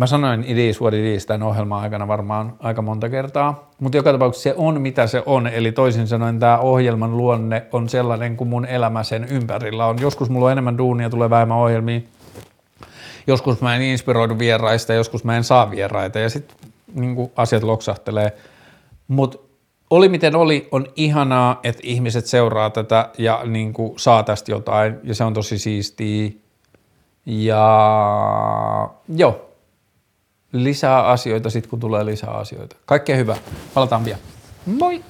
Mä 0.00 0.06
sanoin 0.06 0.44
it 0.46 0.58
is 0.58 0.80
what 0.80 0.94
it 0.94 1.04
is 1.04 1.26
tämän 1.26 1.42
ohjelman 1.42 1.82
aikana 1.82 2.08
varmaan 2.08 2.56
aika 2.58 2.82
monta 2.82 3.08
kertaa, 3.08 3.70
mutta 3.80 3.96
joka 3.96 4.12
tapauksessa 4.12 4.50
se 4.50 4.54
on 4.56 4.80
mitä 4.80 5.06
se 5.06 5.22
on, 5.26 5.46
eli 5.46 5.72
toisin 5.72 6.06
sanoen 6.06 6.38
tämä 6.38 6.58
ohjelman 6.58 7.16
luonne 7.16 7.66
on 7.72 7.88
sellainen 7.88 8.36
kuin 8.36 8.48
mun 8.48 8.66
elämä 8.66 9.02
sen 9.02 9.24
ympärillä 9.24 9.86
on. 9.86 10.00
Joskus 10.00 10.30
mulla 10.30 10.46
on 10.46 10.52
enemmän 10.52 10.78
duunia, 10.78 11.10
tulee 11.10 11.30
vähemmän 11.30 11.58
ohjelmia, 11.58 12.00
joskus 13.26 13.60
mä 13.60 13.76
en 13.76 13.82
inspiroidu 13.82 14.38
vieraista, 14.38 14.92
joskus 14.92 15.24
mä 15.24 15.36
en 15.36 15.44
saa 15.44 15.70
vieraita 15.70 16.18
ja 16.18 16.30
sitten 16.30 16.56
niin 16.94 17.32
asiat 17.36 17.62
loksahtelee, 17.62 18.32
mutta 19.08 19.38
oli 19.90 20.08
miten 20.08 20.36
oli, 20.36 20.68
on 20.72 20.86
ihanaa, 20.96 21.60
että 21.62 21.82
ihmiset 21.84 22.26
seuraa 22.26 22.70
tätä 22.70 23.08
ja 23.18 23.40
niin 23.44 23.72
kuin 23.72 23.98
saa 23.98 24.22
tästä 24.22 24.50
jotain 24.50 24.96
ja 25.02 25.14
se 25.14 25.24
on 25.24 25.34
tosi 25.34 25.58
siistiä. 25.58 26.30
Ja 27.26 27.60
joo, 29.16 29.49
lisää 30.52 31.06
asioita 31.06 31.50
sitten, 31.50 31.70
kun 31.70 31.80
tulee 31.80 32.06
lisää 32.06 32.30
asioita. 32.30 32.76
Kaikkea 32.86 33.16
hyvää. 33.16 33.36
Palataan 33.74 34.04
vielä. 34.04 34.18
Moi! 34.66 35.04